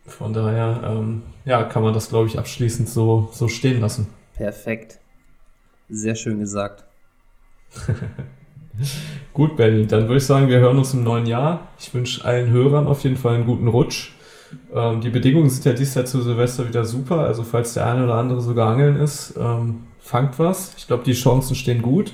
Von 0.05 0.33
daher, 0.33 0.81
ähm, 0.85 1.23
ja, 1.45 1.63
kann 1.63 1.83
man 1.83 1.93
das, 1.93 2.09
glaube 2.09 2.27
ich, 2.27 2.39
abschließend 2.39 2.89
so, 2.89 3.29
so 3.31 3.47
stehen 3.47 3.81
lassen. 3.81 4.07
Perfekt. 4.35 4.99
Sehr 5.89 6.15
schön 6.15 6.39
gesagt. 6.39 6.85
Gut, 9.33 9.55
Benny, 9.55 9.85
dann 9.87 10.03
würde 10.03 10.17
ich 10.17 10.25
sagen, 10.25 10.47
wir 10.47 10.59
hören 10.59 10.77
uns 10.77 10.93
im 10.93 11.03
neuen 11.03 11.25
Jahr. 11.25 11.67
Ich 11.79 11.93
wünsche 11.93 12.23
allen 12.25 12.49
Hörern 12.51 12.87
auf 12.87 13.03
jeden 13.03 13.17
Fall 13.17 13.35
einen 13.35 13.45
guten 13.45 13.67
Rutsch. 13.67 14.11
Ähm, 14.73 15.01
die 15.01 15.09
Bedingungen 15.09 15.49
sind 15.49 15.65
ja 15.65 15.73
dieses 15.73 15.95
Jahr 15.95 16.05
zu 16.05 16.21
Silvester 16.21 16.67
wieder 16.67 16.85
super. 16.85 17.19
Also 17.19 17.43
falls 17.43 17.73
der 17.73 17.85
eine 17.85 18.03
oder 18.03 18.15
andere 18.15 18.41
sogar 18.41 18.71
angeln 18.71 18.97
ist, 18.97 19.35
ähm, 19.37 19.83
fangt 19.99 20.39
was. 20.39 20.73
Ich 20.77 20.87
glaube, 20.87 21.03
die 21.03 21.13
Chancen 21.13 21.55
stehen 21.55 21.81
gut. 21.81 22.13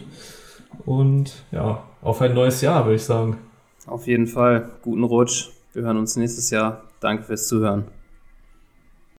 Und 0.85 1.33
ja, 1.51 1.83
auf 2.01 2.21
ein 2.21 2.33
neues 2.33 2.61
Jahr, 2.61 2.85
würde 2.85 2.95
ich 2.95 3.03
sagen. 3.03 3.37
Auf 3.85 4.07
jeden 4.07 4.27
Fall. 4.27 4.69
Guten 4.81 5.03
Rutsch. 5.03 5.49
Wir 5.73 5.83
hören 5.83 5.97
uns 5.97 6.15
nächstes 6.15 6.49
Jahr. 6.49 6.83
Danke 6.99 7.23
fürs 7.23 7.47
Zuhören. 7.47 7.85